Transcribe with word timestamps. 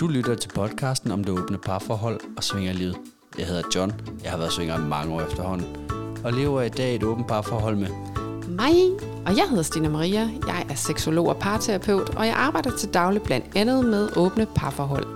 Du 0.00 0.08
lytter 0.08 0.34
til 0.34 0.48
podcasten 0.48 1.10
om 1.10 1.24
det 1.24 1.40
åbne 1.40 1.58
parforhold 1.58 2.20
og 2.36 2.44
svingerlivet. 2.44 2.96
Jeg 3.38 3.46
hedder 3.46 3.62
John. 3.74 3.92
Jeg 4.22 4.30
har 4.30 4.38
været 4.38 4.52
svinger 4.52 4.78
i 4.78 4.88
mange 4.88 5.14
år 5.14 5.20
efterhånden. 5.20 5.76
Og 6.24 6.32
lever 6.32 6.62
i 6.62 6.68
dag 6.68 6.94
et 6.94 7.02
åbent 7.02 7.28
parforhold 7.28 7.76
med 7.76 7.88
mig, 8.48 8.74
og 9.26 9.36
jeg 9.36 9.46
hedder 9.48 9.62
Stina 9.62 9.88
Maria. 9.88 10.30
Jeg 10.46 10.66
er 10.70 10.74
seksolog 10.74 11.28
og 11.28 11.36
parterapeut, 11.36 12.16
og 12.16 12.26
jeg 12.26 12.34
arbejder 12.34 12.76
til 12.76 12.94
daglig 12.94 13.22
blandt 13.22 13.46
andet 13.56 13.84
med 13.84 14.16
åbne 14.16 14.46
parforhold. 14.54 15.06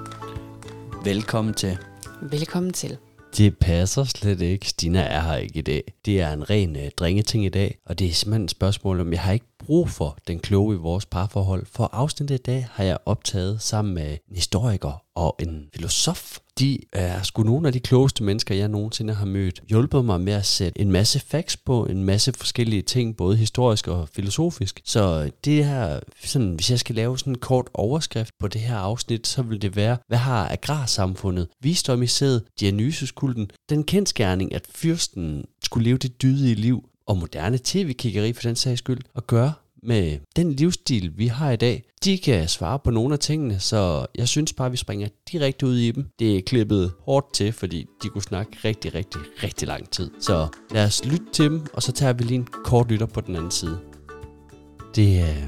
Velkommen 1.04 1.54
til. 1.54 1.78
Velkommen 2.22 2.72
til. 2.72 2.96
Det 3.36 3.58
passer 3.58 4.04
slet 4.04 4.40
ikke. 4.40 4.68
Stina 4.68 5.00
er 5.00 5.20
her 5.20 5.36
ikke 5.36 5.58
i 5.58 5.62
dag. 5.62 5.94
Det 6.04 6.20
er 6.20 6.32
en 6.32 6.50
ren 6.50 6.76
øh, 6.76 6.90
drengeting 6.96 7.44
i 7.44 7.48
dag, 7.48 7.78
og 7.86 7.98
det 7.98 8.06
er 8.06 8.12
simpelthen 8.12 8.44
et 8.44 8.50
spørgsmål 8.50 9.00
om, 9.00 9.12
jeg 9.12 9.20
har 9.20 9.32
ikke 9.32 9.53
brug 9.64 9.88
for 9.88 10.18
den 10.28 10.38
kloge 10.38 10.74
i 10.74 10.78
vores 10.78 11.06
parforhold. 11.06 11.66
For 11.72 11.90
afsnittet 11.92 12.34
i 12.34 12.42
dag 12.42 12.68
har 12.72 12.84
jeg 12.84 12.98
optaget 13.06 13.62
sammen 13.62 13.94
med 13.94 14.10
en 14.10 14.36
historiker 14.36 15.02
og 15.14 15.36
en 15.38 15.68
filosof. 15.74 16.38
De 16.58 16.78
er 16.92 17.22
sgu 17.22 17.42
nogle 17.42 17.66
af 17.66 17.72
de 17.72 17.80
klogeste 17.80 18.24
mennesker, 18.24 18.54
jeg 18.54 18.68
nogensinde 18.68 19.14
har 19.14 19.26
mødt. 19.26 19.62
Hjulpet 19.68 20.04
mig 20.04 20.20
med 20.20 20.32
at 20.32 20.46
sætte 20.46 20.80
en 20.80 20.92
masse 20.92 21.20
facts 21.20 21.56
på, 21.56 21.86
en 21.86 22.04
masse 22.04 22.32
forskellige 22.32 22.82
ting, 22.82 23.16
både 23.16 23.36
historisk 23.36 23.88
og 23.88 24.08
filosofisk. 24.08 24.80
Så 24.84 25.30
det 25.44 25.64
her, 25.64 26.00
sådan, 26.24 26.54
hvis 26.54 26.70
jeg 26.70 26.78
skal 26.78 26.94
lave 26.94 27.18
sådan 27.18 27.32
en 27.32 27.38
kort 27.38 27.68
overskrift 27.74 28.30
på 28.40 28.48
det 28.48 28.60
her 28.60 28.76
afsnit, 28.76 29.26
så 29.26 29.42
vil 29.42 29.62
det 29.62 29.76
være, 29.76 29.96
hvad 30.08 30.18
har 30.18 30.48
agrarsamfundet, 30.48 31.48
visdom 31.60 32.02
i 32.02 32.06
den 33.70 33.84
kendskærning, 33.84 34.54
at 34.54 34.66
fyrsten 34.74 35.44
skulle 35.62 35.84
leve 35.84 35.98
det 35.98 36.22
dydige 36.22 36.54
liv, 36.54 36.88
og 37.06 37.16
moderne 37.16 37.58
tv-kiggeri 37.64 38.32
for 38.32 38.42
den 38.42 38.56
sags 38.56 38.78
skyld, 38.78 39.00
at 39.16 39.26
gøre 39.26 39.52
med 39.84 40.18
den 40.36 40.52
livsstil, 40.52 41.12
vi 41.16 41.26
har 41.26 41.50
i 41.50 41.56
dag. 41.56 41.84
De 42.04 42.18
kan 42.18 42.48
svare 42.48 42.78
på 42.78 42.90
nogle 42.90 43.12
af 43.12 43.18
tingene, 43.18 43.60
så 43.60 44.06
jeg 44.14 44.28
synes 44.28 44.52
bare, 44.52 44.66
at 44.66 44.72
vi 44.72 44.76
springer 44.76 45.08
direkte 45.32 45.66
ud 45.66 45.76
i 45.76 45.90
dem. 45.90 46.06
Det 46.18 46.36
er 46.36 46.42
klippet 46.46 46.92
hårdt 47.00 47.34
til, 47.34 47.52
fordi 47.52 47.86
de 48.02 48.08
kunne 48.08 48.22
snakke 48.22 48.56
rigtig, 48.64 48.94
rigtig, 48.94 49.20
rigtig 49.42 49.68
lang 49.68 49.90
tid. 49.90 50.10
Så 50.20 50.48
lad 50.70 50.84
os 50.84 51.04
lytte 51.04 51.26
til 51.32 51.44
dem, 51.44 51.66
og 51.72 51.82
så 51.82 51.92
tager 51.92 52.12
vi 52.12 52.24
lige 52.24 52.38
en 52.38 52.48
kort 52.64 52.90
lytter 52.90 53.06
på 53.06 53.20
den 53.20 53.36
anden 53.36 53.50
side. 53.50 53.78
Det 54.94 55.22
øh, 55.22 55.44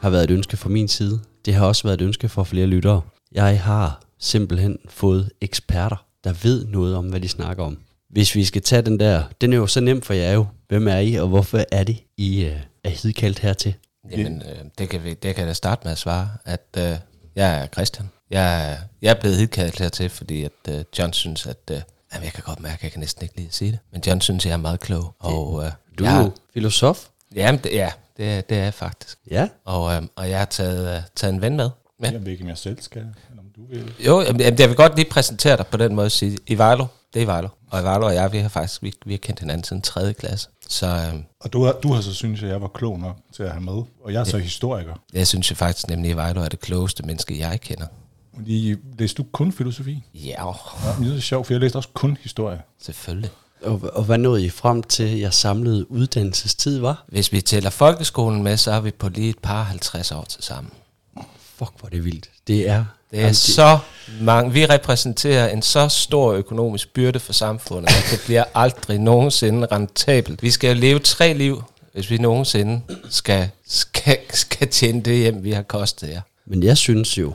har 0.00 0.10
været 0.10 0.24
et 0.24 0.30
ønske 0.30 0.56
fra 0.56 0.68
min 0.68 0.88
side. 0.88 1.20
Det 1.44 1.54
har 1.54 1.66
også 1.66 1.82
været 1.82 2.00
et 2.00 2.04
ønske 2.04 2.28
for 2.28 2.44
flere 2.44 2.66
lyttere. 2.66 3.00
Jeg 3.32 3.62
har 3.62 4.02
simpelthen 4.18 4.78
fået 4.88 5.30
eksperter, 5.40 6.06
der 6.24 6.32
ved 6.42 6.66
noget 6.66 6.96
om, 6.96 7.08
hvad 7.08 7.20
de 7.20 7.28
snakker 7.28 7.64
om. 7.64 7.78
Hvis 8.10 8.34
vi 8.34 8.44
skal 8.44 8.62
tage 8.62 8.82
den 8.82 9.00
der, 9.00 9.22
den 9.40 9.52
er 9.52 9.56
jo 9.56 9.66
så 9.66 9.80
nem 9.80 10.02
for 10.02 10.14
jer 10.14 10.32
jo. 10.32 10.46
Hvem 10.68 10.88
er 10.88 10.98
I, 10.98 11.14
og 11.14 11.28
hvorfor 11.28 11.64
er 11.72 11.84
det, 11.84 11.96
I 12.16 12.46
uh, 12.46 12.52
er 12.88 12.96
hidkaldt 13.02 13.38
hertil? 13.38 13.74
Jamen, 14.10 14.42
øh, 14.42 14.58
det, 14.78 14.88
kan 14.88 15.04
vi, 15.04 15.08
det 15.14 15.34
kan 15.34 15.38
jeg 15.38 15.46
da 15.48 15.52
starte 15.52 15.80
med 15.84 15.92
at 15.92 15.98
svare, 15.98 16.30
at 16.44 16.66
øh, 16.78 16.96
jeg 17.36 17.58
er 17.62 17.66
Christian. 17.66 18.10
Jeg, 18.30 18.70
er- 18.72 18.76
jeg 19.02 19.10
er 19.10 19.20
blevet 19.20 19.36
hidkaldt 19.36 19.78
hertil, 19.78 20.10
fordi 20.10 20.44
at 20.44 20.52
øh, 20.68 20.84
John 20.98 21.12
synes, 21.12 21.46
at... 21.46 21.58
Øh, 21.70 21.80
jamen, 22.14 22.24
jeg 22.24 22.32
kan 22.32 22.42
godt 22.46 22.60
mærke, 22.60 22.74
at 22.74 22.82
jeg 22.82 22.90
kan 22.92 23.00
næsten 23.00 23.22
ikke 23.22 23.36
lide 23.36 23.48
at 23.48 23.54
sige 23.54 23.70
det. 23.72 23.78
Men 23.92 24.02
John 24.06 24.20
synes, 24.20 24.46
jeg 24.46 24.52
er 24.52 24.56
meget 24.56 24.80
klog. 24.80 25.14
Og, 25.18 25.64
øh, 25.64 25.70
Du 25.98 26.04
er 26.04 26.18
jo 26.18 26.32
filosof. 26.54 27.06
Jamen, 27.34 27.60
det, 27.64 27.72
ja, 27.72 27.90
det, 28.16 28.32
er- 28.36 28.40
det 28.40 28.58
er 28.58 28.62
jeg 28.64 28.74
faktisk. 28.74 29.18
Ja. 29.30 29.48
Og, 29.64 29.94
øh, 29.94 30.02
og 30.16 30.30
jeg 30.30 30.38
har 30.38 30.44
taget, 30.46 30.96
øh, 30.96 31.02
taget 31.16 31.34
en 31.34 31.40
ven 31.40 31.56
med. 31.56 31.70
Men, 32.00 32.12
Jeg 32.12 32.24
ved 32.24 32.32
ikke, 32.32 32.42
om 32.44 32.48
jeg 32.48 32.58
selv 32.58 32.80
skal, 32.82 33.00
eller 33.30 33.42
om 33.42 33.46
du 33.56 33.66
vil. 33.70 33.92
jo, 34.06 34.20
jamen, 34.22 34.40
jamen, 34.40 34.58
jeg 34.58 34.68
vil 34.68 34.76
godt 34.76 34.96
lige 34.96 35.10
præsentere 35.10 35.56
dig 35.56 35.66
på 35.66 35.76
den 35.76 35.94
måde 35.94 36.06
at 36.06 36.12
sige, 36.12 36.38
Ivalo, 36.46 36.86
det 37.14 37.20
er 37.20 37.24
Ivalo. 37.24 37.48
Og 37.70 37.80
Ivalo 37.80 38.06
og 38.06 38.14
jeg, 38.14 38.32
vi 38.32 38.38
har 38.38 38.48
faktisk 38.48 38.82
vi, 38.82 38.92
vi 39.06 39.12
har 39.12 39.18
kendt 39.18 39.40
hinanden 39.40 39.64
siden 39.64 39.82
3. 39.82 40.14
klasse. 40.14 40.48
Så 40.68 40.86
øh, 40.86 41.14
Og 41.40 41.52
du, 41.52 41.64
har- 41.64 41.72
du 41.82 41.92
har 41.92 42.00
så 42.00 42.14
synes 42.14 42.42
jeg, 42.42 42.48
jeg 42.50 42.62
var 42.62 42.68
klog 42.68 42.98
nok 42.98 43.16
til 43.34 43.42
at 43.42 43.50
have 43.50 43.62
med. 43.64 43.72
Og 44.04 44.12
jeg 44.12 44.20
er 44.20 44.24
så 44.24 44.38
historiker. 44.38 44.94
jeg 45.12 45.26
synes 45.26 45.50
jo 45.50 45.54
faktisk 45.56 45.88
nemlig, 45.88 46.08
at 46.10 46.14
Ivalo 46.14 46.40
er 46.40 46.48
det 46.48 46.60
klogeste 46.60 47.02
menneske, 47.02 47.38
jeg 47.38 47.60
kender. 47.60 47.86
Fordi 48.36 48.74
læste 48.98 49.22
du 49.22 49.26
kun 49.32 49.52
filosofi? 49.52 50.04
Ja, 50.14 50.46
Ja, 50.46 51.04
det 51.04 51.12
er 51.12 51.14
så 51.14 51.20
sjovt, 51.20 51.46
for 51.46 51.54
jeg 51.54 51.60
læste 51.60 51.76
også 51.76 51.88
kun 51.94 52.16
historie. 52.22 52.60
selvfølgelig. 52.82 53.30
Og, 53.62 53.80
og 53.92 54.04
hvad 54.04 54.18
nåede 54.18 54.44
I 54.44 54.50
frem 54.50 54.82
til, 54.82 55.18
jeres 55.18 55.34
samlede 55.34 55.90
uddannelsestid 55.90 56.78
var? 56.78 57.04
Hvis 57.08 57.32
vi 57.32 57.40
tæller 57.40 57.70
folkeskolen 57.70 58.42
med, 58.42 58.56
så 58.56 58.70
er 58.70 58.80
vi 58.80 58.90
på 58.90 59.08
lige 59.08 59.30
et 59.30 59.38
par 59.38 59.62
50 59.62 60.12
år 60.12 60.24
til 60.24 60.42
sammen. 60.42 60.72
Fuck, 61.38 61.70
hvor 61.78 61.86
er 61.86 61.90
det 61.90 62.04
vildt. 62.04 62.30
Det 62.46 62.68
er... 62.68 62.84
Det 63.10 63.20
er 63.20 63.32
så 63.32 63.78
mange. 64.20 64.52
Vi 64.52 64.66
repræsenterer 64.66 65.48
en 65.48 65.62
så 65.62 65.88
stor 65.88 66.32
økonomisk 66.32 66.94
byrde 66.94 67.20
for 67.20 67.32
samfundet, 67.32 67.90
at 67.90 68.04
det 68.10 68.20
bliver 68.24 68.44
aldrig 68.54 68.98
nogensinde 68.98 69.66
rentabelt. 69.72 70.42
Vi 70.42 70.50
skal 70.50 70.68
jo 70.74 70.80
leve 70.80 70.98
tre 70.98 71.34
liv, 71.34 71.62
hvis 71.92 72.10
vi 72.10 72.18
nogensinde 72.18 72.80
skal, 73.08 73.48
skal, 73.66 74.18
skal 74.30 74.68
tjene 74.68 75.00
det 75.00 75.18
hjem, 75.18 75.44
vi 75.44 75.52
har 75.52 75.62
kostet 75.62 76.08
jer. 76.08 76.20
Men 76.46 76.62
jeg 76.62 76.76
synes 76.76 77.18
jo, 77.18 77.32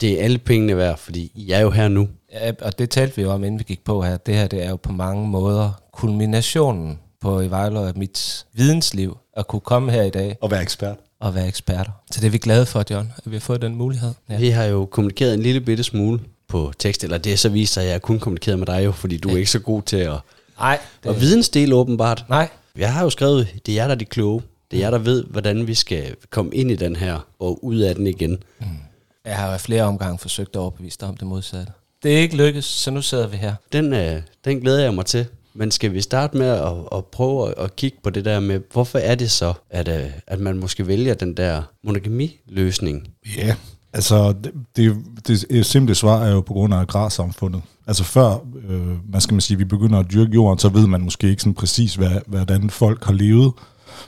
det 0.00 0.20
er 0.20 0.24
alle 0.24 0.38
pengene 0.38 0.76
værd, 0.76 0.98
fordi 0.98 1.32
I 1.34 1.50
er 1.50 1.60
jo 1.60 1.70
her 1.70 1.88
nu. 1.88 2.08
Ja, 2.32 2.52
og 2.60 2.78
det 2.78 2.90
talte 2.90 3.16
vi 3.16 3.22
jo 3.22 3.30
om, 3.30 3.44
inden 3.44 3.58
vi 3.58 3.64
gik 3.64 3.84
på 3.84 4.02
her. 4.02 4.16
Det 4.16 4.34
her 4.34 4.46
det 4.46 4.64
er 4.64 4.70
jo 4.70 4.76
på 4.76 4.92
mange 4.92 5.28
måder 5.28 5.70
kulminationen 5.92 6.98
på 7.20 7.40
i 7.40 7.50
Vejle 7.50 7.78
af 7.78 7.92
mit 7.96 8.44
vidensliv, 8.52 9.18
at 9.36 9.46
kunne 9.46 9.60
komme 9.60 9.92
her 9.92 10.02
i 10.02 10.10
dag 10.10 10.36
Og 10.40 10.50
være 10.50 10.62
ekspert. 10.62 10.96
Og 11.20 11.34
være 11.34 11.48
eksperter. 11.48 11.90
Så 12.10 12.20
det 12.20 12.26
er 12.26 12.30
vi 12.30 12.38
glade 12.38 12.66
for, 12.66 12.84
John, 12.90 13.12
at 13.16 13.30
vi 13.30 13.36
har 13.36 13.40
fået 13.40 13.62
den 13.62 13.74
mulighed. 13.76 14.12
Ja. 14.30 14.38
Vi 14.38 14.48
har 14.50 14.64
jo 14.64 14.84
kommunikeret 14.86 15.34
en 15.34 15.42
lille 15.42 15.60
bitte 15.60 15.84
smule 15.84 16.20
på 16.48 16.72
tekst, 16.78 17.04
eller 17.04 17.18
det 17.18 17.38
så 17.38 17.48
vist 17.48 17.72
sig, 17.72 17.82
at 17.84 17.90
jeg 17.90 18.02
kun 18.02 18.18
kommunikeret 18.18 18.58
med 18.58 18.66
dig 18.66 18.84
jo, 18.84 18.92
fordi 18.92 19.16
du 19.16 19.28
er 19.28 19.36
ikke 19.36 19.50
så 19.50 19.58
god 19.58 19.82
til 19.82 19.96
at... 19.96 20.16
Nej, 20.58 20.78
Det. 21.02 21.10
Og 21.10 21.20
vidensdel 21.20 21.72
åbenbart. 21.72 22.24
nej, 22.28 22.48
Jeg 22.76 22.92
har 22.92 23.02
jo 23.02 23.10
skrevet, 23.10 23.48
det 23.66 23.72
er 23.72 23.76
jer, 23.76 23.84
der 23.86 23.94
er 23.94 23.98
de 23.98 24.04
kloge. 24.04 24.42
Det 24.70 24.76
er 24.76 24.80
jer, 24.80 24.90
der 24.90 24.98
ved, 24.98 25.24
hvordan 25.24 25.66
vi 25.66 25.74
skal 25.74 26.16
komme 26.30 26.54
ind 26.54 26.70
i 26.70 26.76
den 26.76 26.96
her, 26.96 27.26
og 27.38 27.64
ud 27.64 27.76
af 27.78 27.94
den 27.94 28.06
igen. 28.06 28.38
Jeg 29.24 29.36
har 29.36 29.52
jo 29.52 29.58
flere 29.58 29.82
omgange 29.82 30.18
forsøgt 30.18 30.56
at 30.56 30.60
overbevise 30.60 30.98
dig 31.00 31.08
om 31.08 31.16
det 31.16 31.26
modsatte. 31.28 31.72
Det 32.02 32.14
er 32.14 32.18
ikke 32.18 32.36
lykkedes, 32.36 32.64
så 32.64 32.90
nu 32.90 33.02
sidder 33.02 33.26
vi 33.26 33.36
her. 33.36 33.54
Den, 33.72 33.92
øh, 33.92 34.22
den 34.44 34.60
glæder 34.60 34.82
jeg 34.82 34.94
mig 34.94 35.06
til. 35.06 35.26
Men 35.54 35.70
skal 35.70 35.92
vi 35.92 36.00
starte 36.00 36.36
med 36.36 36.46
at, 36.46 36.72
at 36.92 37.04
prøve 37.04 37.48
at, 37.48 37.54
at 37.58 37.76
kigge 37.76 37.98
på 38.02 38.10
det 38.10 38.24
der 38.24 38.40
med, 38.40 38.60
hvorfor 38.72 38.98
er 38.98 39.14
det 39.14 39.30
så, 39.30 39.52
at, 39.70 39.88
øh, 39.88 40.10
at 40.26 40.40
man 40.40 40.58
måske 40.58 40.86
vælger 40.86 41.14
den 41.14 41.36
der 41.36 41.62
monogami-løsning? 41.82 43.08
Ja, 43.36 43.56
altså 43.92 44.34
det, 44.44 44.52
det, 44.76 45.46
det 45.50 45.66
simple 45.66 45.94
svar 45.94 46.24
er 46.24 46.32
jo 46.32 46.40
på 46.40 46.52
grund 46.52 46.74
af 46.74 46.78
agrarsamfundet. 46.78 47.62
Altså 47.86 48.04
før, 48.04 48.38
øh, 48.68 48.96
hvad 49.08 49.20
skal 49.20 49.34
man 49.34 49.40
sige, 49.40 49.58
vi 49.58 49.64
begynder 49.64 49.98
at 49.98 50.12
dyrke 50.12 50.32
jorden, 50.34 50.58
så 50.58 50.68
ved 50.68 50.86
man 50.86 51.00
måske 51.00 51.28
ikke 51.28 51.42
sådan 51.42 51.54
præcis, 51.54 51.94
hvad, 51.94 52.20
hvordan 52.26 52.70
folk 52.70 53.04
har 53.04 53.12
levet. 53.12 53.52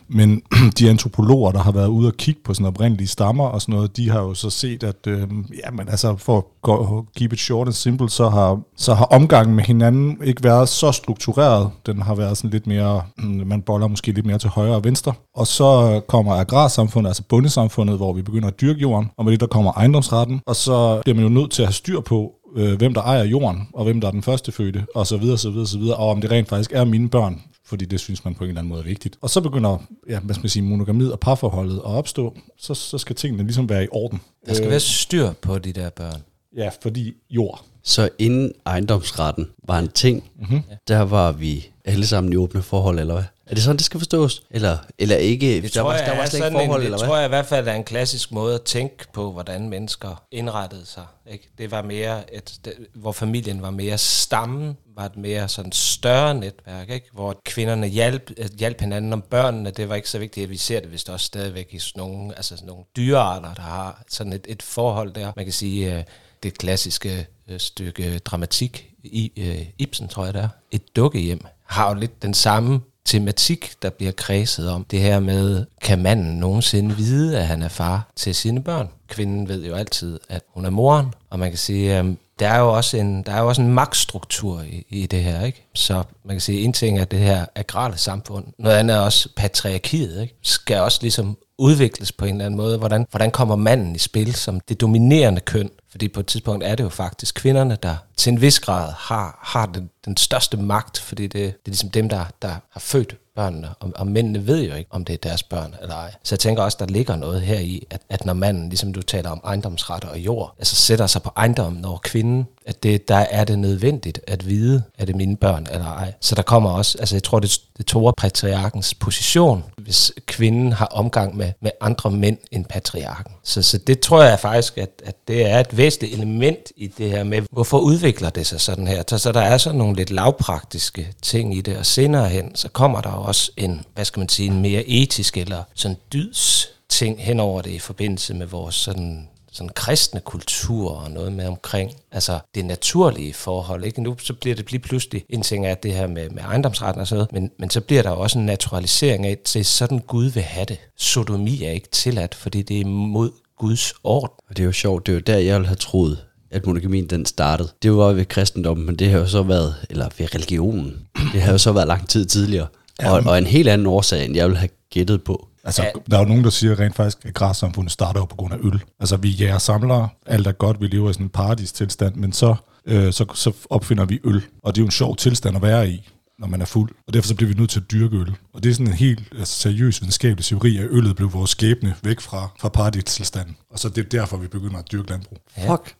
Men 0.08 0.42
de 0.78 0.90
antropologer, 0.90 1.52
der 1.52 1.58
har 1.58 1.72
været 1.72 1.88
ude 1.88 2.08
og 2.08 2.16
kigge 2.16 2.40
på 2.44 2.54
sådan 2.54 2.66
oprindelige 2.66 3.08
stammer 3.08 3.44
og 3.44 3.62
sådan 3.62 3.74
noget, 3.74 3.96
de 3.96 4.10
har 4.10 4.20
jo 4.20 4.34
så 4.34 4.50
set, 4.50 4.82
at 4.82 5.06
øh, 5.06 5.28
jamen, 5.64 5.88
altså, 5.88 6.16
for 6.16 6.36
at 6.38 7.04
keep 7.16 7.32
it 7.32 7.38
short 7.38 7.68
and 7.68 7.74
simple, 7.74 8.10
så 8.10 8.28
har, 8.28 8.60
så 8.76 8.94
har 8.94 9.04
omgangen 9.04 9.56
med 9.56 9.64
hinanden 9.64 10.18
ikke 10.24 10.44
været 10.44 10.68
så 10.68 10.92
struktureret. 10.92 11.70
Den 11.86 12.02
har 12.02 12.14
været 12.14 12.36
sådan 12.36 12.50
lidt 12.50 12.66
mere, 12.66 13.02
øh, 13.24 13.46
man 13.46 13.62
boller 13.62 13.86
måske 13.86 14.12
lidt 14.12 14.26
mere 14.26 14.38
til 14.38 14.50
højre 14.50 14.74
og 14.74 14.84
venstre. 14.84 15.12
Og 15.34 15.46
så 15.46 16.00
kommer 16.08 16.32
agrarsamfundet, 16.32 17.10
altså 17.10 17.22
bundesamfundet, 17.28 17.96
hvor 17.96 18.12
vi 18.12 18.22
begynder 18.22 18.48
at 18.48 18.60
dyrke 18.60 18.80
jorden, 18.80 19.10
og 19.18 19.24
med 19.24 19.32
det 19.32 19.40
der 19.40 19.46
kommer 19.46 19.72
ejendomsretten, 19.72 20.40
og 20.46 20.56
så 20.56 21.00
bliver 21.02 21.14
man 21.14 21.24
jo 21.24 21.30
nødt 21.30 21.50
til 21.50 21.62
at 21.62 21.68
have 21.68 21.72
styr 21.72 22.00
på, 22.00 22.32
øh, 22.56 22.78
hvem 22.78 22.94
der 22.94 23.02
ejer 23.02 23.24
jorden, 23.24 23.68
og 23.74 23.84
hvem 23.84 24.00
der 24.00 24.08
er 24.08 24.12
den 24.12 24.22
første 24.22 24.52
fødte, 24.52 24.86
og 24.94 25.06
så 25.06 25.16
videre, 25.16 25.38
så 25.38 25.50
videre, 25.50 25.66
så 25.66 25.78
videre, 25.78 25.96
og 25.96 26.10
om 26.10 26.20
det 26.20 26.30
rent 26.30 26.48
faktisk 26.48 26.72
er 26.72 26.84
mine 26.84 27.08
børn, 27.08 27.42
fordi 27.66 27.84
det 27.84 28.00
synes 28.00 28.24
man 28.24 28.34
på 28.34 28.44
en 28.44 28.48
eller 28.48 28.60
anden 28.60 28.68
måde 28.68 28.80
er 28.80 28.84
vigtigt. 28.84 29.16
Og 29.20 29.30
så 29.30 29.40
begynder, 29.40 29.78
ja, 30.08 30.20
hvad 30.20 30.34
skal 30.34 30.42
man 30.42 30.50
sige, 30.50 30.62
monogamiet 30.62 31.12
og 31.12 31.20
parforholdet 31.20 31.76
at 31.76 31.84
opstå, 31.84 32.36
så, 32.58 32.74
så 32.74 32.98
skal 32.98 33.16
tingene 33.16 33.42
ligesom 33.42 33.68
være 33.68 33.84
i 33.84 33.88
orden. 33.90 34.20
Der 34.46 34.54
skal 34.54 34.70
være 34.70 34.80
styr 34.80 35.32
på 35.32 35.58
de 35.58 35.72
der 35.72 35.90
børn. 35.90 36.22
Ja, 36.56 36.70
fordi 36.82 37.14
jord. 37.30 37.64
Så 37.82 38.08
inden 38.18 38.52
ejendomsretten 38.66 39.48
var 39.64 39.78
en 39.78 39.88
ting, 39.88 40.24
mm-hmm. 40.38 40.62
der 40.88 41.00
var 41.00 41.32
vi 41.32 41.70
alle 41.84 42.06
sammen 42.06 42.32
i 42.32 42.36
åbne 42.36 42.62
forhold, 42.62 42.98
eller 42.98 43.14
hvad? 43.14 43.24
Er 43.46 43.54
det 43.54 43.62
sådan, 43.62 43.76
det 43.76 43.84
skal 43.84 44.00
forstås? 44.00 44.42
Eller, 44.50 44.78
eller 44.98 45.16
ikke? 45.16 45.46
Det 45.46 45.62
der 45.62 45.68
tror, 45.68 45.82
var, 45.82 45.96
jeg 45.96 46.06
der 46.06 46.16
var 46.16 46.22
er 46.22 46.26
slet 46.26 46.38
ikke 46.38 46.44
sådan 46.44 46.66
forhold, 46.66 46.80
en, 46.80 46.84
eller 46.84 46.96
det 46.96 47.04
hvad? 47.04 47.08
tror 47.08 47.16
jeg 47.16 47.26
i 47.26 47.28
hvert 47.28 47.46
fald 47.46 47.68
er 47.68 47.72
en 47.72 47.84
klassisk 47.84 48.32
måde 48.32 48.54
at 48.54 48.62
tænke 48.62 49.12
på, 49.12 49.32
hvordan 49.32 49.68
mennesker 49.68 50.22
indrettede 50.30 50.86
sig. 50.86 51.04
Ikke? 51.30 51.48
Det 51.58 51.70
var 51.70 51.82
mere, 51.82 52.34
et, 52.34 52.58
det, 52.64 52.72
hvor 52.94 53.12
familien 53.12 53.62
var 53.62 53.70
mere 53.70 53.98
stammen, 53.98 54.76
var 54.96 55.04
et 55.04 55.16
mere 55.16 55.48
sådan 55.48 55.72
større 55.72 56.34
netværk, 56.34 56.90
ikke? 56.90 57.06
hvor 57.12 57.40
kvinderne 57.44 57.86
hjalp, 57.86 58.30
øh, 58.36 58.48
hjalp 58.58 58.80
hinanden 58.80 59.12
om 59.12 59.22
børnene. 59.22 59.70
Det 59.70 59.88
var 59.88 59.94
ikke 59.94 60.10
så 60.10 60.18
vigtigt, 60.18 60.44
at 60.44 60.50
vi 60.50 60.56
ser 60.56 60.80
det 60.80 60.92
vist 60.92 61.08
også 61.08 61.26
stadigvæk 61.26 61.68
i 61.70 61.78
sådan 61.78 62.00
nogle, 62.00 62.36
altså 62.36 62.56
sådan 62.56 62.66
nogle 62.66 62.84
dyrearter, 62.96 63.54
der 63.54 63.62
har 63.62 64.02
sådan 64.08 64.32
et, 64.32 64.46
et 64.48 64.62
forhold 64.62 65.12
der. 65.12 65.32
Man 65.36 65.44
kan 65.44 65.52
sige, 65.52 65.98
øh, 65.98 66.04
det 66.42 66.58
klassiske 66.58 67.26
øh, 67.48 67.60
stykke 67.60 68.18
dramatik 68.18 68.90
i 69.04 69.32
øh, 69.36 69.66
Ibsen, 69.78 70.08
tror 70.08 70.24
jeg 70.24 70.34
det 70.34 70.42
er, 70.42 70.48
et 70.70 70.96
dukkehjem, 70.96 71.46
har 71.64 71.88
jo 71.88 71.94
lidt 71.94 72.22
den 72.22 72.34
samme 72.34 72.80
tematik, 73.04 73.72
der 73.82 73.90
bliver 73.90 74.12
kredset 74.12 74.70
om. 74.70 74.84
Det 74.84 75.00
her 75.00 75.20
med, 75.20 75.64
kan 75.82 76.02
manden 76.02 76.38
nogensinde 76.38 76.96
vide, 76.96 77.38
at 77.38 77.46
han 77.46 77.62
er 77.62 77.68
far 77.68 78.10
til 78.16 78.34
sine 78.34 78.62
børn? 78.62 78.88
Kvinden 79.08 79.48
ved 79.48 79.66
jo 79.66 79.74
altid, 79.74 80.20
at 80.28 80.42
hun 80.48 80.64
er 80.64 80.70
moren, 80.70 81.14
og 81.30 81.38
man 81.38 81.50
kan 81.50 81.58
sige, 81.58 81.94
at 81.94 82.06
der 82.38 82.48
er 82.48 82.58
jo 82.58 82.72
også 82.72 82.96
en, 82.96 83.22
der 83.22 83.32
er 83.32 83.40
jo 83.40 83.48
også 83.48 83.62
en 83.62 83.72
magtstruktur 83.72 84.62
i, 84.62 84.86
i 84.88 85.06
det 85.06 85.22
her, 85.22 85.44
ikke? 85.44 85.66
Så 85.74 86.02
man 86.24 86.34
kan 86.34 86.40
sige, 86.40 86.62
en 86.62 86.72
ting 86.72 86.98
er 86.98 87.04
det 87.04 87.18
her 87.18 87.46
agrale 87.54 87.98
samfund, 87.98 88.44
noget 88.58 88.76
andet 88.76 88.96
er 88.96 89.00
også 89.00 89.28
patriarkiet, 89.36 90.20
ikke? 90.20 90.34
Skal 90.42 90.80
også 90.80 90.98
ligesom 91.02 91.36
udvikles 91.58 92.12
på 92.12 92.24
en 92.24 92.34
eller 92.34 92.46
anden 92.46 92.56
måde. 92.56 92.78
Hvordan, 92.78 93.06
hvordan 93.10 93.30
kommer 93.30 93.56
manden 93.56 93.96
i 93.96 93.98
spil 93.98 94.34
som 94.34 94.60
det 94.60 94.80
dominerende 94.80 95.40
køn? 95.40 95.70
Fordi 95.90 96.08
på 96.08 96.20
et 96.20 96.26
tidspunkt 96.26 96.64
er 96.64 96.74
det 96.74 96.84
jo 96.84 96.88
faktisk 96.88 97.34
kvinderne, 97.34 97.78
der 97.82 97.96
til 98.16 98.32
en 98.32 98.40
vis 98.40 98.60
grad 98.60 98.92
har, 98.98 99.38
har 99.42 99.66
den, 99.66 99.90
den 100.04 100.16
største 100.16 100.56
magt, 100.56 100.98
fordi 100.98 101.22
det, 101.22 101.32
det 101.32 101.48
er 101.48 101.52
ligesom 101.66 101.90
dem, 101.90 102.08
der, 102.08 102.24
der 102.42 102.48
har 102.48 102.80
født 102.80 103.16
børnene, 103.36 103.68
og, 103.80 103.92
og 103.96 104.06
mændene 104.06 104.46
ved 104.46 104.68
jo 104.68 104.74
ikke, 104.74 104.90
om 104.92 105.04
det 105.04 105.12
er 105.12 105.28
deres 105.28 105.42
børn 105.42 105.74
eller 105.82 105.94
ej. 105.94 106.14
Så 106.22 106.34
jeg 106.34 106.40
tænker 106.40 106.62
også, 106.62 106.76
der 106.80 106.86
ligger 106.86 107.16
noget 107.16 107.40
her 107.40 107.58
i, 107.58 107.86
at, 107.90 108.00
at 108.08 108.24
når 108.24 108.32
manden, 108.32 108.68
ligesom 108.68 108.92
du 108.92 109.02
taler 109.02 109.30
om 109.30 109.40
ejendomsretter 109.44 110.08
og 110.08 110.18
jord, 110.18 110.54
altså 110.58 110.76
sætter 110.76 111.06
sig 111.06 111.22
på 111.22 111.30
ejendommen 111.36 111.82
når 111.82 112.00
kvinden, 112.02 112.46
at 112.66 112.82
det, 112.82 113.08
der 113.08 113.16
er 113.16 113.44
det 113.44 113.58
nødvendigt 113.58 114.20
at 114.26 114.46
vide, 114.46 114.82
er 114.98 115.04
det 115.04 115.16
mine 115.16 115.36
børn 115.36 115.66
eller 115.70 115.86
ej. 115.86 116.12
Så 116.20 116.34
der 116.34 116.42
kommer 116.42 116.70
også, 116.70 116.98
altså 116.98 117.14
jeg 117.14 117.22
tror, 117.22 117.40
det, 117.40 117.60
det 117.78 117.86
tog 117.86 118.14
patriarkens 118.18 118.94
position, 118.94 119.64
hvis 119.78 120.12
kvinden 120.26 120.72
har 120.72 120.86
omgang 120.86 121.36
med, 121.36 121.52
med 121.60 121.70
andre 121.80 122.10
mænd 122.10 122.38
end 122.50 122.64
patriarken. 122.64 123.32
Så, 123.42 123.62
så 123.62 123.78
det 123.78 124.00
tror 124.00 124.22
jeg 124.22 124.40
faktisk, 124.40 124.78
at, 124.78 124.90
at 125.04 125.14
det 125.28 125.50
er 125.50 125.60
et 125.60 125.76
væsentligt 125.76 126.14
element 126.14 126.72
i 126.76 126.86
det 126.86 127.10
her 127.10 127.24
med, 127.24 127.42
hvorfor 127.52 127.78
udvikler 127.78 128.30
det 128.30 128.46
sig 128.46 128.60
sådan 128.60 128.86
her. 128.86 129.02
Så, 129.08 129.18
så 129.18 129.32
der 129.32 129.40
er 129.40 129.58
sådan 129.58 129.78
nogle 129.78 129.96
lidt 129.96 130.10
lavpraktiske 130.10 131.08
ting 131.22 131.56
i 131.56 131.60
det, 131.60 131.76
og 131.76 131.86
senere 131.86 132.28
hen, 132.28 132.54
så 132.54 132.68
kommer 132.68 133.00
der 133.00 133.10
også 133.10 133.52
en, 133.56 133.84
hvad 133.94 134.04
skal 134.04 134.20
man 134.20 134.28
sige, 134.28 134.50
en 134.50 134.62
mere 134.62 134.88
etisk 134.88 135.36
eller 135.36 135.62
sådan 135.74 135.96
dyds 136.12 136.68
ting 136.88 137.22
hen 137.22 137.40
over 137.40 137.62
det 137.62 137.70
i 137.70 137.78
forbindelse 137.78 138.34
med 138.34 138.46
vores 138.46 138.74
sådan 138.74 139.28
sådan 139.56 139.70
kristne 139.74 140.20
kultur 140.20 140.90
og 140.90 141.10
noget 141.10 141.32
med 141.32 141.46
omkring, 141.46 141.92
altså 142.12 142.38
det 142.54 142.64
naturlige 142.64 143.34
forhold. 143.34 143.84
Ikke? 143.84 144.02
Nu 144.02 144.16
så 144.18 144.34
bliver 144.34 144.56
det 144.56 144.70
lige 144.70 144.80
pludselig 144.80 145.24
en 145.28 145.42
ting 145.42 145.66
af 145.66 145.76
det 145.78 145.92
her 145.92 146.06
med, 146.06 146.30
med 146.30 146.42
ejendomsretten 146.42 147.00
og 147.00 147.06
sådan 147.06 147.16
noget, 147.18 147.32
men, 147.32 147.50
men 147.58 147.70
så 147.70 147.80
bliver 147.80 148.02
der 148.02 148.10
også 148.10 148.38
en 148.38 148.46
naturalisering 148.46 149.26
af, 149.26 149.38
at 149.56 149.66
sådan 149.66 149.98
Gud 149.98 150.24
vil 150.24 150.42
have 150.42 150.64
det. 150.64 150.78
Sodomi 150.96 151.62
er 151.64 151.70
ikke 151.70 151.88
tilladt, 151.88 152.34
fordi 152.34 152.62
det 152.62 152.76
er 152.76 152.80
imod 152.80 153.30
Guds 153.58 153.94
orden. 154.04 154.34
Og 154.48 154.56
det 154.56 154.62
er 154.62 154.66
jo 154.66 154.72
sjovt, 154.72 155.06
det 155.06 155.12
er 155.12 155.16
jo 155.16 155.22
der, 155.26 155.38
jeg 155.38 155.54
ville 155.54 155.66
have 155.66 155.76
troet, 155.76 156.24
at 156.50 156.66
monogamien 156.66 157.06
den 157.06 157.26
startede. 157.26 157.68
Det 157.82 157.96
var 157.96 158.12
ved 158.12 158.24
kristendommen, 158.24 158.86
men 158.86 158.96
det 158.96 159.10
har 159.10 159.18
jo 159.18 159.26
så 159.26 159.42
været, 159.42 159.74
eller 159.90 160.08
ved 160.18 160.34
religionen, 160.34 161.06
det 161.32 161.42
har 161.42 161.52
jo 161.52 161.58
så 161.58 161.72
været 161.72 161.88
lang 161.88 162.08
tid 162.08 162.26
tidligere. 162.26 162.66
Og, 163.04 163.22
og 163.26 163.38
en 163.38 163.46
helt 163.46 163.68
anden 163.68 163.86
årsag, 163.86 164.24
end 164.24 164.36
jeg 164.36 164.46
ville 164.46 164.58
have 164.58 164.68
gættet 164.90 165.24
på. 165.24 165.48
Altså, 165.66 165.82
ja. 165.82 165.88
der 166.10 166.16
er 166.16 166.20
jo 166.20 166.28
nogen, 166.28 166.44
der 166.44 166.50
siger 166.50 166.80
rent 166.80 166.94
faktisk, 166.94 167.18
at 167.24 167.34
græssamfundet 167.34 167.92
starter 167.92 168.20
jo 168.20 168.24
på 168.24 168.36
grund 168.36 168.54
af 168.54 168.58
øl. 168.62 168.82
Altså, 169.00 169.16
vi 169.16 169.44
er 169.44 169.58
samlere, 169.58 170.08
alt 170.26 170.46
er 170.46 170.52
godt, 170.52 170.80
vi 170.80 170.86
lever 170.86 171.10
i 171.10 171.12
sådan 171.12 171.26
en 171.26 171.30
paradis-tilstand, 171.30 172.14
men 172.14 172.32
så, 172.32 172.54
øh, 172.86 173.12
så, 173.12 173.24
så 173.34 173.52
opfinder 173.70 174.04
vi 174.04 174.20
øl. 174.24 174.42
Og 174.62 174.74
det 174.74 174.80
er 174.80 174.82
jo 174.82 174.86
en 174.86 174.90
sjov 174.90 175.16
tilstand 175.16 175.56
at 175.56 175.62
være 175.62 175.90
i, 175.90 176.08
når 176.38 176.46
man 176.46 176.60
er 176.60 176.64
fuld. 176.64 176.90
Og 177.06 177.14
derfor 177.14 177.28
så 177.28 177.34
bliver 177.34 177.48
vi 177.48 177.58
nødt 177.58 177.70
til 177.70 177.80
at 177.80 177.90
dyrke 177.90 178.16
øl. 178.16 178.34
Og 178.54 178.62
det 178.62 178.70
er 178.70 178.74
sådan 178.74 178.86
en 178.86 178.92
helt 178.92 179.22
altså, 179.38 179.60
seriøs 179.60 180.00
videnskabelig 180.00 180.44
teori, 180.44 180.78
at 180.78 180.86
øllet 180.90 181.16
blev 181.16 181.32
vores 181.32 181.50
skæbne 181.50 181.94
væk 182.02 182.20
fra, 182.20 182.48
fra 182.60 182.68
paradis-tilstanden. 182.68 183.56
Og 183.70 183.78
så 183.78 183.88
det 183.88 184.04
er 184.04 184.08
derfor, 184.08 184.36
vi 184.36 184.46
begynder 184.46 184.78
at 184.78 184.92
dyrke 184.92 185.10
landbrug. 185.10 185.38
Ja. 185.56 185.72
Fuck. 185.72 185.96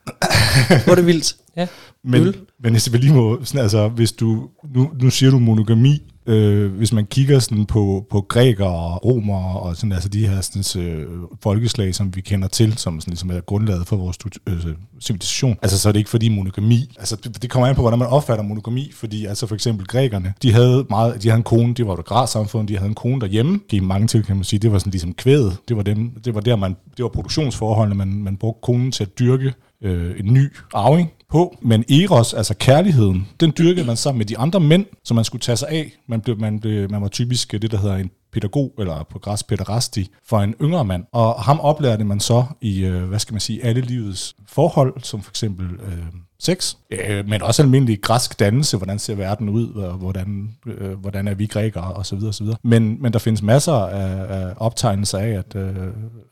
Hvor 0.85 0.91
er 0.91 0.95
det 0.95 1.07
vildt. 1.07 1.37
Ja. 1.57 1.67
Men, 2.05 2.35
men 2.61 2.73
hvis, 2.73 2.93
vi 2.93 2.99
lige 2.99 3.15
må, 3.15 3.45
sådan, 3.45 3.61
altså, 3.61 3.89
hvis 3.89 4.13
du, 4.13 4.49
nu, 4.75 4.91
nu 5.01 5.11
siger 5.11 5.31
du 5.31 5.39
monogami, 5.39 6.03
øh, 6.27 6.73
hvis 6.73 6.93
man 6.93 7.07
kigger 7.07 7.39
sådan 7.39 7.67
på, 7.67 8.07
på 8.11 8.21
grækere 8.21 8.69
og 8.69 9.05
romere 9.05 9.61
og 9.61 9.77
sådan, 9.77 9.93
altså 9.93 10.09
de 10.09 10.29
her 10.29 10.41
sådan, 10.41 10.83
øh, 10.87 11.07
folkeslag, 11.43 11.95
som 11.95 12.17
vi 12.17 12.21
kender 12.21 12.49
til, 12.49 12.79
som 12.79 13.01
sådan, 13.01 13.11
ligesom 13.11 13.31
er 13.31 13.41
grundlaget 13.41 13.87
for 13.87 13.97
vores 13.97 14.19
øh, 14.47 14.67
civilisation, 15.01 15.57
altså 15.63 15.79
så 15.79 15.89
er 15.89 15.93
det 15.93 15.99
ikke 15.99 16.11
fordi 16.11 16.29
monogami, 16.29 16.95
altså 16.99 17.17
det, 17.17 17.43
det 17.43 17.51
kommer 17.51 17.69
an 17.69 17.75
på, 17.75 17.81
hvordan 17.81 17.99
man 17.99 18.09
opfatter 18.09 18.45
monogami, 18.45 18.91
fordi 18.95 19.27
altså 19.27 19.47
for 19.47 19.55
eksempel 19.55 19.87
grækerne, 19.87 20.35
de 20.43 20.53
havde 20.53 20.87
meget, 20.91 21.23
de 21.23 21.29
havde 21.29 21.39
en 21.39 21.45
kone, 21.45 21.75
de 21.75 21.87
var 21.87 21.97
et 21.97 22.05
græssamfund, 22.05 22.69
de 22.69 22.77
havde 22.77 22.89
en 22.89 22.95
kone 22.95 23.21
derhjemme, 23.21 23.61
i 23.73 23.81
mange 23.81 24.07
til 24.07 24.25
kan 24.25 24.37
man 24.37 24.45
sige, 24.45 24.61
det 24.61 24.73
var 24.73 24.79
sådan 24.79 24.91
ligesom 24.91 25.15
kvædet, 25.15 25.57
det 25.69 25.77
var, 25.77 25.83
dem, 25.83 26.11
det 26.25 26.35
var 26.35 26.41
der 26.41 26.57
man, 26.57 26.77
det 26.97 27.03
var 27.03 27.09
produktionsforholdene, 27.09 27.95
man, 27.95 28.23
man 28.23 28.37
brugte 28.37 28.61
konen 28.63 28.93
til 28.93 29.05
at 29.05 29.19
dyrke 29.19 29.53
øh, 29.83 30.21
en 30.21 30.33
ny 30.33 30.53
arving 30.75 31.11
på. 31.31 31.57
Men 31.63 31.85
Eros, 31.91 32.35
altså 32.35 32.55
kærligheden, 32.55 33.29
den 33.41 33.53
dyrkede 33.59 33.87
man 33.87 33.97
sammen 33.97 34.19
med 34.19 34.27
de 34.27 34.39
andre 34.39 34.61
mænd, 34.61 34.87
som 35.05 35.15
man 35.15 35.25
skulle 35.25 35.43
tage 35.43 35.57
sig 35.57 35.69
af. 35.69 35.93
Man, 36.09 36.21
blev, 36.21 36.39
man, 36.39 36.61
blev, 36.61 36.91
man 36.91 37.03
var 37.03 37.09
typisk 37.09 37.53
det, 37.53 37.71
der 37.71 37.79
hedder 37.79 37.97
en 37.97 38.11
pædagog, 38.33 38.75
eller 38.79 39.07
på 39.11 39.19
græs 39.19 39.43
pæderasti, 39.43 40.11
for 40.27 40.41
en 40.41 40.55
yngre 40.63 40.85
mand. 40.85 41.05
Og 41.13 41.43
ham 41.43 41.61
oplærte 41.61 42.05
man 42.05 42.21
så 42.21 42.45
i, 42.61 42.85
øh, 42.85 43.05
hvad 43.05 43.19
skal 43.19 43.35
man 43.35 43.41
sige, 43.41 43.65
alle 43.65 43.81
livets 43.81 44.37
forhold, 44.47 44.95
som 45.03 45.23
for 45.23 45.31
eksempel 45.31 45.67
øh, 45.67 46.05
sex, 46.39 46.75
øh, 46.91 47.29
men 47.29 47.43
også 47.43 47.63
almindelig 47.63 48.03
græsk 48.03 48.39
dannelse, 48.39 48.77
hvordan 48.77 48.99
ser 48.99 49.15
verden 49.15 49.49
ud, 49.49 49.75
og 49.75 49.93
hvordan, 49.93 50.57
øh, 50.67 50.93
hvordan 50.93 51.29
er 51.29 51.35
vi 51.35 51.47
grækere, 51.47 51.93
og 51.93 52.07
så 52.07 52.15
videre, 52.17 52.31
og 52.31 52.35
så 52.35 52.45
videre. 52.45 52.59
Men, 52.63 53.03
men 53.03 53.13
der 53.13 53.19
findes 53.19 53.43
masser 53.43 53.73
af, 53.73 54.41
af 54.41 54.55
optegnelser 54.57 55.19
af, 55.19 55.29
at 55.29 55.57
øh, 55.57 55.77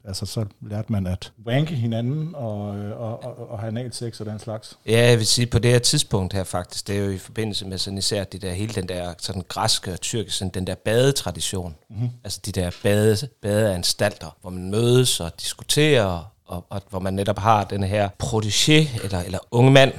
altså, 0.04 0.26
så 0.26 0.44
lærte 0.70 0.92
man 0.92 1.06
at 1.06 1.32
wanke 1.46 1.74
hinanden 1.74 2.34
og, 2.34 2.76
øh, 2.76 3.00
og, 3.00 3.24
og, 3.24 3.50
og 3.50 3.58
have 3.60 3.92
sex 3.92 4.20
og 4.20 4.26
den 4.26 4.38
slags. 4.38 4.78
Ja, 4.86 5.08
jeg 5.08 5.18
vil 5.18 5.26
sige, 5.26 5.46
på 5.46 5.58
det 5.58 5.70
her 5.70 5.78
tidspunkt 5.78 6.32
her 6.32 6.44
faktisk, 6.44 6.88
det 6.88 6.98
er 6.98 7.04
jo 7.04 7.10
i 7.10 7.18
forbindelse 7.18 7.66
med 7.66 7.78
sådan 7.78 7.98
især 7.98 8.24
de 8.24 8.38
der, 8.38 8.52
hele 8.52 8.74
den 8.74 8.88
der 8.88 9.14
sådan 9.18 9.42
græske 9.48 9.92
og 9.92 10.00
tyrkiske, 10.00 10.38
sådan 10.38 10.52
den 10.54 10.66
der 10.66 10.74
badetradition. 10.74 11.74
Mm-hmm. 11.90 12.08
Altså 12.24 12.40
de 12.46 12.52
der 12.52 12.70
bade, 12.82 13.16
badeanstalter, 13.42 14.36
hvor 14.40 14.50
man 14.50 14.70
mødes 14.70 15.20
og 15.20 15.32
diskuterer 15.40 16.33
og, 16.46 16.67
og 16.70 16.82
hvor 16.91 16.99
man 16.99 17.14
netop 17.14 17.38
har 17.38 17.64
den 17.64 17.82
her 17.82 18.08
protégé, 18.23 19.05
eller, 19.05 19.20
eller 19.20 19.38
unge 19.50 19.70
mand, 19.70 19.93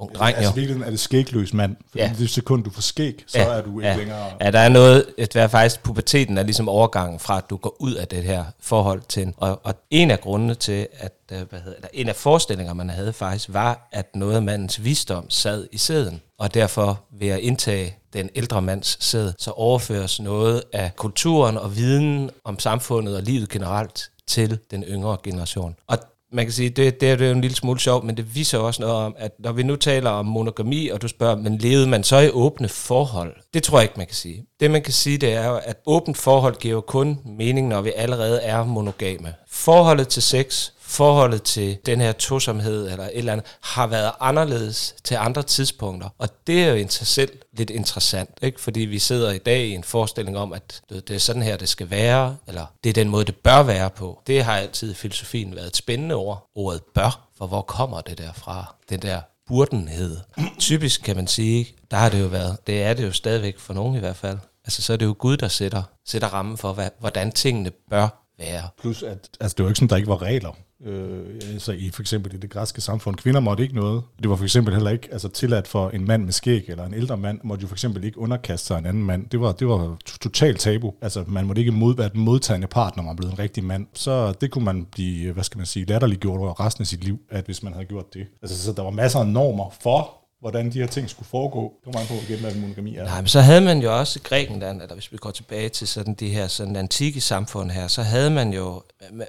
ung 0.00 0.14
dreng 0.14 0.36
altså, 0.36 0.60
jo. 0.60 0.62
Altså 0.62 0.84
er 0.86 0.90
det 0.90 1.00
skægløs 1.00 1.54
mand, 1.54 1.76
for 1.90 1.98
ja. 1.98 2.12
det 2.18 2.30
sekund, 2.30 2.64
du 2.64 2.70
får 2.70 2.82
skæg, 2.82 3.24
så 3.26 3.38
ja. 3.38 3.44
er 3.44 3.62
du 3.62 3.80
ikke 3.80 3.88
ja. 3.88 3.96
længere... 3.96 4.26
Ja, 4.40 4.50
der 4.50 4.58
er 4.58 4.68
noget, 4.68 5.06
at 5.18 5.36
er 5.36 5.48
faktisk 5.48 5.82
puberteten 5.82 6.38
er 6.38 6.42
ligesom 6.42 6.68
overgangen 6.68 7.18
fra, 7.18 7.38
at 7.38 7.50
du 7.50 7.56
går 7.56 7.76
ud 7.78 7.94
af 7.94 8.08
det 8.08 8.22
her 8.22 8.44
forhold 8.60 9.02
til 9.08 9.22
en. 9.22 9.34
Og, 9.36 9.60
og 9.64 9.74
en 9.90 10.10
af 10.10 10.20
grundene 10.20 10.54
til, 10.54 10.86
at 10.98 11.12
øh, 11.32 11.38
hvad 11.50 11.60
hedder, 11.60 11.76
eller 11.76 11.88
en 11.92 12.08
af 12.08 12.16
forestillinger, 12.16 12.74
man 12.74 12.90
havde 12.90 13.12
faktisk, 13.12 13.48
var, 13.52 13.88
at 13.92 14.16
noget 14.16 14.36
af 14.36 14.42
mandens 14.42 14.84
visdom 14.84 15.30
sad 15.30 15.66
i 15.72 15.78
sæden. 15.78 16.20
Og 16.38 16.54
derfor 16.54 17.00
ved 17.18 17.28
at 17.28 17.38
indtage 17.38 17.96
den 18.12 18.30
ældre 18.34 18.62
mands 18.62 19.04
sæd, 19.04 19.32
så 19.38 19.50
overføres 19.50 20.20
noget 20.20 20.62
af 20.72 20.96
kulturen 20.96 21.56
og 21.56 21.76
viden 21.76 22.30
om 22.44 22.58
samfundet 22.58 23.16
og 23.16 23.22
livet 23.22 23.48
generelt 23.48 24.10
til 24.30 24.58
den 24.70 24.82
yngre 24.82 25.16
generation. 25.22 25.76
Og 25.86 25.98
man 26.32 26.44
kan 26.44 26.52
sige, 26.52 26.70
det, 26.70 27.00
det, 27.00 27.10
er, 27.10 27.26
jo 27.26 27.32
en 27.32 27.40
lille 27.40 27.56
smule 27.56 27.80
sjovt, 27.80 28.04
men 28.04 28.16
det 28.16 28.34
viser 28.34 28.58
også 28.58 28.82
noget 28.82 28.96
om, 28.96 29.14
at 29.18 29.32
når 29.38 29.52
vi 29.52 29.62
nu 29.62 29.76
taler 29.76 30.10
om 30.10 30.26
monogami, 30.26 30.88
og 30.88 31.02
du 31.02 31.08
spørger, 31.08 31.36
men 31.36 31.58
levede 31.58 31.86
man 31.86 32.04
så 32.04 32.18
i 32.18 32.30
åbne 32.30 32.68
forhold? 32.68 33.36
Det 33.54 33.62
tror 33.62 33.78
jeg 33.78 33.84
ikke, 33.84 33.94
man 33.96 34.06
kan 34.06 34.16
sige. 34.16 34.44
Det 34.60 34.70
man 34.70 34.82
kan 34.82 34.92
sige, 34.92 35.18
det 35.18 35.32
er 35.32 35.48
jo, 35.48 35.56
at 35.56 35.76
åbent 35.86 36.16
forhold 36.16 36.56
giver 36.56 36.80
kun 36.80 37.18
mening, 37.24 37.68
når 37.68 37.80
vi 37.80 37.92
allerede 37.96 38.40
er 38.40 38.64
monogame. 38.64 39.34
Forholdet 39.50 40.08
til 40.08 40.22
sex 40.22 40.70
forholdet 40.90 41.42
til 41.42 41.78
den 41.86 42.00
her 42.00 42.12
tosomhed 42.12 42.90
eller 42.90 43.04
et 43.04 43.10
eller 43.18 43.32
andet, 43.32 43.46
har 43.60 43.86
været 43.86 44.12
anderledes 44.20 44.94
til 45.04 45.14
andre 45.14 45.42
tidspunkter. 45.42 46.08
Og 46.18 46.28
det 46.46 46.64
er 46.64 46.68
jo 46.68 46.74
i 46.74 46.86
sig 46.88 47.06
selv 47.06 47.38
lidt 47.52 47.70
interessant, 47.70 48.30
ikke? 48.42 48.60
fordi 48.60 48.80
vi 48.80 48.98
sidder 48.98 49.32
i 49.32 49.38
dag 49.38 49.66
i 49.66 49.70
en 49.70 49.84
forestilling 49.84 50.38
om, 50.38 50.52
at 50.52 50.82
det 50.90 51.10
er 51.10 51.18
sådan 51.18 51.42
her, 51.42 51.56
det 51.56 51.68
skal 51.68 51.90
være, 51.90 52.36
eller 52.46 52.66
det 52.84 52.90
er 52.90 52.94
den 52.94 53.08
måde, 53.08 53.24
det 53.24 53.36
bør 53.36 53.62
være 53.62 53.90
på. 53.90 54.22
Det 54.26 54.44
har 54.44 54.56
altid 54.56 54.90
i 54.90 54.94
filosofien 54.94 55.56
været 55.56 55.66
et 55.66 55.76
spændende 55.76 56.14
ord, 56.14 56.50
ordet 56.54 56.82
bør, 56.94 57.28
for 57.38 57.46
hvor 57.46 57.62
kommer 57.62 58.00
det 58.00 58.18
derfra? 58.18 58.74
Den 58.88 59.02
der 59.02 59.20
burdenhed. 59.46 60.16
Typisk 60.58 61.02
kan 61.02 61.16
man 61.16 61.26
sige, 61.26 61.68
der 61.90 61.96
har 61.96 62.08
det 62.08 62.20
jo 62.20 62.26
været, 62.26 62.66
det 62.66 62.82
er 62.82 62.94
det 62.94 63.06
jo 63.06 63.12
stadigvæk 63.12 63.58
for 63.58 63.74
nogen 63.74 63.96
i 63.96 63.98
hvert 63.98 64.16
fald. 64.16 64.38
Altså 64.64 64.82
så 64.82 64.92
er 64.92 64.96
det 64.96 65.06
jo 65.06 65.14
Gud, 65.18 65.36
der 65.36 65.48
sætter, 65.48 65.82
sætter 66.06 66.28
rammen 66.28 66.58
for, 66.58 66.72
hvad, 66.72 66.88
hvordan 67.00 67.32
tingene 67.32 67.70
bør 67.90 68.08
være. 68.38 68.68
Plus, 68.80 69.02
at 69.02 69.28
altså, 69.40 69.54
det 69.56 69.64
var 69.64 69.70
ikke 69.70 69.78
sådan, 69.78 69.88
der 69.88 69.96
ikke 69.96 70.08
var 70.08 70.22
regler. 70.22 70.52
Øh, 70.84 71.26
altså 71.52 71.72
i 71.72 71.90
for 71.90 72.02
eksempel 72.02 72.34
i 72.34 72.36
det 72.36 72.50
græske 72.50 72.80
samfund. 72.80 73.16
Kvinder 73.16 73.40
måtte 73.40 73.62
ikke 73.62 73.74
noget. 73.74 74.02
Det 74.22 74.30
var 74.30 74.36
for 74.36 74.44
eksempel 74.44 74.74
heller 74.74 74.90
ikke 74.90 75.08
altså, 75.12 75.28
tilladt 75.28 75.68
for 75.68 75.90
en 75.90 76.04
mand 76.04 76.24
med 76.24 76.32
skæg, 76.32 76.64
eller 76.68 76.84
en 76.84 76.94
ældre 76.94 77.16
mand, 77.16 77.40
måtte 77.44 77.62
jo 77.62 77.68
for 77.68 77.74
eksempel 77.74 78.04
ikke 78.04 78.18
underkaste 78.18 78.66
sig 78.66 78.78
en 78.78 78.86
anden 78.86 79.04
mand. 79.04 79.28
Det 79.28 79.40
var, 79.40 79.52
det 79.52 79.68
var 79.68 79.96
totalt 80.20 80.60
tabu. 80.60 80.94
Altså 81.02 81.24
man 81.26 81.46
måtte 81.46 81.60
ikke 81.60 81.72
mod, 81.72 81.96
være 81.96 82.08
den 82.08 82.20
modtagende 82.20 82.66
part, 82.66 82.96
når 82.96 83.02
man 83.02 83.16
blev 83.16 83.28
en 83.28 83.38
rigtig 83.38 83.64
mand. 83.64 83.86
Så 83.94 84.32
det 84.32 84.50
kunne 84.50 84.64
man 84.64 84.84
blive, 84.84 85.32
hvad 85.32 85.44
skal 85.44 85.58
man 85.58 85.66
sige, 85.66 85.84
latterliggjort 85.84 86.60
resten 86.60 86.82
af 86.82 86.86
sit 86.86 87.04
liv, 87.04 87.18
at 87.30 87.44
hvis 87.44 87.62
man 87.62 87.72
havde 87.72 87.86
gjort 87.86 88.14
det. 88.14 88.26
Altså 88.42 88.62
så 88.64 88.72
der 88.72 88.82
var 88.82 88.90
masser 88.90 89.18
af 89.18 89.26
normer 89.26 89.74
for 89.82 90.19
hvordan 90.40 90.72
de 90.72 90.78
her 90.80 90.86
ting 90.86 91.10
skulle 91.10 91.28
foregå. 91.28 91.72
Det 91.84 91.94
var 91.94 92.04
på 92.08 92.14
igen, 92.28 92.40
hvad 92.40 92.54
monogami 92.54 92.96
er. 92.96 93.04
Nej, 93.04 93.20
men 93.20 93.28
så 93.28 93.40
havde 93.40 93.60
man 93.60 93.78
jo 93.78 93.98
også 93.98 94.18
i 94.18 94.28
Grækenland, 94.28 94.82
eller 94.82 94.94
hvis 94.94 95.12
vi 95.12 95.16
går 95.16 95.30
tilbage 95.30 95.68
til 95.68 95.88
sådan 95.88 96.14
de 96.14 96.28
her 96.28 96.46
sådan 96.46 96.76
antikke 96.76 97.20
samfund 97.20 97.70
her, 97.70 97.88
så 97.88 98.02
havde 98.02 98.30
man 98.30 98.52
jo, 98.52 98.82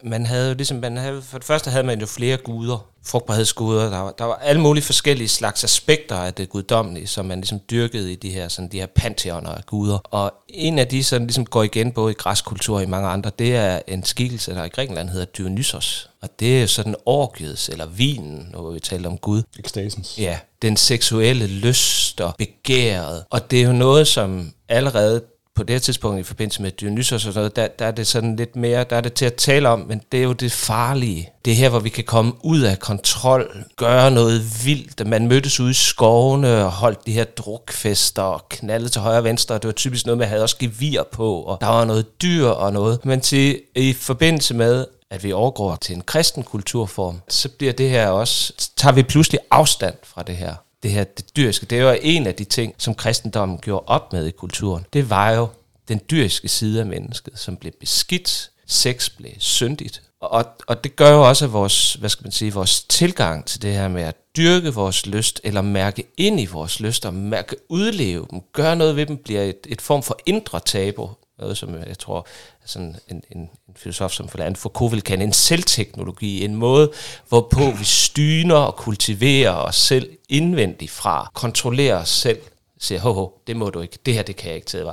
man 0.04 0.26
havde 0.26 0.50
jo 0.50 0.56
ligesom, 0.56 0.78
man 0.78 0.98
havde, 0.98 1.22
for 1.22 1.38
det 1.38 1.48
første 1.48 1.70
havde 1.70 1.84
man 1.84 2.00
jo 2.00 2.06
flere 2.06 2.38
guder, 2.38 2.91
frugtbarhedsguder, 3.06 3.90
der 3.90 3.98
var, 3.98 4.12
der 4.12 4.26
var 4.26 4.36
alle 4.36 4.62
mulige 4.62 4.84
forskellige 4.84 5.28
slags 5.28 5.64
aspekter 5.64 6.16
af 6.16 6.34
det 6.34 6.50
guddommelige, 6.50 7.08
som 7.08 7.26
man 7.26 7.38
ligesom 7.38 7.60
dyrkede 7.72 8.12
i 8.12 8.16
de 8.16 8.30
her, 8.30 8.48
sådan 8.48 8.72
de 8.72 8.80
her 8.80 8.86
pantheoner 8.86 9.50
af 9.50 9.66
guder. 9.66 9.98
Og 9.98 10.34
en 10.48 10.80
af 10.80 10.88
de, 10.88 11.04
som 11.04 11.24
ligesom 11.24 11.46
går 11.46 11.64
igen 11.64 11.92
både 11.92 12.12
i 12.12 12.16
græskultur 12.16 12.76
og 12.76 12.84
i 12.84 12.86
mange 12.86 13.10
andre, 13.10 13.32
det 13.40 13.56
er 13.56 13.80
en 13.88 14.04
skikkelse, 14.04 14.52
der 14.52 14.64
i 14.64 14.70
Grækenland 14.70 15.10
hedder 15.10 15.26
Dionysos. 15.26 16.10
Og 16.22 16.30
det 16.40 16.62
er 16.62 16.66
sådan 16.66 16.96
orgiets, 17.06 17.70
eller 17.70 17.86
vinen, 17.86 18.50
når 18.52 18.72
vi 18.72 18.80
taler 18.80 19.10
om 19.10 19.18
Gud. 19.18 19.44
Ekstasens. 19.60 20.18
Ja, 20.18 20.40
den 20.62 20.78
seksuelle 20.78 21.48
lyst 21.48 22.22
og 22.22 22.36
begæret. 22.38 23.24
Og 23.30 23.52
det 23.52 23.62
er 23.62 23.66
jo 23.66 23.74
noget, 23.74 24.08
som 24.08 24.54
allerede 24.70 25.22
på 25.56 25.64
det 25.64 25.74
her 25.74 25.80
tidspunkt 25.80 26.20
i 26.20 26.24
forbindelse 26.24 26.62
med 26.62 26.72
Dionysos 26.72 27.14
og 27.14 27.34
sådan 27.34 27.40
noget, 27.40 27.56
der, 27.56 27.68
der 27.68 27.86
er 27.86 27.92
det 27.92 28.08
sådan 28.08 28.36
lidt 28.36 28.56
mere, 28.56 28.86
der 28.90 28.96
er 28.96 29.02
det 29.02 29.14
til 29.14 29.26
at 29.26 29.34
tale 29.34 29.70
om, 29.70 29.80
men 29.80 30.02
det 30.12 30.20
er 30.20 30.24
jo 30.24 30.34
det 30.34 30.52
farlige. 30.52 31.30
Det 31.46 31.52
er 31.52 31.56
her, 31.56 31.70
hvor 31.70 31.80
vi 31.80 31.90
kan 31.90 32.04
komme 32.04 32.34
ud 32.44 32.62
af 32.62 32.80
kontrol, 32.80 33.64
gøre 33.78 34.12
noget 34.12 34.66
vildt. 34.66 35.08
Man 35.08 35.28
mødtes 35.28 35.60
ude 35.60 35.72
i 35.72 35.74
skovene 35.74 36.66
og 36.66 36.72
holdt 36.72 37.06
de 37.06 37.12
her 37.12 37.24
drukfester 37.24 38.22
og 38.22 38.50
knaldede 38.50 38.90
til 38.90 39.02
højre 39.02 39.18
og 39.18 39.24
venstre. 39.24 39.56
Det 39.56 39.66
var 39.66 39.72
typisk 39.72 40.06
noget, 40.06 40.18
man 40.18 40.28
havde 40.28 40.44
også 40.44 40.58
gevir 40.58 41.04
på, 41.12 41.42
og 41.42 41.58
der 41.62 41.68
var 41.68 41.86
noget 41.86 42.22
dyr 42.22 42.48
og 42.48 42.74
noget. 42.74 43.06
Men 43.06 43.22
til, 43.22 43.62
i 43.76 43.94
forbindelse 43.94 44.54
med, 44.54 44.86
at 45.10 45.24
vi 45.24 45.32
overgår 45.32 45.76
til 45.76 45.96
en 45.96 46.02
kristen 46.02 46.44
kulturform, 46.44 47.22
så 47.28 47.50
bliver 47.50 47.74
det 47.74 47.90
her 47.90 48.08
også, 48.08 48.54
tager 48.78 48.94
vi 48.94 49.04
pludselig 49.04 49.40
afstand 49.52 49.96
fra 50.04 50.24
det 50.24 50.36
her 50.36 50.56
det 50.84 50.92
her 50.92 51.04
det 51.04 51.36
dyriske. 51.36 51.66
Det 51.66 51.84
var 51.84 51.98
en 52.02 52.28
af 52.28 52.36
de 52.36 52.44
ting, 52.44 52.76
som 52.78 52.96
kristendommen 52.96 53.58
gjorde 53.58 53.84
op 53.88 54.14
med 54.14 54.26
i 54.26 54.32
kulturen. 54.32 54.86
Det 54.94 55.10
var 55.10 55.32
jo 55.32 55.48
den 55.88 56.02
dyriske 56.12 56.48
side 56.48 56.80
af 56.80 56.86
mennesket, 56.86 57.40
som 57.40 57.58
blev 57.58 57.72
beskidt. 57.80 58.52
Sex 58.68 59.10
blev 59.10 59.32
syndigt. 59.38 60.02
Og, 60.22 60.46
og 60.68 60.84
det 60.84 60.96
gør 60.96 61.12
jo 61.12 61.28
også, 61.28 61.46
at 61.46 61.54
vores, 61.54 61.94
hvad 61.94 62.10
skal 62.10 62.24
man 62.24 62.32
sige, 62.32 62.54
vores 62.54 62.84
tilgang 62.84 63.46
til 63.46 63.62
det 63.62 63.74
her 63.74 63.88
med 63.88 64.04
at 64.04 64.16
dyrke 64.38 64.74
vores 64.74 65.06
lyst, 65.06 65.42
eller 65.44 65.62
mærke 65.62 66.04
ind 66.18 66.40
i 66.40 66.46
vores 66.46 66.80
lyst, 66.80 67.06
og 67.06 67.14
mærke 67.14 67.56
udleve 67.70 68.28
dem, 68.32 68.42
gøre 68.54 68.76
noget 68.76 68.96
ved 68.96 69.06
dem, 69.06 69.18
bliver 69.18 69.42
et, 69.42 69.68
et 69.70 69.82
form 69.82 70.04
for 70.04 70.20
indre 70.26 70.60
tabu. 70.60 71.10
Noget, 71.42 71.58
som 71.58 71.76
jeg 71.88 72.00
tror, 72.00 72.28
sådan 72.66 72.96
en, 73.08 73.24
en, 73.32 73.40
en 73.42 73.50
filosof 73.76 74.12
som 74.12 74.30
Foucault 74.30 74.58
Foucault 74.58 74.92
vil 74.92 75.02
kalde 75.02 75.24
en 75.24 75.34
selvteknologi, 75.34 76.46
en 76.46 76.56
måde, 76.56 76.92
hvorpå 77.30 77.72
vi 77.72 77.84
styner 77.84 78.56
og 78.56 78.76
kultiverer 78.76 79.52
os 79.52 79.76
selv 79.76 80.10
indvendigt 80.30 80.92
fra, 80.92 81.32
kontrollerer 81.34 81.98
os 81.98 82.10
selv, 82.10 82.40
siger, 82.80 83.02
ho, 83.02 83.14
ho, 83.14 83.32
det 83.48 83.56
må 83.56 83.70
du 83.70 83.82
ikke, 83.82 83.98
det 84.06 84.14
her, 84.14 84.24
det 84.24 84.36
kan 84.36 84.48
jeg 84.48 84.56
ikke 84.56 84.68
til. 84.68 84.86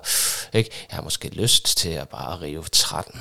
Ikke? 0.52 0.70
Jeg 0.90 0.96
har 0.96 1.02
måske 1.02 1.28
lyst 1.28 1.78
til 1.78 1.88
at 1.88 2.08
bare 2.08 2.40
rive 2.40 2.64
13 2.72 3.20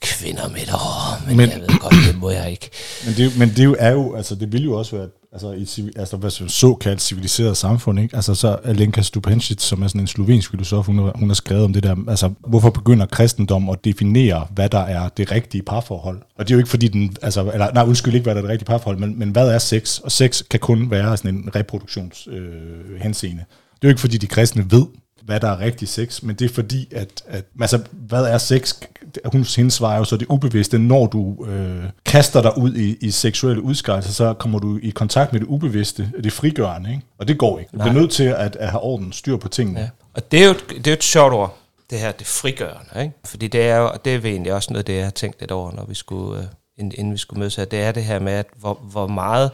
kvinder 0.00 0.48
med 0.48 0.60
et 0.60 0.72
år, 0.74 1.26
men, 1.26 1.36
men 1.36 1.50
jeg 1.50 1.60
ved 1.60 1.80
godt, 1.80 1.94
det 2.06 2.18
må 2.18 2.30
jeg 2.30 2.50
ikke. 2.50 2.70
Men 3.04 3.14
det, 3.14 3.38
men 3.38 3.48
det 3.48 3.76
er 3.78 3.90
jo, 3.90 4.16
altså 4.16 4.34
det 4.34 4.52
vil 4.52 4.64
jo 4.64 4.78
også 4.78 4.96
være 4.96 5.08
altså 5.34 5.52
i 5.52 5.90
altså, 5.96 6.16
hvad 6.16 6.30
så, 6.30 6.48
såkaldt 6.48 7.02
civiliseret 7.02 7.56
samfund, 7.56 8.00
ikke? 8.00 8.16
Altså 8.16 8.34
så 8.34 8.58
Alenka 8.64 9.00
Stupenčić, 9.00 9.58
som 9.58 9.82
er 9.82 9.86
sådan 9.86 10.00
en 10.00 10.06
slovensk 10.06 10.50
filosof, 10.50 10.86
hun 10.86 10.98
har, 10.98 11.12
hun 11.14 11.28
har 11.28 11.34
skrevet 11.34 11.64
om 11.64 11.72
det 11.72 11.82
der, 11.82 11.96
altså 12.08 12.30
hvorfor 12.46 12.70
begynder 12.70 13.06
kristendom 13.06 13.70
at 13.70 13.84
definere, 13.84 14.46
hvad 14.54 14.68
der 14.68 14.78
er 14.78 15.08
det 15.08 15.32
rigtige 15.32 15.62
parforhold? 15.62 16.18
Og 16.36 16.48
det 16.48 16.50
er 16.50 16.54
jo 16.54 16.58
ikke 16.58 16.70
fordi 16.70 16.88
den, 16.88 17.16
altså, 17.22 17.50
eller 17.52 17.72
nej, 17.72 17.84
undskyld 17.84 18.14
ikke, 18.14 18.24
hvad 18.24 18.34
der 18.34 18.40
er 18.40 18.42
det 18.42 18.50
rigtige 18.50 18.66
parforhold, 18.66 18.98
men, 18.98 19.18
men 19.18 19.30
hvad 19.30 19.48
er 19.48 19.58
sex? 19.58 19.98
Og 19.98 20.12
sex 20.12 20.42
kan 20.50 20.60
kun 20.60 20.90
være 20.90 21.16
sådan 21.16 21.34
en 21.34 21.50
reproduktionshenseende. 21.54 23.42
Øh, 23.42 23.46
det 23.74 23.84
er 23.84 23.88
jo 23.88 23.88
ikke 23.88 24.00
fordi 24.00 24.16
de 24.16 24.26
kristne 24.26 24.70
ved, 24.70 24.86
hvad 25.24 25.40
der 25.40 25.48
er 25.48 25.60
rigtig 25.60 25.88
sex, 25.88 26.22
men 26.22 26.36
det 26.36 26.44
er 26.44 26.54
fordi, 26.54 26.88
at, 26.92 27.22
at 27.26 27.44
altså, 27.60 27.80
hvad 27.92 28.22
er 28.22 28.38
sex? 28.38 28.74
Hun, 29.24 29.46
hendes 29.56 29.74
svar 29.74 29.94
er 29.94 29.98
jo 29.98 30.04
så 30.04 30.16
det 30.16 30.26
ubevidste. 30.28 30.78
Når 30.78 31.06
du 31.06 31.46
øh, 31.46 31.84
kaster 32.04 32.42
dig 32.42 32.58
ud 32.58 32.74
i, 32.74 32.96
i 33.00 33.10
seksuelle 33.10 33.62
udskejelser, 33.62 34.12
så 34.12 34.34
kommer 34.34 34.58
du 34.58 34.78
i 34.82 34.90
kontakt 34.90 35.32
med 35.32 35.40
det 35.40 35.46
ubevidste, 35.46 36.10
det 36.24 36.32
frigørende, 36.32 36.90
ikke? 36.90 37.02
Og 37.18 37.28
det 37.28 37.38
går 37.38 37.58
ikke. 37.58 37.70
Du 37.74 37.78
er 37.78 37.92
nødt 37.92 38.10
til 38.10 38.24
at, 38.24 38.56
at 38.56 38.70
have 38.70 38.80
orden, 38.80 39.12
styr 39.12 39.36
på 39.36 39.48
tingene. 39.48 39.80
Ja. 39.80 39.88
Og 40.14 40.32
det 40.32 40.42
er, 40.42 40.46
jo, 40.46 40.52
det 40.52 40.86
er 40.86 40.90
jo 40.90 40.92
et 40.92 41.04
sjovt 41.04 41.32
ord, 41.32 41.58
det 41.90 41.98
her, 41.98 42.12
det 42.12 42.26
frigørende, 42.26 43.02
ikke? 43.02 43.14
Fordi 43.24 43.48
det 43.48 43.62
er 43.62 43.76
jo, 43.76 43.86
og 43.86 44.04
det 44.04 44.14
er 44.14 44.18
egentlig 44.18 44.52
også 44.52 44.72
noget, 44.72 44.86
det 44.86 44.96
jeg 44.96 45.04
har 45.04 45.10
tænkt 45.10 45.40
lidt 45.40 45.50
over, 45.50 45.72
når 45.72 45.84
vi 45.84 45.94
skulle, 45.94 46.40
øh, 46.40 46.44
inden 46.78 47.12
vi 47.12 47.18
skulle 47.18 47.40
mødes 47.40 47.56
her, 47.56 47.64
det 47.64 47.80
er 47.80 47.92
det 47.92 48.04
her 48.04 48.18
med, 48.18 48.32
at 48.32 48.46
hvor, 48.56 48.74
hvor 48.90 49.06
meget 49.06 49.50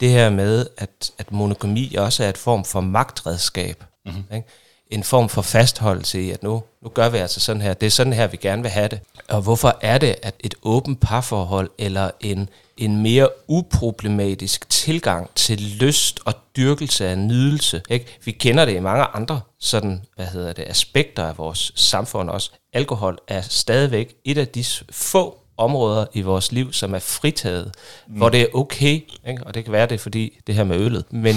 det 0.00 0.10
her 0.10 0.30
med, 0.30 0.66
at, 0.78 1.10
at 1.18 1.32
monogami 1.32 1.94
også 1.94 2.24
er 2.24 2.28
et 2.28 2.38
form 2.38 2.64
for 2.64 2.80
magtredskab, 2.80 3.84
mm-hmm. 4.06 4.22
ikke? 4.34 4.48
En 4.90 5.04
form 5.04 5.28
for 5.28 5.42
fastholdelse 5.42 6.22
i, 6.22 6.30
at 6.30 6.42
nu, 6.42 6.62
nu 6.82 6.88
gør 6.88 7.08
vi 7.08 7.18
altså 7.18 7.40
sådan 7.40 7.62
her, 7.62 7.74
det 7.74 7.86
er 7.86 7.90
sådan 7.90 8.12
her, 8.12 8.26
vi 8.26 8.36
gerne 8.36 8.62
vil 8.62 8.70
have 8.70 8.88
det. 8.88 9.00
Og 9.28 9.42
hvorfor 9.42 9.78
er 9.80 9.98
det, 9.98 10.16
at 10.22 10.34
et 10.40 10.54
åbent 10.62 11.00
parforhold 11.00 11.70
eller 11.78 12.10
en, 12.20 12.48
en 12.76 13.02
mere 13.02 13.28
uproblematisk 13.48 14.70
tilgang 14.70 15.30
til 15.34 15.60
lyst 15.60 16.20
og 16.24 16.34
dyrkelse 16.56 17.08
af 17.08 17.18
nydelse, 17.18 17.82
ikke? 17.90 18.06
vi 18.24 18.30
kender 18.30 18.64
det 18.64 18.74
i 18.74 18.80
mange 18.80 19.04
andre 19.04 19.40
sådan, 19.58 20.02
hvad 20.16 20.26
hedder 20.26 20.52
det, 20.52 20.64
aspekter 20.68 21.24
af 21.24 21.38
vores 21.38 21.72
samfund 21.74 22.30
også. 22.30 22.50
Alkohol 22.72 23.18
er 23.28 23.40
stadigvæk 23.40 24.14
et 24.24 24.38
af 24.38 24.48
de 24.48 24.64
få 24.90 25.40
områder 25.56 26.06
i 26.12 26.22
vores 26.22 26.52
liv, 26.52 26.72
som 26.72 26.94
er 26.94 26.98
fritaget, 26.98 27.74
mm. 28.08 28.16
hvor 28.16 28.28
det 28.28 28.40
er 28.40 28.46
okay, 28.54 29.00
ikke? 29.28 29.42
og 29.46 29.54
det 29.54 29.64
kan 29.64 29.72
være 29.72 29.86
det, 29.86 30.00
fordi 30.00 30.38
det 30.46 30.54
her 30.54 30.64
med 30.64 30.76
øllet, 30.76 31.12
men 31.12 31.34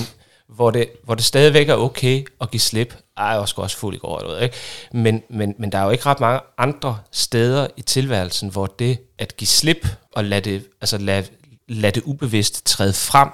hvor 0.48 0.72
det, 0.72 0.89
hvor 1.03 1.15
det 1.15 1.25
stadigvæk 1.25 1.69
er 1.69 1.75
okay 1.75 2.25
at 2.41 2.51
give 2.51 2.60
slip. 2.60 2.95
Ej, 3.17 3.25
jeg 3.25 3.39
også 3.39 3.55
også 3.58 3.77
fuld 3.77 3.96
i 3.96 3.98
går, 3.98 4.27
ved, 4.27 4.41
ikke? 4.41 4.55
Men, 4.91 5.24
men, 5.29 5.55
men 5.60 5.72
der 5.72 5.77
er 5.77 5.84
jo 5.84 5.89
ikke 5.89 6.05
ret 6.05 6.20
mange 6.20 6.39
andre 6.58 6.98
steder 7.12 7.67
i 7.77 7.82
tilværelsen, 7.82 8.50
hvor 8.50 8.65
det 8.65 8.98
at 9.20 9.38
give 9.38 9.48
slip 9.48 9.88
og 10.12 10.24
lade 10.24 10.50
det, 10.50 10.67
altså 10.82 10.98
lade, 10.98 11.27
lade 11.67 11.91
det 11.91 12.03
ubevidst 12.03 12.65
træde 12.65 12.93
frem, 12.93 13.29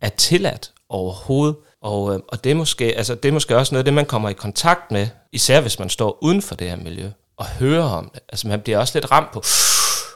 er 0.00 0.08
tilladt 0.08 0.72
overhovedet. 0.88 1.56
Og, 1.82 2.14
øh, 2.14 2.20
og 2.28 2.44
det, 2.44 2.50
er 2.50 2.54
måske, 2.54 2.84
altså, 2.84 3.14
det 3.14 3.28
er 3.28 3.32
måske 3.32 3.56
også 3.56 3.74
noget 3.74 3.80
af 3.80 3.84
det, 3.84 3.94
man 3.94 4.06
kommer 4.06 4.28
i 4.28 4.32
kontakt 4.32 4.90
med, 4.90 5.08
især 5.32 5.60
hvis 5.60 5.78
man 5.78 5.88
står 5.88 6.18
uden 6.22 6.42
for 6.42 6.54
det 6.54 6.70
her 6.70 6.76
miljø, 6.76 7.10
og 7.36 7.46
hører 7.46 7.84
om 7.84 8.10
det. 8.14 8.22
Altså 8.28 8.48
man 8.48 8.60
bliver 8.60 8.78
også 8.78 8.98
lidt 8.98 9.10
ramt 9.10 9.32
på, 9.32 9.42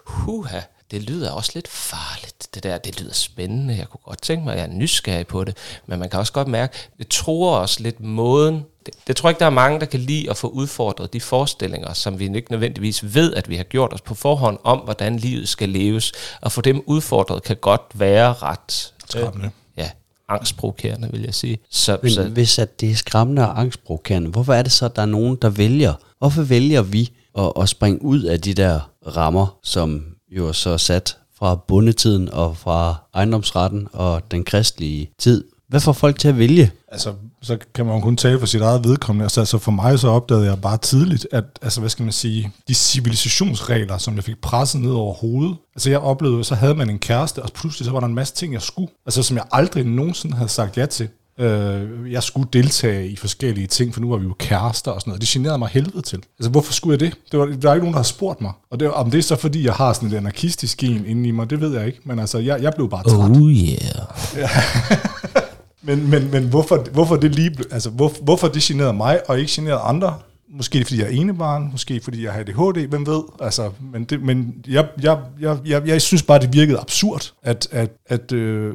huha, 0.07 0.61
det 0.91 1.03
lyder 1.03 1.31
også 1.31 1.51
lidt 1.55 1.69
farligt, 1.69 2.49
det 2.55 2.63
der, 2.63 2.79
det 2.79 3.01
lyder 3.01 3.13
spændende, 3.13 3.77
jeg 3.77 3.89
kunne 3.89 4.01
godt 4.05 4.23
tænke 4.23 4.45
mig, 4.45 4.53
at 4.53 4.59
jeg 4.59 4.67
er 4.67 4.73
nysgerrig 4.73 5.27
på 5.27 5.45
det, 5.45 5.57
men 5.87 5.99
man 5.99 6.11
kan 6.11 6.21
også 6.21 6.33
godt 6.33 6.49
mærke, 6.49 6.77
det 6.99 7.09
tror 7.09 7.57
også 7.59 7.83
lidt 7.83 8.01
måden, 8.01 8.65
det, 8.87 8.95
det 9.07 9.17
tror 9.17 9.29
jeg 9.29 9.31
ikke, 9.31 9.41
der 9.41 9.47
er 9.47 9.51
mange, 9.51 9.81
der 9.81 9.87
kan 9.87 10.01
lide 10.01 10.31
at 10.31 10.37
få 10.37 10.49
udfordret 10.49 11.13
de 11.13 11.21
forestillinger, 11.21 11.93
som 11.93 12.19
vi 12.19 12.25
ikke 12.25 12.51
nødvendigvis 12.51 13.15
ved, 13.15 13.35
at 13.35 13.49
vi 13.49 13.57
har 13.57 13.65
gjort 13.65 13.93
os 13.93 14.01
på 14.01 14.15
forhånd 14.15 14.59
om, 14.65 14.79
hvordan 14.79 15.17
livet 15.17 15.49
skal 15.49 15.69
leves, 15.69 16.13
og 16.41 16.53
få 16.53 16.61
dem 16.61 16.83
udfordret 16.87 17.43
kan 17.43 17.57
godt 17.57 17.83
være 17.95 18.33
ret... 18.33 18.93
Skræmmende. 19.09 19.51
ja, 19.77 19.91
angstprovokerende, 20.29 21.11
vil 21.13 21.23
jeg 21.23 21.35
sige. 21.35 21.59
Så, 21.71 21.99
Men 22.03 22.11
så, 22.11 22.23
hvis 22.23 22.59
at 22.59 22.81
det 22.81 22.91
er 22.91 22.95
skræmmende 22.95 23.43
og 23.43 23.61
angstprovokerende, 23.61 24.31
hvorfor 24.31 24.55
er 24.55 24.63
det 24.63 24.73
så, 24.73 24.85
at 24.85 24.97
der 24.97 25.03
er 25.03 25.07
nogen, 25.07 25.37
der 25.43 25.49
vælger? 25.49 25.95
Hvorfor 26.19 26.43
vælger 26.43 26.83
vi 26.83 27.13
at, 27.39 27.53
at 27.61 27.69
springe 27.69 28.03
ud 28.03 28.23
af 28.23 28.41
de 28.41 28.55
der 28.55 28.91
rammer, 29.07 29.59
som 29.63 30.16
jo 30.31 30.53
så 30.53 30.79
sat 30.79 31.19
fra 31.39 31.55
bundetiden 31.69 32.29
og 32.29 32.57
fra 32.57 32.95
ejendomsretten 33.15 33.89
og 33.93 34.31
den 34.31 34.45
kristelige 34.45 35.11
tid. 35.19 35.45
Hvad 35.69 35.81
får 35.81 35.93
folk 35.93 36.19
til 36.19 36.29
at 36.29 36.39
vælge? 36.39 36.73
Altså, 36.89 37.13
så 37.43 37.59
kan 37.75 37.87
man 37.87 38.01
kun 38.01 38.17
tale 38.17 38.39
for 38.39 38.47
sit 38.47 38.61
eget 38.61 38.85
vedkommende. 38.85 39.25
Altså, 39.25 39.41
altså 39.41 39.59
for 39.59 39.71
mig 39.71 39.99
så 39.99 40.09
opdagede 40.09 40.47
jeg 40.47 40.61
bare 40.61 40.79
tidligt, 40.79 41.27
at 41.33 41.45
altså, 41.63 41.81
hvad 41.81 41.91
skal 41.91 42.03
man 42.03 42.13
sige, 42.13 42.53
de 42.69 42.75
civilisationsregler, 42.75 43.99
som 43.99 44.17
jeg 44.17 44.25
fik 44.25 44.41
presset 44.41 44.81
ned 44.81 44.91
over 44.91 45.15
hovedet. 45.15 45.57
Altså 45.75 45.91
jeg 45.91 45.99
oplevede, 45.99 46.45
så 46.45 46.55
havde 46.55 46.75
man 46.75 46.91
en 46.91 46.99
kæreste, 46.99 47.43
og 47.43 47.51
pludselig 47.55 47.85
så 47.85 47.93
var 47.93 48.01
der 48.01 48.07
en 48.07 48.15
masse 48.15 48.35
ting, 48.35 48.53
jeg 48.53 48.63
skulle. 48.63 48.89
Altså 49.07 49.23
som 49.23 49.37
jeg 49.37 49.45
aldrig 49.53 49.85
nogensinde 49.85 50.37
havde 50.37 50.49
sagt 50.49 50.77
ja 50.77 50.87
til. 50.87 51.09
Øh, 51.41 52.13
jeg 52.13 52.23
skulle 52.23 52.49
deltage 52.53 53.09
i 53.09 53.17
forskellige 53.17 53.67
ting, 53.67 53.95
for 53.95 54.01
nu 54.01 54.11
var 54.11 54.17
vi 54.17 54.25
jo 54.25 54.35
kærester 54.39 54.91
og 54.91 55.01
sådan 55.01 55.11
noget. 55.11 55.21
Det 55.21 55.29
generede 55.29 55.59
mig 55.59 55.69
helvede 55.69 56.03
til. 56.03 56.19
Altså, 56.39 56.51
hvorfor 56.51 56.73
skulle 56.73 56.93
jeg 56.93 57.01
det? 57.01 57.19
det 57.33 57.41
var, 57.41 57.47
der 57.47 57.71
er 57.71 57.75
ikke 57.75 57.85
nogen, 57.85 57.93
der 57.93 57.99
har 57.99 58.03
spurgt 58.03 58.41
mig. 58.41 58.53
Og 58.71 58.81
det, 58.81 58.91
om 58.91 59.11
det 59.11 59.19
er 59.19 59.23
så, 59.23 59.37
fordi 59.37 59.65
jeg 59.65 59.73
har 59.73 59.93
sådan 59.93 60.09
et 60.09 60.15
anarkistisk 60.15 60.79
gen 60.79 61.07
inde 61.07 61.29
i 61.29 61.31
mig, 61.31 61.51
det 61.51 61.61
ved 61.61 61.77
jeg 61.79 61.87
ikke. 61.87 61.99
Men 62.05 62.19
altså, 62.19 62.39
jeg, 62.39 62.63
jeg 62.63 62.73
blev 62.77 62.91
bare 62.91 63.03
træt. 63.03 63.31
Oh 63.31 63.51
yeah. 63.51 64.51
Men, 65.83 66.11
men, 66.11 66.31
men 66.31 66.45
hvorfor, 66.45 66.85
hvorfor 66.93 67.17
det 67.17 67.35
lige, 67.35 67.57
altså, 67.71 67.91
hvor, 67.91 68.13
hvorfor 68.23 68.49
det 68.49 68.63
generede 68.63 68.93
mig, 68.93 69.21
og 69.29 69.39
ikke 69.39 69.53
generede 69.55 69.81
andre? 69.81 70.15
Måske 70.49 70.85
fordi 70.85 71.01
jeg 71.01 71.07
er 71.07 71.21
enebarn, 71.21 71.69
måske 71.73 72.01
fordi 72.01 72.25
jeg 72.25 72.33
har 72.33 72.41
ADHD, 72.41 72.89
hvem 72.89 73.07
ved? 73.07 73.23
Altså, 73.41 73.71
men 73.93 74.05
det, 74.05 74.23
men 74.23 74.55
jeg, 74.69 74.89
jeg, 75.03 75.19
jeg, 75.41 75.59
jeg, 75.67 75.87
jeg 75.87 76.03
synes 76.03 76.23
bare, 76.23 76.39
det 76.39 76.53
virkede 76.53 76.79
absurd, 76.81 77.33
at, 77.43 77.69
at, 77.71 77.91
at 78.07 78.33
øh, 78.33 78.75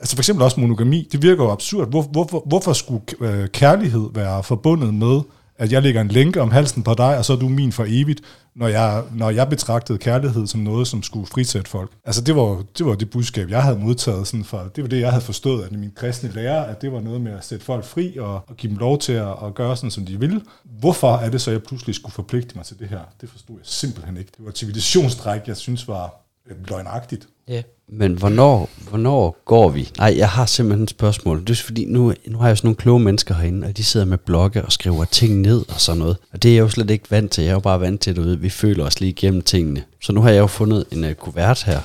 altså 0.00 0.16
for 0.16 0.20
eksempel 0.20 0.42
også 0.42 0.60
monogami, 0.60 1.08
det 1.12 1.22
virker 1.22 1.44
jo 1.44 1.50
absurd. 1.50 1.90
Hvor, 1.90 2.02
hvorfor, 2.02 2.42
hvorfor 2.46 2.72
skulle 2.72 3.02
øh, 3.20 3.48
kærlighed 3.48 4.10
være 4.14 4.42
forbundet 4.42 4.94
med 4.94 5.20
at 5.64 5.72
jeg 5.72 5.82
lægger 5.82 6.00
en 6.00 6.08
lænke 6.08 6.40
om 6.40 6.50
halsen 6.50 6.82
på 6.82 6.94
dig, 6.94 7.18
og 7.18 7.24
så 7.24 7.32
er 7.32 7.36
du 7.36 7.48
min 7.48 7.72
for 7.72 7.84
evigt, 7.88 8.20
når 8.56 8.68
jeg, 8.68 9.02
når 9.14 9.30
jeg 9.30 9.48
betragtede 9.48 9.98
kærlighed 9.98 10.46
som 10.46 10.60
noget, 10.60 10.86
som 10.86 11.02
skulle 11.02 11.26
frisætte 11.26 11.70
folk. 11.70 11.90
Altså 12.04 12.20
det 12.22 12.36
var 12.36 12.62
det, 12.78 12.86
var 12.86 12.94
det 12.94 13.10
budskab, 13.10 13.50
jeg 13.50 13.62
havde 13.62 13.78
modtaget. 13.78 14.26
Sådan 14.26 14.44
for, 14.44 14.70
det 14.76 14.84
var 14.84 14.88
det, 14.88 15.00
jeg 15.00 15.10
havde 15.10 15.24
forstået 15.24 15.64
af 15.64 15.78
min 15.78 15.92
kristne 15.96 16.32
lærer, 16.34 16.64
at 16.64 16.82
det 16.82 16.92
var 16.92 17.00
noget 17.00 17.20
med 17.20 17.32
at 17.32 17.44
sætte 17.44 17.64
folk 17.64 17.84
fri 17.84 18.16
og, 18.18 18.34
og 18.34 18.56
give 18.56 18.70
dem 18.70 18.78
lov 18.78 18.98
til 18.98 19.12
at, 19.12 19.28
at 19.46 19.54
gøre 19.54 19.76
sådan, 19.76 19.90
som 19.90 20.06
de 20.06 20.20
ville. 20.20 20.40
Hvorfor 20.64 21.16
er 21.16 21.30
det 21.30 21.40
så, 21.40 21.50
at 21.50 21.54
jeg 21.54 21.62
pludselig 21.62 21.94
skulle 21.94 22.12
forpligte 22.12 22.56
mig 22.56 22.64
til 22.64 22.78
det 22.78 22.88
her? 22.88 23.00
Det 23.20 23.28
forstod 23.28 23.56
jeg 23.56 23.66
simpelthen 23.66 24.16
ikke. 24.16 24.30
Det 24.36 24.44
var 24.44 24.50
et 24.50 24.58
civilisationsdræk, 24.58 25.40
jeg 25.46 25.56
synes 25.56 25.88
var 25.88 26.23
løgnagtigt. 26.68 27.28
Ja. 27.48 27.62
Men 27.88 28.14
hvornår, 28.14 28.70
hvornår 28.88 29.42
går 29.44 29.68
vi? 29.68 29.90
Nej, 29.98 30.14
jeg 30.16 30.28
har 30.28 30.46
simpelthen 30.46 30.82
et 30.84 30.90
spørgsmål. 30.90 31.40
Det 31.40 31.50
er 31.50 31.62
fordi, 31.62 31.84
nu, 31.84 32.14
nu 32.26 32.38
har 32.38 32.48
jeg 32.48 32.58
sådan 32.58 32.66
nogle 32.68 32.76
kloge 32.76 33.00
mennesker 33.00 33.34
herinde, 33.34 33.66
og 33.66 33.76
de 33.76 33.84
sidder 33.84 34.06
med 34.06 34.18
blogge 34.18 34.62
og 34.62 34.72
skriver 34.72 35.04
ting 35.04 35.40
ned 35.40 35.64
og 35.68 35.80
sådan 35.80 35.98
noget. 35.98 36.16
Og 36.32 36.42
det 36.42 36.50
er 36.50 36.54
jeg 36.54 36.60
jo 36.60 36.68
slet 36.68 36.90
ikke 36.90 37.10
vant 37.10 37.32
til. 37.32 37.44
Jeg 37.44 37.50
er 37.50 37.54
jo 37.54 37.60
bare 37.60 37.80
vant 37.80 38.00
til, 38.00 38.10
at 38.10 38.16
ved, 38.16 38.36
vi 38.36 38.50
føler 38.50 38.84
os 38.84 39.00
lige 39.00 39.10
igennem 39.10 39.42
tingene. 39.42 39.82
Så 40.00 40.12
nu 40.12 40.22
har 40.22 40.30
jeg 40.30 40.38
jo 40.38 40.46
fundet 40.46 40.84
en 40.90 41.04
uh, 41.04 41.12
kuvert 41.12 41.62
her. 41.62 41.80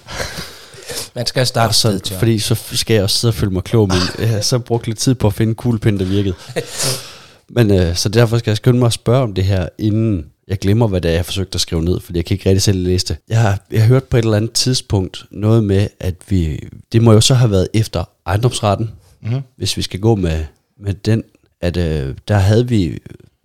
Man 1.15 1.25
skal 1.25 1.47
starte 1.47 1.73
så, 1.73 1.97
sted, 1.97 2.17
Fordi 2.17 2.39
så 2.39 2.55
skal 2.55 2.93
jeg 2.93 3.03
også 3.03 3.17
sidde 3.17 3.31
og 3.31 3.35
føle 3.35 3.51
mig 3.51 3.63
klog, 3.63 3.87
men 3.87 3.97
jeg 4.19 4.29
har 4.29 4.41
så 4.41 4.59
brugt 4.59 4.87
lidt 4.87 4.99
tid 4.99 5.15
på 5.15 5.27
at 5.27 5.33
finde 5.33 5.55
kuglepind, 5.55 5.99
der 5.99 6.05
virkede. 6.05 6.35
Men 7.55 7.71
øh, 7.71 7.95
så 7.95 8.09
derfor 8.09 8.37
skal 8.37 8.51
jeg 8.51 8.57
skynde 8.57 8.79
mig 8.79 8.85
at 8.85 8.93
spørge 8.93 9.23
om 9.23 9.33
det 9.33 9.43
her, 9.43 9.69
inden 9.77 10.25
jeg 10.49 10.59
glemmer, 10.59 10.87
hvad 10.87 11.01
det 11.01 11.09
er, 11.09 11.13
jeg 11.13 11.19
har 11.19 11.23
forsøgt 11.23 11.55
at 11.55 11.61
skrive 11.61 11.81
ned, 11.83 11.99
fordi 11.99 12.17
jeg 12.17 12.25
kan 12.25 12.35
ikke 12.35 12.49
rigtig 12.49 12.61
selv 12.61 12.79
læse 12.83 13.05
det. 13.07 13.17
Jeg 13.29 13.41
har, 13.41 13.65
jeg 13.71 13.81
har 13.81 13.87
hørt 13.87 14.03
på 14.03 14.17
et 14.17 14.23
eller 14.23 14.37
andet 14.37 14.51
tidspunkt 14.51 15.25
noget 15.31 15.63
med, 15.63 15.87
at 15.99 16.15
vi, 16.29 16.59
det 16.91 17.01
må 17.01 17.13
jo 17.13 17.21
så 17.21 17.33
have 17.33 17.51
været 17.51 17.67
efter 17.73 18.03
ejendomsretten, 18.25 18.89
Mhm. 19.21 19.41
hvis 19.57 19.77
vi 19.77 19.81
skal 19.81 19.99
gå 19.99 20.15
med, 20.15 20.45
med 20.79 20.93
den, 20.93 21.23
at 21.61 21.77
øh, 21.77 22.15
der 22.27 22.37
havde 22.37 22.67
vi 22.67 22.97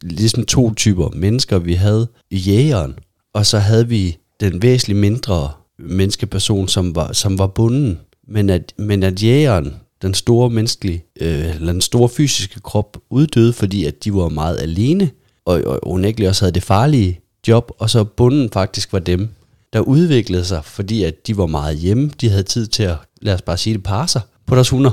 ligesom 0.02 0.44
to 0.46 0.74
typer 0.74 1.08
mennesker. 1.14 1.58
Vi 1.58 1.74
havde 1.74 2.08
jægeren, 2.32 2.94
og 3.32 3.46
så 3.46 3.58
havde 3.58 3.88
vi 3.88 4.16
den 4.40 4.62
væsentligt 4.62 4.98
mindre 5.00 5.50
menneskeperson, 5.78 6.68
som 6.68 6.94
var, 6.94 7.12
som 7.12 7.38
var 7.38 7.46
bunden. 7.46 7.98
Men 8.28 8.50
at, 8.50 8.72
men 8.78 9.02
at 9.02 9.22
jægeren, 9.22 9.74
den 10.02 10.14
store 10.14 10.50
menneskelige, 10.50 11.04
øh, 11.20 11.54
eller 11.54 11.72
den 11.72 11.80
store 11.80 12.08
fysiske 12.08 12.60
krop, 12.60 12.96
uddøde, 13.10 13.52
fordi 13.52 13.84
at 13.84 14.04
de 14.04 14.14
var 14.14 14.28
meget 14.28 14.58
alene, 14.60 15.10
og, 15.44 15.62
og 15.66 15.88
unægteligt 15.88 16.28
også 16.28 16.44
havde 16.44 16.54
det 16.54 16.62
farlige 16.62 17.20
job, 17.48 17.70
og 17.78 17.90
så 17.90 18.04
bunden 18.04 18.50
faktisk 18.50 18.92
var 18.92 18.98
dem, 18.98 19.28
der 19.72 19.80
udviklede 19.80 20.44
sig, 20.44 20.64
fordi 20.64 21.04
at 21.04 21.26
de 21.26 21.36
var 21.36 21.46
meget 21.46 21.76
hjemme. 21.76 22.10
De 22.20 22.28
havde 22.28 22.42
tid 22.42 22.66
til 22.66 22.82
at, 22.82 22.96
lad 23.22 23.34
os 23.34 23.42
bare 23.42 23.56
sige 23.56 23.74
det, 23.74 23.82
parre 23.82 24.08
sig 24.08 24.20
på 24.46 24.54
deres 24.54 24.68
hunder. 24.68 24.90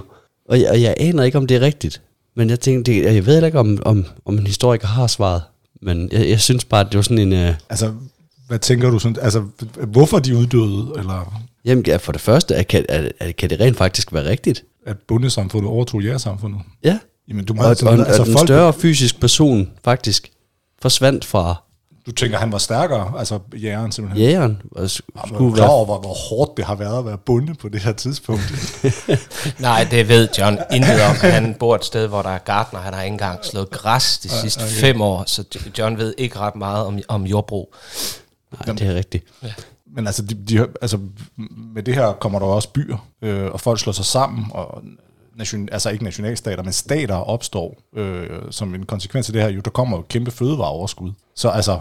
Og 0.49 0.61
jeg, 0.61 0.69
og 0.69 0.81
jeg 0.81 0.95
aner 0.97 1.23
ikke, 1.23 1.37
om 1.37 1.47
det 1.47 1.57
er 1.57 1.61
rigtigt. 1.61 2.01
Men 2.35 2.49
jeg 2.49 2.59
tænkte, 2.59 2.91
det, 2.91 3.15
jeg 3.15 3.25
ved 3.25 3.33
heller 3.33 3.45
ikke, 3.45 3.59
om, 3.59 3.79
om, 3.85 4.05
om 4.25 4.37
en 4.37 4.47
historiker 4.47 4.87
har 4.87 5.07
svaret. 5.07 5.41
Men 5.81 6.09
jeg, 6.11 6.29
jeg 6.29 6.41
synes 6.41 6.65
bare, 6.65 6.81
at 6.81 6.87
det 6.91 6.95
var 6.95 7.01
sådan 7.01 7.17
en... 7.17 7.33
Øh, 7.33 7.53
Altså, 7.69 7.93
hvad 8.47 8.59
tænker 8.59 8.89
du 8.89 8.99
sådan, 8.99 9.17
altså, 9.21 9.43
hvorfor 9.87 10.19
de 10.19 10.35
uddøde, 10.35 10.93
eller 10.97 11.41
jamen, 11.65 11.83
ja, 11.87 11.97
for 11.97 12.11
det 12.11 12.21
første, 12.21 12.55
at, 12.55 12.67
kan, 12.67 12.85
at, 12.89 13.11
at, 13.19 13.35
kan 13.35 13.49
det 13.49 13.59
rent 13.59 13.77
faktisk 13.77 14.13
være 14.13 14.29
rigtigt? 14.29 14.63
at 14.85 14.97
bundesamfundet 15.07 15.69
overtog 15.71 16.01
jægersamfundet? 16.01 16.61
Ja. 16.83 16.99
Jamen, 17.27 17.45
du 17.45 17.53
må 17.53 17.63
Og, 17.63 17.69
altså, 17.69 17.85
og, 17.85 17.93
altså 17.93 18.21
og 18.21 18.27
folk, 18.27 18.47
større 18.47 18.73
fysisk 18.73 19.19
person 19.19 19.69
faktisk 19.83 20.31
forsvandt 20.81 21.25
fra 21.25 21.55
du 22.05 22.11
tænker, 22.11 22.37
han 22.37 22.51
var 22.51 22.57
stærkere, 22.57 23.13
altså 23.19 23.39
jægeren 23.53 23.91
simpelthen. 23.91 24.25
jægeren. 24.27 24.61
Er 24.75 24.81
du 24.81 24.87
skulle 24.87 25.53
klar 25.53 25.65
være, 25.65 25.69
over, 25.69 25.85
hvor, 25.85 25.99
hvor 25.99 26.13
hårdt 26.13 26.57
det 26.57 26.65
har 26.65 26.75
været 26.75 26.99
at 26.99 27.05
være 27.05 27.17
bundet 27.17 27.57
på 27.57 27.69
det 27.69 27.81
her 27.81 27.91
tidspunkt? 27.91 28.41
Nej, 29.59 29.87
det 29.91 30.07
ved 30.07 30.29
John 30.37 30.57
intet 30.73 31.01
om. 31.01 31.15
Han 31.15 31.55
bor 31.59 31.75
et 31.75 31.85
sted, 31.85 32.07
hvor 32.07 32.21
der 32.21 32.29
er 32.29 32.37
gartner. 32.37 32.79
Han 32.79 32.93
har 32.93 33.01
ikke 33.01 33.13
engang 33.13 33.45
slået 33.45 33.69
græs 33.69 34.19
de 34.23 34.29
sidste 34.29 34.61
okay. 34.61 34.71
fem 34.71 35.01
år, 35.01 35.23
så 35.27 35.43
John 35.77 35.97
ved 35.97 36.13
ikke 36.17 36.39
ret 36.39 36.55
meget 36.55 36.85
om, 36.85 36.99
om 37.07 37.23
jordbrug. 37.23 37.75
nej, 38.65 38.75
det 38.75 38.87
er 38.87 38.95
rigtigt. 38.95 39.25
Men 39.95 40.07
altså, 40.07 40.21
de, 40.21 40.35
de, 40.35 40.67
altså, 40.81 40.99
med 41.73 41.83
det 41.83 41.95
her 41.95 42.13
kommer 42.13 42.39
der 42.39 42.45
også 42.45 42.69
byer, 42.69 43.07
øh, 43.21 43.51
og 43.51 43.59
folk 43.59 43.79
slår 43.79 43.93
sig 43.93 44.05
sammen, 44.05 44.45
og 44.51 44.81
nation, 45.35 45.69
altså 45.71 45.89
ikke 45.89 46.03
nationalstater, 46.03 46.63
men 46.63 46.73
stater 46.73 47.15
opstår 47.15 47.77
øh, 47.95 48.29
som 48.49 48.75
en 48.75 48.85
konsekvens 48.85 49.29
af 49.29 49.33
det 49.33 49.41
her. 49.41 49.49
Jo, 49.49 49.59
der 49.59 49.71
kommer 49.71 49.97
jo 49.97 50.01
et 50.01 50.07
kæmpe 50.07 50.31
fødevareoverskud. 50.31 51.11
Så 51.35 51.49
altså, 51.49 51.79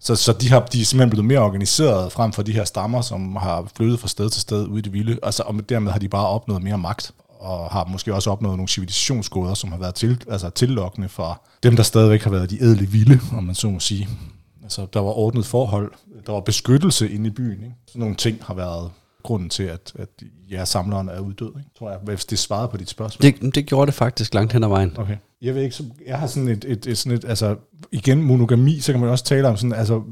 så, 0.00 0.14
så 0.14 0.32
de, 0.32 0.48
har, 0.48 0.60
de 0.60 0.80
er 0.80 0.84
simpelthen 0.84 1.10
blevet 1.10 1.24
mere 1.24 1.38
organiseret 1.38 2.12
frem 2.12 2.32
for 2.32 2.42
de 2.42 2.52
her 2.52 2.64
stammer, 2.64 3.00
som 3.00 3.36
har 3.36 3.68
flyttet 3.76 4.00
fra 4.00 4.08
sted 4.08 4.30
til 4.30 4.40
sted 4.40 4.66
ude 4.66 4.78
i 4.78 4.82
det 4.82 4.92
vilde. 4.92 5.18
Altså, 5.22 5.42
og 5.42 5.68
dermed 5.68 5.92
har 5.92 5.98
de 5.98 6.08
bare 6.08 6.26
opnået 6.26 6.62
mere 6.62 6.78
magt, 6.78 7.12
og 7.40 7.70
har 7.70 7.84
måske 7.84 8.14
også 8.14 8.30
opnået 8.30 8.56
nogle 8.56 8.68
civilisationsgoder, 8.68 9.54
som 9.54 9.72
har 9.72 9.78
været 9.78 9.94
til, 9.94 10.24
altså 10.28 10.50
tillokkende 10.50 11.08
for 11.08 11.42
dem, 11.62 11.76
der 11.76 11.82
stadigvæk 11.82 12.22
har 12.22 12.30
været 12.30 12.50
de 12.50 12.62
ædle 12.62 12.86
vilde, 12.86 13.20
om 13.36 13.44
man 13.44 13.54
så 13.54 13.70
må 13.70 13.80
sige. 13.80 14.08
Altså, 14.62 14.86
der 14.92 15.00
var 15.00 15.18
ordnet 15.18 15.46
forhold, 15.46 15.92
der 16.26 16.32
var 16.32 16.40
beskyttelse 16.40 17.10
inde 17.10 17.26
i 17.26 17.30
byen. 17.30 17.62
Ikke? 17.62 17.74
Sådan 17.86 18.00
nogle 18.00 18.14
ting 18.14 18.38
har 18.42 18.54
været 18.54 18.90
grunden 19.22 19.48
til, 19.48 19.62
at, 19.62 19.92
at 19.98 20.08
ja, 20.50 20.64
samleren 20.64 21.08
er 21.08 21.20
uddød, 21.20 21.52
ikke? 21.58 21.70
tror 21.78 21.90
jeg, 21.90 21.98
hvis 22.02 22.24
det 22.24 22.38
svarede 22.38 22.68
på 22.68 22.76
dit 22.76 22.88
spørgsmål. 22.88 23.32
Det, 23.32 23.54
det 23.54 23.66
gjorde 23.66 23.86
det 23.86 23.94
faktisk 23.94 24.34
langt 24.34 24.52
hen 24.52 24.64
ad 24.64 24.68
vejen. 24.68 24.92
Okay. 24.96 25.16
Jeg 25.42 25.54
ved 25.54 25.62
ikke, 25.62 25.76
så 25.76 25.84
jeg 26.06 26.18
har 26.18 26.26
sådan 26.26 26.48
et, 26.48 26.64
et, 26.68 26.86
et, 26.86 26.98
sådan 26.98 27.18
et, 27.18 27.24
altså 27.24 27.56
igen 27.92 28.22
monogami, 28.22 28.80
så 28.80 28.92
kan 28.92 29.00
man 29.00 29.10
også 29.10 29.24
tale 29.24 29.48
om 29.48 29.56
sådan, 29.56 29.72
altså 29.72 30.02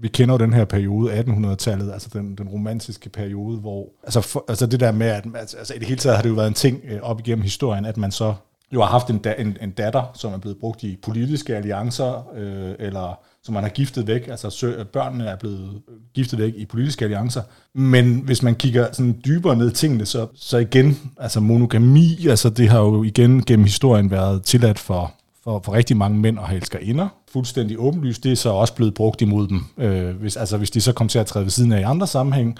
vi 0.00 0.08
kender 0.08 0.34
jo 0.34 0.38
den 0.38 0.52
her 0.52 0.64
periode, 0.64 1.20
1800-tallet, 1.20 1.92
altså 1.92 2.08
den, 2.12 2.34
den 2.34 2.48
romantiske 2.48 3.08
periode, 3.08 3.58
hvor, 3.58 3.88
altså, 4.02 4.20
for, 4.20 4.44
altså 4.48 4.66
det 4.66 4.80
der 4.80 4.92
med, 4.92 5.06
at 5.06 5.24
altså 5.34 5.74
i 5.74 5.78
det 5.78 5.86
hele 5.86 6.00
taget 6.00 6.16
har 6.16 6.22
det 6.22 6.30
jo 6.30 6.34
været 6.34 6.48
en 6.48 6.54
ting 6.54 6.80
øh, 6.84 7.00
op 7.02 7.20
igennem 7.20 7.42
historien, 7.42 7.84
at 7.84 7.96
man 7.96 8.10
så 8.10 8.34
jo 8.72 8.80
har 8.80 8.88
haft 8.88 9.10
en, 9.10 9.18
da, 9.18 9.34
en, 9.38 9.56
en 9.60 9.70
datter, 9.70 10.10
som 10.14 10.32
er 10.32 10.38
blevet 10.38 10.58
brugt 10.58 10.82
i 10.82 10.96
politiske 11.02 11.56
alliancer, 11.56 12.28
øh, 12.34 12.74
eller 12.78 13.20
som 13.48 13.54
man 13.54 13.62
har 13.62 13.70
giftet 13.70 14.06
væk, 14.06 14.28
altså 14.28 14.84
børnene 14.92 15.24
er 15.24 15.36
blevet 15.36 15.70
giftet 16.14 16.38
væk 16.38 16.52
i 16.56 16.64
politiske 16.64 17.04
alliancer. 17.04 17.42
Men 17.74 18.22
hvis 18.24 18.42
man 18.42 18.54
kigger 18.54 18.86
sådan 18.92 19.20
dybere 19.24 19.56
ned 19.56 19.70
i 19.70 19.74
tingene, 19.74 20.06
så, 20.06 20.26
så 20.34 20.58
igen, 20.58 20.98
altså 21.16 21.40
monogami, 21.40 22.26
altså 22.28 22.50
det 22.50 22.68
har 22.68 22.78
jo 22.78 23.02
igen 23.02 23.42
gennem 23.44 23.64
historien 23.64 24.10
været 24.10 24.42
tilladt 24.42 24.78
for, 24.78 25.12
for, 25.44 25.60
for 25.64 25.72
rigtig 25.72 25.96
mange 25.96 26.18
mænd 26.18 26.38
at 26.38 26.44
have 26.44 26.56
elskerinder. 26.56 27.08
Fuldstændig 27.32 27.76
åbenlyst, 27.78 28.24
det 28.24 28.32
er 28.32 28.36
så 28.36 28.50
også 28.50 28.74
blevet 28.74 28.94
brugt 28.94 29.22
imod 29.22 29.48
dem. 29.48 29.64
Øh, 29.78 30.16
hvis, 30.16 30.36
altså 30.36 30.56
hvis 30.56 30.70
de 30.70 30.80
så 30.80 30.92
kom 30.92 31.08
til 31.08 31.18
at 31.18 31.26
træde 31.26 31.44
ved 31.44 31.50
siden 31.50 31.72
af 31.72 31.80
i 31.80 31.82
andre 31.82 32.06
sammenhæng, 32.06 32.58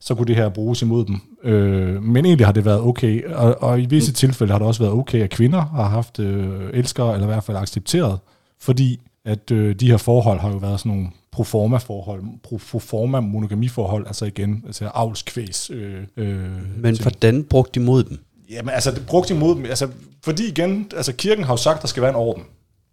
så 0.00 0.14
kunne 0.14 0.26
det 0.26 0.36
her 0.36 0.48
bruges 0.48 0.82
imod 0.82 1.04
dem. 1.04 1.20
Øh, 1.44 2.02
men 2.02 2.24
egentlig 2.24 2.46
har 2.46 2.52
det 2.52 2.64
været 2.64 2.80
okay, 2.80 3.24
og, 3.24 3.62
og 3.62 3.80
i 3.80 3.86
visse 3.86 4.12
tilfælde 4.12 4.52
har 4.52 4.58
det 4.58 4.68
også 4.68 4.82
været 4.82 4.94
okay, 4.94 5.22
at 5.22 5.30
kvinder 5.30 5.60
har 5.60 5.88
haft 5.88 6.18
øh, 6.18 6.70
elskere, 6.72 7.14
eller 7.14 7.26
i 7.26 7.30
hvert 7.30 7.44
fald 7.44 7.56
accepteret, 7.56 8.18
fordi 8.60 9.00
at 9.28 9.50
øh, 9.50 9.74
de 9.74 9.90
her 9.90 9.96
forhold 9.96 10.38
har 10.38 10.50
jo 10.50 10.56
været 10.56 10.80
sådan 10.80 10.92
nogle 10.92 11.08
proforma-forhold, 11.32 12.22
pro- 12.46 12.58
proforma-monogami-forhold, 12.70 14.06
altså 14.06 14.24
igen, 14.24 14.62
altså 14.66 14.90
avlskvæs. 14.94 15.70
Øh, 15.70 16.02
øh, 16.16 16.26
Men 16.76 16.94
ting. 16.94 17.02
hvordan 17.02 17.44
brugte 17.44 17.80
de 17.80 17.84
mod 17.86 18.04
dem? 18.04 18.18
Jamen, 18.50 18.74
altså, 18.74 18.90
det 18.90 19.06
brugte 19.06 19.34
imod 19.34 19.54
dem. 19.54 19.64
Altså, 19.64 19.88
fordi 20.24 20.48
igen, 20.48 20.90
altså, 20.96 21.12
kirken 21.12 21.44
har 21.44 21.52
jo 21.52 21.56
sagt, 21.56 21.76
at 21.76 21.82
der 21.82 21.88
skal 21.88 22.00
være 22.00 22.10
en 22.10 22.16
orden. 22.16 22.42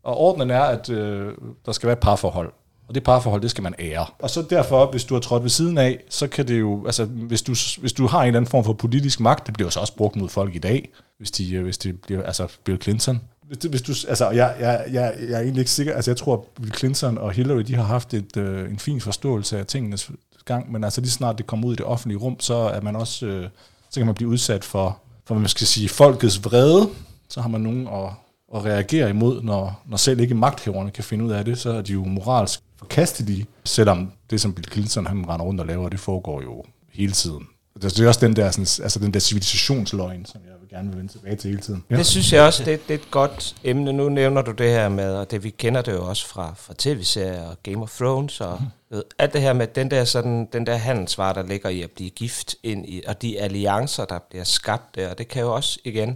Og 0.03 0.17
ordenen 0.17 0.49
er, 0.49 0.61
at 0.61 0.89
øh, 0.89 1.31
der 1.65 1.71
skal 1.71 1.87
være 1.87 1.93
et 1.93 1.99
parforhold. 1.99 2.53
Og 2.87 2.95
det 2.95 3.03
parforhold, 3.03 3.41
det 3.41 3.51
skal 3.51 3.63
man 3.63 3.73
ære. 3.79 4.05
Og 4.19 4.29
så 4.29 4.41
derfor, 4.49 4.91
hvis 4.91 5.03
du 5.03 5.13
har 5.13 5.21
trådt 5.21 5.43
ved 5.43 5.49
siden 5.49 5.77
af, 5.77 6.03
så 6.09 6.27
kan 6.27 6.47
det 6.47 6.59
jo, 6.59 6.85
altså, 6.85 7.05
hvis 7.05 7.41
du, 7.41 7.55
hvis 7.79 7.93
du 7.93 8.07
har 8.07 8.21
en 8.21 8.27
eller 8.27 8.39
anden 8.39 8.51
form 8.51 8.63
for 8.63 8.73
politisk 8.73 9.19
magt, 9.19 9.45
det 9.47 9.53
bliver 9.53 9.67
jo 9.67 9.71
så 9.71 9.79
også 9.79 9.95
brugt 9.95 10.15
mod 10.15 10.29
folk 10.29 10.55
i 10.55 10.59
dag, 10.59 10.89
hvis 11.17 11.31
de, 11.31 11.55
øh, 11.55 11.63
hvis 11.63 11.77
det 11.77 12.01
bliver, 12.01 12.23
altså, 12.23 12.47
Bill 12.63 12.81
Clinton. 12.81 13.21
Hvis, 13.69 13.81
du- 13.81 14.07
altså, 14.09 14.29
jeg, 14.29 14.55
jeg, 14.59 14.85
jeg, 14.91 15.13
jeg 15.29 15.31
er 15.35 15.39
egentlig 15.39 15.59
ikke 15.61 15.71
sikker, 15.71 15.93
altså, 15.95 16.11
jeg 16.11 16.17
tror, 16.17 16.33
at 16.33 16.61
Bill 16.61 16.73
Clinton 16.75 17.17
og 17.17 17.31
Hillary, 17.31 17.59
de 17.61 17.75
har 17.75 17.83
haft 17.83 18.13
et, 18.13 18.37
øh, 18.37 18.69
en 18.71 18.79
fin 18.79 19.01
forståelse 19.01 19.59
af 19.59 19.65
tingenes 19.65 20.11
gang, 20.45 20.71
men 20.71 20.83
altså 20.83 21.01
lige 21.01 21.11
snart 21.11 21.37
det 21.37 21.47
kommer 21.47 21.67
ud 21.67 21.73
i 21.73 21.75
det 21.75 21.85
offentlige 21.85 22.17
rum, 22.19 22.39
så 22.39 22.53
er 22.55 22.81
man 22.81 22.95
også, 22.95 23.25
øh, 23.25 23.49
så 23.89 23.99
kan 23.99 24.05
man 24.05 24.15
blive 24.15 24.29
udsat 24.29 24.63
for, 24.63 24.99
for 25.25 25.33
hvad 25.33 25.41
man 25.41 25.49
skal 25.49 25.67
sige, 25.67 25.89
folkets 25.89 26.45
vrede, 26.45 26.89
så 27.29 27.41
har 27.41 27.49
man 27.49 27.61
nogen 27.61 27.87
at, 27.87 28.09
at 28.55 28.65
reagere 28.65 29.09
imod, 29.09 29.41
når, 29.43 29.81
når 29.89 29.97
selv 29.97 30.19
ikke 30.19 30.35
magthæverne 30.35 30.91
kan 30.91 31.03
finde 31.03 31.25
ud 31.25 31.31
af 31.31 31.45
det, 31.45 31.57
så 31.57 31.69
er 31.69 31.81
de 31.81 31.93
jo 31.93 32.03
moralsk 32.03 32.59
forkastelige, 32.77 33.45
selvom 33.63 34.11
det, 34.29 34.41
som 34.41 34.53
Bill 34.53 34.71
Clinton 34.71 35.05
han 35.07 35.29
render 35.29 35.45
rundt 35.45 35.59
og 35.61 35.67
laver, 35.67 35.89
det 35.89 35.99
foregår 35.99 36.41
jo 36.41 36.63
hele 36.93 37.11
tiden. 37.11 37.47
Altså, 37.83 37.97
det 37.97 38.03
er 38.03 38.07
også 38.07 38.19
den 38.25 38.35
der, 38.35 38.51
sådan, 38.51 38.83
altså 38.83 38.99
den 38.99 39.13
der 39.13 39.19
civilisationsløgn, 39.19 40.25
som 40.25 40.41
jeg 40.45 40.51
gerne 40.75 40.89
vil 40.89 40.97
vende 40.97 41.11
tilbage 41.11 41.35
til 41.35 41.49
hele 41.49 41.61
tiden. 41.61 41.83
Ja. 41.89 41.95
Det 41.97 42.05
synes 42.05 42.33
jeg 42.33 42.43
også, 42.43 42.63
det, 42.63 42.87
det 42.87 42.93
er 42.93 42.97
et 42.99 43.11
godt 43.11 43.55
emne. 43.63 43.93
Nu 43.93 44.09
nævner 44.09 44.41
du 44.41 44.51
det 44.51 44.69
her 44.69 44.89
med, 44.89 45.15
og 45.15 45.31
det 45.31 45.43
vi 45.43 45.49
kender 45.49 45.81
det 45.81 45.91
jo 45.93 46.07
også 46.07 46.27
fra, 46.27 46.53
fra 46.57 46.73
tv-serier 46.77 47.43
og 47.49 47.57
Game 47.63 47.81
of 47.83 47.97
Thrones, 47.97 48.41
og 48.41 48.57
Mhm. 48.61 48.69
ved, 48.89 49.03
alt 49.19 49.33
det 49.33 49.41
her 49.41 49.53
med 49.53 49.67
den 49.67 49.91
der, 49.91 50.05
sådan, 50.05 50.47
den 50.53 50.65
der 50.65 50.75
handelsvare, 50.75 51.33
der 51.33 51.43
ligger 51.43 51.69
i 51.69 51.81
at 51.81 51.91
blive 51.91 52.09
gift 52.09 52.55
ind 52.63 52.85
i, 52.89 53.03
og 53.07 53.21
de 53.21 53.39
alliancer, 53.39 54.05
der 54.05 54.19
bliver 54.29 54.43
skabt 54.43 54.95
der, 54.95 55.09
og 55.09 55.17
det 55.17 55.27
kan 55.27 55.41
jo 55.41 55.55
også 55.55 55.79
igen, 55.83 56.09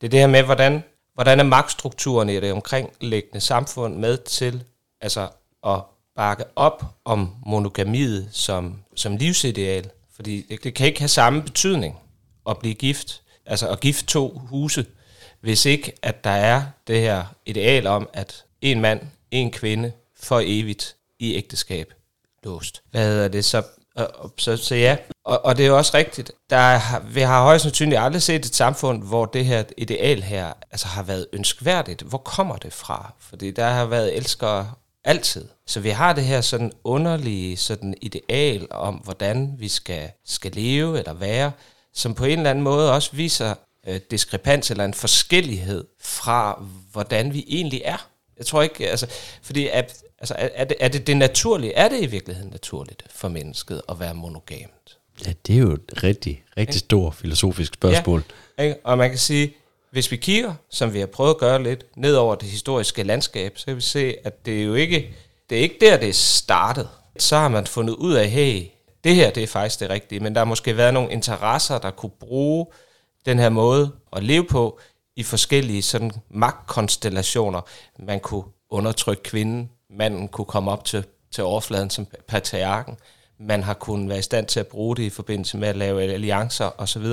det 0.00 0.06
er 0.06 0.10
det 0.10 0.20
her 0.20 0.26
med, 0.26 0.42
hvordan, 0.42 0.82
hvordan 1.14 1.40
er 1.40 1.44
magtstrukturen 1.44 2.28
i 2.28 2.40
det 2.40 2.52
omkringliggende 2.52 3.40
samfund 3.40 3.96
med 3.96 4.16
til 4.16 4.64
altså, 5.00 5.28
at 5.66 5.80
bakke 6.16 6.44
op 6.56 6.84
om 7.04 7.34
monogamiet 7.46 8.28
som, 8.32 8.74
som 8.96 9.16
livsideal. 9.16 9.90
Fordi 10.16 10.46
det, 10.48 10.64
det 10.64 10.74
kan 10.74 10.86
ikke 10.86 10.98
have 11.00 11.08
samme 11.08 11.42
betydning 11.42 11.98
at 12.48 12.58
blive 12.58 12.74
gift, 12.74 13.22
altså 13.48 13.68
at 13.68 13.80
gifte 13.80 14.06
to 14.06 14.40
huse, 14.44 14.86
hvis 15.40 15.66
ikke 15.66 15.92
at 16.02 16.24
der 16.24 16.30
er 16.30 16.62
det 16.86 17.00
her 17.00 17.24
ideal 17.46 17.86
om, 17.86 18.08
at 18.12 18.44
en 18.60 18.80
mand, 18.80 19.00
en 19.30 19.50
kvinde 19.50 19.92
for 20.20 20.40
evigt 20.44 20.96
i 21.18 21.34
ægteskab 21.34 21.94
låst. 22.44 22.82
Hvad 22.90 23.04
hedder 23.04 23.28
det 23.28 23.44
så? 23.44 23.62
Så, 24.38 24.56
så 24.56 24.74
ja, 24.74 24.96
og, 25.24 25.44
og 25.44 25.56
det 25.56 25.62
er 25.62 25.68
jo 25.68 25.76
også 25.76 25.96
rigtigt. 25.96 26.32
Der 26.50 26.80
vi 27.08 27.20
har 27.20 27.42
højst 27.42 27.62
sandsynligt 27.62 28.00
aldrig 28.00 28.22
set 28.22 28.46
et 28.46 28.54
samfund, 28.54 29.02
hvor 29.02 29.26
det 29.26 29.44
her 29.44 29.64
ideal 29.76 30.22
her 30.22 30.52
altså 30.70 30.86
har 30.86 31.02
været 31.02 31.26
ønskværdigt. 31.32 32.02
Hvor 32.02 32.18
kommer 32.18 32.56
det 32.56 32.72
fra? 32.72 33.12
Fordi 33.20 33.50
der 33.50 33.68
har 33.68 33.84
været 33.84 34.16
elskere 34.16 34.72
altid. 35.04 35.48
Så 35.66 35.80
vi 35.80 35.90
har 35.90 36.12
det 36.12 36.24
her 36.24 36.40
sådan 36.40 36.72
underlige 36.84 37.56
sådan 37.56 37.94
ideal 38.02 38.66
om, 38.70 38.94
hvordan 38.94 39.54
vi 39.58 39.68
skal, 39.68 40.10
skal 40.26 40.52
leve 40.52 40.98
eller 40.98 41.12
være, 41.12 41.52
som 41.98 42.14
på 42.14 42.24
en 42.24 42.38
eller 42.38 42.50
anden 42.50 42.64
måde 42.64 42.92
også 42.92 43.10
viser 43.12 43.54
øh, 43.86 44.00
diskrepans 44.10 44.70
eller 44.70 44.84
en 44.84 44.94
forskellighed 44.94 45.84
fra, 46.00 46.62
hvordan 46.92 47.34
vi 47.34 47.44
egentlig 47.48 47.82
er. 47.84 48.08
Jeg 48.38 48.46
tror 48.46 48.62
ikke, 48.62 48.90
altså, 48.90 49.06
fordi 49.42 49.68
at, 49.68 50.02
altså, 50.18 50.34
er, 50.38 50.64
det, 50.64 50.76
er 50.80 50.88
det 50.88 51.06
det 51.06 51.16
naturlige? 51.16 51.74
Er 51.74 51.88
det 51.88 52.02
i 52.02 52.06
virkeligheden 52.06 52.50
naturligt 52.50 53.02
for 53.10 53.28
mennesket 53.28 53.82
at 53.88 54.00
være 54.00 54.14
monogamt? 54.14 54.98
Ja, 55.26 55.32
det 55.46 55.54
er 55.54 55.58
jo 55.58 55.72
et 55.72 56.02
rigtig, 56.02 56.42
rigtig 56.56 56.80
stort 56.80 57.14
filosofisk 57.14 57.74
spørgsmål. 57.74 58.24
Ikke? 58.60 58.76
Og 58.84 58.98
man 58.98 59.10
kan 59.10 59.18
sige, 59.18 59.54
Hvis 59.90 60.10
vi 60.10 60.16
kigger, 60.16 60.54
som 60.70 60.92
vi 60.92 60.98
har 60.98 61.06
prøvet 61.06 61.30
at 61.30 61.38
gøre 61.38 61.62
lidt, 61.62 61.84
ned 61.96 62.14
over 62.14 62.34
det 62.34 62.48
historiske 62.48 63.02
landskab, 63.02 63.58
så 63.58 63.66
kan 63.66 63.76
vi 63.76 63.80
se, 63.80 64.14
at 64.24 64.46
det 64.46 64.60
er 64.60 64.64
jo 64.64 64.74
ikke, 64.74 65.10
det 65.50 65.58
er 65.58 65.62
ikke 65.62 65.76
der, 65.80 65.96
det 65.96 66.08
er 66.08 66.12
startet. 66.12 66.88
Så 67.18 67.36
har 67.36 67.48
man 67.48 67.66
fundet 67.66 67.94
ud 67.94 68.14
af, 68.14 68.30
hey, 68.30 68.62
det 69.04 69.14
her 69.14 69.30
det 69.30 69.42
er 69.42 69.46
faktisk 69.46 69.80
det 69.80 69.90
rigtige, 69.90 70.20
men 70.20 70.34
der 70.34 70.40
har 70.40 70.44
måske 70.44 70.76
været 70.76 70.94
nogle 70.94 71.12
interesser, 71.12 71.78
der 71.78 71.90
kunne 71.90 72.12
bruge 72.20 72.66
den 73.26 73.38
her 73.38 73.48
måde 73.48 73.92
at 74.12 74.22
leve 74.22 74.44
på 74.44 74.80
i 75.16 75.22
forskellige 75.22 75.82
sådan 75.82 76.12
magtkonstellationer. 76.30 77.60
Man 77.98 78.20
kunne 78.20 78.44
undertrykke 78.70 79.22
kvinden, 79.22 79.70
manden 79.90 80.28
kunne 80.28 80.44
komme 80.44 80.70
op 80.70 80.84
til, 80.84 81.04
til 81.30 81.44
overfladen 81.44 81.90
som 81.90 82.06
patriarken, 82.28 82.96
man 83.38 83.62
har 83.62 83.74
kunnet 83.74 84.08
være 84.08 84.18
i 84.18 84.22
stand 84.22 84.46
til 84.46 84.60
at 84.60 84.66
bruge 84.66 84.96
det 84.96 85.02
i 85.02 85.10
forbindelse 85.10 85.56
med 85.56 85.68
at 85.68 85.76
lave 85.76 86.02
alliancer 86.02 86.80
osv. 86.80 87.06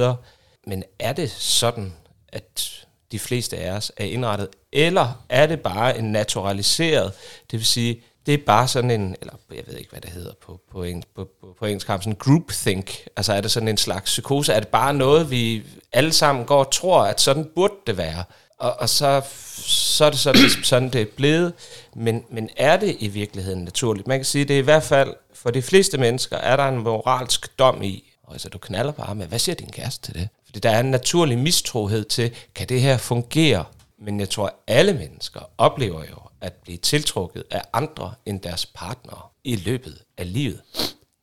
Men 0.67 0.83
er 0.99 1.13
det 1.13 1.31
sådan, 1.31 1.93
at 2.27 2.85
de 3.11 3.19
fleste 3.19 3.57
af 3.57 3.71
os 3.71 3.91
er 3.97 4.05
indrettet, 4.05 4.49
eller 4.71 5.23
er 5.29 5.45
det 5.45 5.61
bare 5.61 5.97
en 5.97 6.11
naturaliseret, 6.11 7.13
det 7.51 7.59
vil 7.59 7.65
sige, 7.65 8.03
det 8.25 8.33
er 8.33 8.37
bare 8.45 8.67
sådan 8.67 8.91
en, 8.91 9.15
eller 9.21 9.33
jeg 9.55 9.63
ved 9.67 9.77
ikke, 9.77 9.91
hvad 9.91 10.01
det 10.01 10.09
hedder 10.09 10.31
på, 10.45 10.61
på, 10.71 10.83
engelsk, 10.83 11.07
på, 11.15 11.27
på, 11.41 11.55
på 11.59 11.65
engelsk, 11.65 11.87
sådan 11.87 12.15
groupthink. 12.19 12.91
Altså 13.15 13.33
er 13.33 13.41
det 13.41 13.51
sådan 13.51 13.67
en 13.67 13.77
slags 13.77 14.03
psykose? 14.03 14.53
Er 14.53 14.59
det 14.59 14.67
bare 14.67 14.93
noget, 14.93 15.31
vi 15.31 15.63
alle 15.93 16.13
sammen 16.13 16.45
går 16.45 16.59
og 16.59 16.71
tror, 16.71 17.03
at 17.03 17.21
sådan 17.21 17.49
burde 17.55 17.73
det 17.87 17.97
være? 17.97 18.23
Og, 18.59 18.75
og 18.79 18.89
så, 18.89 19.21
så 19.65 20.05
er 20.05 20.09
det 20.09 20.19
sådan, 20.19 20.41
ligesom 20.41 20.63
sådan, 20.63 20.89
det 20.89 21.01
er 21.01 21.05
blevet. 21.15 21.53
Men, 21.95 22.23
men 22.29 22.49
er 22.57 22.77
det 22.77 22.95
i 22.99 23.07
virkeligheden 23.07 23.63
naturligt? 23.63 24.07
Man 24.07 24.19
kan 24.19 24.25
sige, 24.25 24.45
det 24.45 24.53
er 24.53 24.59
i 24.59 24.63
hvert 24.63 24.83
fald, 24.83 25.13
for 25.33 25.51
de 25.51 25.61
fleste 25.61 25.97
mennesker, 25.97 26.37
er 26.37 26.55
der 26.55 26.67
en 26.67 26.77
moralsk 26.77 27.59
dom 27.59 27.83
i, 27.83 28.11
og 28.23 28.33
altså 28.33 28.49
du 28.49 28.57
knaller 28.57 28.91
bare 28.91 29.15
med, 29.15 29.27
hvad 29.27 29.39
siger 29.39 29.55
din 29.55 29.69
kæreste 29.69 30.05
til 30.05 30.13
det? 30.13 30.29
Fordi 30.45 30.59
der 30.59 30.69
er 30.69 30.79
en 30.79 30.91
naturlig 30.91 31.37
mistrohed 31.37 32.05
til, 32.05 32.31
kan 32.55 32.69
det 32.69 32.81
her 32.81 32.97
fungere? 32.97 33.65
Men 33.99 34.19
jeg 34.19 34.29
tror, 34.29 34.53
alle 34.67 34.93
mennesker 34.93 35.39
oplever 35.57 36.03
jo 36.09 36.15
at 36.41 36.53
blive 36.53 36.77
tiltrukket 36.77 37.43
af 37.51 37.61
andre 37.73 38.13
end 38.25 38.39
deres 38.41 38.65
partnere 38.65 39.21
i 39.43 39.55
løbet 39.55 40.01
af 40.17 40.33
livet. 40.33 40.61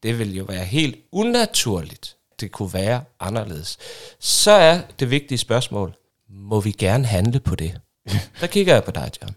Det 0.03 0.19
vil 0.19 0.37
jo 0.37 0.45
være 0.45 0.65
helt 0.65 0.97
unaturligt. 1.13 2.17
Det 2.41 2.53
kunne 2.53 2.75
være 2.75 3.05
anderledes. 3.21 3.79
Så 4.21 4.51
er 4.51 4.81
det 5.01 5.11
vigtige 5.11 5.39
spørgsmål, 5.39 5.95
må 6.29 6.61
vi 6.61 6.71
gerne 6.71 7.07
handle 7.07 7.41
på 7.41 7.55
det? 7.55 7.81
Der 8.41 8.47
kigger 8.47 8.75
jeg 8.75 8.85
på 8.85 8.91
dig, 8.91 9.11
John. 9.23 9.35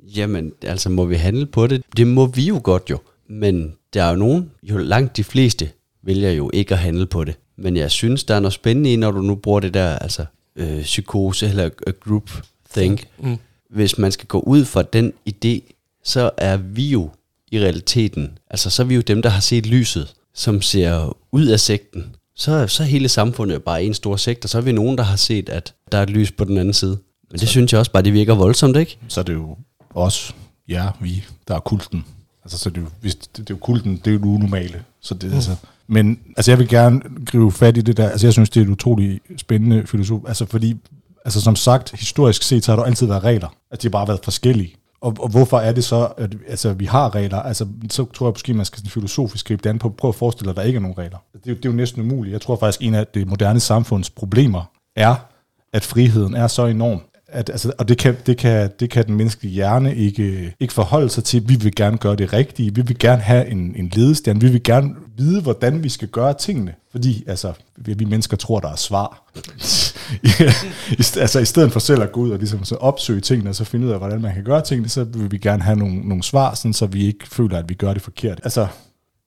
Jamen, 0.00 0.52
altså 0.62 0.90
må 0.90 1.04
vi 1.04 1.16
handle 1.16 1.46
på 1.46 1.66
det? 1.66 1.82
Det 1.96 2.06
må 2.06 2.26
vi 2.26 2.42
jo 2.42 2.60
godt 2.64 2.90
jo. 2.90 2.98
Men 3.28 3.76
der 3.94 4.02
er 4.02 4.10
jo 4.10 4.16
nogen, 4.16 4.50
jo 4.62 4.76
langt 4.78 5.16
de 5.16 5.24
fleste 5.24 5.70
vælger 6.02 6.30
jo 6.30 6.50
ikke 6.54 6.74
at 6.74 6.80
handle 6.80 7.06
på 7.06 7.24
det. 7.24 7.36
Men 7.56 7.76
jeg 7.76 7.90
synes, 7.90 8.24
der 8.24 8.34
er 8.34 8.40
noget 8.40 8.52
spændende 8.52 8.92
i, 8.92 8.96
når 8.96 9.10
du 9.10 9.22
nu 9.22 9.34
bruger 9.34 9.60
det 9.60 9.74
der, 9.74 9.98
altså 9.98 10.26
øh, 10.56 10.82
psykose 10.82 11.48
eller 11.48 11.68
group 12.00 12.30
think. 12.74 13.08
Mm. 13.18 13.38
Hvis 13.74 13.98
man 13.98 14.12
skal 14.12 14.26
gå 14.26 14.40
ud 14.40 14.64
fra 14.64 14.82
den 14.82 15.12
idé, 15.30 15.72
så 16.04 16.30
er 16.36 16.56
vi 16.56 16.88
jo 16.88 17.10
i 17.50 17.60
realiteten, 17.60 18.38
altså 18.50 18.70
så 18.70 18.82
er 18.82 18.86
vi 18.86 18.94
jo 18.94 19.00
dem, 19.00 19.22
der 19.22 19.28
har 19.28 19.40
set 19.40 19.66
lyset, 19.66 20.14
som 20.34 20.62
ser 20.62 21.16
ud 21.32 21.46
af 21.46 21.60
sekten. 21.60 22.16
Så, 22.36 22.66
så 22.66 22.82
er 22.82 22.86
hele 22.86 23.08
samfundet 23.08 23.62
bare 23.62 23.84
en 23.84 23.94
stor 23.94 24.16
sekt, 24.16 24.44
og 24.44 24.50
så 24.50 24.58
er 24.58 24.62
vi 24.62 24.72
nogen, 24.72 24.98
der 24.98 25.04
har 25.04 25.16
set, 25.16 25.48
at 25.48 25.74
der 25.92 25.98
er 25.98 26.02
et 26.02 26.10
lys 26.10 26.32
på 26.32 26.44
den 26.44 26.58
anden 26.58 26.74
side. 26.74 26.98
Men 27.30 27.40
det 27.40 27.40
så, 27.40 27.46
synes 27.46 27.72
jeg 27.72 27.78
også 27.78 27.92
bare, 27.92 28.02
det 28.02 28.12
virker 28.12 28.34
voldsomt, 28.34 28.76
ikke? 28.76 28.98
Så 29.08 29.20
er 29.20 29.24
det 29.24 29.32
jo 29.32 29.56
os, 29.94 30.34
ja, 30.68 30.88
vi, 31.00 31.24
der 31.48 31.54
er 31.54 31.60
kulten. 31.60 32.04
Altså, 32.44 32.58
så 32.58 32.70
det 32.70 32.76
er 32.76 32.80
jo, 32.80 32.88
hvis, 33.00 33.14
det, 33.14 33.36
det 33.36 33.40
er 33.40 33.54
jo 33.54 33.56
kulten, 33.56 33.96
det 33.96 34.06
er 34.06 34.12
jo 34.12 34.18
det 34.18 34.24
unormale. 34.24 34.82
Så 35.00 35.14
det, 35.14 35.30
mm. 35.30 35.34
altså, 35.34 35.56
men 35.86 36.18
altså, 36.36 36.50
jeg 36.50 36.58
vil 36.58 36.68
gerne 36.68 37.00
gribe 37.26 37.52
fat 37.52 37.76
i 37.76 37.80
det 37.80 37.96
der. 37.96 38.08
Altså, 38.08 38.26
jeg 38.26 38.32
synes, 38.32 38.50
det 38.50 38.60
er 38.60 38.64
et 38.64 38.70
utroligt 38.70 39.22
spændende 39.36 39.86
filosof. 39.86 40.20
Altså, 40.26 40.46
fordi, 40.46 40.76
altså, 41.24 41.40
som 41.40 41.56
sagt, 41.56 42.00
historisk 42.00 42.42
set, 42.42 42.64
så 42.64 42.72
har 42.72 42.76
der 42.76 42.84
altid 42.84 43.06
været 43.06 43.24
regler. 43.24 43.48
At 43.74 43.82
de 43.82 43.86
har 43.86 43.90
bare 43.90 44.08
været 44.08 44.20
forskellige. 44.24 44.74
Og, 45.00 45.16
og 45.18 45.28
hvorfor 45.28 45.58
er 45.58 45.72
det 45.72 45.84
så, 45.84 46.08
at 46.16 46.34
altså, 46.48 46.72
vi 46.72 46.84
har 46.84 47.14
regler? 47.14 47.38
Altså, 47.38 47.66
så 47.90 48.04
tror 48.14 48.26
jeg 48.26 48.32
måske, 48.32 48.54
man 48.54 48.64
skal 48.64 48.78
sådan 48.78 48.90
filosofisk 48.90 49.48
gribe 49.48 49.62
det 49.62 49.70
an 49.70 49.78
på 49.78 49.88
Prøv 49.88 50.08
at 50.08 50.14
forestille 50.14 50.46
dig, 50.46 50.50
at 50.50 50.56
der 50.56 50.62
ikke 50.62 50.76
er 50.76 50.80
nogen 50.80 50.98
regler. 50.98 51.18
Det, 51.32 51.50
er, 51.50 51.54
det 51.54 51.64
er 51.64 51.70
jo 51.70 51.76
næsten 51.76 52.02
umuligt. 52.02 52.32
Jeg 52.32 52.40
tror 52.40 52.56
faktisk, 52.56 52.82
en 52.82 52.94
af 52.94 53.06
det 53.06 53.28
moderne 53.28 53.60
samfunds 53.60 54.10
problemer 54.10 54.70
er, 54.96 55.14
at 55.72 55.84
friheden 55.84 56.34
er 56.34 56.46
så 56.46 56.66
enorm, 56.66 57.00
at, 57.34 57.50
altså, 57.50 57.72
og 57.78 57.88
det 57.88 57.98
kan, 57.98 58.16
det, 58.26 58.36
kan, 58.36 58.70
det 58.80 58.90
kan 58.90 59.06
den 59.06 59.14
menneskelige 59.14 59.54
hjerne 59.54 59.96
ikke, 59.96 60.54
ikke 60.60 60.74
forholde 60.74 61.08
sig 61.08 61.24
til. 61.24 61.48
Vi 61.48 61.54
vil 61.54 61.74
gerne 61.74 61.98
gøre 61.98 62.16
det 62.16 62.32
rigtige. 62.32 62.74
Vi 62.74 62.82
vil 62.82 62.98
gerne 62.98 63.22
have 63.22 63.48
en, 63.48 63.74
en 63.76 63.88
ledestjerne. 63.94 64.40
Vi 64.40 64.48
vil 64.48 64.62
gerne 64.62 64.94
vide, 65.16 65.42
hvordan 65.42 65.82
vi 65.82 65.88
skal 65.88 66.08
gøre 66.08 66.34
tingene. 66.34 66.74
Fordi 66.90 67.24
altså, 67.26 67.52
vi 67.76 68.04
mennesker 68.04 68.36
tror, 68.36 68.60
der 68.60 68.68
er 68.68 68.76
svar. 68.76 69.30
altså 71.20 71.40
i 71.40 71.44
stedet 71.44 71.72
for 71.72 71.80
selv 71.80 72.02
at 72.02 72.12
gå 72.12 72.20
ud 72.20 72.30
og 72.30 72.38
ligesom, 72.38 72.64
så 72.64 72.74
opsøge 72.74 73.20
tingene, 73.20 73.50
og 73.50 73.54
så 73.54 73.64
finde 73.64 73.86
ud 73.86 73.92
af, 73.92 73.98
hvordan 73.98 74.20
man 74.20 74.34
kan 74.34 74.44
gøre 74.44 74.62
tingene, 74.62 74.88
så 74.88 75.04
vil 75.04 75.32
vi 75.32 75.38
gerne 75.38 75.62
have 75.62 75.76
nogle, 75.76 76.08
nogle 76.08 76.22
svar, 76.22 76.54
sådan, 76.54 76.72
så 76.72 76.86
vi 76.86 77.06
ikke 77.06 77.28
føler, 77.28 77.58
at 77.58 77.68
vi 77.68 77.74
gør 77.74 77.92
det 77.92 78.02
forkert. 78.02 78.40
Altså, 78.44 78.66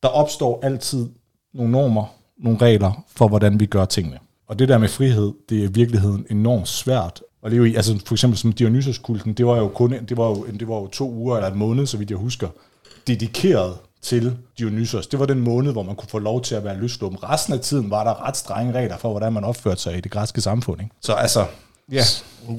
der 0.02 0.08
opstår 0.08 0.60
altid 0.62 1.08
nogle 1.54 1.72
normer, 1.72 2.04
nogle 2.38 2.58
regler 2.58 3.04
for, 3.16 3.28
hvordan 3.28 3.60
vi 3.60 3.66
gør 3.66 3.84
tingene. 3.84 4.18
Og 4.48 4.58
det 4.58 4.68
der 4.68 4.78
med 4.78 4.88
frihed, 4.88 5.32
det 5.48 5.58
er 5.58 5.62
i 5.62 5.72
virkeligheden 5.72 6.26
enormt 6.30 6.68
svært 6.68 7.22
at 7.44 7.52
leve 7.52 7.70
i. 7.70 7.74
Altså 7.74 7.98
for 8.06 8.14
eksempel 8.14 8.38
som 8.38 8.52
Dionysos-kulten, 8.52 9.32
det 9.32 9.46
var 9.46 9.56
jo 9.56 9.68
kun 9.68 9.90
det 9.90 10.16
var 10.16 10.26
jo, 10.26 10.46
det 10.60 10.68
var 10.68 10.74
jo 10.74 10.86
to 10.86 11.10
uger 11.10 11.36
eller 11.36 11.50
en 11.50 11.58
måned, 11.58 11.86
så 11.86 11.96
vidt 11.96 12.10
jeg 12.10 12.18
husker, 12.18 12.48
dedikeret 13.06 13.74
til 14.02 14.36
Dionysos. 14.58 15.06
Det 15.06 15.18
var 15.18 15.26
den 15.26 15.40
måned, 15.40 15.72
hvor 15.72 15.82
man 15.82 15.96
kunne 15.96 16.08
få 16.08 16.18
lov 16.18 16.42
til 16.42 16.54
at 16.54 16.64
være 16.64 16.76
løsluppen. 16.76 17.22
Resten 17.22 17.54
af 17.54 17.60
tiden 17.60 17.90
var 17.90 18.04
der 18.04 18.28
ret 18.28 18.36
strenge 18.36 18.72
regler 18.72 18.96
for, 18.96 19.10
hvordan 19.10 19.32
man 19.32 19.44
opførte 19.44 19.80
sig 19.80 19.98
i 19.98 20.00
det 20.00 20.10
græske 20.10 20.40
samfund. 20.40 20.80
Ikke? 20.80 20.94
Så 21.00 21.12
altså, 21.12 21.46
ja. 21.92 22.02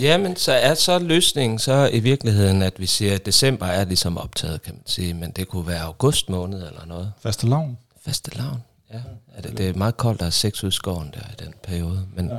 Jamen, 0.02 0.36
så 0.36 0.52
er 0.52 0.74
så 0.74 1.00
løsningen 1.00 1.60
så 1.60 1.90
i 1.94 2.00
virkeligheden, 2.00 2.62
at 2.62 2.80
vi 2.80 2.86
siger, 2.86 3.16
at 3.16 3.26
december 3.26 3.66
er 3.66 3.86
ligesom 3.86 4.18
optaget, 4.18 4.62
kan 4.62 4.74
man 4.74 4.84
sige, 4.86 5.14
men 5.14 5.32
det 5.32 5.48
kunne 5.48 5.68
være 5.68 5.82
august 5.82 6.30
måned 6.30 6.68
eller 6.68 6.86
noget. 6.86 7.12
Faste 7.22 7.48
lavn. 7.48 7.78
Faste 8.06 8.38
lavn, 8.38 8.64
ja. 8.94 9.00
ja 9.36 9.42
det, 9.42 9.58
det 9.58 9.70
er 9.70 9.74
meget 9.74 9.98
koldt, 9.98 10.20
der 10.20 10.26
er 10.26 10.30
seks 10.30 10.64
ud 10.64 10.72
skoven 10.72 11.14
der 11.14 11.20
i 11.20 11.46
den 11.46 11.54
periode, 11.64 12.06
men... 12.16 12.30
Ja. 12.30 12.38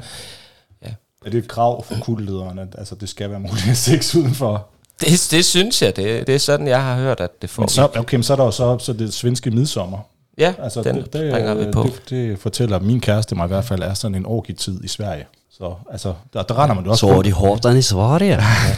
ja. 0.83 0.95
Er 1.27 1.31
det 1.31 1.39
et 1.39 1.49
krav 1.49 1.85
for 1.85 1.97
kultlederen, 2.01 2.59
at 2.59 2.75
altså, 2.79 2.95
det 2.95 3.09
skal 3.09 3.31
være 3.31 3.41
muligt 3.41 3.69
at 3.71 3.77
sex 3.77 4.15
udenfor? 4.15 4.69
Det, 5.01 5.29
det 5.31 5.45
synes 5.45 5.83
jeg, 5.83 5.97
det, 5.97 6.27
det 6.27 6.35
er 6.35 6.39
sådan, 6.39 6.67
jeg 6.67 6.83
har 6.83 6.97
hørt, 6.97 7.21
at 7.21 7.43
det 7.43 7.51
får. 7.51 7.63
Men 7.63 7.69
så, 7.69 7.89
okay, 7.97 8.17
men 8.17 8.23
så 8.23 8.33
er 8.33 8.37
der 8.37 8.45
jo 8.45 8.51
så, 8.51 8.79
så 8.79 8.93
det 8.93 9.15
svenske 9.15 9.51
midsommer. 9.51 9.99
Ja, 10.39 10.55
altså, 10.59 10.83
den 10.83 10.97
det, 10.97 11.13
det, 11.13 11.33
bringer 11.33 11.55
vi 11.55 11.73
på. 11.73 11.83
Det, 11.83 12.11
det 12.11 12.39
fortæller 12.39 12.81
min 12.81 13.01
kæreste 13.01 13.35
mig 13.35 13.45
i 13.45 13.49
hvert 13.49 13.65
fald, 13.65 13.83
er 13.83 13.95
sådan 13.95 14.15
en 14.15 14.27
orgitid 14.27 14.85
i 14.85 14.89
Sverige. 14.89 15.27
Så 15.51 15.75
altså, 15.91 16.15
der, 16.33 16.43
der 16.43 16.63
render 16.63 16.75
man 16.75 16.85
jo 16.85 16.91
også 16.91 17.07
Så 17.07 17.13
er 17.13 17.23
de 17.23 17.33
hårdt 17.33 17.65
i 17.77 17.83
Sverige. 17.83 18.33
ja. 18.33 18.77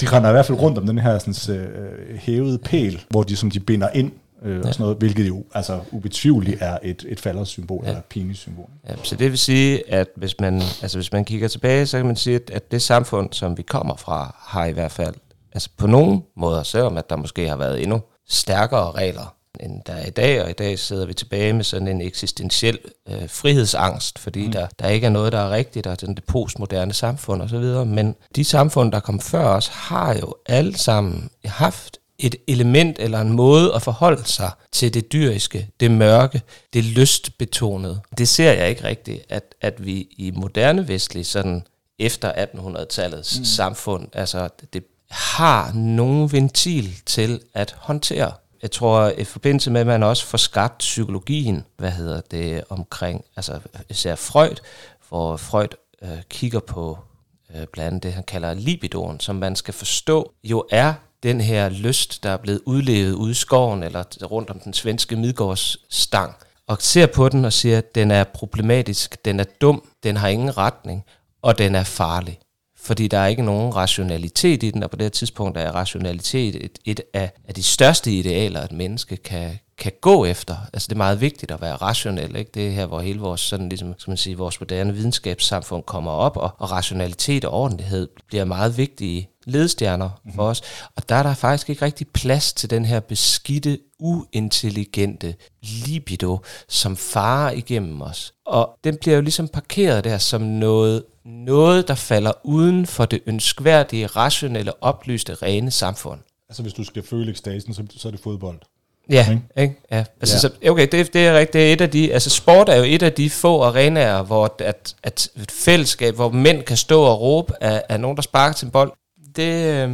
De 0.00 0.06
render 0.06 0.28
i 0.28 0.32
hvert 0.32 0.46
fald 0.46 0.58
rundt 0.58 0.78
om 0.78 0.86
den 0.86 0.98
her 0.98 1.18
sådan, 1.18 1.60
øh, 1.60 2.18
hævede 2.18 2.58
pæl, 2.58 3.00
hvor 3.10 3.22
de, 3.22 3.36
som 3.36 3.50
de 3.50 3.60
binder 3.60 3.88
ind 3.94 4.12
øh, 4.42 4.52
ja. 4.52 4.68
og 4.68 4.74
sådan 4.74 4.82
noget, 4.82 4.96
hvilket 4.96 5.28
jo 5.28 5.44
altså 5.54 5.80
ubetvivligt 5.90 6.62
er 6.62 6.78
et, 6.82 7.04
et 7.08 7.20
falderssymbol, 7.20 7.80
ja. 7.84 7.88
eller 7.88 7.98
et 7.98 8.04
penis-symbol. 8.04 8.68
Ja, 8.88 8.94
så 9.02 9.16
det 9.16 9.30
vil 9.30 9.38
sige, 9.38 9.92
at 9.92 10.08
hvis 10.16 10.40
man, 10.40 10.62
altså 10.82 10.98
hvis 10.98 11.12
man 11.12 11.24
kigger 11.24 11.48
tilbage, 11.48 11.86
så 11.86 11.96
kan 11.96 12.06
man 12.06 12.16
sige, 12.16 12.36
at, 12.36 12.50
at 12.50 12.72
det 12.72 12.82
samfund, 12.82 13.32
som 13.32 13.56
vi 13.56 13.62
kommer 13.62 13.96
fra, 13.96 14.36
har 14.38 14.64
i 14.64 14.72
hvert 14.72 14.92
fald, 14.92 15.14
altså 15.52 15.68
på 15.76 15.86
nogle 15.86 16.20
måder, 16.36 16.62
selvom 16.62 16.96
at 16.96 17.10
der 17.10 17.16
måske 17.16 17.48
har 17.48 17.56
været 17.56 17.82
endnu 17.82 18.00
stærkere 18.28 18.92
regler, 18.92 19.34
end 19.60 19.82
der 19.86 19.92
er 19.92 20.06
i 20.06 20.10
dag, 20.10 20.42
og 20.42 20.50
i 20.50 20.52
dag 20.52 20.78
sidder 20.78 21.06
vi 21.06 21.14
tilbage 21.14 21.52
med 21.52 21.64
sådan 21.64 21.88
en 21.88 22.00
eksistentiel 22.00 22.78
øh, 23.08 23.28
frihedsangst, 23.28 24.18
fordi 24.18 24.46
mm. 24.46 24.52
der, 24.52 24.66
der 24.78 24.88
ikke 24.88 25.06
er 25.06 25.10
noget, 25.10 25.32
der 25.32 25.38
er 25.38 25.50
rigtigt, 25.50 25.86
er 25.86 25.94
den 25.94 26.14
det 26.14 26.24
postmoderne 26.24 26.92
samfund 26.92 27.42
osv., 27.42 27.86
men 27.86 28.14
de 28.36 28.44
samfund, 28.44 28.92
der 28.92 29.00
kom 29.00 29.20
før 29.20 29.44
os, 29.44 29.66
har 29.66 30.14
jo 30.14 30.34
alle 30.46 30.78
sammen 30.78 31.30
haft 31.44 31.98
et 32.18 32.36
element 32.46 32.98
eller 32.98 33.20
en 33.20 33.32
måde 33.32 33.74
at 33.74 33.82
forholde 33.82 34.24
sig 34.24 34.50
til 34.72 34.94
det 34.94 35.12
dyriske, 35.12 35.68
det 35.80 35.90
mørke, 35.90 36.42
det 36.72 36.84
lystbetonede. 36.84 38.00
Det 38.18 38.28
ser 38.28 38.52
jeg 38.52 38.68
ikke 38.68 38.84
rigtigt, 38.84 39.24
at, 39.28 39.54
at 39.60 39.86
vi 39.86 40.08
i 40.10 40.32
moderne 40.36 40.88
vestlige, 40.88 41.24
sådan 41.24 41.62
efter 41.98 42.32
1800-tallets 42.32 43.38
mm. 43.38 43.44
samfund, 43.44 44.08
altså 44.12 44.48
det 44.72 44.84
har 45.10 45.72
nogen 45.72 46.32
ventil 46.32 47.00
til 47.06 47.40
at 47.54 47.74
håndtere. 47.78 48.32
Jeg 48.62 48.70
tror, 48.70 49.08
i 49.18 49.24
forbindelse 49.24 49.70
med, 49.70 49.80
at 49.80 49.86
man 49.86 50.02
også 50.02 50.26
får 50.26 50.38
skabt 50.38 50.78
psykologien, 50.78 51.64
hvad 51.76 51.90
hedder 51.90 52.20
det, 52.20 52.64
omkring, 52.68 53.24
altså 53.36 53.60
især 53.88 54.14
Freud, 54.14 54.56
hvor 55.08 55.36
Freud 55.36 55.68
øh, 56.02 56.22
kigger 56.30 56.60
på 56.60 56.98
øh, 57.54 57.66
blandt 57.72 57.86
andet 57.86 58.02
det, 58.02 58.12
han 58.12 58.24
kalder 58.24 58.54
libidoen, 58.54 59.20
som 59.20 59.36
man 59.36 59.56
skal 59.56 59.74
forstå, 59.74 60.32
jo 60.44 60.64
er 60.70 60.94
den 61.22 61.40
her 61.40 61.68
lyst, 61.68 62.22
der 62.22 62.30
er 62.30 62.36
blevet 62.36 62.60
udlevet 62.66 63.12
ude 63.12 63.30
i 63.30 63.34
skoven 63.34 63.82
eller 63.82 64.04
rundt 64.22 64.50
om 64.50 64.60
den 64.60 64.72
svenske 64.72 65.16
midgårdsstang, 65.16 66.34
og 66.66 66.76
ser 66.80 67.06
på 67.06 67.28
den 67.28 67.44
og 67.44 67.52
siger, 67.52 67.78
at 67.78 67.94
den 67.94 68.10
er 68.10 68.24
problematisk, 68.24 69.24
den 69.24 69.40
er 69.40 69.44
dum, 69.60 69.88
den 70.02 70.16
har 70.16 70.28
ingen 70.28 70.58
retning, 70.58 71.04
og 71.42 71.58
den 71.58 71.74
er 71.74 71.84
farlig. 71.84 72.38
Fordi 72.88 73.08
der 73.08 73.18
er 73.18 73.26
ikke 73.26 73.42
nogen 73.42 73.76
rationalitet 73.76 74.62
i 74.62 74.70
den, 74.70 74.82
og 74.82 74.90
på 74.90 74.96
det 74.96 75.04
her 75.04 75.10
tidspunkt 75.10 75.58
er 75.58 75.72
rationalitet 75.72 76.64
et, 76.64 76.78
et 76.84 77.00
af, 77.14 77.32
af 77.48 77.54
de 77.54 77.62
største 77.62 78.12
idealer, 78.12 78.62
et 78.62 78.72
menneske 78.72 79.16
kan, 79.16 79.58
kan 79.78 79.92
gå 80.00 80.24
efter. 80.24 80.56
Altså 80.72 80.86
det 80.86 80.92
er 80.92 80.96
meget 80.96 81.20
vigtigt 81.20 81.50
at 81.50 81.60
være 81.60 81.76
rationel, 81.76 82.36
ikke? 82.36 82.50
Det 82.54 82.66
er 82.66 82.70
her, 82.70 82.86
hvor 82.86 83.00
hele 83.00 83.20
vores, 83.20 83.40
sådan 83.40 83.68
ligesom, 83.68 83.94
skal 83.98 84.10
man 84.10 84.16
sige, 84.16 84.38
vores 84.38 84.60
moderne 84.60 84.94
videnskabssamfund 84.94 85.82
kommer 85.82 86.10
op, 86.10 86.36
og, 86.36 86.50
og 86.58 86.70
rationalitet 86.70 87.44
og 87.44 87.52
ordentlighed 87.52 88.08
bliver 88.26 88.44
meget 88.44 88.76
vigtige 88.78 89.28
ledstjerner 89.50 90.08
mm-hmm. 90.08 90.34
for 90.34 90.42
os. 90.42 90.62
Og 90.96 91.08
der 91.08 91.14
er 91.14 91.22
der 91.22 91.34
faktisk 91.34 91.70
ikke 91.70 91.84
rigtig 91.84 92.06
plads 92.08 92.52
til 92.52 92.70
den 92.70 92.84
her 92.84 93.00
beskidte, 93.00 93.78
uintelligente 94.00 95.34
libido, 95.62 96.38
som 96.68 96.96
farer 96.96 97.50
igennem 97.50 98.02
os. 98.02 98.34
Og 98.46 98.78
den 98.84 98.96
bliver 98.96 99.16
jo 99.16 99.22
ligesom 99.22 99.48
parkeret 99.48 100.04
der 100.04 100.18
som 100.18 100.40
noget, 100.40 101.04
noget 101.24 101.88
der 101.88 101.94
falder 101.94 102.32
uden 102.44 102.86
for 102.86 103.04
det 103.04 103.20
ønskværdige, 103.26 104.06
rationelle, 104.06 104.82
oplyste, 104.82 105.34
rene 105.34 105.70
samfund. 105.70 106.20
Altså 106.48 106.62
hvis 106.62 106.72
du 106.72 106.84
skal 106.84 107.02
føle 107.02 107.30
ekstasen, 107.30 107.74
så, 107.74 107.82
så 107.96 108.08
er 108.08 108.12
det 108.12 108.20
fodbold. 108.20 108.58
Ja, 109.10 109.30
ikke? 109.30 109.42
ikke? 109.56 109.74
Ja. 109.90 110.04
Altså, 110.20 110.34
ja. 110.34 110.40
Så, 110.40 110.70
okay, 110.70 110.88
det, 110.92 111.12
det 111.12 111.26
er 111.26 111.38
rigtigt. 111.38 111.52
Det 111.52 111.68
er 111.68 111.72
et 111.72 111.80
af 111.80 111.90
de, 111.90 112.12
altså 112.12 112.30
sport 112.30 112.68
er 112.68 112.76
jo 112.76 112.82
et 112.86 113.02
af 113.02 113.12
de 113.12 113.30
få 113.30 113.62
arenaer, 113.62 114.22
hvor 114.22 114.54
at, 114.60 114.94
at 115.02 115.30
et 115.42 115.50
fællesskab, 115.50 116.14
hvor 116.14 116.30
mænd 116.30 116.62
kan 116.62 116.76
stå 116.76 117.02
og 117.02 117.20
råbe 117.20 117.52
af, 117.60 117.82
af 117.88 118.00
nogen, 118.00 118.16
der 118.16 118.22
sparker 118.22 118.54
til 118.54 118.66
en 118.66 118.70
bold. 118.70 118.92
Det, 119.38 119.84
øh, 119.84 119.90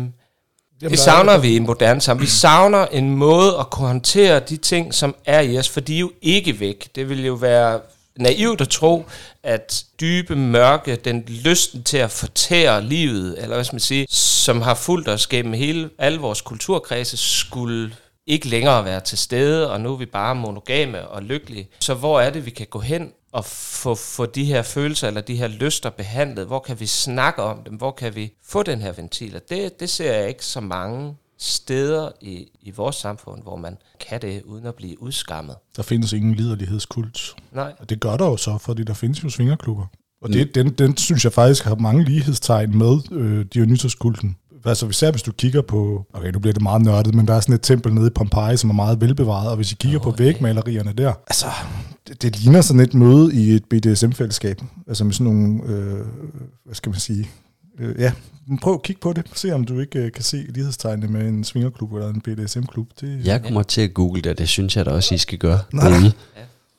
Jamen, 0.83 0.91
det 0.91 0.99
savner 0.99 1.39
vi 1.39 1.57
i 1.57 1.59
moderne 1.59 2.01
samfund. 2.01 2.27
Vi 2.27 2.31
savner 2.31 2.87
en 2.87 3.11
måde 3.11 3.57
at 3.61 3.71
kunne 3.71 3.87
håndtere 3.87 4.41
de 4.41 4.57
ting, 4.57 4.95
som 4.95 5.15
er 5.25 5.41
i 5.41 5.59
os, 5.59 5.69
for 5.69 5.81
de 5.81 5.95
er 5.95 6.01
jo 6.01 6.13
ikke 6.23 6.61
væk. 6.61 6.89
Det 6.95 7.09
vil 7.09 7.27
jo 7.27 7.35
være 7.35 7.81
naivt 8.19 8.61
at 8.61 8.69
tro, 8.69 9.05
at 9.43 9.85
dybe 10.01 10.37
mørke, 10.37 10.97
den 10.97 11.25
lysten 11.29 11.83
til 11.83 11.97
at 11.97 12.11
fortære 12.11 12.83
livet, 12.83 13.43
eller 13.43 13.55
hvad 13.55 13.65
skal 13.65 13.75
man 13.75 13.81
sige, 13.81 14.07
som 14.11 14.63
har 14.63 14.75
fulgt 14.75 15.09
os 15.09 15.27
gennem 15.27 15.53
hele 15.53 15.91
alle 15.99 16.19
vores 16.19 16.41
kulturkredse, 16.41 17.17
skulle 17.17 17.93
ikke 18.27 18.49
længere 18.49 18.85
være 18.85 19.01
til 19.01 19.19
stede, 19.19 19.71
og 19.71 19.81
nu 19.81 19.93
er 19.93 19.97
vi 19.97 20.07
bare 20.07 20.35
monogame 20.35 21.09
og 21.09 21.23
lykkelige. 21.23 21.69
Så 21.81 21.95
hvor 21.95 22.21
er 22.21 22.31
det, 22.31 22.47
vi 22.47 22.51
kan 22.51 22.67
gå 22.71 22.79
hen 22.79 23.13
og 23.35 23.45
få, 23.45 23.95
få 23.95 24.27
de 24.27 24.45
her 24.45 24.63
følelser 24.63 25.09
eller 25.09 25.21
de 25.21 25.37
her 25.37 25.49
lyster 25.49 25.91
behandlet? 25.91 26.47
Hvor 26.47 26.59
kan 26.59 26.81
vi 26.81 26.87
snakke 26.87 27.43
om 27.43 27.65
dem? 27.65 27.75
Hvor 27.75 27.91
kan 27.91 28.15
vi 28.15 28.33
få 28.47 28.63
den 28.63 28.81
her 28.81 28.93
ventil? 28.93 29.37
Og 29.37 29.43
det, 29.51 29.81
det 29.81 29.91
ser 29.91 30.13
jeg 30.15 30.29
ikke 30.29 30.45
så 30.45 30.61
mange 30.61 31.17
steder 31.39 32.11
i, 32.21 32.47
i 32.63 32.71
vores 32.71 32.97
samfund, 32.97 33.43
hvor 33.43 33.57
man 33.57 33.77
kan 34.01 34.23
det 34.23 34.43
uden 34.43 34.67
at 34.67 34.75
blive 34.75 35.03
udskammet. 35.03 35.57
Der 35.77 35.83
findes 35.83 36.13
ingen 36.13 36.35
liderlighedskult. 36.35 37.35
Nej. 37.53 37.73
Og 37.79 37.91
det 37.91 38.01
gør 38.01 38.17
der 38.17 38.27
jo 38.27 38.37
så, 38.37 38.59
fordi 38.59 38.85
der 38.85 38.95
findes 38.95 39.25
jo 39.25 39.29
svingerklubber. 39.29 39.87
Og 40.23 40.33
det, 40.33 40.47
mm. 40.47 40.53
den, 40.53 40.69
den 40.73 40.97
synes 40.97 41.25
jeg 41.25 41.33
faktisk 41.33 41.65
har 41.65 41.75
mange 41.75 42.05
lighedstegn 42.05 42.79
med 42.79 42.99
øh, 43.13 43.47
Dionysos-kulten. 43.55 44.37
Altså 44.65 44.89
især 44.89 45.11
hvis 45.11 45.23
du 45.23 45.33
kigger 45.33 45.63
på, 45.63 46.07
okay 46.13 46.31
nu 46.31 46.39
bliver 46.39 46.53
det 46.53 46.63
meget 46.63 46.83
nørdet, 46.83 47.15
men 47.15 47.27
der 47.27 47.35
er 47.35 47.41
sådan 47.41 47.55
et 47.55 47.63
tempel 47.63 47.95
nede 47.95 48.07
i 48.07 48.11
Pompeji, 48.11 48.57
som 48.57 48.71
er 48.71 48.75
meget 48.75 49.01
velbevaret, 49.01 49.51
og 49.51 49.57
hvis 49.57 49.73
I 49.73 49.75
kigger 49.75 49.99
oh, 49.99 50.05
på 50.05 50.15
vægmalerierne 50.19 50.93
der, 50.93 51.13
altså 51.27 51.47
det, 52.09 52.23
det 52.23 52.41
ligner 52.41 52.61
sådan 52.61 52.81
et 52.81 52.95
møde 52.95 53.35
i 53.35 53.51
et 53.51 53.65
BDSM-fællesskab, 53.65 54.61
altså 54.89 55.05
med 55.05 55.13
sådan 55.13 55.33
nogle, 55.33 55.63
øh, 55.67 56.07
hvad 56.65 56.75
skal 56.75 56.91
man 56.91 57.01
sige, 57.01 57.31
øh, 57.79 58.01
ja, 58.01 58.13
prøv 58.63 58.75
at 58.75 58.83
kigge 58.83 59.01
på 59.01 59.13
det, 59.13 59.25
se 59.35 59.53
om 59.53 59.65
du 59.65 59.81
ikke 59.81 59.99
øh, 59.99 60.13
kan 60.13 60.23
se 60.23 60.37
lighedstegnene 60.37 61.13
med 61.13 61.29
en 61.29 61.45
svingerklub 61.45 61.93
eller 61.93 62.09
en 62.09 62.21
BDSM-klub. 62.21 62.89
Det, 63.01 63.27
jeg 63.27 63.43
kommer 63.43 63.61
ja. 63.61 63.65
til 63.65 63.81
at 63.81 63.95
google 63.95 64.23
det, 64.23 64.39
det 64.39 64.49
synes 64.49 64.77
jeg 64.77 64.87
da 64.87 64.91
også, 64.91 65.15
I 65.15 65.19
skal 65.19 65.39
gøre. 65.39 65.59
Nej. 65.73 65.91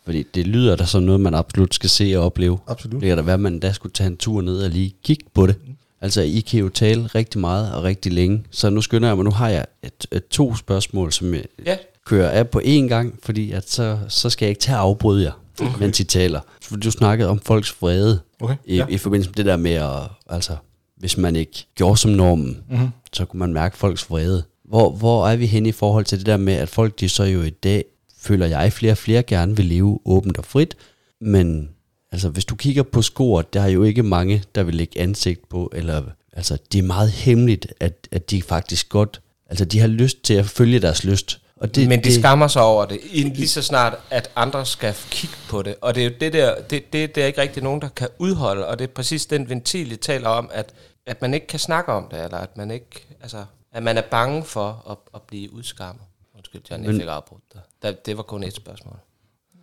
Fordi 0.05 0.25
det 0.35 0.47
lyder 0.47 0.75
da 0.75 0.85
som 0.85 1.03
noget, 1.03 1.21
man 1.21 1.33
absolut 1.33 1.75
skal 1.75 1.89
se 1.89 2.13
og 2.17 2.25
opleve. 2.25 2.57
Absolut. 2.67 3.01
Det 3.01 3.07
kan 3.07 3.17
da 3.17 3.23
være, 3.23 3.33
at 3.33 3.39
man 3.39 3.59
da 3.59 3.71
skulle 3.71 3.93
tage 3.93 4.07
en 4.07 4.17
tur 4.17 4.41
ned 4.41 4.63
og 4.63 4.69
lige 4.69 4.93
kigge 5.03 5.25
på 5.33 5.47
det. 5.47 5.55
Altså, 6.05 6.21
I 6.21 6.39
kan 6.39 6.59
jo 6.59 6.69
tale 6.69 7.07
rigtig 7.07 7.41
meget 7.41 7.73
og 7.73 7.83
rigtig 7.83 8.13
længe, 8.13 8.43
så 8.51 8.69
nu 8.69 8.81
skynder 8.81 9.07
jeg 9.07 9.15
mig, 9.17 9.23
nu 9.23 9.31
har 9.31 9.49
jeg 9.49 9.65
et, 9.83 10.07
et, 10.11 10.27
to 10.27 10.55
spørgsmål, 10.55 11.11
som 11.11 11.33
jeg 11.33 11.43
ja. 11.65 11.77
kører 12.05 12.29
af 12.29 12.49
på 12.49 12.59
én 12.59 12.87
gang, 12.87 13.19
fordi 13.23 13.51
at 13.51 13.69
så, 13.69 13.99
så 14.07 14.29
skal 14.29 14.45
jeg 14.45 14.49
ikke 14.49 14.61
tage 14.61 14.77
afbryde 14.77 15.23
jer, 15.23 15.31
okay. 15.61 15.79
mens 15.79 15.99
I 15.99 16.03
taler. 16.03 16.39
Du 16.83 16.91
snakkede 16.91 17.29
om 17.29 17.39
folks 17.39 17.81
vrede 17.81 18.19
okay. 18.39 18.55
i, 18.65 18.75
ja. 18.75 18.85
i 18.89 18.97
forbindelse 18.97 19.29
med 19.29 19.35
det 19.35 19.45
der 19.45 19.57
med 19.57 19.71
at, 19.71 19.99
altså, 20.29 20.55
hvis 20.97 21.17
man 21.17 21.35
ikke 21.35 21.65
gjorde 21.75 21.97
som 21.97 22.11
normen, 22.11 22.63
mm-hmm. 22.69 22.89
så 23.13 23.25
kunne 23.25 23.39
man 23.39 23.53
mærke 23.53 23.77
folks 23.77 24.09
vrede. 24.09 24.43
Hvor, 24.65 24.91
hvor 24.91 25.27
er 25.27 25.35
vi 25.35 25.45
henne 25.45 25.69
i 25.69 25.71
forhold 25.71 26.05
til 26.05 26.17
det 26.17 26.25
der 26.25 26.37
med, 26.37 26.53
at 26.53 26.69
folk 26.69 26.99
de 26.99 27.09
så 27.09 27.23
jo 27.23 27.41
i 27.41 27.49
dag, 27.49 27.83
føler 28.19 28.45
jeg, 28.45 28.73
flere 28.73 28.91
og 28.91 28.97
flere 28.97 29.23
gerne 29.23 29.55
vil 29.55 29.65
leve 29.65 29.99
åbent 30.05 30.37
og 30.37 30.45
frit, 30.45 30.75
men 31.21 31.69
Altså, 32.11 32.29
hvis 32.29 32.45
du 32.45 32.55
kigger 32.55 32.83
på 32.83 33.01
score, 33.01 33.43
der 33.53 33.61
er 33.61 33.67
jo 33.67 33.83
ikke 33.83 34.03
mange, 34.03 34.43
der 34.55 34.63
vil 34.63 34.75
lægge 34.75 35.01
ansigt 35.01 35.49
på, 35.49 35.71
eller 35.73 36.03
altså, 36.33 36.57
det 36.71 36.79
er 36.79 36.83
meget 36.83 37.11
hemmeligt, 37.11 37.67
at, 37.79 38.07
at 38.11 38.31
de 38.31 38.41
faktisk 38.41 38.89
godt, 38.89 39.21
altså 39.49 39.65
de 39.65 39.79
har 39.79 39.87
lyst 39.87 40.23
til 40.23 40.33
at 40.33 40.45
følge 40.45 40.79
deres 40.79 41.03
lyst. 41.03 41.41
Og 41.55 41.75
det, 41.75 41.89
Men 41.89 41.99
de 41.99 42.03
det, 42.03 42.13
skammer 42.13 42.47
sig 42.47 42.61
over 42.61 42.85
det, 42.85 42.99
lige 43.13 43.47
så 43.47 43.61
snart, 43.61 43.97
at 44.09 44.31
andre 44.35 44.65
skal 44.65 44.93
kigge 45.09 45.35
på 45.49 45.61
det. 45.61 45.75
Og 45.81 45.95
det 45.95 46.01
er 46.01 46.09
jo 46.09 46.13
det 46.19 46.33
der, 46.33 46.61
det, 46.61 46.93
det, 46.93 47.15
det 47.15 47.23
er 47.23 47.27
ikke 47.27 47.41
rigtig 47.41 47.63
nogen, 47.63 47.81
der 47.81 47.87
kan 47.87 48.07
udholde, 48.19 48.67
og 48.67 48.79
det 48.79 48.83
er 48.89 48.93
præcis 48.93 49.25
den 49.25 49.49
ventil, 49.49 49.89
jeg 49.89 49.99
taler 49.99 50.29
om, 50.29 50.49
at, 50.53 50.73
at 51.05 51.21
man 51.21 51.33
ikke 51.33 51.47
kan 51.47 51.59
snakke 51.59 51.91
om 51.91 52.07
det, 52.11 52.23
eller 52.23 52.37
at 52.37 52.57
man 52.57 52.71
ikke, 52.71 53.05
altså, 53.21 53.45
at 53.73 53.83
man 53.83 53.97
er 53.97 54.01
bange 54.11 54.43
for 54.43 54.85
at, 54.91 54.97
at 55.15 55.21
blive 55.21 55.53
udskammet. 55.53 56.03
Undskyld, 56.35 56.61
John, 56.71 56.83
jeg 56.83 56.93
fik 56.93 57.07
afbrudt 57.07 57.43
dig. 57.53 58.05
Det 58.05 58.17
var 58.17 58.23
kun 58.23 58.43
et 58.43 58.55
spørgsmål. 58.55 58.97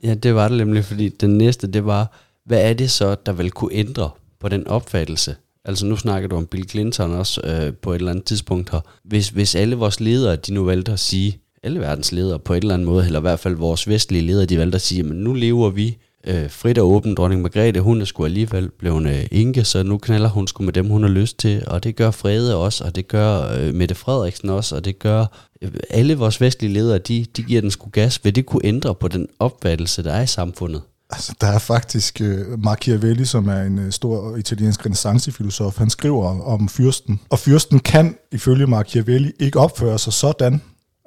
Ja, 0.02 0.14
det 0.14 0.34
var 0.34 0.48
det 0.48 0.56
nemlig, 0.56 0.84
fordi 0.84 1.08
den 1.08 1.38
næste, 1.38 1.66
det 1.66 1.86
var, 1.86 2.12
hvad 2.46 2.70
er 2.70 2.72
det 2.72 2.90
så, 2.90 3.16
der 3.26 3.32
vil 3.32 3.50
kunne 3.50 3.74
ændre 3.74 4.10
på 4.40 4.48
den 4.48 4.66
opfattelse? 4.66 5.36
Altså 5.64 5.86
nu 5.86 5.96
snakker 5.96 6.28
du 6.28 6.36
om 6.36 6.46
Bill 6.46 6.68
Clinton 6.68 7.12
også 7.12 7.40
øh, 7.40 7.74
på 7.74 7.92
et 7.92 7.96
eller 7.98 8.10
andet 8.10 8.24
tidspunkt 8.24 8.70
her. 8.70 8.80
Hvis, 9.04 9.28
hvis 9.28 9.54
alle 9.54 9.76
vores 9.76 10.00
ledere, 10.00 10.36
de 10.36 10.54
nu 10.54 10.64
valgte 10.64 10.92
at 10.92 11.00
sige, 11.00 11.38
alle 11.62 11.80
verdens 11.80 12.12
ledere 12.12 12.38
på 12.38 12.54
et 12.54 12.62
eller 12.62 12.74
andet 12.74 12.88
måde, 12.88 13.06
eller 13.06 13.20
i 13.20 13.22
hvert 13.22 13.40
fald 13.40 13.54
vores 13.54 13.88
vestlige 13.88 14.26
ledere, 14.26 14.46
de 14.46 14.58
valgte 14.58 14.76
at 14.76 14.82
sige, 14.82 15.02
men 15.02 15.16
nu 15.16 15.32
lever 15.32 15.70
vi 15.70 15.98
øh, 16.26 16.50
frit 16.50 16.78
og 16.78 16.90
åbent. 16.90 17.18
Dronning 17.18 17.42
Margrethe, 17.42 17.80
hun 17.80 18.00
er 18.00 18.04
sgu 18.04 18.24
alligevel 18.24 18.70
blevet 18.70 19.06
øh, 19.06 19.26
enke, 19.30 19.64
så 19.64 19.82
nu 19.82 19.98
knaller 19.98 20.28
hun 20.28 20.46
sgu 20.46 20.64
med 20.64 20.72
dem, 20.72 20.88
hun 20.88 21.02
har 21.02 21.10
lyst 21.10 21.38
til. 21.38 21.62
Og 21.66 21.84
det 21.84 21.96
gør 21.96 22.10
Frede 22.10 22.56
også, 22.56 22.84
og 22.84 22.96
det 22.96 23.08
gør 23.08 23.52
øh, 23.58 23.74
Mette 23.74 23.94
Frederiksen 23.94 24.50
også, 24.50 24.76
og 24.76 24.84
det 24.84 24.98
gør 24.98 25.26
øh, 25.62 25.70
alle 25.90 26.14
vores 26.14 26.40
vestlige 26.40 26.72
ledere, 26.72 26.98
de, 26.98 27.26
de 27.36 27.42
giver 27.42 27.60
den 27.60 27.70
sgu 27.70 27.90
gas. 27.92 28.24
Vil 28.24 28.34
det 28.34 28.46
kunne 28.46 28.64
ændre 28.64 28.94
på 28.94 29.08
den 29.08 29.28
opfattelse, 29.38 30.04
der 30.04 30.12
er 30.12 30.22
i 30.22 30.26
samfundet? 30.26 30.82
Altså, 31.12 31.34
der 31.40 31.46
er 31.46 31.58
faktisk 31.58 32.20
uh, 32.24 32.64
Machiavelli, 32.64 33.24
som 33.24 33.48
er 33.48 33.62
en 33.62 33.78
uh, 33.78 33.90
stor 33.90 34.36
italiensk 34.36 34.86
renaissancefilosof, 34.86 35.78
han 35.78 35.90
skriver 35.90 36.42
om 36.42 36.68
fyrsten. 36.68 37.20
Og 37.30 37.38
fyrsten 37.38 37.80
kan, 37.80 38.16
ifølge 38.32 38.66
Machiavelli, 38.66 39.32
ikke 39.40 39.60
opføre 39.60 39.98
sig 39.98 40.12
sådan. 40.12 40.60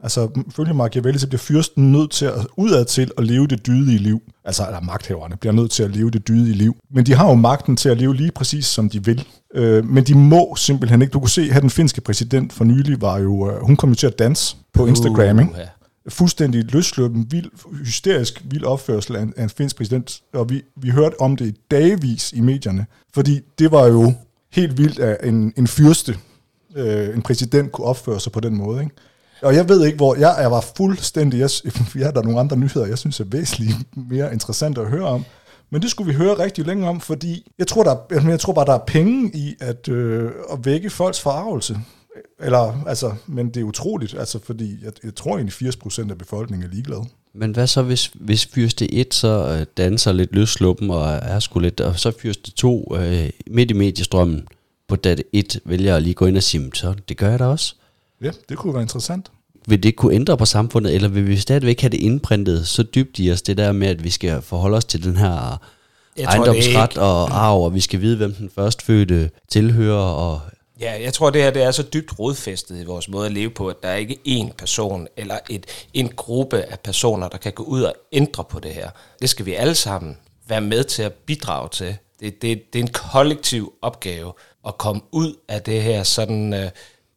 Altså, 0.03 0.29
ifølge 0.47 0.73
Machiavelli, 0.73 1.19
så 1.19 1.27
bliver 1.27 1.39
fyrsten 1.39 1.91
nødt 1.91 2.11
til 2.11 2.25
at 2.25 2.47
udad 2.57 2.85
til 2.85 3.11
at 3.17 3.23
leve 3.23 3.47
det 3.47 3.67
dydige 3.67 3.97
liv. 3.97 4.21
Altså, 4.45 4.65
eller 4.65 4.81
magthaverne 4.81 5.37
bliver 5.37 5.53
nødt 5.53 5.71
til 5.71 5.83
at 5.83 5.95
leve 5.95 6.11
det 6.11 6.27
dydige 6.27 6.53
liv. 6.53 6.75
Men 6.91 7.05
de 7.05 7.13
har 7.13 7.27
jo 7.27 7.33
magten 7.33 7.77
til 7.77 7.89
at 7.89 7.97
leve 7.97 8.15
lige 8.15 8.31
præcis, 8.31 8.65
som 8.65 8.89
de 8.89 9.05
vil. 9.05 9.27
Uh, 9.57 9.85
men 9.85 10.03
de 10.03 10.17
må 10.17 10.55
simpelthen 10.55 11.01
ikke. 11.01 11.11
Du 11.11 11.19
kunne 11.19 11.29
se, 11.29 11.49
at 11.51 11.61
den 11.61 11.69
finske 11.69 12.01
præsident 12.01 12.53
for 12.53 12.63
nylig 12.63 13.01
var 13.01 13.17
jo, 13.17 13.31
uh, 13.31 13.65
hun 13.65 13.75
kom 13.75 13.95
til 13.95 14.07
at 14.07 14.19
danse 14.19 14.55
på 14.73 14.85
Instagram, 14.85 15.39
ikke? 15.39 15.51
Uh, 15.51 15.57
fuldstændig 16.09 16.71
løsløben, 16.71 17.31
vild, 17.31 17.51
hysterisk 17.85 18.41
vild 18.45 18.63
opførsel 18.63 19.15
af 19.15 19.21
en, 19.21 19.33
af 19.37 19.43
en 19.43 19.49
finsk 19.49 19.75
præsident, 19.75 20.21
og 20.33 20.49
vi, 20.49 20.61
vi 20.75 20.89
hørte 20.89 21.21
om 21.21 21.35
det 21.35 21.55
dagvis 21.71 22.33
i 22.33 22.39
medierne, 22.39 22.85
fordi 23.13 23.41
det 23.59 23.71
var 23.71 23.87
jo 23.87 24.13
helt 24.51 24.77
vildt, 24.77 24.99
at 24.99 25.17
en, 25.27 25.53
en 25.57 25.67
fyrste, 25.67 26.17
øh, 26.75 27.15
en 27.15 27.21
præsident 27.21 27.71
kunne 27.71 27.87
opføre 27.87 28.19
sig 28.19 28.31
på 28.31 28.39
den 28.39 28.57
måde. 28.57 28.81
Ikke? 28.83 28.95
Og 29.41 29.55
jeg 29.55 29.69
ved 29.69 29.85
ikke, 29.85 29.95
hvor 29.95 30.15
jeg, 30.15 30.35
jeg 30.39 30.51
var 30.51 30.65
fuldstændig, 30.77 31.39
jeg, 31.39 31.49
jeg 31.95 32.15
der 32.15 32.21
nogle 32.21 32.39
andre 32.39 32.57
nyheder, 32.57 32.85
jeg 32.85 32.97
synes 32.97 33.19
er 33.19 33.25
væsentligt 33.25 33.75
mere 34.09 34.33
interessant 34.33 34.77
at 34.77 34.89
høre 34.89 35.07
om, 35.07 35.25
men 35.69 35.81
det 35.81 35.91
skulle 35.91 36.11
vi 36.11 36.17
høre 36.17 36.39
rigtig 36.39 36.65
længe 36.65 36.87
om, 36.87 37.01
fordi 37.01 37.51
jeg 37.59 37.67
tror, 37.67 37.83
der, 37.83 37.95
jeg 38.29 38.39
tror 38.39 38.53
bare, 38.53 38.65
der 38.65 38.73
er 38.73 38.85
penge 38.87 39.31
i 39.33 39.55
at, 39.61 39.87
øh, 39.87 40.31
at 40.51 40.65
vække 40.65 40.89
folks 40.89 41.21
forarvelse. 41.21 41.77
Eller, 42.39 42.83
altså, 42.87 43.13
men 43.27 43.49
det 43.49 43.59
er 43.59 43.63
utroligt, 43.63 44.15
altså, 44.19 44.39
fordi 44.43 44.77
jeg, 44.83 44.91
jeg 45.03 45.15
tror 45.15 45.37
egentlig 45.37 45.73
80% 45.73 46.11
af 46.11 46.17
befolkningen 46.17 46.67
er 46.67 46.73
ligeglade. 46.73 47.03
Men 47.33 47.51
hvad 47.51 47.67
så, 47.67 47.81
hvis, 47.81 48.11
hvis 48.13 48.45
fyrste 48.45 48.93
1 48.93 49.13
så 49.13 49.57
øh, 49.59 49.65
danser 49.77 50.11
lidt 50.11 50.35
løsluppen 50.35 50.89
og 50.89 51.05
er 51.05 51.39
sgu 51.39 51.59
lidt, 51.59 51.81
og 51.81 51.99
så 51.99 52.11
fyrste 52.19 52.51
2 52.51 52.95
øh, 52.95 53.29
midt 53.47 53.71
i 53.71 53.73
mediestrømmen 53.73 54.47
på 54.87 54.95
dat 54.95 55.23
1 55.33 55.59
vælger 55.65 55.95
at 55.95 56.03
lige 56.03 56.13
gå 56.13 56.25
ind 56.25 56.37
og 56.37 56.43
sige, 56.43 56.71
så 56.73 56.93
det 57.09 57.17
gør 57.17 57.29
jeg 57.29 57.39
da 57.39 57.45
også. 57.45 57.75
Ja, 58.21 58.31
det 58.49 58.57
kunne 58.57 58.73
være 58.73 58.83
interessant. 58.83 59.31
Vil 59.67 59.83
det 59.83 59.95
kunne 59.95 60.15
ændre 60.15 60.37
på 60.37 60.45
samfundet, 60.45 60.95
eller 60.95 61.07
vil 61.07 61.27
vi 61.27 61.37
stadigvæk 61.37 61.81
have 61.81 61.89
det 61.89 61.99
indprintet 61.99 62.67
så 62.67 62.83
dybt 62.83 63.19
i 63.19 63.31
os, 63.31 63.41
det 63.41 63.57
der 63.57 63.71
med, 63.71 63.87
at 63.87 64.03
vi 64.03 64.09
skal 64.09 64.41
forholde 64.41 64.77
os 64.77 64.85
til 64.85 65.03
den 65.03 65.17
her 65.17 65.61
jeg 66.17 66.23
ejendomsret 66.23 66.89
tror, 66.89 67.03
og 67.03 67.45
arv, 67.45 67.63
og 67.63 67.73
vi 67.73 67.79
skal 67.79 68.01
vide, 68.01 68.17
hvem 68.17 68.33
den 68.33 68.49
førstfødte 68.55 69.29
tilhører, 69.49 70.03
og 70.03 70.41
Ja, 70.79 71.01
jeg 71.01 71.13
tror, 71.13 71.29
det 71.29 71.41
her 71.41 71.51
det 71.51 71.63
er 71.63 71.71
så 71.71 71.83
dybt 71.83 72.19
rodfæstet 72.19 72.81
i 72.81 72.83
vores 72.83 73.09
måde 73.09 73.25
at 73.25 73.31
leve 73.31 73.49
på, 73.49 73.67
at 73.67 73.83
der 73.83 73.89
er 73.89 73.95
ikke 73.95 74.19
én 74.27 74.53
person 74.57 75.07
eller 75.17 75.37
et, 75.49 75.65
en 75.93 76.09
gruppe 76.09 76.61
af 76.61 76.79
personer, 76.79 77.27
der 77.27 77.37
kan 77.37 77.51
gå 77.51 77.63
ud 77.63 77.81
og 77.81 77.93
ændre 78.11 78.43
på 78.43 78.59
det 78.59 78.73
her. 78.73 78.89
Det 79.21 79.29
skal 79.29 79.45
vi 79.45 79.53
alle 79.53 79.75
sammen 79.75 80.17
være 80.47 80.61
med 80.61 80.83
til 80.83 81.03
at 81.03 81.13
bidrage 81.13 81.69
til. 81.69 81.97
Det, 82.19 82.41
det, 82.41 82.73
det 82.73 82.79
er 82.79 82.83
en 82.83 82.93
kollektiv 82.93 83.73
opgave 83.81 84.33
at 84.67 84.77
komme 84.77 85.01
ud 85.11 85.35
af 85.47 85.61
det 85.61 85.81
her 85.81 86.03
sådan 86.03 86.53
uh, 86.53 86.69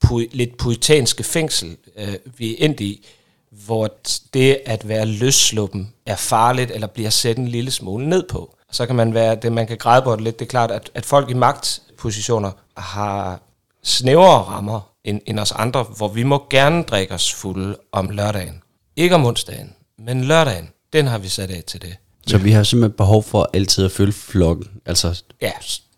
pu- 0.04 0.28
lidt 0.32 0.56
puritanske 0.56 1.24
fængsel, 1.24 1.76
uh, 1.96 2.38
vi 2.38 2.52
er 2.52 2.64
endt 2.64 2.80
i, 2.80 3.06
hvor 3.50 3.90
det 4.34 4.60
at 4.66 4.88
være 4.88 5.06
løssluppen 5.06 5.92
er 6.06 6.16
farligt, 6.16 6.70
eller 6.70 6.86
bliver 6.86 7.10
sat 7.10 7.38
en 7.38 7.48
lille 7.48 7.70
smule 7.70 8.08
ned 8.08 8.22
på. 8.28 8.54
Så 8.70 8.86
kan 8.86 8.96
man 8.96 9.14
være, 9.14 9.34
det 9.34 9.52
man 9.52 9.66
kan 9.66 9.78
græde 9.78 10.02
på 10.02 10.16
det 10.16 10.20
lidt, 10.20 10.38
det 10.38 10.44
er 10.44 10.48
klart, 10.50 10.70
at, 10.70 10.90
at 10.94 11.06
folk 11.06 11.30
i 11.30 11.34
magtpositioner 11.34 12.50
har 12.76 13.40
snævere 13.84 14.42
rammer 14.42 14.90
end, 15.04 15.20
end 15.26 15.38
os 15.38 15.52
andre, 15.52 15.82
hvor 15.96 16.08
vi 16.08 16.22
må 16.22 16.44
gerne 16.50 16.82
drikke 16.82 17.14
os 17.14 17.32
fulde 17.34 17.76
om 17.92 18.08
lørdagen. 18.10 18.54
Ikke 18.96 19.14
om 19.14 19.26
onsdagen, 19.26 19.72
men 19.98 20.24
lørdagen, 20.24 20.68
den 20.92 21.06
har 21.06 21.18
vi 21.18 21.28
sat 21.28 21.50
af 21.50 21.62
til 21.66 21.82
det. 21.82 21.96
Så 22.26 22.38
vi 22.38 22.50
har 22.50 22.62
simpelthen 22.62 22.96
behov 22.96 23.22
for 23.22 23.50
altid 23.52 23.84
at 23.84 23.92
følge 23.92 24.12
flokken, 24.12 24.66
altså 24.86 25.22
Ja. 25.42 25.50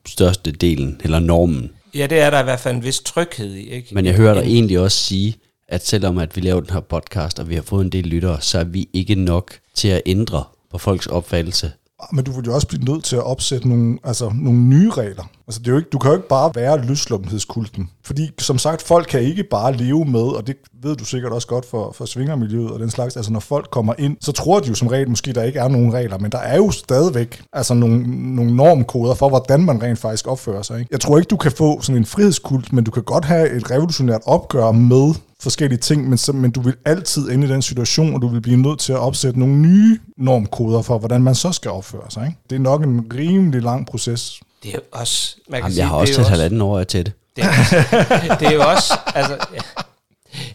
største 0.09 0.53
delen, 0.53 1.01
eller 1.05 1.19
normen. 1.19 1.71
Ja, 1.95 2.07
det 2.07 2.19
er 2.21 2.31
der 2.31 2.41
i 2.41 2.45
hvert 2.45 2.61
fald 2.61 2.77
en 2.77 2.85
vis 2.85 3.01
tryghed 3.01 3.55
i, 3.55 3.69
ikke? 3.71 3.95
Men 3.95 4.07
jeg 4.07 4.15
hører 4.15 4.35
dig 4.35 4.43
egentlig 4.43 4.79
også 4.81 4.99
sige, 4.99 5.37
at 5.69 5.87
selvom 5.87 6.19
at 6.19 6.37
vi 6.37 6.41
laver 6.41 6.61
den 6.61 6.71
her 6.71 6.81
podcast, 6.81 7.39
og 7.39 7.49
vi 7.49 7.55
har 7.55 7.63
fået 7.63 7.85
en 7.85 7.93
del 7.93 8.05
lyttere, 8.07 8.41
så 8.41 8.59
er 8.59 8.65
vi 8.65 8.89
ikke 8.93 9.15
nok 9.15 9.55
til 9.75 9.89
at 9.89 10.03
ændre 10.07 10.45
på 10.71 10.79
folks 10.79 11.07
opfattelse. 11.07 11.73
Men 12.13 12.25
du 12.25 12.33
vil 12.33 12.45
jo 12.45 12.55
også 12.55 12.67
blive 12.67 12.85
nødt 12.85 13.05
til 13.05 13.17
at 13.17 13.23
opsætte 13.23 13.69
nogle, 13.69 13.99
altså, 14.05 14.33
nogle 14.35 14.59
nye 14.61 14.91
regler. 14.91 15.31
Altså, 15.51 15.61
det 15.61 15.69
er 15.69 15.73
jo 15.73 15.79
ikke, 15.79 15.91
du 15.93 15.99
kan 15.99 16.11
jo 16.11 16.17
ikke 16.17 16.29
bare 16.29 16.53
være 16.55 16.87
løslumhedskulten. 16.87 17.91
Fordi, 18.05 18.31
som 18.39 18.59
sagt, 18.59 18.83
folk 18.83 19.07
kan 19.11 19.21
ikke 19.21 19.45
bare 19.45 19.77
leve 19.77 20.05
med, 20.05 20.21
og 20.21 20.47
det 20.47 20.57
ved 20.83 20.97
du 20.97 21.05
sikkert 21.05 21.33
også 21.33 21.49
godt 21.49 21.65
for, 21.65 21.93
for 21.93 22.05
svingermiljøet 22.05 22.71
og 22.71 22.81
den 22.81 22.91
slags. 22.91 23.17
Altså, 23.17 23.33
når 23.33 23.41
folk 23.41 23.71
kommer 23.71 23.95
ind, 23.99 24.17
så 24.21 24.33
tror 24.33 24.61
de 24.61 24.69
jo 24.69 24.75
som 24.75 24.89
regel 24.89 25.09
måske, 25.09 25.33
der 25.33 25.43
ikke 25.43 25.59
er 25.59 25.69
nogen 25.69 25.93
regler, 25.93 26.19
men 26.19 26.33
der 26.33 26.39
er 26.39 26.57
jo 26.57 26.71
stadigvæk 26.71 27.43
altså, 27.53 27.75
nogle, 27.75 28.35
nogle 28.35 28.57
normkoder 28.57 29.15
for, 29.15 29.29
hvordan 29.29 29.65
man 29.65 29.83
rent 29.83 29.99
faktisk 29.99 30.27
opfører 30.27 30.63
sig. 30.63 30.79
Ikke? 30.79 30.89
Jeg 30.93 31.01
tror 31.01 31.19
ikke, 31.19 31.29
du 31.29 31.37
kan 31.37 31.53
få 31.53 31.81
sådan 31.81 31.97
en 31.97 32.07
frihedskult, 32.07 32.73
men 32.73 32.85
du 32.85 32.91
kan 32.91 33.03
godt 33.03 33.25
have 33.25 33.51
et 33.51 33.71
revolutionært 33.71 34.21
opgør 34.27 34.73
med 34.73 35.15
forskellige 35.41 35.79
ting, 35.79 36.09
men, 36.09 36.19
så, 36.19 36.33
men 36.33 36.51
du 36.51 36.61
vil 36.61 36.75
altid 36.85 37.31
ende 37.31 37.47
i 37.47 37.51
den 37.51 37.63
situation, 37.63 38.15
og 38.15 38.23
du 38.23 38.29
vil 38.29 38.41
blive 38.41 38.57
nødt 38.57 38.79
til 38.79 38.93
at 38.93 38.99
opsætte 38.99 39.39
nogle 39.39 39.57
nye 39.57 39.99
normkoder 40.17 40.83
for, 40.83 40.99
hvordan 40.99 41.23
man 41.23 41.35
så 41.35 41.53
skal 41.53 41.71
opføre 41.71 42.11
sig. 42.11 42.27
Ikke? 42.27 42.39
Det 42.51 42.57
er 42.57 42.61
nok 42.61 42.85
en 42.85 43.07
rimelig 43.15 43.63
lang 43.63 43.87
proces. 43.87 44.41
Det 44.63 44.69
er 44.69 44.75
jo 44.75 44.81
også... 44.93 45.37
Man 45.49 45.61
kan 45.61 45.63
Jamen, 45.63 45.73
sige, 45.73 45.83
jeg 45.83 45.89
har 45.89 45.95
det 45.99 46.03
også 46.03 46.15
taget 46.15 46.29
halvanden 46.29 46.61
år 46.61 46.85
til 46.85 47.07
det. 47.07 47.13
Det 47.37 47.45
er, 47.45 48.37
det 48.41 48.49
er 48.49 48.53
jo 48.53 48.63
også, 48.69 48.99
altså, 49.15 49.39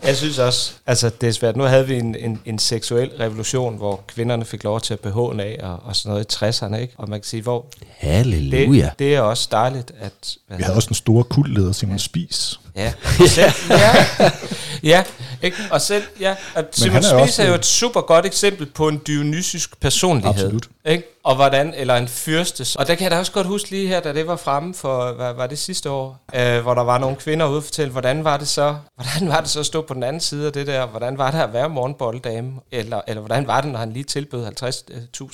jeg 0.03 0.15
synes 0.17 0.39
også, 0.39 0.71
altså 0.85 1.09
det 1.21 1.29
er 1.29 1.33
svært. 1.33 1.55
Nu 1.55 1.63
havde 1.63 1.87
vi 1.87 1.95
en, 1.95 2.15
en, 2.15 2.41
en 2.45 2.59
seksuel 2.59 3.09
revolution, 3.09 3.77
hvor 3.77 4.03
kvinderne 4.07 4.45
fik 4.45 4.63
lov 4.63 4.81
til 4.81 4.93
at 4.93 4.99
behåne 4.99 5.43
af 5.43 5.59
og, 5.63 5.79
og 5.83 5.95
sådan 5.95 6.09
noget 6.09 6.41
i 6.41 6.45
60'erne, 6.45 6.75
ikke? 6.75 6.93
Og 6.97 7.09
man 7.09 7.19
kan 7.19 7.25
sige, 7.27 7.41
hvor 7.41 7.65
Halleluja. 7.87 8.85
det, 8.85 8.99
det 8.99 9.15
er 9.15 9.21
også 9.21 9.47
dejligt, 9.51 9.91
at... 9.99 10.37
Hvad 10.47 10.57
Vi 10.57 10.63
havde 10.63 10.75
også 10.75 10.89
en 10.89 10.95
stor 10.95 11.23
kultleder, 11.23 11.71
Simon. 11.71 11.91
Ja, 11.91 11.95
og 11.95 11.99
selv, 13.27 13.51
ja, 13.69 14.31
ja 14.83 15.03
ikke? 15.41 15.57
og 15.71 15.81
selv, 15.81 16.03
ja, 16.19 16.35
og 16.55 16.63
Simon 16.71 16.93
han 16.93 17.03
er 17.03 17.07
Spies 17.07 17.21
også- 17.21 17.43
er 17.43 17.47
jo 17.47 17.53
et 17.53 17.65
super 17.65 18.01
godt 18.01 18.25
eksempel 18.25 18.65
på 18.65 18.87
en 18.87 18.97
dionysisk 18.97 19.79
personlighed. 19.79 20.33
Absolut. 20.33 20.67
Ikke? 20.85 21.03
Og 21.23 21.35
hvordan, 21.35 21.73
eller 21.73 21.95
en 21.95 22.07
fyrstes. 22.07 22.75
Og 22.75 22.87
der 22.87 22.95
kan 22.95 23.03
jeg 23.03 23.11
da 23.11 23.19
også 23.19 23.31
godt 23.31 23.47
huske 23.47 23.69
lige 23.69 23.87
her, 23.87 23.99
da 23.99 24.13
det 24.13 24.27
var 24.27 24.35
fremme 24.35 24.73
for, 24.73 25.11
hvad 25.11 25.33
var 25.33 25.47
det 25.47 25.59
sidste 25.59 25.89
år, 25.89 26.19
øh, 26.35 26.61
hvor 26.61 26.73
der 26.73 26.83
var 26.83 26.97
nogle 26.97 27.15
kvinder 27.15 27.47
ude 27.47 27.57
og 27.57 27.63
fortælle, 27.63 27.91
hvordan 27.91 28.23
var 28.23 28.37
det 28.37 28.47
så, 28.47 28.75
hvordan 29.03 29.29
var 29.29 29.39
det 29.41 29.49
så 29.49 29.59
at 29.59 29.65
stå 29.65 29.81
på 29.81 29.93
den 29.93 30.03
anden 30.03 30.19
side 30.19 30.47
af 30.47 30.53
det 30.53 30.67
der, 30.67 30.85
hvordan 30.85 31.17
var 31.17 31.31
det 31.31 31.39
at 31.39 31.53
være 31.53 31.69
morgenbolddame, 31.69 32.53
eller, 32.71 33.01
eller 33.07 33.21
hvordan 33.21 33.47
var 33.47 33.61
det, 33.61 33.71
når 33.71 33.79
han 33.79 33.93
lige 33.93 34.03
tilbød 34.03 34.45
50.000, 34.47 34.51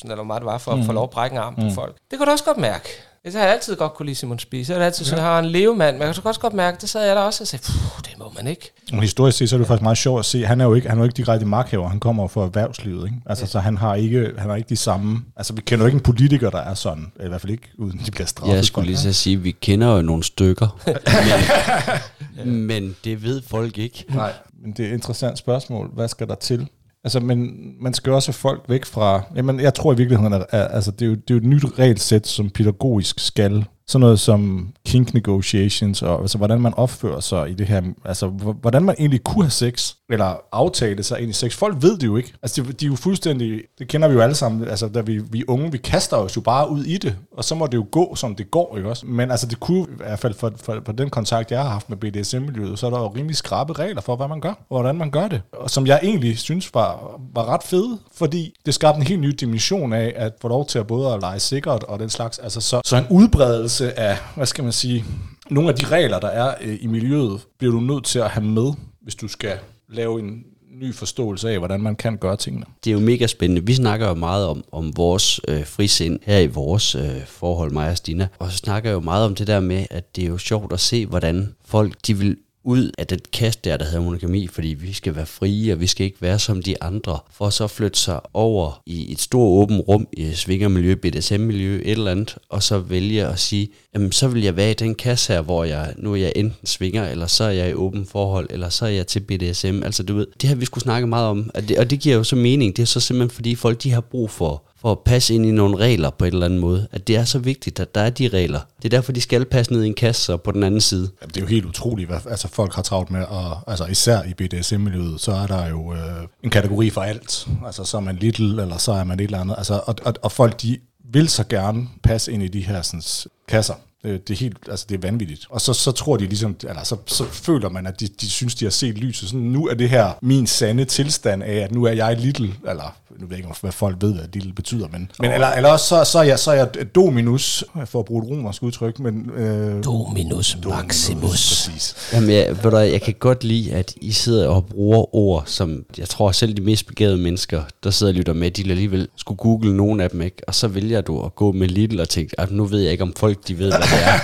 eller 0.03 0.15
hvor 0.15 0.23
meget 0.23 0.41
det 0.41 0.45
var, 0.45 0.57
for 0.57 0.75
mm. 0.75 0.79
at 0.79 0.85
få 0.85 0.91
lov 0.91 1.03
at 1.03 1.09
brække 1.09 1.33
en 1.33 1.39
arm 1.41 1.53
mm. 1.57 1.69
på 1.69 1.75
folk. 1.75 1.95
Det 2.11 2.19
kunne 2.19 2.25
du 2.25 2.31
også 2.31 2.45
godt 2.45 2.57
mærke. 2.57 2.89
Det 3.25 3.33
har 3.33 3.41
jeg 3.41 3.51
altid 3.53 3.75
godt 3.75 3.93
kunne 3.93 4.05
lide 4.05 4.15
Simon 4.15 4.39
Spies. 4.39 4.69
Jeg 4.69 4.77
har 4.77 4.85
altid 4.85 5.05
sådan, 5.05 5.23
har 5.23 5.39
en 5.39 5.45
levemand, 5.45 5.97
men 5.97 6.07
jeg 6.07 6.15
kan 6.15 6.25
også 6.25 6.39
godt 6.41 6.53
mærke, 6.53 6.77
det 6.81 6.89
sad 6.89 7.05
jeg 7.07 7.15
der 7.15 7.21
også 7.21 7.43
og 7.43 7.47
sagde, 7.47 7.63
"Puh, 7.65 8.01
det 8.05 8.19
må 8.19 8.31
man 8.35 8.47
ikke. 8.47 8.71
Og 8.93 9.01
historisk 9.01 9.37
set, 9.37 9.49
så 9.49 9.55
er 9.55 9.57
det 9.57 9.67
faktisk 9.67 9.81
meget 9.83 9.97
sjovt 9.97 10.19
at 10.19 10.25
se, 10.25 10.45
han 10.45 10.61
er 10.61 10.65
jo 10.65 10.73
ikke, 10.73 10.89
han 10.89 10.97
er 10.97 11.01
jo 11.01 11.03
ikke 11.05 11.17
direkte 11.17 11.45
magthaver, 11.45 11.89
han 11.89 11.99
kommer 11.99 12.27
fra 12.27 12.41
erhvervslivet, 12.43 13.05
ikke? 13.05 13.17
Altså, 13.25 13.45
så 13.47 13.59
han 13.59 13.77
har 13.77 13.95
ikke, 13.95 14.31
han 14.37 14.49
har 14.49 14.55
ikke 14.55 14.69
de 14.69 14.75
samme, 14.75 15.21
altså 15.37 15.53
vi 15.53 15.61
kender 15.61 15.83
jo 15.85 15.87
ikke 15.87 15.95
en 15.95 16.01
politiker, 16.03 16.49
der 16.49 16.57
er 16.61 16.73
sådan, 16.73 17.11
i 17.25 17.27
hvert 17.27 17.41
fald 17.41 17.51
ikke, 17.51 17.69
uden 17.77 18.01
de 18.05 18.11
bliver 18.11 18.27
straffet. 18.27 18.55
Jeg 18.55 18.65
skulle 18.65 18.85
lige 18.87 18.97
så 18.97 19.13
sige, 19.13 19.35
at 19.35 19.43
vi 19.43 19.51
kender 19.51 19.95
jo 19.95 20.01
nogle 20.01 20.23
stykker, 20.23 20.79
men, 22.45 22.61
men 22.67 22.95
det 23.03 23.23
ved 23.23 23.41
folk 23.47 23.77
ikke. 23.77 24.05
Nej, 24.09 24.33
men 24.63 24.71
det 24.73 24.85
er 24.85 24.89
et 24.89 24.93
interessant 24.93 25.37
spørgsmål, 25.37 25.89
hvad 25.93 26.07
skal 26.07 26.27
der 26.27 26.35
til? 26.35 26.67
Altså, 27.03 27.19
men 27.19 27.51
man 27.81 27.93
skal 27.93 28.13
også 28.13 28.27
have 28.27 28.33
folk 28.33 28.65
væk 28.69 28.85
fra, 28.85 29.21
jamen 29.35 29.59
jeg 29.59 29.73
tror 29.73 29.93
i 29.93 29.97
virkeligheden, 29.97 30.33
at, 30.33 30.45
at 30.49 30.67
altså, 30.71 30.91
det, 30.91 31.01
er 31.01 31.09
jo, 31.09 31.15
det 31.15 31.29
er 31.29 31.33
jo 31.33 31.37
et 31.37 31.43
nyt 31.43 31.79
regelsæt, 31.79 32.27
som 32.27 32.49
pædagogisk 32.49 33.19
skal 33.19 33.65
sådan 33.91 34.01
noget 34.01 34.19
som 34.19 34.69
kink 34.85 35.13
negotiations, 35.13 36.01
og 36.01 36.21
altså, 36.21 36.37
hvordan 36.37 36.61
man 36.61 36.73
opfører 36.73 37.19
sig 37.19 37.49
i 37.49 37.53
det 37.53 37.67
her, 37.67 37.81
altså 38.05 38.27
hvordan 38.61 38.83
man 38.83 38.95
egentlig 38.99 39.23
kunne 39.23 39.43
have 39.43 39.51
sex, 39.51 39.93
eller 40.09 40.35
aftale 40.51 41.03
sig 41.03 41.19
ind 41.19 41.29
i 41.29 41.33
sex. 41.33 41.55
Folk 41.55 41.77
ved 41.81 41.97
det 41.97 42.07
jo 42.07 42.17
ikke. 42.17 42.33
Altså 42.43 42.63
de, 42.63 42.73
de 42.73 42.85
er 42.85 42.89
jo 42.89 42.95
fuldstændig, 42.95 43.61
det 43.79 43.87
kender 43.87 44.07
vi 44.07 44.13
jo 44.13 44.21
alle 44.21 44.35
sammen, 44.35 44.67
altså 44.67 44.87
da 44.87 45.01
vi, 45.01 45.21
vi 45.31 45.39
er 45.39 45.43
unge, 45.47 45.71
vi 45.71 45.77
kaster 45.77 46.17
os 46.17 46.35
jo 46.35 46.41
bare 46.41 46.69
ud 46.69 46.83
i 46.83 46.97
det, 46.97 47.15
og 47.37 47.43
så 47.43 47.55
må 47.55 47.67
det 47.67 47.73
jo 47.73 47.85
gå, 47.91 48.15
som 48.15 48.35
det 48.35 48.51
går, 48.51 48.77
ikke 48.77 48.89
også? 48.89 49.05
Men 49.05 49.31
altså 49.31 49.47
det 49.47 49.59
kunne 49.59 49.81
i 49.81 49.95
hvert 49.97 50.19
fald 50.19 50.33
for, 50.33 50.53
for, 50.63 50.81
for 50.85 50.91
den 50.91 51.09
kontakt, 51.09 51.51
jeg 51.51 51.61
har 51.61 51.69
haft 51.69 51.89
med 51.89 51.97
BDSM-miljøet, 51.97 52.79
så 52.79 52.85
er 52.85 52.89
der 52.89 52.99
jo 52.99 53.07
rimelig 53.07 53.35
skrabe 53.35 53.73
regler 53.73 54.01
for, 54.01 54.15
hvad 54.15 54.27
man 54.27 54.41
gør, 54.41 54.53
og 54.69 54.81
hvordan 54.81 54.95
man 54.95 55.11
gør 55.11 55.27
det. 55.27 55.41
Og 55.53 55.69
som 55.69 55.87
jeg 55.87 55.99
egentlig 56.03 56.39
synes 56.39 56.73
var, 56.73 57.19
var 57.33 57.45
ret 57.45 57.63
fede, 57.63 57.99
fordi 58.15 58.53
det 58.65 58.73
skabte 58.73 58.97
en 58.97 59.07
helt 59.07 59.21
ny 59.21 59.29
dimension 59.29 59.93
af 59.93 60.13
at 60.15 60.33
få 60.41 60.47
lov 60.47 60.65
til 60.65 60.79
at 60.79 60.87
både 60.87 61.13
at 61.13 61.21
lege 61.21 61.39
sikkert 61.39 61.83
og 61.83 61.99
den 61.99 62.09
slags. 62.09 62.39
Altså 62.39 62.61
så, 62.61 62.81
så 62.85 62.97
en 62.97 63.07
udbredelse 63.09 63.80
af, 63.89 64.17
hvad 64.35 64.45
skal 64.45 64.63
man 64.63 64.73
sige, 64.73 65.05
nogle 65.49 65.69
af 65.69 65.75
de 65.75 65.85
regler, 65.85 66.19
der 66.19 66.27
er 66.27 66.55
øh, 66.61 66.77
i 66.81 66.87
miljøet, 66.87 67.41
bliver 67.57 67.73
du 67.73 67.79
nødt 67.79 68.05
til 68.05 68.19
at 68.19 68.29
have 68.29 68.45
med, 68.45 68.73
hvis 69.01 69.15
du 69.15 69.27
skal 69.27 69.57
lave 69.89 70.19
en 70.19 70.43
ny 70.81 70.95
forståelse 70.95 71.49
af, 71.49 71.57
hvordan 71.57 71.81
man 71.81 71.95
kan 71.95 72.17
gøre 72.17 72.37
tingene. 72.37 72.65
Det 72.83 72.89
er 72.89 72.93
jo 72.93 72.99
mega 72.99 73.27
spændende. 73.27 73.65
Vi 73.65 73.73
snakker 73.73 74.07
jo 74.07 74.13
meget 74.13 74.47
om, 74.47 74.63
om 74.71 74.97
vores 74.97 75.41
øh, 75.47 75.65
frisind 75.65 76.19
her 76.23 76.39
i 76.39 76.47
vores 76.47 76.95
øh, 76.95 77.25
forhold, 77.25 77.71
mig 77.71 77.89
og 77.89 77.97
Stina. 77.97 78.27
Og 78.39 78.51
så 78.51 78.57
snakker 78.57 78.89
jeg 78.89 78.95
jo 78.95 78.99
meget 78.99 79.25
om 79.25 79.35
det 79.35 79.47
der 79.47 79.59
med, 79.59 79.85
at 79.89 80.15
det 80.15 80.23
er 80.23 80.27
jo 80.27 80.37
sjovt 80.37 80.73
at 80.73 80.79
se, 80.79 81.05
hvordan 81.05 81.55
folk 81.65 81.93
de 82.07 82.17
vil 82.17 82.37
ud 82.63 82.91
af 82.97 83.07
det 83.07 83.31
kast 83.31 83.65
der, 83.65 83.77
der 83.77 83.85
hedder 83.85 84.01
monogami, 84.01 84.47
fordi 84.47 84.67
vi 84.67 84.93
skal 84.93 85.15
være 85.15 85.25
frie, 85.25 85.73
og 85.73 85.79
vi 85.79 85.87
skal 85.87 86.05
ikke 86.05 86.21
være 86.21 86.39
som 86.39 86.63
de 86.63 86.83
andre, 86.83 87.19
for 87.31 87.49
så 87.49 87.67
flytte 87.67 87.99
sig 87.99 88.19
over 88.33 88.81
i 88.85 89.11
et 89.11 89.19
stort 89.19 89.63
åbent 89.63 89.87
rum, 89.87 90.07
i 90.13 90.33
svingermiljø, 90.33 90.95
BDSM-miljø, 90.95 91.81
et 91.85 91.91
eller 91.91 92.11
andet, 92.11 92.37
og 92.49 92.63
så 92.63 92.79
vælge 92.79 93.25
at 93.25 93.39
sige, 93.39 93.69
jamen 93.93 94.11
så 94.11 94.27
vil 94.27 94.43
jeg 94.43 94.55
være 94.55 94.71
i 94.71 94.73
den 94.73 94.95
kasse 94.95 95.33
her, 95.33 95.41
hvor 95.41 95.63
jeg, 95.63 95.93
nu 95.97 96.11
er 96.11 96.17
jeg 96.17 96.33
enten 96.35 96.67
svinger, 96.67 97.07
eller 97.07 97.27
så 97.27 97.43
er 97.43 97.51
jeg 97.51 97.69
i 97.69 97.73
åben 97.73 98.05
forhold, 98.05 98.47
eller 98.49 98.69
så 98.69 98.85
er 98.85 98.89
jeg 98.89 99.07
til 99.07 99.19
BDSM. 99.19 99.83
Altså 99.83 100.03
du 100.03 100.15
ved, 100.15 100.27
det 100.41 100.49
har 100.49 100.55
vi 100.55 100.65
skulle 100.65 100.83
snakke 100.83 101.07
meget 101.07 101.27
om, 101.27 101.51
og 101.53 101.69
det, 101.69 101.77
og 101.77 101.89
det 101.89 101.99
giver 101.99 102.15
jo 102.15 102.23
så 102.23 102.35
mening. 102.35 102.77
Det 102.77 102.81
er 102.81 102.87
så 102.87 102.99
simpelthen 102.99 103.35
fordi 103.35 103.55
folk, 103.55 103.83
de 103.83 103.91
har 103.91 104.01
brug 104.01 104.29
for 104.29 104.63
for 104.81 104.91
at 104.91 104.99
passe 104.99 105.33
ind 105.33 105.45
i 105.45 105.51
nogle 105.51 105.77
regler 105.77 106.09
på 106.09 106.25
en 106.25 106.33
eller 106.33 106.45
anden 106.45 106.59
måde. 106.59 106.87
At 106.91 107.07
det 107.07 107.15
er 107.15 107.23
så 107.23 107.39
vigtigt, 107.39 107.79
at 107.79 107.95
der 107.95 108.01
er 108.01 108.09
de 108.09 108.27
regler. 108.27 108.59
Det 108.77 108.85
er 108.85 108.89
derfor, 108.89 109.11
de 109.11 109.21
skal 109.21 109.45
passe 109.45 109.73
ned 109.73 109.83
i 109.83 109.87
en 109.87 109.93
kasse 109.93 110.33
og 110.33 110.41
på 110.41 110.51
den 110.51 110.63
anden 110.63 110.81
side. 110.81 111.09
Jamen, 111.21 111.29
det 111.29 111.37
er 111.37 111.41
jo 111.41 111.47
helt 111.47 111.65
utroligt, 111.65 112.09
hvad 112.09 112.19
altså, 112.29 112.47
folk 112.47 112.73
har 112.73 112.81
travlt 112.81 113.11
med, 113.11 113.23
og 113.23 113.57
altså, 113.67 113.85
især 113.85 114.23
i 114.23 114.33
BDSM-miljøet, 114.33 115.21
så 115.21 115.31
er 115.31 115.47
der 115.47 115.69
jo 115.69 115.93
øh, 115.93 115.99
en 116.43 116.49
kategori 116.49 116.89
for 116.89 117.01
alt. 117.01 117.47
Altså, 117.65 117.83
så 117.83 117.97
er 117.97 118.01
man 118.01 118.15
little, 118.15 118.61
eller 118.61 118.77
så 118.77 118.91
er 118.91 119.03
man 119.03 119.19
et 119.19 119.23
eller 119.23 119.39
andet. 119.39 119.55
Altså, 119.57 119.81
og, 119.85 119.95
og, 120.05 120.13
og 120.21 120.31
folk, 120.31 120.61
de 120.61 120.77
vil 121.13 121.29
så 121.29 121.43
gerne 121.49 121.87
passe 122.03 122.31
ind 122.31 122.43
i 122.43 122.47
de 122.47 122.61
her 122.61 122.81
sådan, 122.81 123.01
kasser. 123.47 123.73
Det, 124.03 124.27
det 124.27 124.33
er 124.33 124.37
helt, 124.37 124.57
altså 124.69 124.85
det 124.89 124.95
er 124.95 125.01
vanvittigt. 125.01 125.45
Og 125.49 125.61
så, 125.61 125.73
så 125.73 125.91
tror 125.91 126.17
de 126.17 126.25
ligesom, 126.25 126.55
eller 126.69 126.83
så, 126.83 126.95
så 127.05 127.25
føler 127.25 127.69
man, 127.69 127.87
at 127.87 127.99
de, 127.99 128.07
de 128.21 128.29
synes, 128.29 128.55
de 128.55 128.65
har 128.65 128.69
set 128.69 128.97
lyset. 128.97 129.29
Sådan, 129.29 129.45
nu 129.45 129.67
er 129.67 129.73
det 129.73 129.89
her 129.89 130.11
min 130.21 130.47
sande 130.47 130.85
tilstand 130.85 131.43
af, 131.43 131.53
at 131.55 131.71
nu 131.71 131.83
er 131.83 131.91
jeg 131.91 132.17
little, 132.17 132.53
eller 132.69 132.95
nu 133.19 133.27
ved 133.27 133.37
jeg 133.37 133.37
ikke, 133.37 133.55
hvad 133.61 133.71
folk 133.71 133.97
ved, 134.01 134.13
hvad 134.13 134.23
little 134.33 134.53
betyder, 134.53 134.87
men, 134.91 135.11
men 135.19 135.31
eller, 135.31 135.47
eller 135.47 135.69
også 135.69 135.85
så, 135.85 136.03
så, 136.03 136.19
er 136.19 136.23
jeg, 136.23 136.39
så 136.39 136.51
er 136.51 136.55
jeg 136.55 136.95
dominus, 136.95 137.63
for 137.85 137.99
at 137.99 138.05
bruge 138.05 138.23
et 138.23 138.29
romersk 138.29 138.63
udtryk, 138.63 138.99
men... 138.99 139.29
Øh, 139.29 139.83
Dominus 139.83 140.57
Maximus. 140.65 141.29
Præcis. 141.29 141.95
Jamen, 142.13 142.29
jeg, 142.29 142.63
ved 142.63 142.71
du, 142.71 142.77
jeg 142.77 143.01
kan 143.01 143.15
godt 143.19 143.43
lide, 143.43 143.73
at 143.73 143.93
I 144.01 144.11
sidder 144.11 144.47
og 144.47 144.65
bruger 144.65 145.15
ord, 145.15 145.43
som 145.45 145.85
jeg 145.97 146.09
tror 146.09 146.31
selv 146.31 146.53
de 146.53 146.61
mest 146.61 146.87
begavede 146.87 147.17
mennesker, 147.17 147.63
der 147.83 147.91
sidder 147.91 148.11
og 148.11 148.17
lytter 148.17 148.33
med, 148.33 148.51
de 148.51 148.69
alligevel 148.71 149.07
skulle 149.15 149.37
google 149.37 149.77
nogle 149.77 150.03
af 150.03 150.09
dem, 150.09 150.21
ikke? 150.21 150.37
Og 150.47 150.55
så 150.55 150.67
vælger 150.67 151.01
du 151.01 151.25
at 151.25 151.35
gå 151.35 151.51
med 151.51 151.67
Lidl 151.67 151.99
og 151.99 152.09
tænke, 152.09 152.39
at 152.39 152.51
nu 152.51 152.65
ved 152.65 152.79
jeg 152.79 152.91
ikke, 152.91 153.03
om 153.03 153.13
folk 153.17 153.47
de 153.47 153.57
ved, 153.57 153.69
hvad 153.69 153.90
er. 153.93 154.19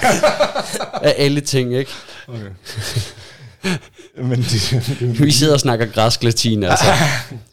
af 1.02 1.16
alle 1.18 1.42
ting, 1.42 1.76
ikke? 1.76 1.92
Okay. 2.28 2.50
men 4.30 4.40
det, 4.42 5.26
Vi 5.26 5.32
sidder 5.32 5.54
og 5.54 5.60
snakker 5.60 5.86
græsk 5.86 6.24
latin, 6.24 6.64
altså. 6.64 6.86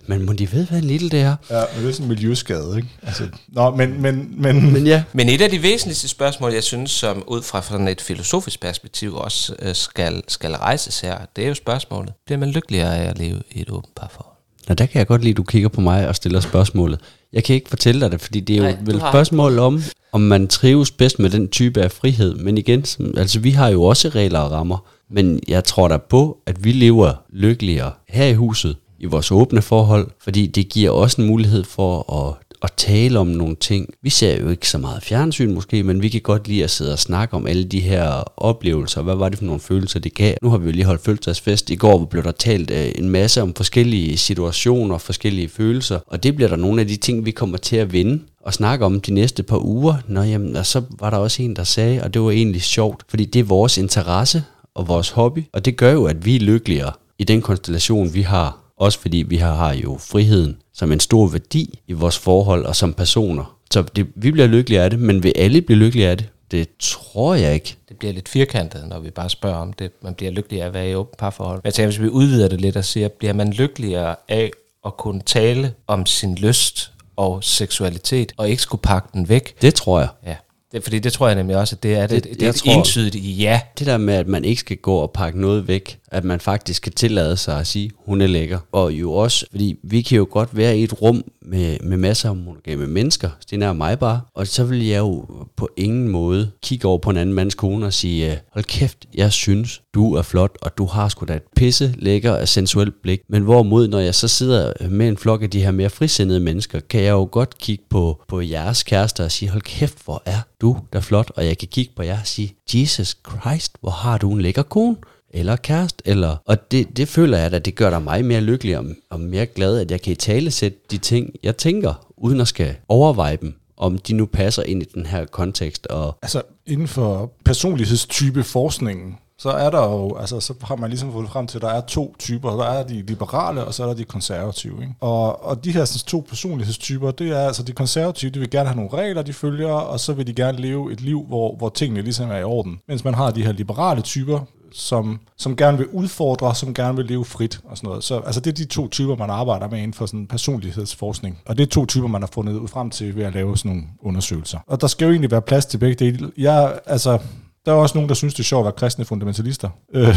Men 0.06 0.26
må 0.26 0.32
de 0.32 0.52
ved, 0.52 0.66
hvad 0.66 0.78
en 0.78 0.84
Lidl 0.84 1.10
det 1.10 1.20
er? 1.20 1.36
ja, 1.50 1.62
men 1.74 1.82
det 1.82 1.88
er 1.88 1.92
sådan 1.92 2.04
en 2.04 2.08
miljøskade, 2.08 2.76
ikke? 2.76 2.88
Altså, 3.02 3.28
nå, 3.48 3.70
men, 3.70 4.02
men, 4.02 4.34
men, 4.42 4.72
Men 4.72 4.86
ja, 4.86 5.02
Men 5.12 5.28
et 5.28 5.40
af 5.40 5.50
de 5.50 5.62
væsentligste 5.62 6.08
spørgsmål, 6.08 6.52
jeg 6.52 6.62
synes, 6.62 6.90
som 6.90 7.24
ud 7.26 7.42
fra 7.42 7.62
sådan 7.62 7.88
et 7.88 8.00
filosofisk 8.00 8.60
perspektiv 8.60 9.16
også 9.16 9.54
øh, 9.58 9.74
skal, 9.74 10.22
skal 10.28 10.52
rejses 10.52 11.00
her, 11.00 11.18
det 11.36 11.44
er 11.44 11.48
jo 11.48 11.54
spørgsmålet. 11.54 12.12
Bliver 12.26 12.38
man 12.38 12.50
lykkeligere 12.50 12.96
af 12.96 13.10
at 13.10 13.18
leve 13.18 13.42
i 13.50 13.60
et 13.60 13.70
åbent 13.70 13.94
parforhold? 13.94 14.34
Nå, 14.68 14.74
der 14.74 14.86
kan 14.86 14.98
jeg 14.98 15.06
godt 15.06 15.20
lide, 15.22 15.30
at 15.30 15.36
du 15.36 15.42
kigger 15.42 15.68
på 15.68 15.80
mig 15.80 16.08
og 16.08 16.16
stiller 16.16 16.40
spørgsmålet. 16.40 17.00
Jeg 17.32 17.44
kan 17.44 17.54
ikke 17.54 17.68
fortælle 17.68 18.00
dig 18.00 18.12
det, 18.12 18.20
fordi 18.20 18.40
det 18.40 18.54
er 18.54 18.58
jo 18.58 18.64
Nej, 18.64 18.76
vel 18.80 18.94
du 18.94 19.04
et 19.04 19.10
spørgsmål 19.12 19.58
om, 19.58 19.82
om 20.14 20.20
man 20.20 20.48
trives 20.48 20.90
bedst 20.90 21.18
med 21.18 21.30
den 21.30 21.48
type 21.48 21.82
af 21.82 21.92
frihed. 21.92 22.34
Men 22.34 22.58
igen, 22.58 22.84
som- 22.84 23.14
altså 23.16 23.40
vi 23.40 23.50
har 23.50 23.68
jo 23.68 23.82
også 23.82 24.08
regler 24.08 24.38
og 24.38 24.50
rammer. 24.50 24.78
Men 25.10 25.40
jeg 25.48 25.64
tror 25.64 25.88
da 25.88 25.96
på, 25.96 26.38
at 26.46 26.64
vi 26.64 26.72
lever 26.72 27.12
lykkeligere 27.32 27.92
her 28.08 28.26
i 28.26 28.34
huset, 28.34 28.76
i 29.00 29.06
vores 29.06 29.30
åbne 29.32 29.62
forhold, 29.62 30.08
fordi 30.22 30.46
det 30.46 30.68
giver 30.68 30.90
også 30.90 31.20
en 31.22 31.26
mulighed 31.28 31.64
for 31.64 32.12
at 32.28 32.34
at 32.62 32.72
tale 32.76 33.18
om 33.18 33.26
nogle 33.26 33.56
ting. 33.56 33.94
Vi 34.02 34.10
ser 34.10 34.40
jo 34.40 34.48
ikke 34.48 34.68
så 34.68 34.78
meget 34.78 35.02
fjernsyn 35.02 35.54
måske, 35.54 35.82
men 35.82 36.02
vi 36.02 36.08
kan 36.08 36.20
godt 36.20 36.48
lide 36.48 36.64
at 36.64 36.70
sidde 36.70 36.92
og 36.92 36.98
snakke 36.98 37.34
om 37.34 37.46
alle 37.46 37.64
de 37.64 37.80
her 37.80 38.24
oplevelser. 38.36 39.02
Hvad 39.02 39.14
var 39.14 39.28
det 39.28 39.38
for 39.38 39.44
nogle 39.44 39.60
følelser, 39.60 40.00
det 40.00 40.14
gav? 40.14 40.34
Nu 40.42 40.50
har 40.50 40.58
vi 40.58 40.66
jo 40.66 40.72
lige 40.72 40.84
holdt 40.84 41.04
fødselsdagsfest. 41.04 41.70
I 41.70 41.74
går 41.76 42.04
blev 42.04 42.22
der 42.24 42.32
talt 42.32 42.70
øh, 42.70 42.86
en 42.98 43.08
masse 43.08 43.42
om 43.42 43.54
forskellige 43.54 44.18
situationer, 44.18 44.98
forskellige 44.98 45.48
følelser, 45.48 45.98
og 46.06 46.22
det 46.22 46.36
bliver 46.36 46.48
der 46.48 46.56
nogle 46.56 46.80
af 46.80 46.88
de 46.88 46.96
ting, 46.96 47.24
vi 47.26 47.30
kommer 47.30 47.56
til 47.58 47.76
at 47.76 47.92
vinde 47.92 48.20
og 48.44 48.54
snakke 48.54 48.84
om 48.84 49.00
de 49.00 49.14
næste 49.14 49.42
par 49.42 49.64
uger. 49.64 49.94
Nå 50.08 50.22
jamen, 50.22 50.56
og 50.56 50.66
så 50.66 50.82
var 51.00 51.10
der 51.10 51.16
også 51.16 51.42
en, 51.42 51.56
der 51.56 51.64
sagde, 51.64 52.02
og 52.02 52.14
det 52.14 52.22
var 52.22 52.30
egentlig 52.30 52.62
sjovt, 52.62 53.02
fordi 53.08 53.24
det 53.24 53.40
er 53.40 53.44
vores 53.44 53.78
interesse 53.78 54.44
og 54.74 54.88
vores 54.88 55.10
hobby, 55.10 55.44
og 55.52 55.64
det 55.64 55.76
gør 55.76 55.92
jo, 55.92 56.04
at 56.04 56.24
vi 56.24 56.36
er 56.36 56.40
lykkeligere 56.40 56.92
i 57.18 57.24
den 57.24 57.42
konstellation, 57.42 58.14
vi 58.14 58.22
har. 58.22 58.58
Også 58.76 58.98
fordi 58.98 59.24
vi 59.28 59.36
har, 59.36 59.54
har 59.54 59.74
jo 59.74 59.98
friheden 60.00 60.56
som 60.72 60.92
en 60.92 61.00
stor 61.00 61.26
værdi 61.26 61.78
i 61.86 61.92
vores 61.92 62.18
forhold 62.18 62.64
og 62.64 62.76
som 62.76 62.94
personer. 62.94 63.56
Så 63.70 63.82
det, 63.96 64.06
vi 64.14 64.30
bliver 64.30 64.46
lykkelige 64.46 64.80
af 64.80 64.90
det, 64.90 64.98
men 64.98 65.22
vil 65.22 65.32
alle 65.36 65.60
blive 65.60 65.78
lykkelige 65.78 66.08
af 66.08 66.16
det? 66.16 66.28
Det 66.50 66.68
tror 66.78 67.34
jeg 67.34 67.54
ikke. 67.54 67.76
Det 67.88 67.96
bliver 67.96 68.12
lidt 68.12 68.28
firkantet, 68.28 68.88
når 68.88 69.00
vi 69.00 69.10
bare 69.10 69.30
spørger 69.30 69.56
om 69.56 69.72
det. 69.72 69.90
Man 70.02 70.14
bliver 70.14 70.32
lykkelig 70.32 70.62
af 70.62 70.66
at 70.66 70.74
være 70.74 70.90
i 70.90 70.94
åbent 70.94 71.16
parforhold. 71.16 71.56
Men 71.56 71.64
jeg 71.64 71.74
tænker, 71.74 71.88
hvis 71.88 72.00
vi 72.00 72.08
udvider 72.08 72.48
det 72.48 72.60
lidt 72.60 72.76
og 72.76 72.84
siger, 72.84 73.08
bliver 73.08 73.32
man 73.32 73.52
lykkeligere 73.52 74.16
af 74.28 74.50
at 74.86 74.96
kunne 74.96 75.20
tale 75.26 75.72
om 75.86 76.06
sin 76.06 76.34
lyst 76.34 76.93
og 77.16 77.44
seksualitet, 77.44 78.32
og 78.36 78.48
ikke 78.48 78.62
skulle 78.62 78.82
pakke 78.82 79.08
den 79.12 79.28
væk? 79.28 79.62
Det 79.62 79.74
tror 79.74 80.00
jeg. 80.00 80.08
Ja. 80.26 80.36
Det, 80.72 80.82
fordi 80.82 80.98
det 80.98 81.12
tror 81.12 81.26
jeg 81.26 81.36
nemlig 81.36 81.56
også, 81.56 81.76
at 81.76 81.82
det 81.82 81.94
er, 81.94 82.06
det, 82.06 82.24
det, 82.24 82.40
det 82.40 82.42
er 82.42 82.48
et 82.50 82.54
tror, 82.54 82.72
entydigt 82.72 83.38
ja. 83.38 83.60
Det 83.78 83.86
der 83.86 83.98
med, 83.98 84.14
at 84.14 84.28
man 84.28 84.44
ikke 84.44 84.60
skal 84.60 84.76
gå 84.76 84.96
og 84.96 85.10
pakke 85.10 85.40
noget 85.40 85.68
væk, 85.68 85.98
at 86.14 86.24
man 86.24 86.40
faktisk 86.40 86.82
kan 86.82 86.92
tillade 86.92 87.36
sig 87.36 87.58
at 87.60 87.66
sige, 87.66 87.90
hun 88.06 88.20
er 88.20 88.26
lækker. 88.26 88.58
Og 88.72 88.92
jo 88.92 89.12
også, 89.12 89.46
fordi 89.50 89.78
vi 89.82 90.02
kan 90.02 90.18
jo 90.18 90.26
godt 90.30 90.56
være 90.56 90.78
i 90.78 90.82
et 90.82 91.02
rum 91.02 91.24
med, 91.42 91.76
med 91.82 91.96
masser 91.96 92.28
af 92.28 92.36
monogame 92.36 92.86
mennesker, 92.86 93.30
det 93.50 93.62
er 93.62 93.72
mig 93.72 93.98
bare, 93.98 94.20
og 94.34 94.46
så 94.46 94.64
vil 94.64 94.86
jeg 94.86 94.98
jo 94.98 95.26
på 95.56 95.68
ingen 95.76 96.08
måde 96.08 96.50
kigge 96.62 96.88
over 96.88 96.98
på 96.98 97.10
en 97.10 97.16
anden 97.16 97.34
mands 97.34 97.54
kone 97.54 97.86
og 97.86 97.92
sige, 97.92 98.32
øh, 98.32 98.36
hold 98.52 98.64
kæft, 98.64 99.06
jeg 99.14 99.32
synes, 99.32 99.82
du 99.94 100.14
er 100.14 100.22
flot, 100.22 100.58
og 100.62 100.78
du 100.78 100.86
har 100.86 101.08
sgu 101.08 101.24
da 101.24 101.34
et 101.34 101.42
pisse 101.56 101.94
lækker 101.98 102.32
og 102.32 102.48
sensuelt 102.48 103.02
blik. 103.02 103.20
Men 103.28 103.42
hvorimod, 103.42 103.88
når 103.88 103.98
jeg 103.98 104.14
så 104.14 104.28
sidder 104.28 104.88
med 104.88 105.08
en 105.08 105.16
flok 105.16 105.42
af 105.42 105.50
de 105.50 105.62
her 105.62 105.70
mere 105.70 105.90
frisindede 105.90 106.40
mennesker, 106.40 106.80
kan 106.80 107.00
jeg 107.00 107.10
jo 107.10 107.28
godt 107.32 107.58
kigge 107.58 107.84
på, 107.90 108.22
på 108.28 108.40
jeres 108.40 108.82
kærester 108.82 109.24
og 109.24 109.32
sige, 109.32 109.50
hold 109.50 109.62
kæft, 109.62 110.04
hvor 110.04 110.22
er 110.26 110.40
du 110.60 110.76
der 110.92 111.00
flot, 111.00 111.30
og 111.36 111.46
jeg 111.46 111.58
kan 111.58 111.68
kigge 111.68 111.92
på 111.96 112.02
jer 112.02 112.20
og 112.20 112.26
sige, 112.26 112.54
Jesus 112.74 113.16
Christ, 113.30 113.72
hvor 113.80 113.90
har 113.90 114.18
du 114.18 114.32
en 114.32 114.40
lækker 114.40 114.62
kone 114.62 114.96
eller 115.34 115.56
kæreste, 115.56 116.02
eller, 116.04 116.36
og 116.46 116.70
det, 116.70 116.96
det 116.96 117.08
føler 117.08 117.38
jeg 117.38 117.52
at 117.52 117.64
det 117.64 117.74
gør 117.74 117.90
dig 117.90 118.02
mig 118.02 118.24
mere 118.24 118.40
lykkelig 118.40 118.78
og, 118.78 118.84
og 119.10 119.20
mere 119.20 119.46
glad, 119.46 119.78
at 119.78 119.90
jeg 119.90 120.00
kan 120.02 120.12
i 120.12 120.16
tale 120.16 120.50
sætte 120.50 120.78
de 120.90 120.98
ting, 120.98 121.34
jeg 121.42 121.56
tænker, 121.56 122.06
uden 122.16 122.40
at 122.40 122.48
skal 122.48 122.76
overveje 122.88 123.36
dem, 123.36 123.54
om 123.76 123.98
de 123.98 124.14
nu 124.14 124.26
passer 124.26 124.62
ind 124.62 124.82
i 124.82 124.86
den 124.94 125.06
her 125.06 125.24
kontekst. 125.24 125.86
Og 125.86 126.18
altså 126.22 126.42
inden 126.66 126.88
for 126.88 127.32
personlighedstype 127.44 128.44
forskningen, 128.44 129.16
så 129.38 129.50
er 129.50 129.70
der 129.70 129.90
jo, 129.90 130.16
altså 130.16 130.40
så 130.40 130.54
har 130.62 130.76
man 130.76 130.90
ligesom 130.90 131.12
fået 131.12 131.28
frem 131.28 131.46
til, 131.46 131.58
at 131.58 131.62
der 131.62 131.68
er 131.68 131.80
to 131.80 132.14
typer. 132.18 132.50
Der 132.50 132.64
er 132.64 132.86
de 132.86 133.02
liberale, 133.02 133.64
og 133.64 133.74
så 133.74 133.82
er 133.82 133.86
der 133.86 133.94
de 133.94 134.04
konservative. 134.04 134.80
Ikke? 134.80 134.94
Og, 135.00 135.44
og 135.44 135.64
de 135.64 135.72
her 135.72 135.84
sådan, 135.84 136.06
to 136.06 136.26
personlighedstyper, 136.28 137.10
det 137.10 137.30
er 137.30 137.46
altså 137.46 137.62
de 137.62 137.72
konservative, 137.72 138.30
de 138.30 138.38
vil 138.38 138.50
gerne 138.50 138.68
have 138.68 138.76
nogle 138.76 138.92
regler, 138.92 139.22
de 139.22 139.32
følger, 139.32 139.72
og 139.72 140.00
så 140.00 140.12
vil 140.12 140.26
de 140.26 140.34
gerne 140.34 140.58
leve 140.58 140.92
et 140.92 141.00
liv, 141.00 141.24
hvor, 141.28 141.56
hvor 141.56 141.68
tingene 141.68 142.02
ligesom 142.02 142.30
er 142.30 142.38
i 142.38 142.42
orden. 142.42 142.80
Mens 142.88 143.04
man 143.04 143.14
har 143.14 143.30
de 143.30 143.44
her 143.44 143.52
liberale 143.52 144.02
typer, 144.02 144.40
som, 144.74 145.20
som 145.36 145.56
gerne 145.56 145.78
vil 145.78 145.86
udfordre, 145.86 146.54
som 146.54 146.74
gerne 146.74 146.96
vil 146.96 147.06
leve 147.06 147.24
frit 147.24 147.60
og 147.64 147.76
sådan 147.76 147.88
noget. 147.88 148.04
Så 148.04 148.18
altså, 148.18 148.40
det 148.40 148.50
er 148.50 148.54
de 148.54 148.64
to 148.64 148.88
typer, 148.88 149.16
man 149.16 149.30
arbejder 149.30 149.68
med 149.68 149.78
inden 149.78 149.94
for 149.94 150.06
sådan 150.06 150.26
personlighedsforskning. 150.26 151.38
Og 151.46 151.58
det 151.58 151.62
er 151.62 151.70
to 151.70 151.86
typer, 151.86 152.06
man 152.06 152.22
har 152.22 152.30
fundet 152.32 152.54
ud 152.54 152.68
frem 152.68 152.90
til 152.90 153.16
ved 153.16 153.24
at 153.24 153.34
lave 153.34 153.56
sådan 153.56 153.70
nogle 153.70 153.84
undersøgelser. 154.02 154.58
Og 154.66 154.80
der 154.80 154.86
skal 154.86 155.04
jo 155.04 155.10
egentlig 155.10 155.30
være 155.30 155.42
plads 155.42 155.66
til 155.66 155.78
begge 155.78 156.04
dele. 156.04 156.30
Jeg, 156.38 156.78
altså, 156.86 157.18
der 157.66 157.72
er 157.72 157.76
også 157.76 157.94
nogen, 157.94 158.08
der 158.08 158.14
synes, 158.14 158.34
det 158.34 158.40
er 158.40 158.44
sjovt 158.44 158.60
at 158.60 158.64
være 158.64 158.72
kristne 158.72 159.04
fundamentalister. 159.04 159.68
Øh, 159.94 160.16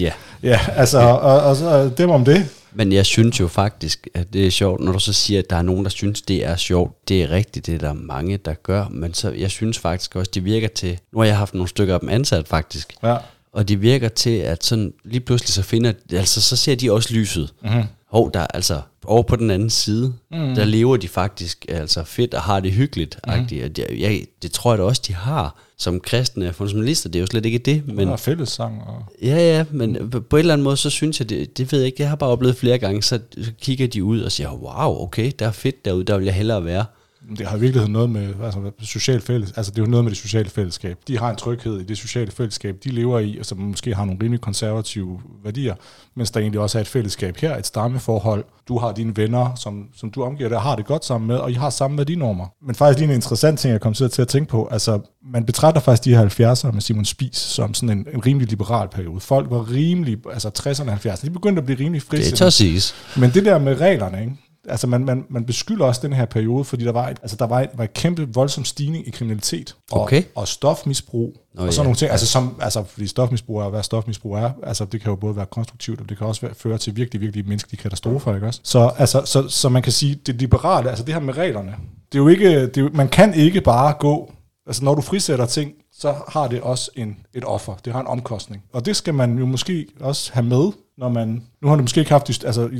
ja. 0.00 0.12
ja, 0.42 0.60
altså, 0.72 0.98
og, 0.98 1.40
og 1.40 1.56
så 1.56 1.88
dem 1.88 2.10
om 2.10 2.24
det. 2.24 2.48
Men 2.72 2.92
jeg 2.92 3.06
synes 3.06 3.40
jo 3.40 3.48
faktisk, 3.48 4.08
at 4.14 4.32
det 4.32 4.46
er 4.46 4.50
sjovt, 4.50 4.80
når 4.80 4.92
du 4.92 4.98
så 4.98 5.12
siger, 5.12 5.38
at 5.40 5.50
der 5.50 5.56
er 5.56 5.62
nogen, 5.62 5.84
der 5.84 5.90
synes, 5.90 6.22
det 6.22 6.46
er 6.46 6.56
sjovt. 6.56 7.08
Det 7.08 7.22
er 7.22 7.30
rigtigt, 7.30 7.66
det 7.66 7.74
er 7.74 7.78
der 7.78 7.92
mange, 7.92 8.36
der 8.36 8.54
gør. 8.54 8.88
Men 8.90 9.14
så, 9.14 9.30
jeg 9.30 9.50
synes 9.50 9.78
faktisk 9.78 10.16
også, 10.16 10.30
det 10.34 10.44
virker 10.44 10.68
til... 10.68 10.98
Nu 11.12 11.18
har 11.18 11.26
jeg 11.26 11.38
haft 11.38 11.54
nogle 11.54 11.68
stykker 11.68 11.94
af 11.94 12.00
dem 12.00 12.08
ansat 12.08 12.48
faktisk. 12.48 12.94
Ja. 13.02 13.16
Og 13.54 13.68
det 13.68 13.82
virker 13.82 14.08
til, 14.08 14.30
at 14.30 14.64
sådan 14.64 14.92
lige 15.04 15.20
pludselig 15.20 15.54
så 15.54 15.62
finder... 15.62 15.92
Altså, 16.12 16.42
så 16.42 16.56
ser 16.56 16.74
de 16.74 16.92
også 16.92 17.14
lyset. 17.14 17.52
Mm-hmm. 17.62 17.82
Hov, 18.10 18.30
der 18.32 18.46
altså 18.46 18.80
over 19.04 19.22
på 19.22 19.36
den 19.36 19.50
anden 19.50 19.70
side, 19.70 20.14
mm. 20.30 20.54
der 20.54 20.64
lever 20.64 20.96
de 20.96 21.08
faktisk 21.08 21.64
altså 21.68 22.04
fedt 22.04 22.34
og 22.34 22.42
har 22.42 22.60
det 22.60 22.72
hyggeligt. 22.72 23.18
Mm. 23.26 23.32
Og 23.32 23.50
det, 23.50 23.78
jeg, 23.98 24.24
det 24.42 24.52
tror 24.52 24.72
jeg 24.72 24.78
da 24.78 24.82
også, 24.82 25.02
de 25.06 25.14
har 25.14 25.56
som 25.76 26.00
kristne 26.00 26.52
fundamentalister. 26.52 27.08
Det 27.08 27.18
er 27.18 27.20
jo 27.20 27.26
slet 27.26 27.46
ikke 27.46 27.58
det. 27.58 27.88
Men, 27.88 28.08
er 28.08 28.16
fællessang. 28.16 28.82
Og... 28.86 29.04
Ja, 29.22 29.36
ja, 29.36 29.64
men 29.70 30.10
på 30.10 30.36
en 30.36 30.40
eller 30.40 30.52
anden 30.52 30.64
måde, 30.64 30.76
så 30.76 30.90
synes 30.90 31.20
jeg, 31.20 31.28
det, 31.28 31.58
det 31.58 31.72
ved 31.72 31.78
jeg 31.78 31.86
ikke, 31.86 32.02
jeg 32.02 32.08
har 32.08 32.16
bare 32.16 32.30
oplevet 32.30 32.56
flere 32.56 32.78
gange, 32.78 33.02
så 33.02 33.18
kigger 33.60 33.86
de 33.86 34.04
ud 34.04 34.20
og 34.20 34.32
siger, 34.32 34.50
wow, 34.52 35.02
okay, 35.02 35.32
der 35.38 35.46
er 35.46 35.52
fedt 35.52 35.84
derude, 35.84 36.04
der 36.04 36.16
vil 36.16 36.24
jeg 36.24 36.34
hellere 36.34 36.64
være. 36.64 36.84
Det 37.38 37.46
har 37.46 37.56
i 37.56 37.60
virkeligheden 37.60 37.92
noget 37.92 38.10
med 38.10 38.34
altså, 38.42 38.70
social 38.80 39.20
fælles, 39.20 39.52
altså 39.56 39.72
det 39.72 39.78
er 39.78 39.82
jo 39.82 39.90
noget 39.90 40.04
med 40.04 40.10
det 40.10 40.18
sociale 40.18 40.50
fællesskab. 40.50 40.98
De 41.08 41.18
har 41.18 41.30
en 41.30 41.36
tryghed 41.36 41.80
i 41.80 41.84
det 41.84 41.98
sociale 41.98 42.30
fællesskab, 42.30 42.76
de 42.84 42.90
lever 42.90 43.18
i, 43.18 43.38
og 43.38 43.46
som 43.46 43.58
måske 43.58 43.94
har 43.94 44.04
nogle 44.04 44.20
rimelig 44.22 44.40
konservative 44.40 45.20
værdier, 45.44 45.74
mens 46.16 46.30
der 46.30 46.40
egentlig 46.40 46.60
også 46.60 46.78
er 46.78 46.80
et 46.80 46.88
fællesskab 46.88 47.36
her, 47.36 47.56
et 47.56 47.66
stammeforhold. 47.66 48.44
Du 48.68 48.78
har 48.78 48.92
dine 48.92 49.16
venner, 49.16 49.54
som, 49.54 49.88
som 49.96 50.10
du 50.10 50.22
omgiver 50.22 50.48
dig, 50.48 50.60
har 50.60 50.76
det 50.76 50.86
godt 50.86 51.04
sammen 51.04 51.28
med, 51.28 51.36
og 51.36 51.50
I 51.50 51.54
har 51.54 51.70
samme 51.70 51.98
værdinormer. 51.98 52.46
Men 52.66 52.74
faktisk 52.74 52.98
lige 52.98 53.08
en 53.08 53.14
interessant 53.14 53.58
ting, 53.58 53.72
jeg 53.72 53.80
kom 53.80 53.94
til 53.94 54.22
at 54.22 54.28
tænke 54.28 54.50
på, 54.50 54.68
altså 54.70 55.00
man 55.32 55.44
betragter 55.44 55.80
faktisk 55.80 56.04
de 56.04 56.16
her 56.16 56.54
70'ere 56.54 56.72
med 56.72 56.80
Simon 56.80 57.04
Spies 57.04 57.36
som 57.36 57.74
sådan 57.74 57.98
en, 57.98 58.06
en 58.14 58.26
rimelig 58.26 58.48
liberal 58.48 58.88
periode. 58.88 59.20
Folk 59.20 59.50
var 59.50 59.70
rimelig, 59.70 60.18
altså 60.32 60.50
60'erne 60.58 60.90
og 60.90 60.96
70'erne, 60.96 61.26
de 61.26 61.30
begyndte 61.30 61.60
at 61.60 61.66
blive 61.66 61.78
rimelig 61.78 62.02
friske. 62.02 62.44
Det 62.44 62.52
siges. 62.52 62.94
Men 63.16 63.30
det 63.30 63.44
der 63.44 63.58
med 63.58 63.80
reglerne, 63.80 64.20
ikke? 64.20 64.36
Altså 64.68 64.86
man, 64.86 65.04
man, 65.04 65.24
man 65.30 65.44
beskylder 65.44 65.86
også 65.86 66.00
den 66.04 66.12
her 66.12 66.24
periode, 66.24 66.64
fordi 66.64 66.84
der 66.84 66.92
var 66.92 67.08
et, 67.08 67.18
altså 67.22 67.36
der 67.36 67.46
var 67.46 67.60
et, 67.60 67.70
var 67.74 67.84
et 67.84 67.92
kæmpe 67.92 68.28
voldsom 68.34 68.64
stigning 68.64 69.08
i 69.08 69.10
kriminalitet 69.10 69.76
og, 69.92 70.00
okay. 70.00 70.22
og 70.34 70.48
stofmisbrug 70.48 71.36
Nå, 71.54 71.66
og 71.66 71.72
sådan 71.72 71.82
ja. 71.82 71.84
nogle 71.84 71.96
ting. 71.96 72.10
Altså, 72.10 72.26
som, 72.26 72.56
altså 72.60 72.84
fordi 72.84 73.06
stofmisbrug 73.06 73.60
er, 73.60 73.68
hvad 73.68 73.82
stofmisbrug 73.82 74.36
er, 74.36 74.50
altså 74.62 74.84
det 74.84 75.00
kan 75.00 75.10
jo 75.10 75.16
både 75.16 75.36
være 75.36 75.46
konstruktivt, 75.46 76.00
og 76.00 76.08
det 76.08 76.18
kan 76.18 76.26
også 76.26 76.40
være, 76.40 76.54
føre 76.54 76.78
til 76.78 76.96
virkelig, 76.96 77.20
virkelig 77.20 77.48
menneskelige 77.48 77.82
katastrofer, 77.82 78.34
ikke 78.34 78.46
også? 78.46 78.60
Så, 78.62 78.92
altså, 78.98 79.22
så, 79.24 79.48
så 79.48 79.68
man 79.68 79.82
kan 79.82 79.92
sige, 79.92 80.14
det 80.14 80.34
liberale, 80.34 80.88
altså 80.88 81.04
det 81.04 81.14
her 81.14 81.20
med 81.20 81.36
reglerne, 81.36 81.76
det 82.12 82.18
er 82.18 82.22
jo 82.22 82.28
ikke, 82.28 82.66
det 82.66 82.76
er 82.76 82.80
jo, 82.80 82.90
man 82.92 83.08
kan 83.08 83.34
ikke 83.34 83.60
bare 83.60 83.94
gå, 84.00 84.32
altså 84.66 84.84
når 84.84 84.94
du 84.94 85.00
frisætter 85.00 85.46
ting, 85.46 85.72
så 85.92 86.14
har 86.28 86.48
det 86.48 86.60
også 86.60 86.90
en, 86.96 87.16
et 87.34 87.44
offer. 87.44 87.74
Det 87.84 87.92
har 87.92 88.00
en 88.00 88.06
omkostning. 88.06 88.62
Og 88.72 88.86
det 88.86 88.96
skal 88.96 89.14
man 89.14 89.38
jo 89.38 89.46
måske 89.46 89.86
også 90.00 90.32
have 90.32 90.46
med, 90.46 90.72
når 90.98 91.08
man... 91.08 91.42
Nu 91.62 91.68
har 91.68 91.76
du 91.76 91.82
måske 91.82 92.00
ikke 92.00 92.10
haft... 92.10 92.44
Altså, 92.44 92.70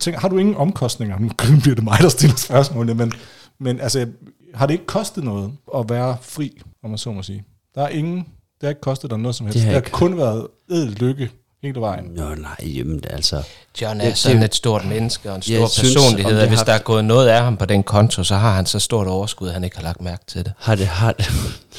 tænk, 0.00 0.16
har 0.16 0.28
du 0.28 0.38
ingen 0.38 0.54
omkostninger? 0.54 1.18
Nu 1.18 1.28
bliver 1.62 1.74
det 1.74 1.84
mig, 1.84 1.98
der 2.00 2.08
stiller 2.08 2.36
spørgsmålene, 2.36 2.94
men, 2.94 3.12
men 3.58 3.80
altså, 3.80 4.06
har 4.54 4.66
det 4.66 4.74
ikke 4.74 4.86
kostet 4.86 5.24
noget 5.24 5.52
at 5.76 5.88
være 5.88 6.16
fri, 6.22 6.60
om 6.84 6.90
man 6.90 6.98
så 6.98 7.12
må 7.12 7.22
sige? 7.22 7.44
Der 7.74 7.82
er 7.82 7.88
ingen... 7.88 8.16
Det 8.60 8.62
har 8.62 8.68
ikke 8.68 8.80
kostet 8.80 9.10
dig 9.10 9.18
noget 9.18 9.34
som 9.34 9.46
helst. 9.46 9.56
Det 9.56 9.64
har, 9.64 9.80
det 9.80 9.88
har 9.88 9.90
kun 9.90 10.16
været 10.16 10.46
edel 10.70 10.92
lykke 10.92 11.30
hele 11.62 11.80
vejen. 11.80 12.04
Nå 12.04 12.34
nej, 12.34 12.56
jamen 12.60 13.02
altså... 13.10 13.42
John 13.82 14.00
er 14.00 14.04
det, 14.04 14.18
sådan 14.18 14.36
det, 14.36 14.44
et 14.44 14.54
stort 14.54 14.84
menneske 14.84 15.30
og 15.30 15.36
en 15.36 15.42
stor 15.42 15.60
personlighed, 15.60 16.36
synes, 16.36 16.48
hvis 16.48 16.58
haft... 16.58 16.66
der 16.66 16.72
er 16.72 16.78
gået 16.78 17.04
noget 17.04 17.28
af 17.28 17.42
ham 17.44 17.56
på 17.56 17.64
den 17.64 17.82
konto, 17.82 18.24
så 18.24 18.36
har 18.36 18.54
han 18.54 18.66
så 18.66 18.78
stort 18.78 19.06
overskud, 19.06 19.48
at 19.48 19.54
han 19.54 19.64
ikke 19.64 19.76
har 19.76 19.82
lagt 19.82 20.00
mærke 20.00 20.24
til 20.26 20.44
det. 20.44 20.52
Har 20.58 20.74
det... 20.74 20.86
Har 20.86 21.12
det 21.12 21.26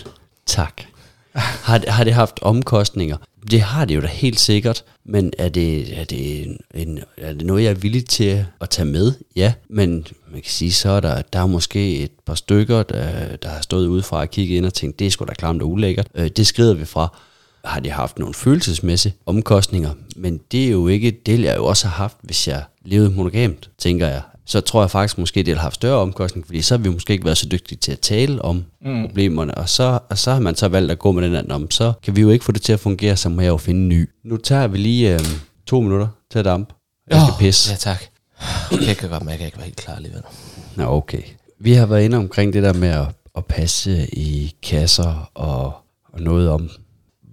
tak. 0.45 0.82
Har, 1.38 1.92
har 1.92 2.04
det 2.04 2.14
haft 2.14 2.40
omkostninger? 2.42 3.18
Det 3.52 3.62
har 3.62 3.86
det 3.86 3.96
jo 3.96 4.02
da 4.02 4.08
helt 4.08 4.40
sikkert, 4.40 4.84
men 5.06 5.34
er 5.38 5.50
det, 5.50 6.00
er, 6.00 6.04
det 6.04 6.48
en, 6.48 6.58
en, 6.74 7.00
er 7.18 7.34
det 7.34 7.46
noget, 7.46 7.64
jeg 7.64 7.70
er 7.70 7.76
villig 7.76 8.06
til 8.06 8.46
at 8.62 8.70
tage 8.70 8.86
med? 8.86 9.14
Ja, 9.36 9.54
men 9.70 10.08
man 10.32 10.42
kan 10.42 10.52
sige, 10.52 10.74
så 10.74 10.90
er 10.90 11.00
der, 11.00 11.22
der 11.22 11.40
er 11.40 11.46
måske 11.46 11.98
et 11.98 12.12
par 12.26 12.36
stykker, 12.36 12.84
der, 12.84 13.36
der 13.36 13.50
har 13.50 13.62
stået 13.62 13.88
udefra 13.88 14.20
og 14.20 14.30
kigget 14.30 14.58
ind 14.58 14.66
og 14.66 14.74
tænkt, 14.74 15.00
det 15.00 15.08
er 15.08 15.12
sgu 15.12 15.26
da 15.26 15.34
klamt 15.34 15.62
og 15.62 15.72
ulækkert. 15.72 16.08
Øh, 16.16 16.28
det 16.28 16.48
skrider 16.48 16.74
vi 16.74 16.86
fra. 16.86 17.18
Har 17.66 17.80
det 17.80 17.92
haft 17.92 18.20
nogle 18.20 18.34
følelsesmæssige 18.34 19.14
omkostninger, 19.26 19.92
men 20.16 20.40
det 20.52 20.66
er 20.66 20.72
jo 20.72 20.88
ikke 20.88 21.12
det, 21.26 21.44
jeg 21.44 21.58
jo 21.58 21.66
også 21.66 21.88
har 21.88 21.96
haft, 21.96 22.18
hvis 22.22 22.48
jeg 22.48 22.64
levede 22.86 23.10
monogamt, 23.10 23.70
tænker 23.78 24.08
jeg 24.08 24.22
så 24.48 24.62
tror 24.62 24.82
jeg 24.82 24.91
faktisk 24.91 25.18
måske, 25.18 25.43
det 25.43 25.56
har 25.56 25.62
haft 25.62 25.76
større 25.76 25.98
omkostning, 25.98 26.45
fordi 26.45 26.62
så 26.62 26.78
har 26.78 26.84
vi 26.84 26.89
måske 26.89 27.14
ikke 27.14 27.26
været 27.26 27.38
så 27.38 27.48
dygtige 27.52 27.78
til 27.78 27.91
at 27.91 28.00
tale 28.00 28.41
om 28.41 28.64
mm. 28.82 29.06
problemerne, 29.08 29.56
og 29.56 29.70
så, 29.70 30.00
og 30.10 30.18
så 30.18 30.34
har 30.34 30.39
man 30.39 30.56
så 30.56 30.68
valgt 30.68 30.91
at 30.91 31.00
gå 31.00 31.12
med 31.12 31.24
den 31.24 31.36
anden 31.36 31.52
om, 31.52 31.72
så 31.72 31.93
kan 32.04 32.16
vi 32.16 32.22
jo 32.22 32.30
ikke 32.30 32.45
få 32.45 32.52
det 32.52 32.62
til 32.62 32.74
at 32.74 32.80
fungere, 32.80 33.18
så 33.18 33.30
må 33.30 33.41
jeg 33.41 33.50
jo 33.50 33.58
finde 33.58 33.82
en 33.82 33.89
ny. 33.89 34.10
Nu 34.24 34.38
tager 34.38 34.68
vi 34.68 34.78
lige 34.78 35.14
øh, 35.14 35.20
to 35.66 35.82
minutter 35.82 36.08
til 36.32 36.39
at 36.39 36.45
dampe. 36.45 36.74
Jeg 37.10 37.22
skal 37.22 37.34
oh, 37.34 37.39
pisse. 37.39 37.72
Ja, 37.72 37.76
tak. 37.76 38.04
Jeg 38.88 38.98
kan 38.98 39.10
godt 39.10 39.24
mærke, 39.24 39.34
at 39.34 39.39
jeg 39.39 39.48
ikke 39.48 39.58
var 39.58 39.64
helt 39.64 39.78
klar 39.78 39.95
alligevel. 39.95 40.22
Nå, 40.76 40.84
okay. 40.84 41.22
Vi 41.60 41.74
har 41.74 41.86
været 41.86 42.04
inde 42.04 42.18
omkring 42.18 42.54
det 42.54 42.64
der 42.64 42.74
med 42.74 42.89
at, 42.89 43.06
at 43.38 43.45
passe 43.45 44.08
i 44.16 44.56
kasser 44.64 45.32
og, 45.34 45.74
og 46.14 46.22
noget 46.22 46.50
om, 46.50 46.70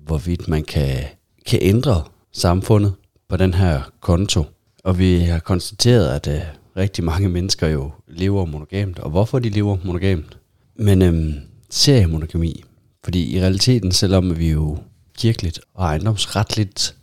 hvorvidt 0.06 0.48
man 0.48 0.64
kan, 0.64 1.04
kan 1.46 1.58
ændre 1.62 2.04
samfundet 2.32 2.92
på 3.28 3.36
den 3.36 3.54
her 3.54 3.80
konto. 4.00 4.44
Og 4.84 4.98
vi 4.98 5.18
har 5.18 5.38
konstateret, 5.38 6.08
at 6.08 6.26
øh, 6.26 6.42
rigtig 6.76 7.04
mange 7.04 7.28
mennesker 7.28 7.68
jo 7.68 7.90
lever 8.08 8.44
monogamt, 8.44 8.98
og 8.98 9.10
hvorfor 9.10 9.38
de 9.38 9.48
lever 9.48 9.76
monogamt. 9.84 10.38
Men 10.76 11.02
øhm, 11.02 11.34
seriemonogami, 11.70 12.64
fordi 13.04 13.36
i 13.36 13.40
realiteten, 13.40 13.92
selvom 13.92 14.38
vi 14.38 14.50
jo 14.50 14.78
kirkeligt 15.18 15.60
og 15.74 15.84
ejendomsretligt, 15.84 16.94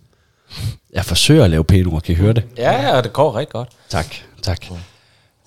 jeg 0.93 1.05
forsøger 1.05 1.43
at 1.43 1.49
lave 1.49 1.63
pæne 1.63 1.89
ord, 1.89 2.01
kan 2.01 2.13
I 2.13 2.17
høre 2.17 2.33
det? 2.33 2.43
Ja, 2.57 2.95
ja, 2.95 3.01
det 3.01 3.13
går 3.13 3.35
rigtig 3.35 3.53
godt. 3.53 3.69
Tak, 3.89 4.15
tak. 4.41 4.65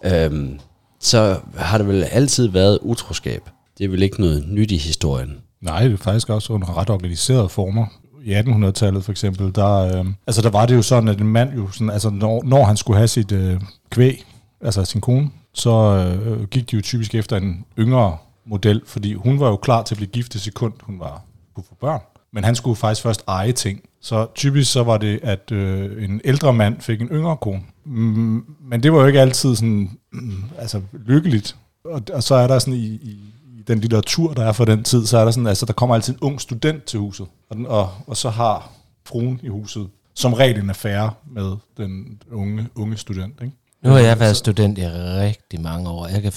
Øhm, 0.04 0.60
så 1.00 1.40
har 1.56 1.78
det 1.78 1.88
vel 1.88 2.04
altid 2.04 2.48
været 2.48 2.78
utroskab. 2.82 3.42
Det 3.78 3.84
er 3.84 3.88
vel 3.88 4.02
ikke 4.02 4.20
noget 4.20 4.44
nyt 4.48 4.70
i 4.70 4.76
historien. 4.76 5.36
Nej, 5.60 5.82
det 5.82 5.92
er 5.92 5.96
faktisk 5.96 6.28
også 6.30 6.52
under 6.52 6.78
ret 6.78 6.90
organiserede 6.90 7.48
former. 7.48 7.86
I 8.24 8.34
1800-tallet 8.34 9.04
for 9.04 9.12
eksempel, 9.12 9.54
der, 9.54 9.74
øh, 9.74 10.06
altså 10.26 10.42
der 10.42 10.50
var 10.50 10.66
det 10.66 10.74
jo 10.74 10.82
sådan, 10.82 11.08
at 11.08 11.20
en 11.20 11.26
mand 11.26 11.54
jo, 11.54 11.70
sådan, 11.70 11.90
altså 11.90 12.10
når, 12.10 12.42
når 12.44 12.64
han 12.64 12.76
skulle 12.76 12.96
have 12.96 13.08
sit 13.08 13.32
øh, 13.32 13.60
kvæg, 13.94 14.24
altså 14.60 14.84
sin 14.84 15.00
kone, 15.00 15.30
så 15.52 15.70
øh, 15.70 16.44
gik 16.44 16.70
de 16.70 16.76
jo 16.76 16.82
typisk 16.82 17.14
efter 17.14 17.36
en 17.36 17.64
yngre 17.78 18.16
model, 18.46 18.82
fordi 18.86 19.14
hun 19.14 19.40
var 19.40 19.48
jo 19.48 19.56
klar 19.56 19.82
til 19.82 19.94
at 19.94 19.96
blive 19.96 20.10
gift 20.10 20.34
i 20.34 20.38
sekund, 20.38 20.72
hun 20.80 21.00
var 21.00 21.22
kunne 21.54 21.64
få 21.68 21.74
børn. 21.74 22.00
Men 22.32 22.44
han 22.44 22.54
skulle 22.54 22.76
faktisk 22.76 23.02
først 23.02 23.24
eje 23.28 23.52
ting. 23.52 23.80
Så 24.00 24.26
typisk 24.34 24.72
så 24.72 24.82
var 24.82 24.98
det, 24.98 25.20
at 25.22 25.52
øh, 25.52 26.04
en 26.04 26.20
ældre 26.24 26.52
mand 26.52 26.80
fik 26.80 27.00
en 27.00 27.08
yngre 27.08 27.36
kone. 27.36 27.62
Mm, 27.84 28.44
men 28.60 28.82
det 28.82 28.92
var 28.92 29.00
jo 29.00 29.06
ikke 29.06 29.20
altid 29.20 29.56
sådan, 29.56 29.90
mm, 30.12 30.44
altså 30.62 30.80
lykkeligt. 30.92 31.56
Og, 31.84 32.02
og 32.12 32.22
så 32.22 32.34
er 32.34 32.46
der 32.46 32.58
sådan 32.58 32.74
i, 32.74 32.86
i, 32.86 33.18
i 33.58 33.62
den 33.66 33.78
litteratur, 33.78 34.32
der 34.32 34.44
er 34.44 34.52
for 34.52 34.64
den 34.64 34.84
tid, 34.84 35.06
så 35.06 35.18
er 35.18 35.24
der 35.24 35.30
sådan, 35.30 35.46
altså 35.46 35.66
der 35.66 35.72
kommer 35.72 35.94
altid 35.94 36.12
en 36.12 36.20
ung 36.20 36.40
student 36.40 36.84
til 36.84 36.98
huset. 36.98 37.26
Og, 37.50 37.56
den, 37.56 37.66
og, 37.66 37.90
og 38.06 38.16
så 38.16 38.30
har 38.30 38.70
fruen 39.06 39.40
i 39.42 39.48
huset 39.48 39.88
som 40.14 40.32
regel 40.32 40.60
en 40.60 40.70
affære 40.70 41.12
med 41.26 41.56
den 41.76 42.22
unge, 42.32 42.68
unge 42.74 42.96
student. 42.96 43.40
Ikke? 43.42 43.56
Nu 43.84 43.90
har 43.90 43.98
jeg 43.98 44.20
været 44.20 44.36
student 44.36 44.78
i 44.78 44.82
rigtig 44.88 45.60
mange 45.60 45.88
år. 45.90 46.06
Jeg 46.08 46.22
kan 46.22 46.32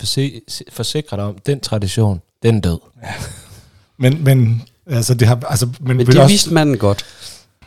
forsikre 0.71 1.17
dig 1.17 1.25
om, 1.25 1.35
den 1.45 1.59
tradition, 1.59 2.21
den 2.43 2.55
er 2.57 2.61
død. 2.61 2.77
Men, 3.97 4.23
men, 4.23 4.61
altså, 4.87 5.13
det 5.13 5.27
har, 5.27 5.39
altså, 5.49 5.67
men, 5.79 5.97
Men 5.97 6.05
det 6.05 6.17
også- 6.17 6.27
vidste 6.27 6.53
manden 6.53 6.77
godt. 6.77 7.05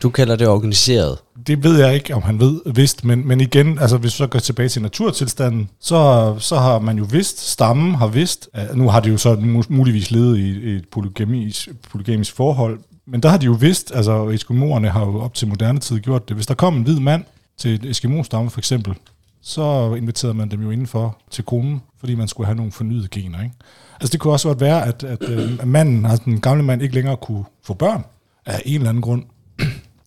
Du 0.02 0.10
kalder 0.10 0.36
det 0.36 0.48
organiseret. 0.48 1.18
Det 1.46 1.62
ved 1.64 1.78
jeg 1.78 1.94
ikke, 1.94 2.14
om 2.14 2.22
han 2.22 2.40
ved 2.40 2.60
vidst, 2.74 3.04
men, 3.04 3.28
men 3.28 3.40
igen, 3.40 3.78
altså 3.78 3.96
hvis 3.96 4.12
vi 4.12 4.16
så 4.16 4.26
går 4.26 4.38
tilbage 4.38 4.68
til 4.68 4.82
naturtilstanden, 4.82 5.68
så, 5.80 6.34
så 6.38 6.56
har 6.56 6.78
man 6.78 6.98
jo 6.98 7.06
vidst, 7.10 7.50
stammen 7.50 7.94
har 7.94 8.06
vidst, 8.06 8.48
at 8.52 8.76
nu 8.76 8.88
har 8.88 9.00
de 9.00 9.08
jo 9.08 9.16
så 9.16 9.34
mu- 9.34 9.66
muligvis 9.68 10.10
levet 10.10 10.38
i, 10.38 10.42
i 10.70 10.76
et 10.76 10.84
polygamisk, 10.92 11.68
polygamisk 11.90 12.34
forhold, 12.34 12.78
men 13.06 13.22
der 13.22 13.28
har 13.28 13.36
de 13.36 13.46
jo 13.46 13.52
vidst, 13.52 13.92
altså 13.94 14.28
eskimoerne 14.28 14.88
har 14.90 15.00
jo 15.06 15.20
op 15.20 15.34
til 15.34 15.48
moderne 15.48 15.78
tid 15.80 16.00
gjort 16.00 16.28
det, 16.28 16.36
hvis 16.36 16.46
der 16.46 16.54
kom 16.54 16.76
en 16.76 16.82
hvid 16.82 17.00
mand 17.00 17.24
til 17.58 17.74
et 17.74 17.84
eskimostamme 17.84 18.50
for 18.50 18.60
eksempel, 18.60 18.94
så 19.42 19.94
inviterede 19.94 20.34
man 20.36 20.50
dem 20.50 20.62
jo 20.62 20.70
indenfor 20.70 21.16
til 21.30 21.44
konen, 21.44 21.82
fordi 21.98 22.14
man 22.14 22.28
skulle 22.28 22.46
have 22.46 22.56
nogle 22.56 22.72
fornyede 22.72 23.08
gener. 23.08 23.42
Ikke? 23.42 23.54
Altså 24.00 24.12
det 24.12 24.20
kunne 24.20 24.32
også 24.32 24.48
godt 24.48 24.60
være, 24.60 24.86
at, 24.86 25.04
at, 25.04 25.28
øh, 25.28 25.52
at 25.60 25.68
manden, 25.68 26.06
altså 26.06 26.22
den 26.24 26.40
gamle 26.40 26.62
mand, 26.62 26.82
ikke 26.82 26.94
længere 26.94 27.16
kunne 27.16 27.44
få 27.64 27.74
børn 27.74 28.04
af 28.46 28.62
en 28.64 28.74
eller 28.74 28.88
anden 28.88 29.02
grund. 29.02 29.22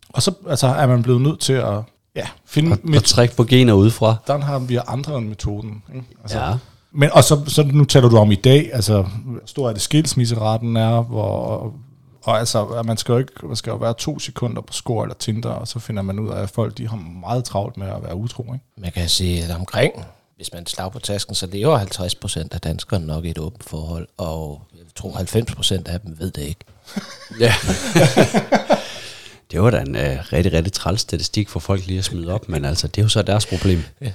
Og 0.10 0.22
så 0.22 0.34
altså, 0.50 0.68
er 0.68 0.88
man 0.88 1.04
blevet 1.04 1.22
nødt 1.22 1.40
til 1.40 1.54
at 1.54 1.78
ja, 2.16 2.28
finde 2.46 2.72
Og, 2.72 2.78
med, 2.84 2.98
og 2.98 3.04
trække 3.04 3.36
på 3.36 3.44
gener 3.44 3.74
udefra. 3.74 4.16
der 4.28 4.38
har 4.38 4.60
vi 4.60 4.80
andre 4.88 5.18
end 5.18 5.28
metoden. 5.28 5.84
Ikke? 5.96 6.06
Altså, 6.22 6.40
Ja. 6.40 6.54
Men, 6.96 7.10
og 7.12 7.24
så, 7.24 7.44
så 7.48 7.64
nu 7.64 7.84
taler 7.86 8.10
du 8.10 8.18
om 8.18 8.32
i 8.32 8.36
dag, 8.36 8.70
altså 8.74 9.02
hvor 9.26 9.40
stor 9.46 9.70
er 9.70 9.74
det 9.74 9.82
skilsmisseraten 9.82 10.78
er, 10.78 11.02
hvor, 11.02 11.74
og 12.24 12.40
altså, 12.40 12.82
man 12.86 12.98
skal 12.98 13.12
jo 13.12 13.18
ikke, 13.18 13.48
man 13.48 13.56
skal 13.56 13.72
jo 13.72 13.78
være 13.78 13.94
to 13.94 14.20
sekunder 14.20 14.62
på 14.62 14.74
score 14.74 15.06
eller 15.06 15.16
Tinder, 15.16 15.50
og 15.50 15.68
så 15.68 15.80
finder 15.80 16.02
man 16.02 16.20
ud 16.20 16.30
af, 16.30 16.42
at 16.42 16.50
folk 16.50 16.78
de 16.78 16.88
har 16.88 16.96
meget 16.98 17.46
travlt 17.46 17.78
med 17.78 17.88
at 17.88 18.04
være 18.04 18.16
utro. 18.16 18.44
Ikke? 18.54 18.66
Man 18.78 18.92
kan 18.92 19.10
sige, 19.10 19.44
at 19.44 19.56
omkring, 19.56 20.06
hvis 20.36 20.54
man 20.54 20.66
slag 20.66 20.92
på 20.92 21.00
tasken, 21.00 21.36
så 21.36 21.48
lever 21.48 21.78
50 21.78 22.16
procent 22.16 22.54
af 22.54 22.62
danskerne 22.62 23.06
nok 23.06 23.26
i 23.26 23.30
et 23.30 23.38
åbent 23.38 23.64
forhold, 23.64 24.08
og 24.18 24.62
jeg 24.74 24.86
tror 24.96 25.12
90 25.12 25.56
procent 25.56 25.88
af 25.88 26.02
dem 26.02 26.20
ved 26.20 26.32
det 26.32 26.42
ikke. 26.42 26.66
Ja. 27.40 27.54
det 29.52 29.62
var 29.62 29.70
da 29.70 29.82
en 29.82 29.96
uh, 29.96 30.34
rigtig, 30.34 30.54
rigtig 30.54 30.74
træls 30.74 31.02
statistik 31.02 31.50
for 31.50 31.60
folk 31.60 31.86
lige 31.86 32.00
at 32.00 32.06
smide 32.06 32.34
op, 32.34 32.50
men 32.50 32.66
altså, 32.66 32.88
det 32.88 32.98
er 32.98 33.04
jo 33.04 33.10
så 33.10 33.22
deres 33.22 33.46
problem. 33.46 33.84
Ja. 34.02 34.12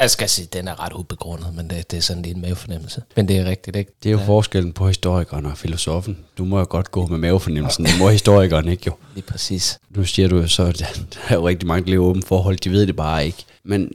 Jeg 0.00 0.10
skal 0.10 0.28
sige, 0.28 0.48
den 0.52 0.68
er 0.68 0.84
ret 0.84 0.92
ubegrundet, 0.92 1.54
men 1.56 1.70
det, 1.70 1.90
det 1.90 1.96
er 1.96 2.00
sådan 2.00 2.22
lige 2.22 2.34
en 2.34 2.40
mavefornemmelse. 2.40 3.02
Men 3.16 3.28
det 3.28 3.36
er 3.36 3.44
rigtigt, 3.44 3.76
ikke? 3.76 3.92
Det 4.02 4.08
er 4.08 4.12
jo 4.12 4.18
ja. 4.18 4.26
forskellen 4.26 4.72
på 4.72 4.88
historikeren 4.88 5.46
og 5.46 5.58
filosofen. 5.58 6.18
Du 6.38 6.44
må 6.44 6.58
jo 6.58 6.66
godt 6.68 6.90
gå 6.90 7.06
med 7.06 7.18
mavefornemmelsen, 7.18 7.84
det 7.84 7.98
må 7.98 8.08
historikeren 8.08 8.68
ikke 8.68 8.82
jo. 8.86 8.92
Lige 9.14 9.24
præcis. 9.24 9.78
Nu 9.90 10.04
siger 10.04 10.28
du 10.28 10.36
jo 10.36 10.48
så, 10.48 10.62
at 10.62 10.78
der 11.14 11.20
er 11.28 11.34
jo 11.34 11.48
rigtig 11.48 11.66
mange, 11.66 11.84
der 11.84 11.90
lever 11.90 12.06
åbent 12.06 12.26
forhold, 12.26 12.56
de 12.56 12.70
ved 12.70 12.86
det 12.86 12.96
bare 12.96 13.26
ikke. 13.26 13.44
Men 13.64 13.90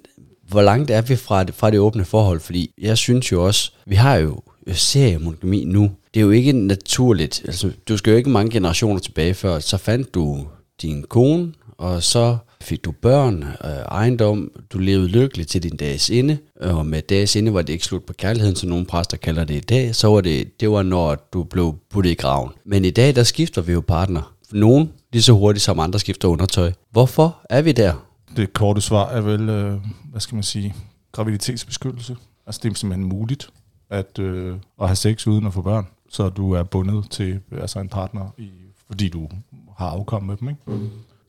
hvor 0.47 0.61
langt 0.61 0.91
er 0.91 1.01
vi 1.01 1.15
fra 1.15 1.43
det, 1.43 1.55
fra 1.55 1.71
det 1.71 1.79
åbne 1.79 2.05
forhold? 2.05 2.39
Fordi 2.39 2.71
jeg 2.77 2.97
synes 2.97 3.31
jo 3.31 3.45
også, 3.45 3.71
vi 3.85 3.95
har 3.95 4.15
jo 4.15 4.41
seriemonogami 4.73 5.63
nu. 5.65 5.91
Det 6.13 6.19
er 6.19 6.23
jo 6.23 6.31
ikke 6.31 6.51
naturligt. 6.51 7.41
Altså, 7.45 7.71
du 7.87 7.97
skal 7.97 8.11
jo 8.11 8.17
ikke 8.17 8.29
mange 8.29 8.51
generationer 8.51 8.99
tilbage 8.99 9.33
før, 9.33 9.59
så 9.59 9.77
fandt 9.77 10.13
du 10.13 10.47
din 10.81 11.03
kone, 11.03 11.53
og 11.77 12.03
så 12.03 12.37
fik 12.61 12.85
du 12.85 12.91
børn, 12.91 13.43
øh, 13.43 13.69
ejendom, 13.69 14.51
du 14.73 14.77
levede 14.77 15.07
lykkeligt 15.07 15.49
til 15.49 15.63
din 15.63 15.77
dages 15.77 16.09
inde, 16.09 16.37
øh, 16.61 16.77
og 16.77 16.85
med 16.85 17.01
dages 17.01 17.35
inde 17.35 17.53
var 17.53 17.61
det 17.61 17.73
ikke 17.73 17.85
slut 17.85 18.03
på 18.03 18.13
kærligheden, 18.13 18.55
som 18.55 18.69
nogle 18.69 18.85
præster 18.85 19.17
kalder 19.17 19.43
det 19.43 19.55
i 19.55 19.59
dag, 19.59 19.95
så 19.95 20.07
var 20.07 20.21
det, 20.21 20.59
det 20.59 20.71
var 20.71 20.83
når 20.83 21.15
du 21.33 21.43
blev 21.43 21.75
puttet 21.89 22.11
i 22.11 22.13
graven. 22.13 22.51
Men 22.65 22.85
i 22.85 22.89
dag, 22.89 23.15
der 23.15 23.23
skifter 23.23 23.61
vi 23.61 23.71
jo 23.71 23.81
partner. 23.87 24.33
Nogen 24.51 24.91
lige 25.13 25.21
så 25.21 25.33
hurtigt 25.33 25.63
som 25.63 25.79
andre 25.79 25.99
skifter 25.99 26.27
undertøj. 26.27 26.71
Hvorfor 26.91 27.37
er 27.49 27.61
vi 27.61 27.71
der? 27.71 28.07
Det 28.37 28.53
korte 28.53 28.81
svar 28.81 29.09
er 29.09 29.21
vel, 29.21 29.49
øh, 29.49 29.79
hvad 30.11 30.21
skal 30.21 30.35
man 30.35 30.43
sige, 30.43 30.75
graviditetsbeskyttelse. 31.11 32.15
Altså 32.45 32.59
det 32.63 32.71
er 32.71 32.75
simpelthen 32.75 33.09
muligt 33.09 33.49
at, 33.89 34.19
øh, 34.19 34.55
at 34.81 34.87
have 34.87 34.95
sex 34.95 35.27
uden 35.27 35.45
at 35.45 35.53
få 35.53 35.61
børn, 35.61 35.87
så 36.09 36.29
du 36.29 36.51
er 36.51 36.63
bundet 36.63 37.05
til 37.09 37.39
altså 37.51 37.79
en 37.79 37.89
partner, 37.89 38.33
i, 38.37 38.49
fordi 38.87 39.09
du 39.09 39.29
har 39.77 39.87
afkom 39.87 40.23
med 40.23 40.37
dem. 40.37 40.49
Ikke? 40.49 40.61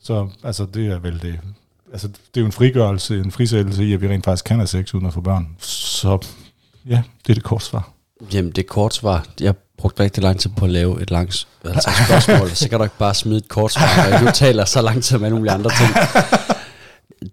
Så 0.03 0.27
altså, 0.43 0.65
det 0.73 0.87
er 0.87 0.99
vel 0.99 1.21
det. 1.21 1.39
Altså, 1.91 2.07
det 2.07 2.37
er 2.37 2.41
jo 2.41 2.45
en 2.45 2.51
frigørelse, 2.51 3.19
en 3.19 3.31
frisættelse 3.31 3.85
i, 3.85 3.93
at 3.93 4.01
vi 4.01 4.07
rent 4.07 4.25
faktisk 4.25 4.45
kan 4.45 4.57
have 4.57 4.67
sex 4.67 4.93
uden 4.93 5.05
at 5.05 5.13
få 5.13 5.21
børn. 5.21 5.47
Så 5.59 6.19
ja, 6.85 7.03
det 7.27 7.29
er 7.29 7.33
det 7.33 7.43
korte 7.43 7.65
svar. 7.65 7.93
Jamen, 8.33 8.51
det 8.51 8.67
kort 8.67 8.93
svar. 8.93 9.25
Jeg 9.39 9.55
brugte 9.77 10.03
rigtig 10.03 10.23
lang 10.23 10.39
tid 10.39 10.49
på 10.57 10.65
at 10.65 10.71
lave 10.71 11.01
et 11.01 11.11
langt 11.11 11.47
altså 11.65 11.89
spørgsmål, 12.05 12.49
så 12.49 12.69
kan 12.69 12.77
du 12.77 12.83
ikke 12.83 12.97
bare 12.97 13.13
smide 13.13 13.37
et 13.37 13.47
kort 13.47 13.71
svar, 13.71 14.13
og 14.13 14.19
du 14.27 14.31
taler 14.33 14.65
så 14.65 14.81
lang 14.81 15.03
tid 15.03 15.17
med 15.17 15.29
nogle 15.29 15.51
andre 15.51 15.71
ting. 15.79 15.89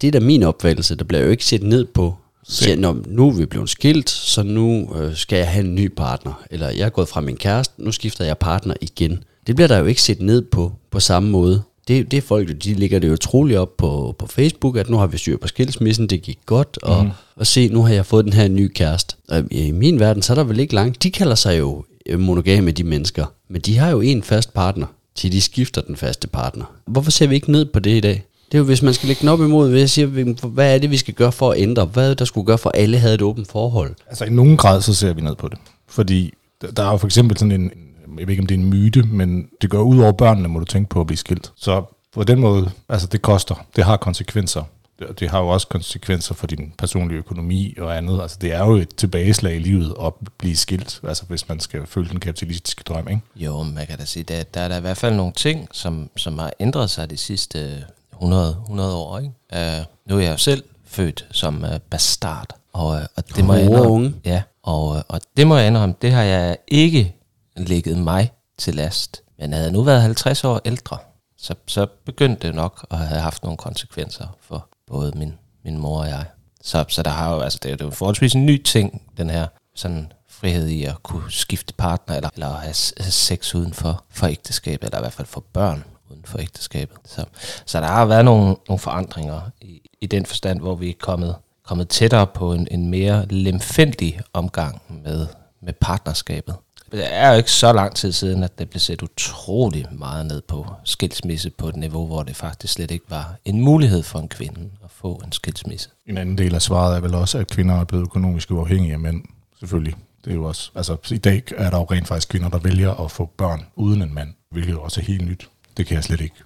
Det 0.01 0.09
er 0.09 0.11
da 0.13 0.21
min 0.21 0.43
opfattelse, 0.43 0.97
der 0.97 1.05
bliver 1.05 1.23
jo 1.23 1.31
ikke 1.31 1.45
set 1.45 1.63
ned 1.63 1.85
på, 1.85 2.17
siger, 2.49 2.77
Nå, 2.77 2.97
nu 3.07 3.29
er 3.29 3.33
vi 3.33 3.47
blevet 3.47 3.71
skilt, 3.71 4.11
så 4.11 4.43
nu 4.43 4.97
øh, 4.97 5.17
skal 5.17 5.37
jeg 5.37 5.49
have 5.49 5.65
en 5.65 5.75
ny 5.75 5.95
partner. 5.95 6.43
Eller 6.51 6.71
jeg 6.71 6.85
er 6.87 6.89
gået 6.89 7.09
fra 7.09 7.21
min 7.21 7.37
kæreste, 7.37 7.75
nu 7.79 7.93
skifter 7.93 8.25
jeg 8.25 8.39
partner 8.39 8.75
igen. 8.81 9.25
Det 9.47 9.57
bliver 9.57 9.69
der 9.69 9.79
jo 9.79 9.85
ikke 9.85 10.03
set 10.03 10.21
ned 10.21 10.43
på, 10.43 10.73
på 10.91 11.01
samme 11.01 11.31
måde. 11.31 11.63
Det, 11.91 12.11
det 12.11 12.17
er 12.17 12.21
folk, 12.23 12.49
de 12.65 12.75
ligger 12.75 12.99
det 12.99 13.09
jo 13.09 13.17
troligt 13.17 13.59
op 13.59 13.77
på, 13.77 14.15
på 14.19 14.27
Facebook, 14.27 14.77
at 14.77 14.91
nu 14.91 14.97
har 14.97 15.07
vi 15.07 15.19
styr 15.19 15.37
på 15.37 15.49
skilsmissen, 15.49 16.07
det 16.07 16.23
gik 16.23 16.39
godt, 16.47 16.79
og, 16.83 17.05
mm. 17.05 17.11
og 17.37 17.47
se, 17.47 17.69
nu 17.69 17.83
har 17.83 17.95
jeg 17.95 18.07
fået 18.07 18.25
den 18.25 18.33
her 18.33 18.49
nye 18.49 18.69
kæreste. 18.69 19.17
Og 19.29 19.43
i 19.51 19.71
min 19.71 20.01
verden, 20.01 20.23
så 20.23 20.33
er 20.33 20.35
der 20.35 20.45
vel 20.45 20.61
ikke 20.61 20.75
langt. 20.75 21.03
De 21.03 21.11
kalder 21.11 21.35
sig 21.35 21.59
jo 21.59 21.85
øh, 22.07 22.21
monogame, 22.21 22.71
de 22.71 22.85
mennesker, 22.85 23.25
men 23.49 23.61
de 23.61 23.79
har 23.79 23.91
jo 23.91 24.01
en 24.01 24.23
fast 24.23 24.55
partner, 24.55 24.87
til 25.15 25.33
de 25.33 25.41
skifter 25.41 25.81
den 25.81 25.97
faste 25.97 26.29
partner. 26.29 26.65
Hvorfor 26.87 27.11
ser 27.11 27.27
vi 27.27 27.35
ikke 27.35 27.53
ned 27.53 27.65
på 27.65 27.79
det 27.79 27.91
i 27.91 28.01
dag? 28.01 28.23
Det 28.53 28.55
er 28.55 28.59
jo, 28.59 28.65
hvis 28.65 28.83
man 28.83 28.95
skal 28.95 29.07
lægge 29.07 29.21
den 29.21 29.29
op 29.29 29.41
imod, 29.41 29.71
hvis 29.71 29.81
jeg 29.81 29.91
siger, 29.91 30.47
hvad 30.49 30.75
er 30.75 30.79
det, 30.79 30.91
vi 30.91 30.97
skal 30.97 31.15
gøre 31.15 31.33
for 31.33 31.51
at 31.51 31.61
ændre? 31.61 31.85
Hvad 31.85 32.11
er 32.11 32.15
der 32.15 32.25
skulle 32.25 32.47
gøre 32.47 32.59
for, 32.59 32.71
at 32.75 32.83
alle 32.83 32.99
havde 32.99 33.15
et 33.15 33.23
åbent 33.23 33.51
forhold? 33.51 33.95
Altså 34.09 34.25
i 34.25 34.31
nogen 34.31 34.57
grad, 34.57 34.83
så 34.83 34.95
ser 34.95 35.13
vi 35.13 35.21
ned 35.21 35.35
på 35.35 35.49
det. 35.49 35.59
Fordi 35.89 36.33
der- 36.63 36.71
der 36.71 36.83
er 36.83 36.91
jo 36.91 36.97
for 36.97 37.07
eksempel 37.07 37.39
sådan 37.39 37.53
en, 37.53 37.71
jeg 38.19 38.27
ved 38.27 38.33
ikke 38.33 38.41
om 38.41 38.47
det 38.47 38.55
er 38.55 38.59
en 38.59 38.71
myte, 38.71 39.03
men 39.03 39.49
det 39.63 39.71
går 39.71 39.83
ud 39.83 39.99
over 39.99 40.13
børnene, 40.13 40.49
må 40.49 40.59
du 40.59 40.65
tænke 40.65 40.89
på 40.89 41.01
at 41.01 41.07
blive 41.07 41.19
skilt. 41.19 41.53
Så 41.57 41.83
på 42.13 42.25
den 42.25 42.41
måde, 42.41 42.71
altså 42.89 43.07
det 43.07 43.23
koster, 43.23 43.67
det 43.77 43.85
har 43.85 43.97
konsekvenser. 43.97 44.63
Det, 44.99 45.21
det 45.21 45.31
har 45.31 45.41
jo 45.41 45.49
også 45.49 45.67
konsekvenser 45.67 46.35
for 46.35 46.47
din 46.47 46.73
personlige 46.79 47.19
økonomi 47.19 47.75
og 47.79 47.97
andet. 47.97 48.23
Altså 48.23 48.37
det 48.41 48.53
er 48.53 48.65
jo 48.65 48.77
et 48.77 48.95
tilbageslag 48.97 49.57
i 49.57 49.59
livet 49.59 49.95
at 50.03 50.13
blive 50.39 50.57
skilt, 50.57 51.01
altså 51.09 51.25
hvis 51.29 51.49
man 51.49 51.61
skal 51.61 51.87
følge 51.87 52.09
den 52.09 52.21
kapitalistiske 52.21 52.83
drøm, 52.87 53.09
ikke? 53.09 53.21
Jo, 53.37 53.63
man 53.63 53.87
kan 53.87 53.99
da 53.99 54.05
sige, 54.05 54.23
der, 54.23 54.43
der 54.43 54.61
er 54.61 54.69
der 54.69 54.77
i 54.77 54.81
hvert 54.81 54.97
fald 54.97 55.15
nogle 55.15 55.33
ting, 55.33 55.69
som, 55.73 56.11
som 56.17 56.39
har 56.39 56.53
ændret 56.61 56.91
sig 56.91 57.11
de 57.11 57.17
sidste 57.17 57.85
100, 58.13 58.57
100 58.63 58.95
år. 58.95 59.19
Ikke? 59.19 59.33
Uh, 59.53 59.85
nu 60.11 60.17
er 60.17 60.21
jeg 60.21 60.33
jo 60.33 60.37
selv 60.37 60.65
født 60.85 61.27
som 61.31 61.63
uh, 61.63 61.79
bastard, 61.91 62.57
og, 62.73 62.89
uh, 62.89 63.01
og 63.17 63.37
det 63.37 63.45
må 63.45 63.55
jeg 63.55 63.65
indrømme, 63.65 63.91
unge. 63.91 64.15
ja, 64.25 64.43
og, 64.63 64.89
uh, 64.89 65.01
og 65.09 65.21
det 65.37 65.47
må 65.47 65.57
jeg 65.57 65.67
indrømme, 65.67 65.95
det 66.03 66.13
har 66.13 66.23
jeg 66.23 66.57
ikke 66.69 67.15
ligget 67.57 67.99
mig 67.99 68.33
til 68.59 68.75
last. 68.75 69.23
Men 69.39 69.53
havde 69.53 69.65
jeg 69.65 69.73
nu 69.73 69.83
været 69.83 70.03
50 70.03 70.45
år 70.45 70.61
ældre, 70.65 70.99
så, 71.39 71.55
så 71.67 71.87
begyndte 72.07 72.47
det 72.47 72.55
nok 72.55 72.87
at 72.91 72.99
have 72.99 73.21
haft 73.21 73.43
nogle 73.43 73.57
konsekvenser 73.57 74.37
for 74.41 74.69
både 74.87 75.13
min, 75.17 75.35
min 75.65 75.79
mor 75.79 76.01
og 76.01 76.09
jeg. 76.09 76.25
Så, 76.63 76.85
så 76.89 77.03
der 77.03 77.11
har 77.11 77.35
jo, 77.35 77.41
altså 77.41 77.59
det 77.63 77.69
er 77.69 77.71
jo 77.71 77.77
det 77.77 77.87
er 77.87 77.91
forholdsvis 77.91 78.35
en 78.35 78.47
ny 78.47 78.63
ting, 78.63 79.03
den 79.17 79.31
her 79.31 79.47
sådan 79.75 80.13
frihed 80.29 80.69
i 80.69 80.85
at 80.85 81.03
kunne 81.03 81.31
skifte 81.31 81.75
partner, 81.75 82.17
eller, 82.17 82.31
eller 82.35 82.51
have 82.51 82.75
sex 83.11 83.55
uden 83.55 83.73
for, 83.73 84.05
for 84.11 84.27
ægteskab, 84.27 84.85
eller 84.85 84.99
i 84.99 85.03
hvert 85.03 85.13
fald 85.13 85.27
for 85.27 85.45
børn 85.53 85.85
uden 86.11 86.25
for 86.25 86.39
ægteskabet. 86.39 86.97
Så, 87.05 87.25
så 87.67 87.81
der 87.81 87.87
har 87.87 88.05
været 88.05 88.25
nogle, 88.25 88.57
nogle 88.69 88.79
forandringer 88.79 89.41
i, 89.61 89.81
i 90.01 90.07
den 90.07 90.27
forstand, 90.27 90.61
hvor 90.61 90.75
vi 90.75 90.91
er 90.91 90.95
kommet, 91.01 91.37
kommet 91.65 91.89
tættere 91.89 92.27
på 92.27 92.53
en, 92.53 92.69
en 92.71 92.91
mere 92.91 93.27
lemfældig 93.27 94.21
omgang 94.33 94.83
med, 94.89 95.27
med 95.63 95.73
partnerskabet. 95.73 96.55
Det 96.93 97.15
er 97.15 97.31
jo 97.31 97.37
ikke 97.37 97.51
så 97.51 97.73
lang 97.73 97.97
tid 97.97 98.13
siden, 98.13 98.43
at 98.43 98.59
det 98.59 98.71
blev 98.71 98.81
set 98.81 99.03
utrolig 99.03 99.87
meget 99.93 100.27
ned 100.27 100.43
på 100.49 100.67
skilsmisse 100.85 101.51
på 101.51 101.69
et 101.69 101.77
niveau, 101.77 102.07
hvor 102.07 102.23
det 102.23 102.37
faktisk 102.37 102.73
slet 102.73 102.91
ikke 102.91 103.05
var 103.09 103.35
en 103.45 103.61
mulighed 103.61 104.03
for 104.03 104.19
en 104.19 104.29
kvinde 104.29 104.61
at 104.85 104.91
få 104.91 105.23
en 105.25 105.33
skilsmisse. 105.33 105.89
En 106.07 106.19
anden 106.19 106.39
del 106.39 106.55
af 106.55 106.63
svaret 106.63 106.97
er 106.97 107.01
vel 107.01 107.15
også, 107.15 107.39
at 107.39 107.47
kvinder 107.47 107.81
er 107.81 107.85
blevet 107.85 108.03
økonomisk 108.03 108.51
uafhængige 108.51 108.93
af 108.93 108.99
mænd, 108.99 109.23
selvfølgelig. 109.59 109.95
Det 110.25 110.31
er 110.31 110.35
jo 110.35 110.45
også, 110.45 110.71
altså 110.75 110.97
i 111.11 111.19
dag 111.19 111.43
er 111.57 111.71
der 111.71 111.79
jo 111.79 111.85
rent 111.85 112.09
faktisk 112.09 112.29
kvinder, 112.29 112.49
der 112.49 112.59
vælger 112.59 113.05
at 113.05 113.11
få 113.11 113.31
børn 113.37 113.67
uden 113.77 114.03
en 114.03 114.15
mand, 114.15 114.29
hvilket 114.51 114.73
jo 114.73 114.83
også 114.83 115.01
er 115.01 115.05
helt 115.05 115.29
nyt. 115.29 115.49
Det 115.77 115.87
kan 115.87 115.95
jeg 115.95 116.05
slet 116.05 116.21
ikke 116.21 116.37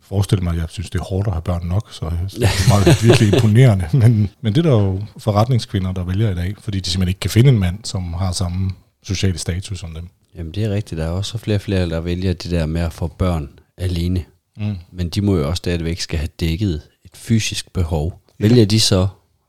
forestille 0.00 0.44
mig. 0.44 0.56
Jeg 0.56 0.66
synes, 0.68 0.90
det 0.90 0.98
er 0.98 1.04
hårdt 1.04 1.26
at 1.26 1.32
have 1.32 1.42
børn 1.42 1.66
nok, 1.66 1.92
så 1.92 2.04
det 2.30 2.42
er 2.42 2.68
meget 2.68 3.02
virkelig 3.04 3.34
imponerende. 3.34 3.88
Men, 3.92 4.30
men 4.40 4.54
det 4.54 4.66
er 4.66 4.70
der 4.70 4.82
jo 4.82 5.02
forretningskvinder, 5.18 5.92
der 5.92 6.04
vælger 6.04 6.30
i 6.30 6.34
dag, 6.34 6.54
fordi 6.58 6.80
de 6.80 6.90
simpelthen 6.90 7.08
ikke 7.08 7.20
kan 7.20 7.30
finde 7.30 7.50
en 7.50 7.58
mand, 7.58 7.78
som 7.84 8.14
har 8.14 8.32
samme 8.32 8.70
sociale 9.04 9.38
status 9.38 9.78
som 9.78 9.94
dem. 9.94 10.08
Jamen 10.36 10.52
det 10.52 10.64
er 10.64 10.70
rigtigt, 10.70 10.98
der 10.98 11.04
er 11.04 11.10
også 11.10 11.38
flere 11.38 11.56
og 11.56 11.60
flere, 11.60 11.88
der 11.88 12.00
vælger 12.00 12.32
det 12.32 12.50
der 12.50 12.66
med 12.66 12.80
at 12.80 12.92
få 12.92 13.06
børn 13.06 13.48
alene. 13.78 14.24
Mm. 14.56 14.76
Men 14.92 15.08
de 15.08 15.20
må 15.20 15.36
jo 15.36 15.48
også 15.48 15.56
stadigvæk 15.56 16.00
skal 16.00 16.18
have 16.18 16.28
dækket 16.40 16.82
et 17.04 17.10
fysisk 17.14 17.72
behov. 17.72 18.20
Vælger 18.38 18.64
de 18.66 18.80
så 18.80 19.06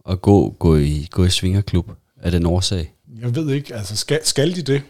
at 0.10 0.22
gå, 0.22 0.49
gå, 0.60 0.76
i, 0.78 1.08
gå 1.12 1.26
i 1.26 1.30
svingerklub 1.30 1.91
af 2.22 2.32
den 2.32 2.45
årsag? 2.45 2.93
Jeg 3.22 3.36
ved 3.36 3.49
ikke, 3.49 3.76
altså 3.76 3.95
skal, 3.95 4.20
skal 4.24 4.56
de 4.56 4.62
det? 4.62 4.82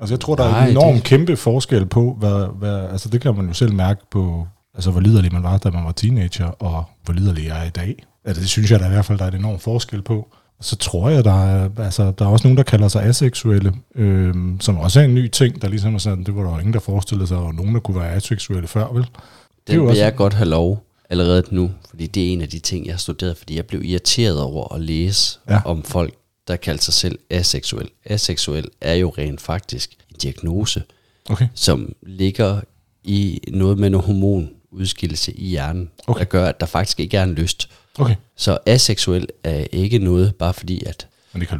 Altså 0.00 0.14
jeg 0.14 0.20
tror, 0.20 0.34
der 0.34 0.48
Nej, 0.48 0.60
er 0.60 0.64
en 0.64 0.70
enorm 0.70 0.94
det- 0.94 1.04
kæmpe 1.04 1.36
forskel 1.36 1.86
på, 1.86 2.16
hvad, 2.18 2.58
hvad, 2.58 2.88
altså 2.90 3.08
det 3.08 3.20
kan 3.20 3.34
man 3.36 3.46
jo 3.46 3.52
selv 3.52 3.72
mærke 3.72 4.00
på, 4.10 4.46
altså 4.74 4.90
hvor 4.90 5.00
liderlig 5.00 5.32
man 5.32 5.42
var, 5.42 5.58
da 5.58 5.70
man 5.70 5.84
var 5.84 5.92
teenager, 5.92 6.46
og 6.46 6.84
hvor 7.04 7.14
liderlig 7.14 7.44
jeg 7.46 7.60
er 7.62 7.66
i 7.66 7.70
dag. 7.70 8.04
Altså 8.24 8.40
det 8.40 8.48
synes 8.50 8.70
jeg 8.70 8.80
da 8.80 8.86
i 8.86 8.88
hvert 8.88 9.04
fald, 9.04 9.18
der 9.18 9.24
er 9.24 9.30
en 9.30 9.36
enorm 9.36 9.58
forskel 9.58 10.02
på. 10.02 10.34
Så 10.64 10.76
tror 10.76 11.08
jeg, 11.08 11.24
der 11.24 11.44
er, 11.46 11.68
altså, 11.78 12.12
der 12.18 12.24
er 12.24 12.28
også 12.28 12.46
nogen, 12.46 12.56
der 12.56 12.62
kalder 12.62 12.88
sig 12.88 13.02
aseksuelle, 13.02 13.72
øh, 13.94 14.34
som 14.60 14.78
også 14.78 15.00
er 15.00 15.04
en 15.04 15.14
ny 15.14 15.28
ting, 15.28 15.62
der 15.62 15.68
ligesom 15.68 15.94
er 15.94 15.98
sådan, 15.98 16.24
det 16.24 16.36
var 16.36 16.42
der 16.42 16.50
jo 16.52 16.58
ingen, 16.58 16.72
der 16.72 16.80
forestillede 16.80 17.26
sig, 17.26 17.36
og 17.36 17.54
nogen, 17.54 17.74
der 17.74 17.80
kunne 17.80 18.00
være 18.00 18.12
aseksuelle 18.12 18.68
før, 18.68 18.92
vel? 18.92 19.02
Det 19.66 19.72
er 19.72 19.76
jo 19.76 19.80
vil 19.82 19.90
også- 19.90 20.02
jeg 20.02 20.14
godt 20.14 20.34
have 20.34 20.48
lov 20.48 20.86
allerede 21.10 21.42
nu, 21.50 21.70
fordi 21.90 22.06
det 22.06 22.28
er 22.28 22.32
en 22.32 22.40
af 22.40 22.48
de 22.48 22.58
ting, 22.58 22.86
jeg 22.86 22.94
har 22.94 22.98
studeret, 22.98 23.36
fordi 23.36 23.56
jeg 23.56 23.66
blev 23.66 23.84
irriteret 23.84 24.40
over 24.40 24.74
at 24.74 24.80
læse 24.80 25.38
Ja. 25.50 25.60
om 25.64 25.82
folk, 25.82 26.14
der 26.48 26.56
kalder 26.56 26.80
sig 26.82 26.94
selv 26.94 27.18
aseksuel. 27.30 27.88
Aseksuel 28.04 28.68
er 28.80 28.94
jo 28.94 29.14
rent 29.18 29.40
faktisk 29.40 29.90
en 30.10 30.16
diagnose, 30.22 30.82
Okay. 31.30 31.46
som 31.54 31.92
ligger 32.02 32.60
i 33.04 33.40
noget 33.52 33.78
med 33.78 33.90
noget 33.90 34.06
hormonudskillelse 34.06 35.32
i 35.32 35.48
hjernen, 35.48 35.90
okay. 36.06 36.18
der 36.18 36.24
gør, 36.24 36.46
at 36.46 36.60
der 36.60 36.66
faktisk 36.66 37.00
ikke 37.00 37.16
er 37.16 37.22
en 37.22 37.34
lyst. 37.34 37.68
Okay. 37.98 38.14
Så 38.36 38.58
aseksuel 38.66 39.26
er 39.44 39.64
ikke 39.72 39.98
noget, 39.98 40.34
bare 40.34 40.54
fordi 40.54 40.82
at 40.86 41.06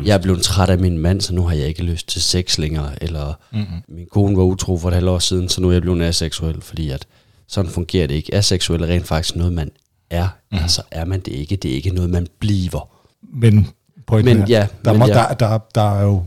jeg 0.05 0.15
er 0.15 0.19
blevet 0.19 0.43
træt 0.43 0.71
af 0.71 0.79
min 0.79 0.99
mand, 0.99 1.21
så 1.21 1.35
nu 1.35 1.43
har 1.43 1.55
jeg 1.55 1.67
ikke 1.67 1.83
lyst 1.83 2.09
til 2.09 2.23
sex 2.23 2.59
længere, 2.59 3.03
eller 3.03 3.33
Mm-hmm. 3.53 3.67
min 3.89 4.07
kone 4.11 4.37
var 4.37 4.43
utro 4.43 4.79
for 4.79 4.89
et 4.89 4.95
halvt 4.95 5.09
år 5.09 5.19
siden, 5.19 5.49
så 5.49 5.61
nu 5.61 5.69
er 5.69 5.73
jeg 5.73 5.83
blevet 5.83 6.03
aseksuel, 6.03 6.61
fordi 6.63 6.91
at 6.91 7.07
sådan 7.47 7.71
fungerer 7.71 8.07
det 8.07 8.15
ikke. 8.15 8.35
Aseksuel 8.35 8.83
er 8.83 8.87
rent 8.87 9.07
faktisk 9.07 9.37
noget, 9.37 9.53
man 9.53 9.71
er, 10.11 10.29
mm. 10.53 10.59
altså 10.59 10.83
er 10.91 11.05
man 11.05 11.21
det 11.21 11.33
ikke, 11.33 11.57
det 11.57 11.71
er 11.71 11.75
ikke 11.75 11.91
noget, 11.91 12.11
man 12.11 12.27
bliver. 12.39 12.89
Men 13.23 13.69
pointen 14.07 14.35
Men 14.37 14.43
er, 14.43 14.47
ja, 14.49 14.67
der, 14.85 14.93
men 14.93 14.99
må, 14.99 15.07
ja. 15.07 15.13
der, 15.15 15.35
der, 15.35 15.59
der 15.75 15.99
er 15.99 16.03
jo, 16.03 16.23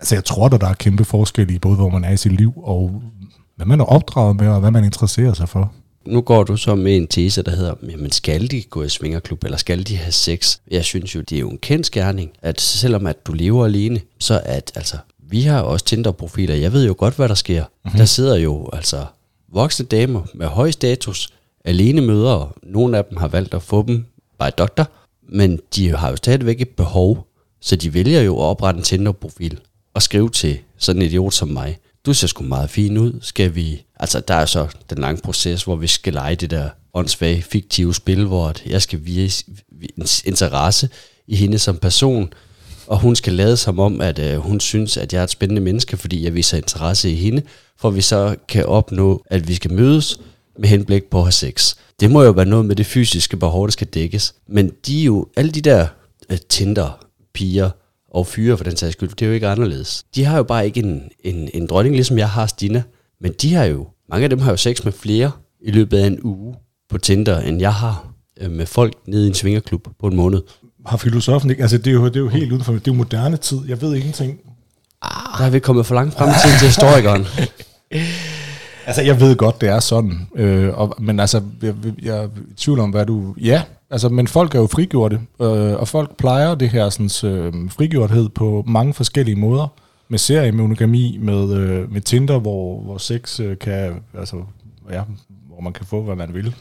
altså 0.00 0.14
jeg 0.14 0.24
tror, 0.24 0.46
at 0.46 0.60
der 0.60 0.68
er 0.68 0.74
kæmpe 0.74 1.04
forskel 1.04 1.50
i 1.50 1.58
både, 1.58 1.76
hvor 1.76 1.88
man 1.88 2.04
er 2.04 2.10
i 2.10 2.16
sit 2.16 2.32
liv, 2.32 2.52
og 2.56 3.02
hvad 3.56 3.66
man 3.66 3.80
er 3.80 3.84
opdraget 3.84 4.36
med, 4.36 4.48
og 4.48 4.60
hvad 4.60 4.70
man 4.70 4.84
interesserer 4.84 5.32
sig 5.32 5.48
for. 5.48 5.72
Nu 6.06 6.20
går 6.20 6.44
du 6.44 6.56
så 6.56 6.74
med 6.74 6.96
en 6.96 7.06
tese, 7.06 7.42
der 7.42 7.50
hedder, 7.50 7.74
jamen 7.88 8.10
skal 8.10 8.50
de 8.50 8.62
gå 8.62 8.82
i 8.82 8.88
svingerklub, 8.88 9.44
eller 9.44 9.58
skal 9.58 9.86
de 9.86 9.96
have 9.96 10.12
sex? 10.12 10.58
Jeg 10.70 10.84
synes 10.84 11.14
jo, 11.14 11.20
det 11.20 11.36
er 11.36 11.40
jo 11.40 11.50
en 11.50 11.58
kendt 11.58 11.86
skærning, 11.86 12.30
at 12.42 12.60
selvom 12.60 13.06
at 13.06 13.26
du 13.26 13.32
lever 13.32 13.64
alene, 13.64 14.00
så 14.18 14.40
at, 14.44 14.72
altså, 14.74 14.96
vi 15.18 15.42
har 15.42 15.60
også 15.60 15.84
Tinder-profiler, 15.84 16.54
jeg 16.54 16.72
ved 16.72 16.86
jo 16.86 16.94
godt, 16.98 17.14
hvad 17.16 17.28
der 17.28 17.34
sker. 17.34 17.64
Mm-hmm. 17.64 17.98
Der 17.98 18.04
sidder 18.04 18.36
jo, 18.36 18.68
altså, 18.72 19.06
voksne 19.52 19.86
damer 19.86 20.22
med 20.34 20.46
høj 20.46 20.70
status, 20.70 21.28
alene 21.64 22.00
mødre, 22.00 22.48
nogle 22.62 22.98
af 22.98 23.04
dem 23.04 23.16
har 23.16 23.28
valgt 23.28 23.54
at 23.54 23.62
få 23.62 23.84
dem 23.86 24.04
by 24.40 24.44
doktor, 24.58 24.90
men 25.28 25.60
de 25.76 25.96
har 25.96 26.10
jo 26.10 26.16
stadigvæk 26.16 26.60
et 26.60 26.68
behov, 26.68 27.26
så 27.60 27.76
de 27.76 27.94
vælger 27.94 28.20
jo 28.20 28.36
at 28.36 28.42
oprette 28.42 28.78
en 28.78 28.84
Tinder-profil 28.84 29.60
og 29.94 30.02
skrive 30.02 30.30
til 30.30 30.58
sådan 30.78 31.02
en 31.02 31.08
idiot 31.08 31.34
som 31.34 31.48
mig. 31.48 31.78
Du 32.06 32.14
ser 32.14 32.26
sgu 32.26 32.44
meget 32.44 32.70
fin 32.70 32.98
ud, 32.98 33.12
skal 33.22 33.54
vi... 33.54 33.82
Altså, 34.00 34.20
der 34.20 34.34
er 34.34 34.46
så 34.46 34.68
den 34.90 34.98
lange 34.98 35.22
proces, 35.22 35.64
hvor 35.64 35.76
vi 35.76 35.86
skal 35.86 36.12
lege 36.12 36.34
det 36.34 36.50
der 36.50 36.68
åndssvage, 36.94 37.42
fiktive 37.42 37.94
spil, 37.94 38.24
hvor 38.24 38.52
jeg 38.66 38.82
skal 38.82 39.04
vise 39.04 39.44
interesse 40.24 40.88
i 41.26 41.36
hende 41.36 41.58
som 41.58 41.76
person, 41.76 42.32
og 42.86 42.98
hun 42.98 43.16
skal 43.16 43.32
lade 43.32 43.56
som 43.56 43.78
om, 43.78 44.00
at 44.00 44.18
øh, 44.18 44.36
hun 44.38 44.60
synes, 44.60 44.96
at 44.96 45.12
jeg 45.12 45.18
er 45.20 45.24
et 45.24 45.30
spændende 45.30 45.62
menneske, 45.62 45.96
fordi 45.96 46.24
jeg 46.24 46.34
viser 46.34 46.56
interesse 46.56 47.10
i 47.10 47.14
hende, 47.14 47.42
for 47.76 47.90
vi 47.90 48.00
så 48.00 48.36
kan 48.48 48.66
opnå, 48.66 49.22
at 49.26 49.48
vi 49.48 49.54
skal 49.54 49.72
mødes 49.72 50.20
med 50.58 50.68
henblik 50.68 51.04
på 51.04 51.18
at 51.18 51.24
have 51.24 51.32
sex. 51.32 51.74
Det 52.00 52.10
må 52.10 52.22
jo 52.22 52.30
være 52.30 52.46
noget 52.46 52.66
med 52.66 52.76
det 52.76 52.86
fysiske 52.86 53.36
behov, 53.36 53.66
der 53.66 53.72
skal 53.72 53.86
dækkes. 53.86 54.34
Men 54.46 54.72
de 54.86 55.00
er 55.00 55.04
jo, 55.04 55.26
alle 55.36 55.50
de 55.50 55.60
der 55.60 55.86
øh, 56.30 56.38
Tinder, 56.48 57.06
piger 57.34 57.70
og 58.10 58.26
fyre 58.26 58.56
for 58.56 58.64
den 58.64 58.76
sags 58.76 58.92
skyld, 58.92 59.08
det 59.08 59.22
er 59.22 59.26
jo 59.26 59.32
ikke 59.32 59.48
anderledes. 59.48 60.04
De 60.14 60.24
har 60.24 60.36
jo 60.36 60.42
bare 60.42 60.66
ikke 60.66 60.80
en, 60.80 61.02
en, 61.24 61.48
en 61.54 61.66
dronning, 61.66 61.94
ligesom 61.94 62.18
jeg 62.18 62.28
har 62.28 62.46
Stina, 62.46 62.82
men 63.20 63.32
de 63.42 63.54
har 63.54 63.64
jo, 63.64 63.86
mange 64.10 64.24
af 64.24 64.30
dem 64.30 64.38
har 64.38 64.50
jo 64.50 64.56
sex 64.56 64.84
med 64.84 64.92
flere 64.92 65.30
i 65.60 65.70
løbet 65.70 65.98
af 65.98 66.06
en 66.06 66.18
uge 66.22 66.54
på 66.90 66.98
Tinder, 66.98 67.40
end 67.40 67.60
jeg 67.60 67.74
har 67.74 68.06
øh, 68.40 68.50
med 68.50 68.66
folk 68.66 68.94
nede 69.06 69.24
i 69.24 69.28
en 69.28 69.34
svingerklub 69.34 69.88
på 70.00 70.06
en 70.06 70.16
måned. 70.16 70.42
Har 70.86 70.96
filosofen 70.96 71.50
ikke, 71.50 71.62
altså 71.62 71.78
det 71.78 71.86
er 71.86 71.92
jo, 71.92 72.04
det 72.04 72.16
er 72.16 72.20
jo 72.20 72.28
helt 72.28 72.52
uden 72.52 72.64
for, 72.64 72.72
det 72.72 72.80
er 72.80 72.92
jo 72.92 72.94
moderne 72.94 73.36
tid, 73.36 73.58
jeg 73.68 73.82
ved 73.82 73.94
ingenting. 73.94 74.38
Der 75.38 75.44
er 75.44 75.50
vi 75.50 75.58
kommet 75.58 75.86
for 75.86 75.94
langt 75.94 76.14
frem 76.14 76.28
i 76.28 76.32
tiden 76.42 76.58
til 76.58 76.66
historikeren. 76.66 77.26
Altså, 78.86 79.02
jeg 79.02 79.20
ved 79.20 79.36
godt, 79.36 79.60
det 79.60 79.68
er 79.68 79.80
sådan. 79.80 80.28
Øh, 80.36 80.78
og, 80.78 80.94
men 80.98 81.20
altså, 81.20 81.42
jeg, 81.62 81.74
jeg 82.02 82.16
er 82.16 82.26
i 82.26 82.54
tvivl 82.56 82.80
om, 82.80 82.90
hvad 82.90 83.06
du... 83.06 83.34
Ja, 83.40 83.62
altså, 83.90 84.08
men 84.08 84.26
folk 84.26 84.54
er 84.54 84.58
jo 84.58 84.66
frigjorte, 84.66 85.20
øh, 85.40 85.72
og 85.74 85.88
folk 85.88 86.16
plejer 86.16 86.54
det 86.54 86.68
her 86.68 86.88
sådan, 86.90 87.30
øh, 87.36 87.70
frigjorthed 87.70 88.28
på 88.28 88.64
mange 88.66 88.94
forskellige 88.94 89.36
måder. 89.36 89.66
Med 90.08 90.18
serie, 90.18 90.52
med 90.52 90.62
monogami, 90.62 91.18
med, 91.20 91.54
øh, 91.54 91.92
med 91.92 92.00
Tinder, 92.00 92.38
hvor, 92.38 92.80
hvor 92.80 92.98
sex 92.98 93.40
øh, 93.40 93.58
kan... 93.58 94.02
Altså, 94.18 94.36
ja, 94.90 95.02
hvor 95.48 95.60
man 95.60 95.72
kan 95.72 95.86
få, 95.86 96.02
hvad 96.02 96.16
man 96.16 96.34
vil. 96.34 96.54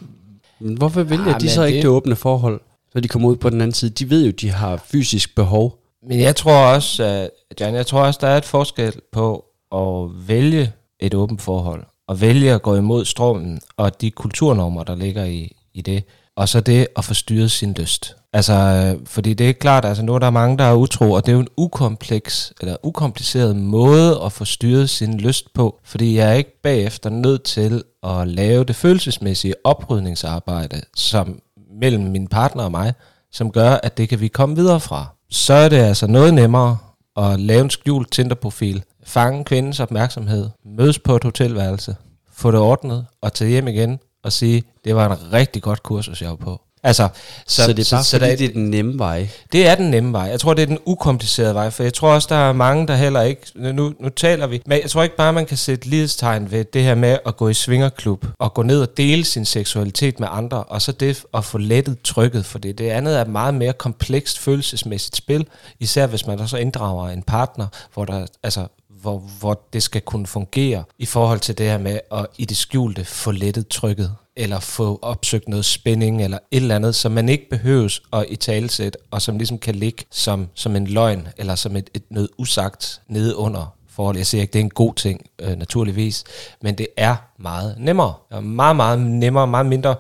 Hvorfor 0.60 1.04
vælger 1.04 1.34
Ah, 1.36 1.42
de 1.42 1.50
så 1.50 1.64
ikke 1.64 1.76
det- 1.76 1.84
det 1.84 1.90
åbne 1.92 2.16
forhold, 2.16 2.62
så 2.94 3.00
de 3.00 3.08
kommer 3.08 3.30
ud 3.30 3.36
på 3.36 3.50
den 3.50 3.62
anden 3.62 3.74
side? 3.74 3.92
De 3.92 4.10
ved 4.10 4.26
jo, 4.26 4.32
de 4.32 4.50
har 4.52 4.84
fysisk 4.86 5.36
behov. 5.36 5.76
Men 6.08 6.20
jeg 6.20 6.36
tror 6.36 6.74
også, 6.74 7.04
at, 7.04 7.30
Jan, 7.60 7.76
jeg 7.76 7.86
tror 7.88 8.02
også, 8.02 8.20
der 8.22 8.28
er 8.28 8.38
et 8.38 8.46
forskel 8.46 8.94
på 9.12 9.46
at 9.76 10.28
vælge 10.28 10.72
et 11.00 11.14
åbent 11.14 11.42
forhold, 11.42 11.84
og 12.08 12.22
vælge 12.22 12.52
at 12.54 12.62
gå 12.62 12.76
imod 12.76 13.06
strømmen, 13.06 13.60
og 13.78 14.02
de 14.02 14.12
kulturnormer, 14.12 14.84
der 14.84 14.96
ligger 14.96 15.24
i, 15.26 15.56
i 15.74 15.82
det, 15.82 16.04
og 16.40 16.50
så 16.50 16.62
det 16.62 16.88
at 16.98 17.06
få 17.06 17.14
styret 17.14 17.52
sin 17.52 17.74
lyst. 17.74 18.16
Altså, 18.34 18.54
øh, 18.54 19.06
fordi 19.06 19.34
det 19.34 19.50
er 19.50 19.54
klart, 19.54 19.86
altså 19.86 20.04
nu 20.04 20.16
er 20.16 20.20
der 20.20 20.30
mange, 20.30 20.58
der 20.58 20.64
er 20.64 20.74
utro, 20.74 21.12
og 21.12 21.26
det 21.26 21.32
er 21.32 21.34
jo 21.34 21.40
en 21.40 21.48
ukompleks, 21.58 22.54
eller 22.62 22.76
ukompliceret 22.84 23.56
måde 23.56 24.22
at 24.26 24.32
få 24.32 24.46
styret 24.46 24.90
sin 24.90 25.18
lyst 25.18 25.54
på, 25.54 25.80
fordi 25.84 26.16
jeg 26.16 26.30
er 26.30 26.34
ikke 26.34 26.62
bagefter 26.64 27.10
nødt 27.10 27.44
til 27.44 27.84
at 28.04 28.28
lave 28.28 28.64
det 28.64 28.76
følelsesmæssige 28.76 29.54
oprydningsarbejde, 29.64 30.82
som 30.96 31.40
mellem 31.82 32.04
min 32.04 32.28
partner 32.28 32.64
og 32.64 32.72
mig, 32.72 32.94
som 33.32 33.52
gør, 33.52 33.72
at 33.84 33.98
det 33.98 34.10
kan 34.10 34.20
vi 34.20 34.28
komme 34.28 34.56
videre 34.56 34.80
fra. 34.80 35.08
Så 35.30 35.54
er 35.54 35.70
det 35.70 35.78
altså 35.78 36.08
noget 36.08 36.34
nemmere 36.34 36.78
at 37.18 37.40
lave 37.40 37.62
en 37.62 37.70
skjult 37.70 38.12
Tinder-profil, 38.12 38.84
fange 39.04 39.44
kvindens 39.44 39.80
opmærksomhed, 39.80 40.50
mødes 40.66 41.00
på 41.00 41.16
et 41.16 41.24
hotelværelse, 41.24 41.96
få 42.34 42.52
det 42.52 42.60
ordnet 42.60 43.06
og 43.22 43.34
tage 43.34 43.50
hjem 43.50 43.68
igen 43.68 44.00
og 44.24 44.34
sige, 44.34 44.64
det 44.86 44.96
var 44.96 45.10
en 45.10 45.34
rigtig 45.34 45.62
godt 45.62 45.84
kursus, 45.84 46.22
jeg 46.22 46.30
var 46.30 46.36
på. 46.36 46.62
Altså, 46.84 47.08
så, 47.48 47.64
Så, 47.64 47.74
det 47.74 47.92
er 47.92 47.96
bare 47.96 48.04
så, 48.04 48.10
så, 48.10 48.20
der, 48.20 48.36
det 48.36 48.46
er 48.46 48.54
den 48.54 48.70
nemme 48.70 49.00
vej. 49.00 49.30
det 49.52 49.68
er 49.68 49.76
den 49.76 49.92
nemme 49.92 50.14
vej. 50.14 50.22
Jeg 50.24 50.40
tror, 50.40 50.54
det 50.54 50.62
er 50.62 50.66
den 50.66 50.80
ukomplicerede 50.86 51.54
vej, 51.54 51.70
for 51.70 51.84
jeg 51.84 51.94
tror 51.94 52.14
også, 52.14 52.28
der 52.32 52.36
er 52.36 52.54
mange, 52.54 52.88
der 52.88 52.96
heller 52.96 53.22
ikke... 53.22 53.42
Nu, 53.56 53.94
nu 54.00 54.10
taler 54.10 54.48
vi, 54.48 54.62
men 54.66 54.82
jeg 54.82 54.90
tror 54.90 55.04
ikke 55.04 55.16
bare, 55.16 55.34
man 55.34 55.46
kan 55.46 55.58
sætte 55.58 55.88
lighedstegn 55.88 56.52
ved 56.52 56.66
det 56.66 56.84
her 56.84 56.96
med 56.96 57.18
at 57.26 57.38
gå 57.38 57.50
i 57.50 57.54
svingerklub 57.54 58.26
og 58.40 58.54
gå 58.54 58.64
ned 58.64 58.82
og 58.82 58.98
dele 58.98 59.26
sin 59.26 59.46
seksualitet 59.46 60.20
med 60.20 60.28
andre, 60.32 60.64
og 60.64 60.82
så 60.82 60.92
det 60.92 61.24
at 61.34 61.46
få 61.46 61.58
lettet 61.58 62.02
trykket, 62.04 62.46
for 62.46 62.60
det, 62.60 62.78
det 62.78 62.90
andet 62.90 63.18
er 63.18 63.22
et 63.22 63.28
meget 63.28 63.54
mere 63.54 63.74
komplekst 63.74 64.40
følelsesmæssigt 64.40 65.16
spil, 65.16 65.48
især 65.80 66.08
hvis 66.08 66.28
man 66.28 66.48
så 66.48 66.58
inddrager 66.58 67.10
en 67.10 67.24
partner, 67.24 67.68
hvor 67.94 68.06
der, 68.06 68.26
altså, 68.44 68.68
hvor, 69.02 69.18
hvor 69.40 69.62
det 69.74 69.84
skal 69.84 70.02
kunne 70.02 70.28
fungere 70.28 70.84
i 70.98 71.06
forhold 71.06 71.40
til 71.40 71.58
det 71.58 71.66
her 71.66 71.78
med 71.78 72.00
at 72.12 72.28
i 72.38 72.46
det 72.46 72.58
skjulte 72.58 73.06
få 73.06 73.32
lettet 73.32 73.68
trykket, 73.68 74.16
eller 74.36 74.60
få 74.60 75.00
opsøgt 75.02 75.48
noget 75.48 75.66
spænding, 75.66 76.24
eller 76.24 76.38
et 76.52 76.62
eller 76.62 76.76
andet, 76.76 76.96
som 76.96 77.12
man 77.12 77.30
ikke 77.30 77.50
behøves 77.50 78.02
at 78.14 78.26
i 78.30 78.36
talesæt, 78.36 78.98
og 79.12 79.22
som 79.22 79.38
ligesom 79.38 79.58
kan 79.58 79.76
ligge 79.76 80.06
som, 80.12 80.48
som 80.54 80.76
en 80.76 80.88
løgn, 80.88 81.28
eller 81.38 81.56
som 81.56 81.76
et, 81.76 81.90
et 81.94 82.04
noget 82.10 82.30
usagt 82.38 83.02
nede 83.08 83.36
under 83.36 83.76
forhold. 83.90 84.18
Jeg 84.18 84.28
siger 84.28 84.42
ikke, 84.42 84.54
det 84.54 84.60
er 84.60 84.64
en 84.64 84.70
god 84.70 84.94
ting, 84.94 85.26
øh, 85.42 85.56
naturligvis, 85.56 86.24
men 86.62 86.78
det 86.78 86.88
er 86.98 87.16
meget 87.38 87.76
nemmere. 87.80 88.14
Og 88.32 88.44
meget, 88.44 88.76
meget 88.76 89.00
nemmere, 89.00 89.48
meget 89.48 89.66
mindre 89.66 89.96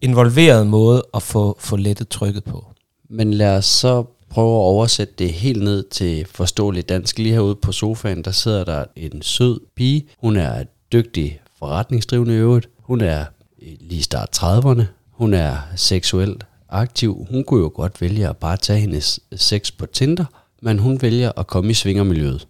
involveret 0.00 0.66
måde 0.66 1.02
at 1.14 1.22
få, 1.22 1.56
få 1.60 1.76
lettet 1.76 2.08
trykket 2.08 2.44
på. 2.44 2.66
Men 3.10 3.34
lad 3.34 3.56
os 3.56 3.66
så 3.66 4.04
prøve 4.30 4.50
at 4.50 4.64
oversætte 4.64 5.14
det 5.18 5.32
helt 5.32 5.62
ned 5.62 5.84
til 5.90 6.26
forståeligt 6.30 6.88
dansk. 6.88 7.18
Lige 7.18 7.32
herude 7.32 7.54
på 7.54 7.72
sofaen, 7.72 8.22
der 8.22 8.30
sidder 8.30 8.64
der 8.64 8.84
en 8.96 9.22
sød 9.22 9.60
pige. 9.76 10.06
Hun 10.18 10.36
er 10.36 10.64
dygtig 10.92 11.40
forretningsdrivende 11.58 12.34
i 12.34 12.38
øvrigt. 12.38 12.68
Hun 12.78 13.00
er 13.00 13.24
øh, 13.62 13.68
lige 13.80 14.02
start 14.02 14.42
30'erne. 14.42 14.82
Hun 15.10 15.34
er 15.34 15.56
seksuelt 15.76 16.46
aktiv. 16.68 17.26
Hun 17.30 17.44
kunne 17.44 17.60
jo 17.60 17.72
godt 17.74 18.00
vælge 18.00 18.28
at 18.28 18.36
bare 18.36 18.56
tage 18.56 18.80
hendes 18.80 19.20
sex 19.36 19.72
på 19.78 19.86
Tinder, 19.86 20.24
men 20.62 20.78
hun 20.78 21.02
vælger 21.02 21.32
at 21.36 21.46
komme 21.46 21.70
i 21.70 21.74
svingermiljøet. 21.74 22.46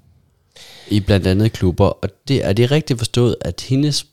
I 0.88 1.00
blandt 1.00 1.26
andet 1.26 1.52
klubber. 1.52 1.86
Og 1.86 2.08
det 2.28 2.44
er 2.44 2.52
det 2.52 2.70
rigtigt 2.70 2.98
forstået, 2.98 3.36
at 3.40 3.66
hendes 3.68 4.06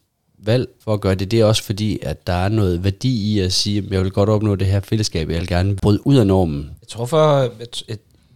valg 0.47 0.67
for 0.83 0.93
at 0.93 1.01
gøre 1.01 1.15
det, 1.15 1.31
det 1.31 1.39
er 1.39 1.45
også 1.45 1.63
fordi, 1.63 1.99
at 2.01 2.27
der 2.27 2.33
er 2.33 2.49
noget 2.49 2.83
værdi 2.83 3.33
i 3.33 3.39
at 3.39 3.53
sige, 3.53 3.77
at 3.77 3.91
jeg 3.91 4.03
vil 4.03 4.11
godt 4.11 4.29
opnå 4.29 4.55
det 4.55 4.67
her 4.67 4.79
fællesskab, 4.79 5.29
jeg 5.29 5.39
vil 5.39 5.47
gerne 5.47 5.75
bryde 5.75 6.07
ud 6.07 6.15
af 6.15 6.27
normen. 6.27 6.71
Jeg 6.81 6.87
tror 6.87 7.05
for, 7.05 7.51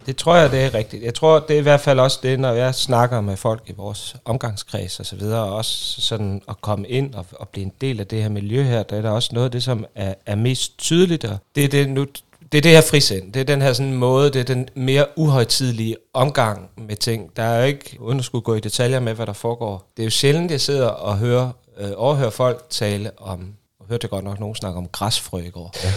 det 0.06 0.16
tror 0.18 0.36
jeg, 0.36 0.52
det 0.52 0.64
er 0.64 0.74
rigtigt. 0.74 1.04
Jeg 1.04 1.14
tror, 1.14 1.40
det 1.40 1.54
er 1.54 1.60
i 1.60 1.64
hvert 1.64 1.80
fald 1.80 2.00
også 2.00 2.20
det, 2.24 2.40
når 2.40 2.52
jeg 2.54 2.76
snakker 2.76 3.22
med 3.22 3.38
folk 3.38 3.64
i 3.68 3.74
vores 3.78 4.16
omgangskreds 4.26 5.00
og 5.00 5.06
så 5.06 5.16
videre, 5.16 5.44
og 5.44 5.56
også 5.56 6.02
sådan 6.02 6.42
at 6.50 6.62
komme 6.62 6.88
ind 6.88 7.14
og, 7.14 7.26
og 7.32 7.50
blive 7.50 7.66
en 7.66 7.72
del 7.82 8.00
af 8.00 8.08
det 8.08 8.22
her 8.22 8.30
miljø 8.30 8.64
her, 8.64 8.84
der 8.84 8.98
er 8.98 9.02
der 9.02 9.10
også 9.10 9.30
noget 9.34 9.46
af 9.46 9.52
det, 9.52 9.64
som 9.64 9.86
er, 9.96 10.14
er 10.26 10.36
mest 10.36 10.78
tydeligt, 10.78 11.26
og 11.26 11.38
det 11.56 11.64
er 11.64 11.68
det 11.68 11.90
nu, 11.90 12.06
det 12.52 12.58
er 12.58 12.62
det 12.62 12.72
her 12.72 12.82
frisind. 12.82 13.34
Det 13.34 13.40
er 13.40 13.44
den 13.44 13.62
her 13.62 13.74
sådan 13.74 13.94
måde, 13.94 14.30
det 14.30 14.40
er 14.40 14.44
den 14.44 14.70
mere 14.76 15.06
uhøjtidlige 15.16 15.96
omgang 16.14 16.70
med 16.78 16.96
ting. 16.96 17.36
Der 17.36 17.44
er 17.44 17.60
jo 17.60 17.66
ikke, 17.66 17.98
uden 18.00 18.20
at 18.20 18.26
skulle 18.26 18.42
gå 18.42 18.56
i 18.56 18.60
detaljer 18.60 19.00
med, 19.00 19.14
hvad 19.14 19.26
der 19.26 19.34
foregår. 19.34 19.92
Det 19.98 20.04
er 20.04 20.06
jo 20.06 20.10
sjældent, 20.10 20.52
jeg 20.52 20.62
sidder 20.62 20.88
og 20.88 21.18
hører, 21.18 21.52
øh, 21.82 21.92
overhører 21.96 22.30
folk 22.30 22.66
tale 22.70 23.12
om 23.18 23.54
hørte 23.92 24.06
jeg 24.06 24.10
godt 24.10 24.26
nok 24.26 24.40
nogen 24.40 24.56
snakke 24.56 24.78
om 24.78 24.88
græsfrø 24.88 25.40
i 25.40 25.50
går. 25.50 25.72
Ja. 25.84 25.94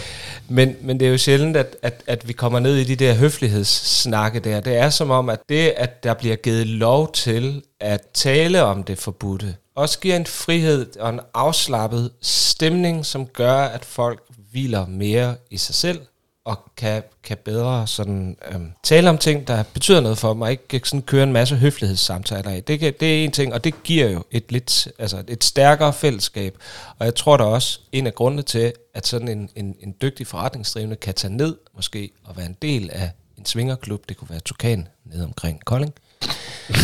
Men, 0.49 0.75
men 0.81 0.99
det 0.99 1.05
er 1.07 1.11
jo 1.11 1.17
sjældent, 1.17 1.57
at, 1.57 1.75
at, 1.81 2.03
at 2.07 2.27
vi 2.27 2.33
kommer 2.33 2.59
ned 2.59 2.75
i 2.75 2.83
de 2.83 2.95
der 2.95 3.13
høflighedssnakke 3.13 4.39
der. 4.39 4.59
Det 4.59 4.77
er 4.77 4.89
som 4.89 5.11
om, 5.11 5.29
at 5.29 5.39
det, 5.49 5.73
at 5.77 6.03
der 6.03 6.13
bliver 6.13 6.35
givet 6.35 6.67
lov 6.67 7.11
til 7.11 7.63
at 7.79 8.01
tale 8.13 8.63
om 8.63 8.83
det 8.83 8.97
forbudte, 8.97 9.55
også 9.75 9.99
giver 9.99 10.15
en 10.15 10.25
frihed 10.25 10.97
og 10.97 11.09
en 11.09 11.19
afslappet 11.33 12.11
stemning, 12.21 13.05
som 13.05 13.25
gør, 13.25 13.57
at 13.57 13.85
folk 13.85 14.23
hviler 14.51 14.85
mere 14.87 15.35
i 15.51 15.57
sig 15.57 15.75
selv, 15.75 16.01
og 16.45 16.59
kan, 16.77 17.03
kan 17.23 17.37
bedre 17.45 17.87
sådan, 17.87 18.37
øhm, 18.51 18.71
tale 18.83 19.09
om 19.09 19.17
ting, 19.17 19.47
der 19.47 19.63
betyder 19.73 20.01
noget 20.01 20.17
for 20.17 20.33
mig, 20.33 20.51
ikke 20.51 20.89
sådan 20.89 21.01
køre 21.01 21.23
en 21.23 21.33
masse 21.33 21.55
høflighedssamtaler 21.55 22.49
af. 22.49 22.63
Det, 22.63 22.79
kan, 22.79 22.93
det 22.99 23.19
er 23.19 23.23
en 23.23 23.31
ting, 23.31 23.53
og 23.53 23.63
det 23.63 23.83
giver 23.83 24.09
jo 24.09 24.23
et 24.31 24.51
lidt, 24.51 24.87
altså 24.99 25.23
et 25.27 25.43
stærkere 25.43 25.93
fællesskab. 25.93 26.57
Og 26.99 27.05
jeg 27.05 27.15
tror 27.15 27.37
da 27.37 27.43
også, 27.43 27.79
en 27.91 28.07
af 28.07 28.15
grundene 28.15 28.41
til, 28.41 28.73
at 28.93 29.07
sådan 29.07 29.27
en, 29.27 29.49
en, 29.55 29.75
en 29.79 29.95
dygtig 30.01 30.27
forretningsdrivende 30.27 30.95
kan 30.95 31.13
tage 31.13 31.33
ned, 31.33 31.55
måske, 31.75 32.11
og 32.23 32.37
være 32.37 32.45
en 32.45 32.57
del 32.61 32.89
af 32.93 33.11
en 33.37 33.45
svingerklub, 33.45 34.09
det 34.09 34.17
kunne 34.17 34.29
være 34.29 34.39
Tukan 34.39 34.87
nede 35.05 35.23
omkring 35.23 35.65
Kolding, 35.65 35.93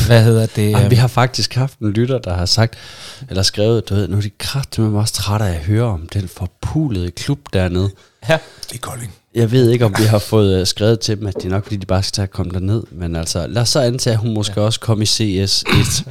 hvad 0.08 0.24
hedder 0.24 0.46
det? 0.46 0.72
Jamen, 0.72 0.92
vi 0.92 0.96
har 0.96 1.08
faktisk 1.08 1.56
haft 1.56 1.80
en 1.80 1.92
lytter, 1.92 2.20
der 2.20 2.34
har 2.34 2.46
sagt, 2.46 2.76
eller 3.30 3.44
skrevet, 3.44 3.90
du 3.90 3.96
ved, 3.96 4.08
nu 4.08 4.18
er 4.18 4.22
de 4.22 4.30
kraftedeme 4.30 5.00
også 5.00 5.14
trætte 5.14 5.46
af 5.46 5.54
at 5.54 5.66
høre 5.66 5.84
om 5.84 6.08
den 6.08 6.28
forpulede 6.28 7.12
klub 7.12 7.40
dernede. 7.54 7.90
Ja. 8.30 8.34
Er 8.74 8.78
Kolding. 8.82 9.14
Jeg 9.36 9.52
ved 9.52 9.70
ikke, 9.70 9.86
om 9.86 9.96
vi 9.98 10.04
har 10.04 10.20
fået 10.20 10.60
øh, 10.60 10.68
skrevet 10.68 11.00
til 11.00 11.20
dem, 11.20 11.28
at 11.28 11.34
det 11.34 11.46
er 11.46 11.50
nok, 11.50 11.64
fordi 11.64 11.76
de 11.76 11.86
bare 11.86 12.04
skal 12.04 12.14
tage 12.14 12.24
at 12.24 12.32
komme 12.32 12.52
derned. 12.52 12.84
Men 12.92 13.16
altså, 13.16 13.48
lad 13.48 13.62
os 13.62 13.70
så 13.70 13.80
antage, 13.80 14.14
at 14.14 14.20
hun 14.20 14.34
måske 14.34 14.60
ja. 14.60 14.66
også 14.66 14.80
kom 14.80 15.02
i 15.02 15.06
CS1 15.06 16.10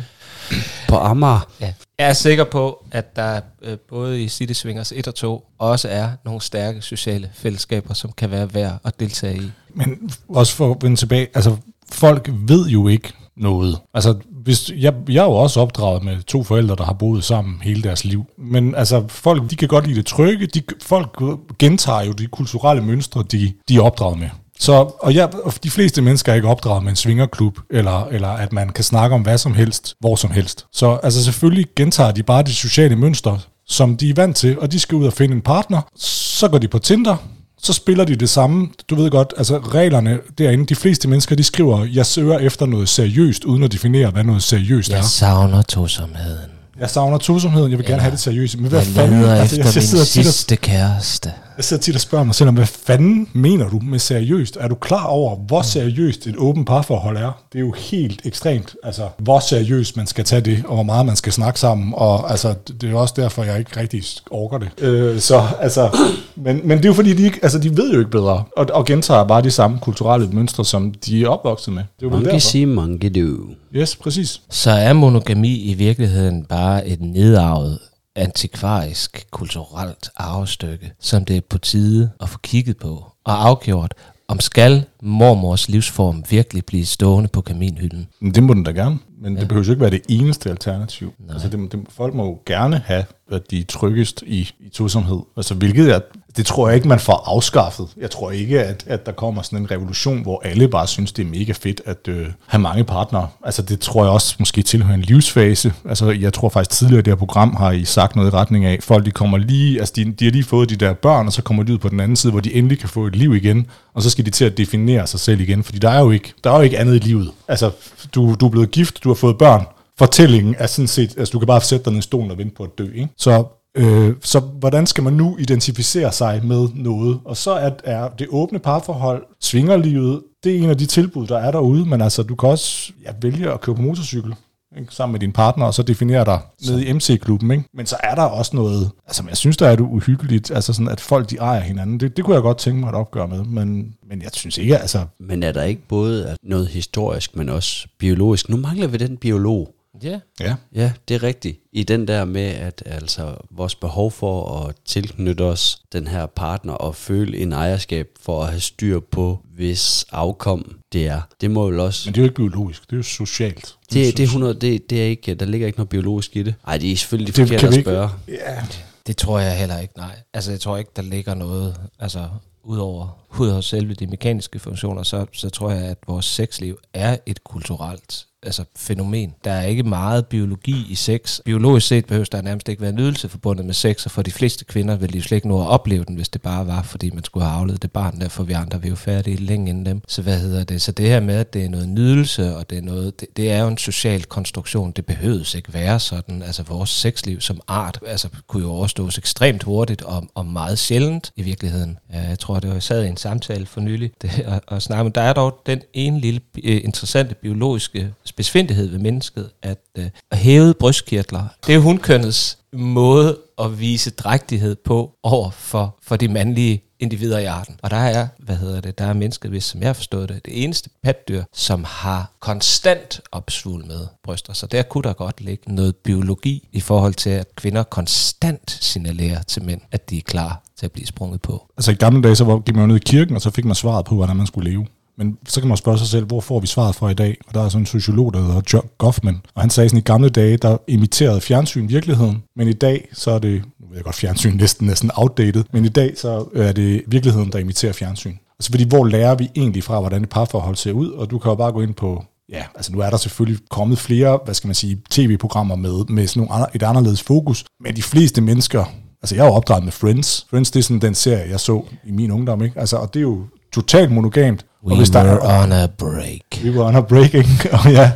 på 0.88 0.96
Amager. 0.96 1.48
Ja. 1.60 1.72
Jeg 1.98 2.08
er 2.08 2.12
sikker 2.12 2.44
på, 2.44 2.84
at 2.90 3.16
der 3.16 3.40
øh, 3.62 3.78
både 3.88 4.22
i 4.22 4.28
City 4.28 4.52
Swingers 4.52 4.92
1 4.92 5.08
og 5.08 5.14
2 5.14 5.46
også 5.58 5.88
er 5.88 6.08
nogle 6.24 6.40
stærke 6.40 6.82
sociale 6.82 7.30
fællesskaber, 7.34 7.94
som 7.94 8.12
kan 8.12 8.30
være 8.30 8.54
værd 8.54 8.78
at 8.84 9.00
deltage 9.00 9.36
i. 9.36 9.50
Men 9.74 10.10
også 10.28 10.54
for 10.54 10.70
at 10.70 10.76
vende 10.82 10.96
tilbage, 10.96 11.28
altså 11.34 11.56
folk 11.92 12.30
ved 12.32 12.68
jo 12.68 12.88
ikke 12.88 13.12
noget. 13.36 13.78
Altså, 13.94 14.14
hvis, 14.44 14.72
jeg, 14.76 14.94
jeg 15.08 15.20
er 15.20 15.24
jo 15.24 15.32
også 15.32 15.60
opdraget 15.60 16.04
med 16.04 16.22
to 16.22 16.42
forældre, 16.42 16.76
der 16.76 16.84
har 16.84 16.92
boet 16.92 17.24
sammen 17.24 17.60
hele 17.62 17.82
deres 17.82 18.04
liv. 18.04 18.24
Men 18.38 18.74
altså, 18.74 19.04
folk 19.08 19.50
de 19.50 19.56
kan 19.56 19.68
godt 19.68 19.86
lide 19.86 19.96
det 19.96 20.06
trygge. 20.06 20.46
De, 20.46 20.62
folk 20.82 21.22
gentager 21.58 22.02
jo 22.02 22.12
de 22.12 22.26
kulturelle 22.26 22.82
mønstre, 22.82 23.24
de, 23.32 23.52
de 23.68 23.76
er 23.76 23.82
opdraget 23.82 24.18
med. 24.18 24.28
Så, 24.58 24.72
og 25.00 25.14
jeg, 25.14 25.28
de 25.62 25.70
fleste 25.70 26.02
mennesker 26.02 26.32
er 26.32 26.36
ikke 26.36 26.48
opdraget 26.48 26.82
med 26.82 26.90
en 26.90 26.96
svingerklub, 26.96 27.58
eller, 27.70 28.04
eller 28.04 28.28
at 28.28 28.52
man 28.52 28.68
kan 28.68 28.84
snakke 28.84 29.14
om 29.14 29.22
hvad 29.22 29.38
som 29.38 29.54
helst, 29.54 29.94
hvor 30.00 30.16
som 30.16 30.30
helst. 30.30 30.66
Så 30.72 30.98
altså 31.02 31.24
selvfølgelig 31.24 31.66
gentager 31.76 32.10
de 32.10 32.22
bare 32.22 32.42
de 32.42 32.54
sociale 32.54 32.96
mønstre, 32.96 33.38
som 33.66 33.96
de 33.96 34.10
er 34.10 34.14
vant 34.14 34.36
til, 34.36 34.60
og 34.60 34.72
de 34.72 34.80
skal 34.80 34.96
ud 34.96 35.06
og 35.06 35.12
finde 35.12 35.34
en 35.34 35.40
partner. 35.40 35.82
Så 35.96 36.48
går 36.48 36.58
de 36.58 36.68
på 36.68 36.78
Tinder, 36.78 37.16
så 37.62 37.72
spiller 37.72 38.04
de 38.04 38.16
det 38.16 38.28
samme. 38.28 38.68
Du 38.90 38.94
ved 38.94 39.10
godt, 39.10 39.34
altså 39.36 39.58
reglerne 39.58 40.18
derinde, 40.38 40.66
de 40.66 40.74
fleste 40.74 41.08
mennesker, 41.08 41.36
de 41.36 41.44
skriver, 41.44 41.84
jeg 41.84 42.06
søger 42.06 42.38
efter 42.38 42.66
noget 42.66 42.88
seriøst, 42.88 43.44
uden 43.44 43.62
at 43.62 43.72
definere, 43.72 44.10
hvad 44.10 44.24
noget 44.24 44.42
seriøst 44.42 44.88
jeg 44.88 44.94
er. 44.94 44.98
Jeg 44.98 45.04
savner 45.04 45.62
tosomheden. 45.62 46.50
Jeg 46.80 46.90
savner 46.90 47.18
tosomheden, 47.18 47.70
jeg 47.70 47.78
vil 47.78 47.84
ja. 47.84 47.90
gerne 47.90 48.02
have 48.02 48.12
det 48.12 48.20
seriøst. 48.20 48.58
Men 48.58 48.68
hvad 48.68 48.78
jeg 48.78 48.86
fanden? 48.86 49.24
Altså, 49.24 49.56
jeg, 49.56 49.64
jeg 49.64 49.74
min 49.74 50.04
sidste 50.04 50.56
kæreste. 50.56 51.32
Jeg 51.60 51.64
sidder 51.64 51.82
tit 51.82 51.94
og 51.94 52.00
spørger 52.00 52.24
mig 52.24 52.34
selv 52.34 52.48
om, 52.48 52.54
hvad 52.54 52.66
fanden 52.66 53.28
mener 53.32 53.68
du 53.68 53.80
med 53.82 53.98
seriøst? 53.98 54.56
Er 54.60 54.68
du 54.68 54.74
klar 54.74 55.04
over, 55.04 55.36
hvor 55.36 55.62
seriøst 55.62 56.26
et 56.26 56.34
åbent 56.38 56.66
parforhold 56.66 57.16
er? 57.16 57.42
Det 57.52 57.58
er 57.58 57.60
jo 57.60 57.72
helt 57.72 58.20
ekstremt, 58.24 58.76
altså 58.82 59.02
hvor 59.18 59.40
seriøst 59.40 59.96
man 59.96 60.06
skal 60.06 60.24
tage 60.24 60.40
det, 60.40 60.62
og 60.66 60.74
hvor 60.74 60.82
meget 60.82 61.06
man 61.06 61.16
skal 61.16 61.32
snakke 61.32 61.60
sammen, 61.60 61.92
og 61.96 62.30
altså, 62.30 62.54
det 62.66 62.84
er 62.84 62.90
jo 62.90 63.00
også 63.00 63.14
derfor, 63.16 63.44
jeg 63.44 63.58
ikke 63.58 63.80
rigtig 63.80 64.02
orker 64.30 64.58
det. 64.58 64.68
Øh, 64.80 65.18
så 65.18 65.42
altså, 65.60 65.98
men, 66.36 66.60
men 66.64 66.78
det 66.78 66.84
er 66.84 66.88
jo 66.88 66.94
fordi, 66.94 67.14
de, 67.14 67.22
ikke, 67.22 67.38
altså, 67.42 67.58
de 67.58 67.76
ved 67.76 67.92
jo 67.92 67.98
ikke 67.98 68.10
bedre, 68.10 68.44
og, 68.56 68.66
og 68.72 68.84
gentager 68.84 69.24
bare 69.24 69.42
de 69.42 69.50
samme 69.50 69.78
kulturelle 69.78 70.28
mønstre, 70.32 70.64
som 70.64 70.94
de 71.06 71.22
er 71.22 71.28
opvokset 71.28 71.74
med. 71.74 71.82
Det 72.00 72.06
er 72.06 72.10
jo 72.10 72.16
monkey 72.16 72.38
see, 72.38 72.66
monkey 72.66 73.10
do. 73.10 73.54
Yes, 73.74 73.96
præcis. 73.96 74.40
Så 74.50 74.70
er 74.70 74.92
monogami 74.92 75.58
i 75.58 75.74
virkeligheden 75.74 76.44
bare 76.44 76.86
et 76.86 77.00
nedarvet 77.00 77.78
antikvarisk, 78.20 79.26
kulturelt 79.30 80.10
arvestykke, 80.16 80.92
som 81.00 81.24
det 81.24 81.36
er 81.36 81.40
på 81.40 81.58
tide 81.58 82.10
at 82.20 82.28
få 82.28 82.38
kigget 82.38 82.76
på 82.76 83.12
og 83.24 83.48
afgjort, 83.48 83.94
om 84.28 84.40
skal 84.40 84.84
mormors 85.02 85.68
livsform 85.68 86.24
virkelig 86.30 86.64
blive 86.64 86.86
stående 86.86 87.28
på 87.28 87.40
kaminhylden? 87.40 88.08
Det 88.34 88.42
må 88.42 88.54
den 88.54 88.64
da 88.64 88.70
gerne, 88.70 88.98
men 89.20 89.34
ja. 89.34 89.40
det 89.40 89.48
behøver 89.48 89.64
jo 89.66 89.72
ikke 89.72 89.80
være 89.80 89.90
det 89.90 90.02
eneste 90.08 90.50
alternativ. 90.50 91.12
Nej. 91.18 91.34
Altså 91.34 91.48
det, 91.48 91.72
det, 91.72 91.80
folk 91.88 92.14
må 92.14 92.24
jo 92.24 92.38
gerne 92.46 92.82
have, 92.84 93.04
at 93.30 93.50
de 93.50 93.60
er 93.60 93.64
tryggest 93.64 94.22
i, 94.26 94.50
i 94.60 94.68
tosomhed. 94.68 95.20
Altså 95.36 95.54
hvilket 95.54 95.94
er, 95.94 96.00
det 96.36 96.46
tror 96.46 96.68
jeg 96.68 96.76
ikke, 96.76 96.88
man 96.88 97.00
får 97.00 97.22
afskaffet. 97.26 97.88
Jeg 97.96 98.10
tror 98.10 98.30
ikke, 98.30 98.64
at, 98.64 98.84
at 98.86 99.06
der 99.06 99.12
kommer 99.12 99.42
sådan 99.42 99.58
en 99.58 99.70
revolution, 99.70 100.22
hvor 100.22 100.42
alle 100.44 100.68
bare 100.68 100.86
synes, 100.86 101.12
det 101.12 101.26
er 101.26 101.30
mega 101.30 101.52
fedt 101.52 101.80
at 101.86 102.08
øh, 102.08 102.26
have 102.46 102.60
mange 102.60 102.84
partnere. 102.84 103.28
Altså 103.44 103.62
det 103.62 103.80
tror 103.80 104.04
jeg 104.04 104.12
også 104.12 104.36
måske 104.38 104.62
tilhører 104.62 104.94
en 104.94 105.02
livsfase. 105.02 105.72
Altså 105.88 106.10
jeg 106.10 106.32
tror 106.32 106.48
faktisk 106.48 106.78
tidligere 106.78 106.98
i 106.98 107.02
det 107.02 107.10
her 107.10 107.16
program 107.16 107.56
har 107.56 107.70
I 107.72 107.84
sagt 107.84 108.16
noget 108.16 108.32
i 108.32 108.34
retning 108.34 108.64
af, 108.64 108.78
folk 108.80 109.06
de 109.06 109.10
kommer 109.10 109.38
lige, 109.38 109.78
altså 109.78 109.92
de, 109.96 110.12
de 110.12 110.24
har 110.24 110.32
lige 110.32 110.44
fået 110.44 110.70
de 110.70 110.76
der 110.76 110.92
børn, 110.92 111.26
og 111.26 111.32
så 111.32 111.42
kommer 111.42 111.62
de 111.62 111.72
ud 111.72 111.78
på 111.78 111.88
den 111.88 112.00
anden 112.00 112.16
side, 112.16 112.30
hvor 112.30 112.40
de 112.40 112.54
endelig 112.54 112.78
kan 112.78 112.88
få 112.88 113.06
et 113.06 113.16
liv 113.16 113.34
igen, 113.34 113.66
og 113.94 114.02
så 114.02 114.10
skal 114.10 114.26
de 114.26 114.30
til 114.30 114.44
at 114.44 114.58
definere 114.58 115.06
sig 115.06 115.20
selv 115.20 115.40
igen, 115.40 115.64
fordi 115.64 115.78
der 115.78 115.90
er 115.90 116.00
jo 116.00 116.10
ikke, 116.10 116.32
der 116.44 116.50
er 116.50 116.56
jo 116.56 116.62
ikke 116.62 116.78
andet 116.78 116.94
i 116.94 116.98
livet. 116.98 117.30
Altså 117.48 117.70
du, 118.14 118.34
du 118.34 118.46
er 118.46 118.50
blevet 118.50 118.70
gift, 118.70 119.04
du 119.04 119.08
har 119.08 119.14
fået 119.14 119.38
børn, 119.38 119.64
fortællingen 119.98 120.54
er 120.58 120.66
sådan 120.66 120.88
set, 120.88 121.14
altså 121.18 121.32
du 121.32 121.38
kan 121.38 121.46
bare 121.46 121.60
sætte 121.60 121.84
dig 121.84 121.92
ned 121.92 121.98
i 121.98 122.02
stolen 122.02 122.30
og 122.30 122.38
vente 122.38 122.54
på 122.54 122.62
at 122.62 122.70
dø. 122.78 122.86
Ikke? 122.94 123.08
Så 123.16 123.44
Øh, 123.74 124.14
så 124.22 124.40
hvordan 124.40 124.86
skal 124.86 125.04
man 125.04 125.12
nu 125.12 125.36
identificere 125.38 126.12
sig 126.12 126.40
med 126.44 126.68
noget? 126.74 127.20
Og 127.24 127.36
så 127.36 127.50
er, 127.50 127.70
er 127.84 128.08
det 128.08 128.26
åbne 128.30 128.58
parforhold, 128.58 129.26
svingerlivet, 129.40 130.22
det 130.44 130.56
er 130.56 130.58
en 130.58 130.70
af 130.70 130.78
de 130.78 130.86
tilbud, 130.86 131.26
der 131.26 131.38
er 131.38 131.50
derude, 131.50 131.86
men 131.86 132.00
altså 132.00 132.22
du 132.22 132.34
kan 132.34 132.48
også 132.48 132.92
ja, 133.04 133.12
vælge 133.22 133.52
at 133.52 133.60
køre 133.60 133.76
på 133.76 133.82
motorcykel 133.82 134.34
ikke? 134.78 134.94
sammen 134.94 135.12
med 135.12 135.20
din 135.20 135.32
partner, 135.32 135.66
og 135.66 135.74
så 135.74 135.82
definere 135.82 136.24
dig 136.24 136.40
så. 136.62 136.72
ned 136.72 136.80
i 136.80 136.92
MC-klubben. 136.92 137.50
Ikke? 137.50 137.64
Men 137.74 137.86
så 137.86 137.96
er 138.02 138.14
der 138.14 138.22
også 138.22 138.56
noget, 138.56 138.90
altså 139.06 139.24
jeg 139.28 139.36
synes, 139.36 139.56
der 139.56 139.68
er 139.68 139.76
det 139.76 139.84
uhyggeligt, 139.84 140.50
altså 140.50 140.72
sådan, 140.72 140.88
at 140.88 141.00
folk 141.00 141.30
de 141.30 141.36
ejer 141.36 141.60
hinanden. 141.60 142.00
Det, 142.00 142.16
det 142.16 142.24
kunne 142.24 142.34
jeg 142.34 142.42
godt 142.42 142.58
tænke 142.58 142.80
mig 142.80 142.88
at 142.88 142.94
opgøre 142.94 143.28
med, 143.28 143.44
men, 143.44 143.94
men 144.08 144.22
jeg 144.22 144.30
synes 144.32 144.58
ikke, 144.58 144.78
altså... 144.78 145.04
Men 145.20 145.42
er 145.42 145.52
der 145.52 145.62
ikke 145.62 145.82
både 145.88 146.36
noget 146.42 146.68
historisk, 146.68 147.36
men 147.36 147.48
også 147.48 147.86
biologisk? 147.98 148.48
Nu 148.48 148.56
mangler 148.56 148.86
vi 148.86 148.96
den 148.96 149.16
biolog. 149.16 149.74
Ja. 150.02 150.20
ja. 150.40 150.54
Ja, 150.74 150.92
det 151.08 151.14
er 151.14 151.22
rigtigt. 151.22 151.60
I 151.72 151.82
den 151.82 152.08
der 152.08 152.24
med, 152.24 152.42
at 152.42 152.82
altså 152.86 153.34
vores 153.50 153.74
behov 153.74 154.10
for 154.10 154.58
at 154.58 154.74
tilknytte 154.84 155.42
os 155.42 155.82
den 155.92 156.06
her 156.06 156.26
partner 156.26 156.72
og 156.72 156.96
føle 156.96 157.38
en 157.38 157.52
ejerskab 157.52 158.08
for 158.20 158.42
at 158.42 158.48
have 158.48 158.60
styr 158.60 159.00
på, 159.00 159.38
hvis 159.54 160.04
afkom 160.12 160.76
det 160.92 161.06
er. 161.06 161.20
Det 161.40 161.50
må 161.50 161.70
vel 161.70 161.80
også... 161.80 162.08
Men 162.08 162.14
det 162.14 162.20
er 162.20 162.22
jo 162.22 162.28
ikke 162.28 162.36
biologisk, 162.36 162.84
det 162.84 162.92
er 162.92 162.96
jo 162.96 163.02
socialt. 163.02 163.76
Det, 163.92 164.06
det, 164.06 164.16
det, 164.16 164.22
er, 164.22 164.26
100, 164.26 164.54
det, 164.54 164.90
det 164.90 165.02
er 165.02 165.06
ikke, 165.06 165.34
der 165.34 165.46
ligger 165.46 165.66
ikke 165.66 165.78
noget 165.78 165.88
biologisk 165.88 166.36
i 166.36 166.42
det. 166.42 166.54
Nej, 166.66 166.78
det 166.78 166.92
er 166.92 166.96
selvfølgelig 166.96 167.36
det 167.36 167.48
forkert 167.48 167.74
at 167.74 167.82
spørge. 167.82 168.10
Ikke, 168.28 168.42
ja. 168.46 168.66
Det 169.06 169.16
tror 169.16 169.38
jeg 169.38 169.58
heller 169.58 169.78
ikke, 169.78 169.94
nej. 169.96 170.16
Altså, 170.34 170.50
jeg 170.50 170.60
tror 170.60 170.76
ikke, 170.76 170.90
der 170.96 171.02
ligger 171.02 171.34
noget, 171.34 171.76
altså, 171.98 172.28
udover, 172.64 173.26
udover 173.38 173.60
selve 173.60 173.94
de 173.94 174.06
mekaniske 174.06 174.58
funktioner, 174.58 175.02
så, 175.02 175.26
så 175.32 175.50
tror 175.50 175.70
jeg, 175.70 175.82
at 175.82 175.98
vores 176.06 176.26
sexliv 176.26 176.78
er 176.94 177.16
et 177.26 177.44
kulturelt 177.44 178.26
altså, 178.42 178.64
fænomen. 178.76 179.34
Der 179.44 179.50
er 179.52 179.62
ikke 179.62 179.82
meget 179.82 180.26
biologi 180.26 180.86
i 180.88 180.94
sex. 180.94 181.40
Biologisk 181.44 181.86
set 181.86 182.06
behøver 182.06 182.26
der 182.32 182.42
nærmest 182.42 182.68
ikke 182.68 182.82
være 182.82 182.92
nydelse 182.92 183.28
forbundet 183.28 183.66
med 183.66 183.74
sex, 183.74 184.04
og 184.04 184.10
for 184.10 184.22
de 184.22 184.30
fleste 184.30 184.64
kvinder 184.64 184.96
ville 184.96 185.12
de 185.12 185.18
jo 185.18 185.22
slet 185.22 185.36
ikke 185.36 185.48
nå 185.48 185.62
at 185.62 185.68
opleve 185.68 186.04
den, 186.04 186.16
hvis 186.16 186.28
det 186.28 186.42
bare 186.42 186.66
var, 186.66 186.82
fordi 186.82 187.10
man 187.10 187.24
skulle 187.24 187.46
have 187.46 187.58
afledt 187.58 187.82
det 187.82 187.92
barn, 187.92 188.20
derfor 188.20 188.42
vi 188.42 188.52
andre 188.52 188.82
vi 188.82 188.88
er 188.88 188.90
jo 188.90 188.96
færdige 188.96 189.36
længe 189.36 189.70
inden 189.70 189.86
dem. 189.86 190.02
Så 190.08 190.22
hvad 190.22 190.40
hedder 190.40 190.64
det? 190.64 190.82
Så 190.82 190.92
det 190.92 191.08
her 191.08 191.20
med, 191.20 191.34
at 191.34 191.54
det 191.54 191.64
er 191.64 191.68
noget 191.68 191.88
nydelse, 191.88 192.56
og 192.56 192.70
det 192.70 192.78
er 192.78 192.82
noget, 192.82 193.20
det, 193.20 193.28
det 193.36 193.50
er 193.50 193.62
jo 193.62 193.68
en 193.68 193.78
social 193.78 194.24
konstruktion. 194.24 194.90
Det 194.90 195.06
behøves 195.06 195.54
ikke 195.54 195.74
være 195.74 196.00
sådan. 196.00 196.42
Altså 196.42 196.62
vores 196.62 196.90
sexliv 196.90 197.40
som 197.40 197.60
art, 197.68 197.98
altså 198.06 198.28
kunne 198.46 198.62
jo 198.62 198.70
overstås 198.70 199.18
ekstremt 199.18 199.62
hurtigt 199.62 200.02
og, 200.02 200.28
og 200.34 200.46
meget 200.46 200.78
sjældent 200.78 201.32
i 201.36 201.42
virkeligheden. 201.42 201.98
Jeg 202.12 202.38
tror, 202.38 202.60
det 202.60 202.68
var, 202.68 202.74
jeg 202.74 202.82
sad 202.82 203.04
i 203.04 203.08
en 203.08 203.16
samtale 203.16 203.66
for 203.66 203.80
nylig 203.80 204.12
det, 204.22 204.44
og, 204.46 204.60
og 204.66 204.82
snakkede, 204.82 205.04
men 205.04 205.12
der 205.12 205.20
er 205.20 205.32
dog 205.32 205.62
den 205.66 205.80
ene 205.92 206.20
lille 206.20 206.40
eh, 206.64 206.84
interessante 206.84 207.34
biologiske 207.34 208.12
spidsfindighed 208.30 208.88
ved 208.88 208.98
mennesket, 208.98 209.50
at 209.62 209.78
øh, 209.98 210.10
hævede 210.32 210.74
brystkirtler, 210.74 211.44
det 211.66 211.74
er 211.74 211.78
hundkønnets 211.78 212.58
måde 212.72 213.38
at 213.58 213.80
vise 213.80 214.10
drægtighed 214.10 214.76
på 214.76 215.10
over 215.22 215.50
for, 215.50 215.98
for 216.02 216.16
de 216.16 216.28
mandlige 216.28 216.82
individer 217.00 217.38
i 217.38 217.44
arten. 217.44 217.76
Og 217.82 217.90
der 217.90 217.96
er, 217.96 218.28
hvad 218.38 218.56
hedder 218.56 218.80
det, 218.80 218.98
der 218.98 219.04
er 219.04 219.12
mennesket, 219.12 219.50
hvis 219.50 219.64
som 219.64 219.80
jeg 219.80 219.88
har 219.88 219.92
forstået 219.92 220.28
det, 220.28 220.44
det 220.44 220.64
eneste 220.64 220.90
patdyr, 221.02 221.42
som 221.54 221.84
har 221.84 222.32
konstant 222.40 223.20
opsvulmede 223.32 224.08
bryster. 224.24 224.52
Så 224.52 224.66
der 224.66 224.82
kunne 224.82 225.02
der 225.02 225.12
godt 225.12 225.40
ligge 225.40 225.74
noget 225.74 225.96
biologi 225.96 226.68
i 226.72 226.80
forhold 226.80 227.14
til, 227.14 227.30
at 227.30 227.56
kvinder 227.56 227.82
konstant 227.82 228.78
signalerer 228.80 229.42
til 229.42 229.64
mænd, 229.64 229.80
at 229.92 230.10
de 230.10 230.16
er 230.18 230.22
klar 230.22 230.62
til 230.78 230.86
at 230.86 230.92
blive 230.92 231.06
sprunget 231.06 231.42
på. 231.42 231.66
Altså 231.76 231.90
i 231.90 231.94
gamle 231.94 232.22
dage, 232.22 232.36
så 232.36 232.62
gik 232.66 232.74
man 232.74 232.82
jo 232.82 232.86
ned 232.86 232.96
i 232.96 233.04
kirken, 233.06 233.36
og 233.36 233.42
så 233.42 233.50
fik 233.50 233.64
man 233.64 233.74
svaret 233.74 234.04
på, 234.04 234.14
hvordan 234.14 234.36
man 234.36 234.46
skulle 234.46 234.70
leve. 234.70 234.86
Men 235.20 235.38
så 235.48 235.60
kan 235.60 235.68
man 235.68 235.76
spørge 235.76 235.98
sig 235.98 236.06
selv, 236.06 236.26
hvor 236.26 236.40
får 236.40 236.60
vi 236.60 236.66
svaret 236.66 236.94
fra 236.94 237.10
i 237.10 237.14
dag? 237.14 237.36
Og 237.46 237.54
der 237.54 237.64
er 237.64 237.68
sådan 237.68 237.82
en 237.82 237.86
sociolog, 237.86 238.34
der 238.34 238.40
hedder 238.40 238.60
John 238.72 238.88
Goffman, 238.98 239.40
og 239.54 239.62
han 239.62 239.70
sagde 239.70 239.88
sådan, 239.88 239.98
i 239.98 240.02
gamle 240.02 240.28
dage, 240.28 240.56
der 240.56 240.76
imiterede 240.88 241.40
fjernsyn 241.40 241.88
virkeligheden, 241.88 242.42
men 242.56 242.68
i 242.68 242.72
dag, 242.72 243.08
så 243.12 243.30
er 243.30 243.38
det, 243.38 243.62
nu 243.80 243.86
ved 243.88 243.96
jeg 243.96 244.04
godt, 244.04 244.16
fjernsyn 244.16 244.56
næsten, 244.56 244.86
næsten 244.86 245.10
outdated, 245.14 245.64
men 245.72 245.84
i 245.84 245.88
dag, 245.88 246.12
så 246.16 246.44
er 246.54 246.72
det 246.72 247.02
virkeligheden, 247.06 247.52
der 247.52 247.58
imiterer 247.58 247.92
fjernsyn. 247.92 248.34
Altså 248.58 248.70
fordi, 248.70 248.88
hvor 248.88 249.04
lærer 249.04 249.34
vi 249.34 249.48
egentlig 249.56 249.84
fra, 249.84 250.00
hvordan 250.00 250.22
et 250.22 250.28
parforhold 250.28 250.76
ser 250.76 250.92
ud? 250.92 251.10
Og 251.10 251.30
du 251.30 251.38
kan 251.38 251.48
jo 251.48 251.54
bare 251.54 251.72
gå 251.72 251.80
ind 251.80 251.94
på, 251.94 252.24
ja, 252.48 252.62
altså 252.74 252.92
nu 252.92 252.98
er 253.00 253.10
der 253.10 253.16
selvfølgelig 253.16 253.60
kommet 253.70 253.98
flere, 253.98 254.38
hvad 254.44 254.54
skal 254.54 254.68
man 254.68 254.74
sige, 254.74 255.02
tv-programmer 255.10 255.76
med, 255.76 256.04
med 256.08 256.26
sådan 256.26 256.48
nogle, 256.48 256.66
et 256.74 256.82
anderledes 256.82 257.22
fokus, 257.22 257.64
men 257.80 257.96
de 257.96 258.02
fleste 258.02 258.40
mennesker, 258.40 258.84
altså 259.22 259.34
jeg 259.34 259.42
er 259.42 259.46
jo 259.46 259.54
opdraget 259.54 259.84
med 259.84 259.92
Friends. 259.92 260.46
Friends, 260.50 260.70
det 260.70 260.78
er 260.78 260.82
sådan 260.82 261.00
den 261.00 261.14
serie, 261.14 261.50
jeg 261.50 261.60
så 261.60 261.82
i 262.04 262.10
min 262.10 262.30
ungdom, 262.30 262.62
ikke? 262.62 262.80
Altså, 262.80 262.96
og 262.96 263.14
det 263.14 263.20
er 263.20 263.24
jo 263.24 263.44
totalt 263.72 264.12
monogamt. 264.12 264.66
We 264.84 264.92
og 264.92 264.96
hvis 264.96 265.10
der, 265.10 265.24
were 265.24 265.62
on 265.62 265.72
a 265.72 265.86
break. 265.86 266.64
we 266.64 266.70
were 266.70 266.84
on 266.84 266.96
a 266.96 267.00
breaking, 267.00 267.46
og 267.84 267.92
ja, 267.92 268.12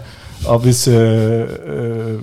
og 0.46 0.58
hvis, 0.58 0.88
øh, 0.88 1.48
øh, 1.66 2.20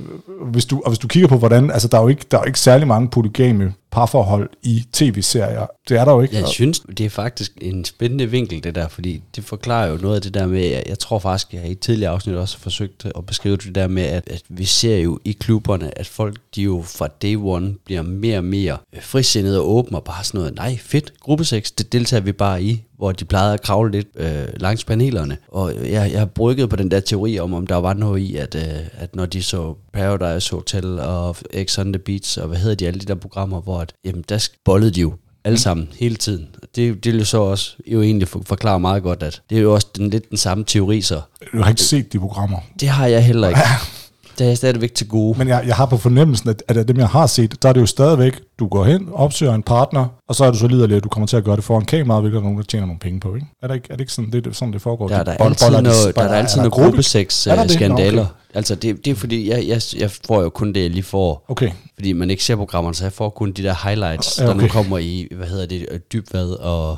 hvis, 0.52 0.66
du, 0.66 0.82
og 0.86 0.92
hvis 0.92 1.00
du 1.00 1.08
kigger 1.08 1.28
på, 1.28 1.38
hvordan, 1.38 1.72
altså 1.72 1.88
der 1.88 1.98
er 1.98 2.02
jo 2.02 2.08
ikke, 2.08 2.26
der 2.32 2.38
er 2.38 2.42
jo 2.42 2.48
ikke 2.48 2.60
særlig 2.60 2.88
mange 2.88 3.08
polygame 3.08 3.74
parforhold 3.92 4.50
i 4.64 4.84
tv-serier. 4.94 5.68
Det 5.90 5.98
er 5.98 6.06
der 6.06 6.12
jo 6.12 6.22
ikke. 6.22 6.36
Jeg 6.36 6.48
synes, 6.48 6.80
det 6.80 7.06
er 7.06 7.10
faktisk 7.10 7.52
en 7.62 7.86
spændende 7.86 8.26
vinkel, 8.26 8.64
det 8.64 8.76
der, 8.76 8.88
fordi 8.88 9.22
det 9.36 9.44
forklarer 9.44 9.88
jo 9.88 9.98
noget 9.98 10.16
af 10.16 10.22
det 10.22 10.34
der 10.34 10.48
med, 10.48 10.62
jeg, 10.62 10.84
jeg 10.88 11.00
tror 11.00 11.20
faktisk, 11.20 11.54
jeg 11.54 11.68
i 11.68 11.72
et 11.72 11.80
tidligere 11.80 12.12
afsnit 12.12 12.36
også 12.36 12.58
forsøgt 12.58 13.06
at 13.06 13.26
beskrive 13.26 13.58
det 13.58 13.76
der 13.76 13.88
med, 13.88 14.04
at, 14.04 14.30
at 14.30 14.42
vi 14.50 14.66
ser 14.66 14.98
jo 14.98 15.20
i 15.26 15.32
klubberne, 15.32 16.00
at 16.00 16.08
folk, 16.08 16.38
de 16.56 16.62
jo 16.62 16.84
fra 16.86 17.08
day 17.08 17.36
one 17.36 17.76
bliver 17.86 18.02
mere 18.02 18.38
og 18.38 18.44
mere 18.44 18.78
øh, 18.94 19.02
frisindede 19.02 19.60
og 19.60 19.70
åbne 19.70 19.98
og 19.98 20.04
bare 20.04 20.24
sådan 20.24 20.38
noget, 20.38 20.56
nej 20.56 20.78
fedt, 20.78 21.14
gruppesex, 21.20 21.72
det 21.72 21.94
deltager 21.94 22.22
vi 22.22 22.32
bare 22.32 22.64
i, 22.64 22.84
hvor 23.02 23.12
de 23.12 23.26
plejede 23.26 23.54
at 23.54 23.62
kravle 23.62 23.92
lidt 23.92 24.08
øh, 24.16 24.48
langs 24.56 24.84
panelerne. 24.84 25.38
Og 25.48 25.76
jeg, 25.76 26.12
jeg 26.12 26.20
har 26.20 26.26
brygget 26.26 26.70
på 26.70 26.76
den 26.76 26.92
der 26.92 27.00
teori 27.00 27.40
om, 27.40 27.54
om 27.54 27.68
der 27.68 27.76
var 27.76 27.94
noget 27.94 28.20
i, 28.20 28.36
at, 28.36 28.56
øh, 28.56 28.80
at 28.94 29.16
når 29.16 29.26
de 29.26 29.44
så 29.44 29.76
Paradise 29.94 30.52
Hotel 30.52 31.00
og 31.00 31.36
X 31.64 31.80
on 31.80 31.94
the 31.94 32.00
Beach, 32.00 32.42
og 32.42 32.48
hvad 32.48 32.58
hedder 32.58 32.76
de, 32.76 32.88
alle 32.88 33.00
de 33.00 33.06
der 33.06 33.16
programmer, 33.16 33.62
hvor 33.62 33.81
at, 33.82 33.94
jamen, 34.06 34.24
der 34.30 34.48
bollede 34.66 34.92
de 34.92 35.02
jo 35.02 35.14
alle 35.44 35.60
sammen, 35.60 35.90
hele 36.00 36.16
tiden. 36.16 36.48
Det, 36.76 37.04
det 37.04 37.06
vil 37.14 37.20
jo 37.20 37.26
så 37.26 37.38
også 37.42 37.76
jo 37.88 38.02
egentlig 38.02 38.28
for- 38.28 38.42
forklare 38.46 38.80
meget 38.80 39.04
godt, 39.04 39.24
at 39.24 39.42
det 39.50 39.58
er 39.58 39.62
jo 39.62 39.74
også 39.74 39.88
den, 39.98 40.10
lidt 40.10 40.30
den 40.30 40.38
samme 40.38 40.64
teori, 40.64 41.02
så 41.02 41.22
Du 41.54 41.62
har 41.62 41.70
ikke 41.70 41.82
set 41.82 42.14
de 42.14 42.20
programmer. 42.20 42.58
det 42.80 42.90
har 42.90 43.08
jeg 43.08 43.26
heller 43.26 43.48
ikke. 43.50 43.62
Det 44.38 44.44
er 44.44 44.50
jeg 44.50 44.58
stadigvæk 44.58 44.94
til 44.94 45.08
gode. 45.08 45.38
Men 45.40 45.48
jeg, 45.48 45.64
jeg 45.68 45.76
har 45.76 45.86
på 45.86 45.98
fornemmelsen, 45.98 46.50
at, 46.50 46.64
at 46.68 46.78
af 46.78 46.88
dem, 46.88 46.98
jeg 46.98 47.08
har 47.08 47.28
set, 47.28 47.64
der 47.64 47.70
er 47.70 47.74
det 47.74 47.82
jo 47.82 47.86
stadigvæk, 47.86 48.40
du 48.60 48.68
går 48.68 48.84
hen, 48.86 49.10
opsøger 49.14 49.54
en 49.54 49.64
partner, 49.64 50.06
og 50.28 50.36
så 50.36 50.46
er 50.46 50.52
du 50.52 50.58
så 50.58 50.68
liderlig, 50.68 50.98
at 50.98 51.04
du 51.04 51.10
kommer 51.10 51.28
til 51.28 51.38
at 51.38 51.44
gøre 51.44 51.56
det 51.56 51.64
foran 51.64 51.86
kameraet, 51.86 52.22
hvilket 52.24 52.38
er 52.38 52.42
nogen, 52.44 52.58
der 52.58 52.64
tjener 52.64 52.86
nogle 52.86 53.00
penge 53.00 53.20
på, 53.20 53.36
ikke? 53.36 53.48
Er 53.64 53.68
det 53.68 53.76
ikke, 53.76 53.88
er 53.90 53.94
det 53.96 54.02
ikke 54.02 54.14
sådan, 54.14 54.32
det, 54.32 54.56
sådan, 54.56 54.74
det 54.74 54.82
foregår? 54.82 55.08
Der 55.08 55.16
er 55.18 55.24
De 55.24 55.32
der 55.32 55.38
bold- 55.38 55.48
altid 55.50 55.70
noget, 55.70 55.86
der 56.16 56.22
er 56.22 56.28
der 56.28 56.34
er 56.34 56.38
altid 56.40 56.56
der 56.56 56.62
noget 56.62 56.74
gruppe- 56.74 56.86
gruppesex 56.90 57.48
Er 57.48 57.56
der 57.56 57.62
det? 57.64 57.72
Nå, 57.72 57.74
skandaler. 57.74 58.22
okay. 58.22 58.32
Altså 58.54 58.76
det, 58.76 59.06
det 59.06 59.12
er 59.12 59.16
fordi, 59.16 59.50
jeg, 59.50 59.68
jeg, 59.68 59.82
jeg 60.00 60.12
får 60.28 60.42
jo 60.42 60.50
kun 60.50 60.74
det, 60.74 60.82
jeg 60.82 60.90
lige 60.90 61.04
får. 61.04 61.46
Okay, 61.50 61.72
Fordi 61.96 62.14
man 62.14 62.30
ikke 62.30 62.44
ser 62.44 62.56
programmerne, 62.56 62.96
så 62.96 63.04
jeg 63.06 63.14
får 63.14 63.30
kun 63.30 63.52
de 63.52 63.64
der 63.64 63.76
highlights, 63.88 64.40
Ja, 64.40 64.46
der 64.48 64.54
nu 64.54 64.60
okay. 64.64 64.70
kommer 64.74 64.98
i, 64.98 65.28
hvad 65.38 65.48
hedder 65.48 65.66
det, 65.66 65.86
øh, 65.92 66.00
dybvad 66.14 66.50
og 66.50 66.98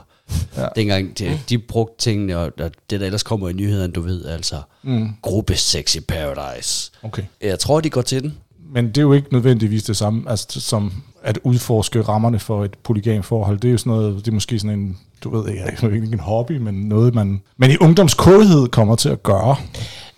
Ja. 0.57 0.67
dengang 0.75 1.19
de, 1.19 1.39
de 1.49 1.57
brugte 1.57 2.03
tingene, 2.03 2.37
og, 2.37 2.51
og 2.59 2.71
det 2.89 2.99
der 2.99 3.05
ellers 3.05 3.23
kommer 3.23 3.49
i 3.49 3.53
nyhederne, 3.53 3.93
du 3.93 4.01
ved, 4.01 4.25
altså 4.25 4.61
mm, 4.83 5.09
gruppesex 5.21 5.95
i 5.95 5.99
Paradise. 5.99 6.91
okay. 7.03 7.23
Jeg 7.41 7.59
tror, 7.59 7.81
de 7.81 7.89
går 7.89 8.01
til 8.01 8.23
den. 8.23 8.37
Men 8.73 8.87
det 8.87 8.97
er 8.97 9.01
jo 9.01 9.13
ikke 9.13 9.33
nødvendigvis 9.33 9.83
det 9.83 9.97
samme, 9.97 10.29
altså, 10.29 10.61
som 10.61 10.93
at 11.23 11.39
udforske 11.43 12.01
rammerne 12.01 12.39
for 12.39 12.65
et 12.65 12.73
polygam 12.83 13.23
forhold. 13.23 13.59
Det 13.59 13.67
er 13.67 13.71
jo 13.71 13.77
sådan 13.77 13.91
noget, 13.91 14.25
det 14.25 14.27
er 14.27 14.31
måske 14.35 14.59
sådan 14.59 14.79
en, 14.79 14.97
du 15.23 15.29
ved 15.29 15.49
ikke, 15.49 15.95
ikke 15.95 16.13
en 16.13 16.19
hobby, 16.19 16.57
men 16.57 16.73
noget, 16.73 17.15
man, 17.15 17.41
man 17.57 17.71
i 17.71 17.77
ungdomskådhed 17.81 18.67
kommer 18.67 18.95
til 18.95 19.09
at 19.09 19.23
gøre. 19.23 19.55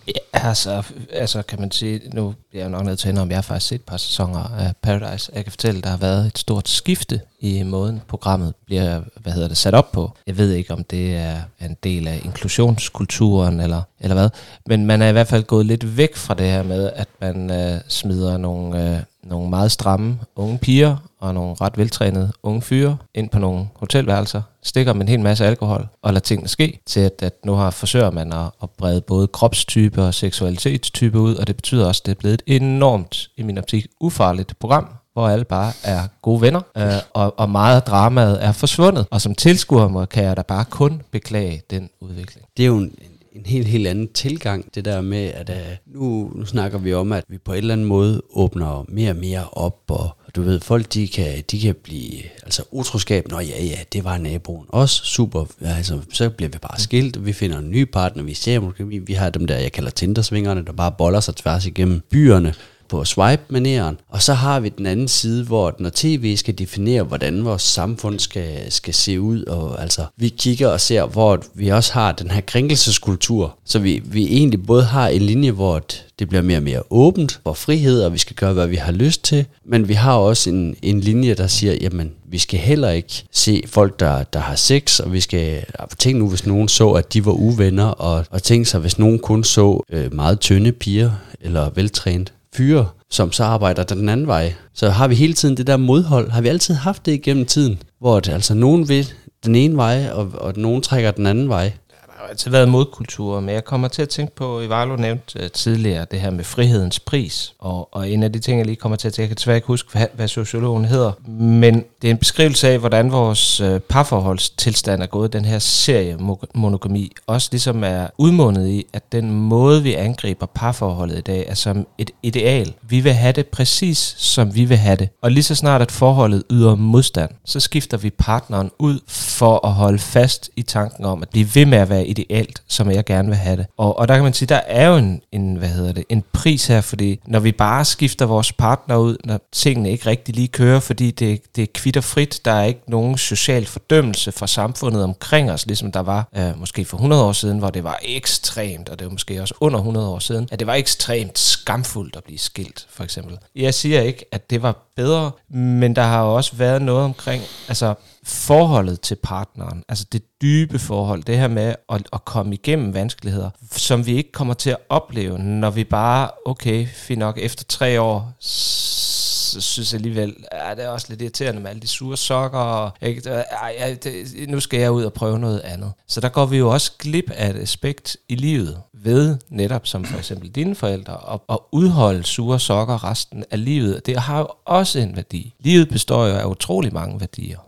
Ja, 0.08 0.38
altså, 0.48 0.82
altså 1.12 1.42
kan 1.42 1.60
man 1.60 1.70
sige, 1.70 2.00
nu 2.12 2.34
bliver 2.50 2.64
jeg 2.64 2.70
nok 2.70 2.84
nødt 2.84 2.98
til 2.98 3.08
at 3.08 3.18
om 3.18 3.30
jeg 3.30 3.36
har 3.36 3.42
faktisk 3.42 3.68
set 3.68 3.74
et 3.74 3.82
par 3.82 3.96
sæsoner 3.96 4.40
af 4.58 4.72
Paradise. 4.82 5.32
Jeg 5.34 5.44
kan 5.44 5.52
fortælle, 5.52 5.78
at 5.78 5.84
der 5.84 5.90
har 5.90 5.96
været 5.96 6.26
et 6.26 6.38
stort 6.38 6.68
skifte 6.68 7.20
i 7.40 7.62
måden, 7.62 8.02
programmet 8.08 8.54
bliver 8.66 9.00
hvad 9.20 9.32
hedder 9.32 9.48
det, 9.48 9.56
sat 9.56 9.74
op 9.74 9.92
på. 9.92 10.12
Jeg 10.26 10.38
ved 10.38 10.52
ikke, 10.52 10.72
om 10.72 10.84
det 10.84 11.16
er 11.16 11.40
en 11.60 11.76
del 11.82 12.08
af 12.08 12.20
inklusionskulturen 12.24 13.60
eller, 13.60 13.82
eller 14.00 14.14
hvad, 14.14 14.28
men 14.66 14.86
man 14.86 15.02
er 15.02 15.08
i 15.08 15.12
hvert 15.12 15.28
fald 15.28 15.44
gået 15.44 15.66
lidt 15.66 15.96
væk 15.96 16.16
fra 16.16 16.34
det 16.34 16.46
her 16.46 16.62
med, 16.62 16.90
at 16.94 17.08
man 17.20 17.50
øh, 17.50 17.80
smider 17.88 18.36
nogle, 18.36 18.94
øh, 18.94 19.00
nogle 19.28 19.50
meget 19.50 19.72
stramme 19.72 20.18
unge 20.36 20.58
piger 20.58 20.96
og 21.20 21.34
nogle 21.34 21.54
ret 21.60 21.78
veltrænede 21.78 22.32
unge 22.42 22.62
fyre 22.62 22.96
ind 23.14 23.28
på 23.28 23.38
nogle 23.38 23.66
hotelværelser, 23.76 24.42
stikker 24.62 24.92
med 24.92 25.02
en 25.02 25.08
hel 25.08 25.20
masse 25.20 25.46
alkohol 25.46 25.88
og 26.02 26.12
lader 26.12 26.20
tingene 26.20 26.48
ske, 26.48 26.80
til 26.86 27.00
at, 27.00 27.22
at 27.22 27.34
nu 27.44 27.52
har 27.52 27.70
forsøger 27.70 28.10
man 28.10 28.32
at, 28.32 28.50
at 28.62 28.70
brede 28.70 29.00
både 29.00 29.26
kropstype 29.26 30.02
og 30.02 30.14
seksualitetstype 30.14 31.18
ud, 31.18 31.34
og 31.34 31.46
det 31.46 31.56
betyder 31.56 31.86
også, 31.86 32.00
at 32.02 32.06
det 32.06 32.12
er 32.12 32.20
blevet 32.20 32.42
et 32.46 32.62
enormt, 32.62 33.28
i 33.36 33.42
min 33.42 33.58
optik, 33.58 33.86
ufarligt 34.00 34.58
program, 34.58 34.88
hvor 35.12 35.28
alle 35.28 35.44
bare 35.44 35.72
er 35.84 36.02
gode 36.22 36.40
venner, 36.40 36.60
øh, 36.76 36.92
og, 37.14 37.38
og 37.38 37.50
meget 37.50 37.76
af 37.76 37.82
dramaet 37.82 38.44
er 38.44 38.52
forsvundet. 38.52 39.06
Og 39.10 39.20
som 39.20 39.34
tilskuer 39.34 39.88
må, 39.88 40.04
kan 40.04 40.24
jeg 40.24 40.36
da 40.36 40.42
bare 40.42 40.64
kun 40.64 41.02
beklage 41.10 41.62
den 41.70 41.90
udvikling. 42.00 42.46
Det 42.56 42.62
er 42.62 42.66
jo 42.66 42.78
en, 42.78 42.92
en 43.36 43.46
helt, 43.46 43.66
helt 43.66 43.86
anden 43.86 44.08
tilgang, 44.12 44.74
det 44.74 44.84
der 44.84 45.00
med, 45.00 45.24
at 45.34 45.50
uh, 45.50 45.94
nu, 45.94 46.32
nu 46.34 46.44
snakker 46.44 46.78
vi 46.78 46.94
om, 46.94 47.12
at 47.12 47.24
vi 47.28 47.38
på 47.38 47.52
en 47.52 47.58
eller 47.58 47.72
anden 47.72 47.86
måde 47.86 48.22
åbner 48.30 48.84
mere 48.88 49.10
og 49.10 49.16
mere 49.16 49.44
op, 49.52 49.82
og 49.88 50.10
du 50.36 50.42
ved, 50.42 50.60
folk 50.60 50.94
de 50.94 51.08
kan, 51.08 51.44
de 51.50 51.60
kan 51.60 51.74
blive, 51.82 52.22
altså 52.42 52.62
utroskab, 52.70 53.28
nå 53.28 53.40
ja, 53.40 53.64
ja, 53.64 53.78
det 53.92 54.04
var 54.04 54.18
naboen 54.18 54.66
også, 54.68 55.04
super, 55.04 55.44
ja, 55.60 55.76
altså, 55.76 56.00
så 56.12 56.30
bliver 56.30 56.48
vi 56.48 56.58
bare 56.58 56.80
skilt, 56.80 57.26
vi 57.26 57.32
finder 57.32 57.58
en 57.58 57.70
ny 57.70 57.84
partner, 57.84 58.22
vi 58.22 58.34
ser 58.34 58.60
måske, 58.60 58.86
vi, 58.86 58.98
vi 58.98 59.12
har 59.12 59.30
dem 59.30 59.46
der, 59.46 59.58
jeg 59.58 59.72
kalder 59.72 59.90
Tindersvingerne, 59.90 60.64
der 60.64 60.72
bare 60.72 60.92
boller 60.98 61.20
sig 61.20 61.36
tværs 61.36 61.66
igennem 61.66 62.02
byerne, 62.10 62.54
på 62.88 63.04
swipe-maneren. 63.04 63.98
Og 64.08 64.22
så 64.22 64.34
har 64.34 64.60
vi 64.60 64.68
den 64.68 64.86
anden 64.86 65.08
side, 65.08 65.44
hvor 65.44 65.74
når 65.78 65.90
tv 65.94 66.36
skal 66.36 66.58
definere, 66.58 67.02
hvordan 67.02 67.44
vores 67.44 67.62
samfund 67.62 68.18
skal, 68.18 68.72
skal 68.72 68.94
se 68.94 69.20
ud, 69.20 69.44
og 69.44 69.82
altså 69.82 70.04
vi 70.16 70.28
kigger 70.28 70.68
og 70.68 70.80
ser, 70.80 71.06
hvor 71.06 71.42
vi 71.54 71.68
også 71.68 71.92
har 71.92 72.12
den 72.12 72.30
her 72.30 72.40
krænkelseskultur, 72.40 73.58
så 73.64 73.78
vi, 73.78 74.02
vi 74.04 74.24
egentlig 74.24 74.66
både 74.66 74.84
har 74.84 75.08
en 75.08 75.22
linje, 75.22 75.50
hvor 75.50 75.82
det 76.18 76.28
bliver 76.28 76.42
mere 76.42 76.58
og 76.58 76.62
mere 76.62 76.82
åbent, 76.90 77.40
hvor 77.42 77.52
frihed, 77.52 78.02
og 78.02 78.12
vi 78.12 78.18
skal 78.18 78.36
gøre, 78.36 78.52
hvad 78.52 78.66
vi 78.66 78.76
har 78.76 78.92
lyst 78.92 79.24
til, 79.24 79.46
men 79.64 79.88
vi 79.88 79.94
har 79.94 80.14
også 80.14 80.50
en, 80.50 80.76
en 80.82 81.00
linje, 81.00 81.34
der 81.34 81.46
siger, 81.46 81.74
jamen, 81.80 82.12
vi 82.28 82.38
skal 82.38 82.60
heller 82.60 82.90
ikke 82.90 83.24
se 83.32 83.62
folk, 83.66 84.00
der, 84.00 84.22
der 84.22 84.38
har 84.38 84.54
sex, 84.54 85.00
og 85.00 85.12
vi 85.12 85.20
skal 85.20 85.64
tænke 85.98 86.18
nu, 86.18 86.28
hvis 86.28 86.46
nogen 86.46 86.68
så, 86.68 86.90
at 86.90 87.12
de 87.12 87.26
var 87.26 87.32
uvenner, 87.32 87.84
og, 87.86 88.24
og 88.30 88.42
tænke 88.42 88.64
sig, 88.64 88.80
hvis 88.80 88.98
nogen 88.98 89.18
kun 89.18 89.44
så 89.44 89.84
øh, 89.90 90.14
meget 90.14 90.40
tynde 90.40 90.72
piger, 90.72 91.10
eller 91.40 91.70
veltrænet 91.74 92.32
fyre, 92.56 92.86
som 93.10 93.32
så 93.32 93.44
arbejder 93.44 93.82
den 93.82 94.08
anden 94.08 94.26
vej. 94.26 94.54
Så 94.74 94.90
har 94.90 95.08
vi 95.08 95.14
hele 95.14 95.34
tiden 95.34 95.56
det 95.56 95.66
der 95.66 95.76
modhold, 95.76 96.30
har 96.30 96.40
vi 96.40 96.48
altid 96.48 96.74
haft 96.74 97.06
det 97.06 97.12
igennem 97.12 97.46
tiden, 97.46 97.82
hvor 98.00 98.20
det, 98.20 98.32
altså 98.32 98.54
nogen 98.54 98.88
vil 98.88 99.12
den 99.44 99.54
ene 99.54 99.76
vej, 99.76 100.08
og, 100.12 100.32
og 100.34 100.52
nogen 100.56 100.82
trækker 100.82 101.10
den 101.10 101.26
anden 101.26 101.48
vej 101.48 101.72
har 102.18 102.26
altid 102.28 102.50
været 102.50 102.68
modkultur, 102.68 103.40
men 103.40 103.54
jeg 103.54 103.64
kommer 103.64 103.88
til 103.88 104.02
at 104.02 104.08
tænke 104.08 104.36
på, 104.36 104.60
Ivalo 104.60 104.96
nævnte 104.96 105.38
øh, 105.42 105.50
tidligere, 105.50 106.06
det 106.10 106.20
her 106.20 106.30
med 106.30 106.44
frihedens 106.44 107.00
pris, 107.00 107.54
og, 107.58 107.94
og 107.94 108.10
en 108.10 108.22
af 108.22 108.32
de 108.32 108.38
ting, 108.38 108.58
jeg 108.58 108.66
lige 108.66 108.76
kommer 108.76 108.96
til 108.96 109.08
at 109.08 109.14
tænke, 109.14 109.22
jeg 109.22 109.28
kan 109.28 109.36
desværre 109.36 109.56
ikke 109.56 109.66
huske, 109.66 109.92
hvad, 109.92 110.06
hvad 110.14 110.28
sociologen 110.28 110.84
hedder, 110.84 111.12
men 111.40 111.84
det 112.02 112.08
er 112.08 112.12
en 112.12 112.18
beskrivelse 112.18 112.68
af, 112.68 112.78
hvordan 112.78 113.12
vores 113.12 113.60
uh, 113.60 113.78
parforholdstilstand 113.78 115.02
er 115.02 115.06
gået, 115.06 115.32
den 115.32 115.44
her 115.44 115.58
serie 115.58 116.16
monogami, 116.54 117.12
også 117.26 117.48
ligesom 117.52 117.84
er 117.84 118.06
udmundet 118.18 118.68
i, 118.68 118.86
at 118.92 119.12
den 119.12 119.30
måde, 119.30 119.82
vi 119.82 119.94
angriber 119.94 120.46
parforholdet 120.46 121.18
i 121.18 121.20
dag, 121.20 121.44
er 121.48 121.54
som 121.54 121.86
et 121.98 122.10
ideal. 122.22 122.74
Vi 122.82 123.00
vil 123.00 123.12
have 123.12 123.32
det 123.32 123.46
præcis, 123.46 124.14
som 124.18 124.54
vi 124.54 124.64
vil 124.64 124.76
have 124.76 124.96
det. 124.96 125.08
Og 125.22 125.30
lige 125.30 125.42
så 125.42 125.54
snart, 125.54 125.82
at 125.82 125.92
forholdet 125.92 126.42
yder 126.50 126.74
modstand, 126.74 127.30
så 127.44 127.60
skifter 127.60 127.96
vi 127.96 128.10
partneren 128.10 128.70
ud 128.78 129.00
for 129.08 129.66
at 129.66 129.72
holde 129.72 129.98
fast 129.98 130.50
i 130.56 130.62
tanken 130.62 131.04
om 131.04 131.22
at 131.22 131.28
blive 131.28 131.48
ved 131.54 131.66
med 131.66 131.78
at 131.78 131.88
være 131.88 132.05
idealt, 132.06 132.62
som 132.68 132.90
jeg 132.90 133.04
gerne 133.04 133.28
vil 133.28 133.36
have 133.36 133.56
det. 133.56 133.66
Og, 133.76 133.98
og 133.98 134.08
der 134.08 134.14
kan 134.14 134.24
man 134.24 134.32
sige, 134.32 134.46
der 134.46 134.60
er 134.66 134.88
jo 134.88 134.96
en, 134.96 135.20
en, 135.32 135.56
hvad 135.56 135.68
hedder 135.68 135.92
det, 135.92 136.04
en 136.08 136.24
pris 136.32 136.66
her, 136.66 136.80
fordi 136.80 137.20
når 137.26 137.40
vi 137.40 137.52
bare 137.52 137.84
skifter 137.84 138.26
vores 138.26 138.52
partner 138.52 138.96
ud, 138.96 139.16
når 139.24 139.40
tingene 139.52 139.90
ikke 139.90 140.06
rigtig 140.06 140.34
lige 140.34 140.48
kører, 140.48 140.80
fordi 140.80 141.10
det, 141.10 141.56
det 141.56 141.62
er 141.62 141.66
kvitterfrit, 141.74 142.40
der 142.44 142.52
er 142.52 142.64
ikke 142.64 142.80
nogen 142.88 143.18
social 143.18 143.66
fordømmelse 143.66 144.32
fra 144.32 144.46
samfundet 144.46 145.04
omkring 145.04 145.50
os, 145.50 145.66
ligesom 145.66 145.92
der 145.92 146.00
var 146.00 146.28
øh, 146.36 146.60
måske 146.60 146.84
for 146.84 146.96
100 146.96 147.24
år 147.24 147.32
siden, 147.32 147.58
hvor 147.58 147.70
det 147.70 147.84
var 147.84 147.98
ekstremt, 148.02 148.88
og 148.88 148.98
det 148.98 149.04
var 149.04 149.10
måske 149.10 149.42
også 149.42 149.54
under 149.60 149.78
100 149.78 150.08
år 150.08 150.18
siden, 150.18 150.48
at 150.52 150.58
det 150.58 150.66
var 150.66 150.74
ekstremt 150.74 151.38
skamfuldt 151.38 152.16
at 152.16 152.24
blive 152.24 152.38
skilt, 152.38 152.86
for 152.90 153.04
eksempel. 153.04 153.38
Jeg 153.56 153.74
siger 153.74 154.00
ikke, 154.00 154.24
at 154.32 154.50
det 154.50 154.62
var 154.62 154.86
bedre, 154.96 155.30
men 155.48 155.96
der 155.96 156.02
har 156.02 156.22
også 156.22 156.56
været 156.56 156.82
noget 156.82 157.04
omkring, 157.04 157.42
altså 157.68 157.94
forholdet 158.26 159.00
til 159.00 159.14
partneren, 159.22 159.82
altså 159.88 160.04
det 160.12 160.22
dybe 160.42 160.78
forhold, 160.78 161.22
det 161.22 161.38
her 161.38 161.48
med 161.48 161.74
at, 161.88 162.02
at 162.12 162.24
komme 162.24 162.54
igennem 162.54 162.94
vanskeligheder, 162.94 163.50
som 163.72 164.06
vi 164.06 164.16
ikke 164.16 164.32
kommer 164.32 164.54
til 164.54 164.70
at 164.70 164.76
opleve, 164.88 165.38
når 165.38 165.70
vi 165.70 165.84
bare, 165.84 166.30
okay, 166.46 166.86
fint 166.86 167.18
nok, 167.18 167.38
efter 167.38 167.64
tre 167.68 168.00
år, 168.00 168.32
så 168.40 169.60
synes 169.60 169.92
jeg 169.92 169.98
alligevel, 169.98 170.36
ja, 170.52 170.74
det 170.74 170.84
er 170.84 170.88
også 170.88 171.06
lidt 171.08 171.22
irriterende 171.22 171.60
med 171.60 171.70
alle 171.70 171.82
de 171.82 171.88
sure 171.88 172.16
sokker, 172.16 172.58
og 172.58 172.90
ikke, 173.02 173.44
ja, 173.78 173.94
det, 173.94 174.48
nu 174.48 174.60
skal 174.60 174.80
jeg 174.80 174.90
ud 174.90 175.04
og 175.04 175.12
prøve 175.12 175.38
noget 175.38 175.60
andet. 175.60 175.92
Så 176.08 176.20
der 176.20 176.28
går 176.28 176.46
vi 176.46 176.56
jo 176.56 176.70
også 176.70 176.92
glip 176.98 177.30
af 177.30 177.50
et 177.50 177.56
aspekt 177.56 178.16
i 178.28 178.34
livet, 178.34 178.80
ved 178.94 179.36
netop 179.48 179.86
som 179.86 180.04
for 180.04 180.18
eksempel 180.18 180.48
dine 180.48 180.74
forældre, 180.74 181.32
at, 181.32 181.40
at 181.48 181.58
udholde 181.72 182.24
sure 182.24 182.60
sokker 182.60 183.04
resten 183.04 183.44
af 183.50 183.64
livet. 183.64 184.06
Det 184.06 184.20
har 184.20 184.38
jo 184.38 184.48
også 184.64 184.98
en 184.98 185.16
værdi. 185.16 185.54
Livet 185.60 185.88
består 185.88 186.26
jo 186.26 186.34
af 186.34 186.44
utrolig 186.44 186.94
mange 186.94 187.20
værdier. 187.20 187.58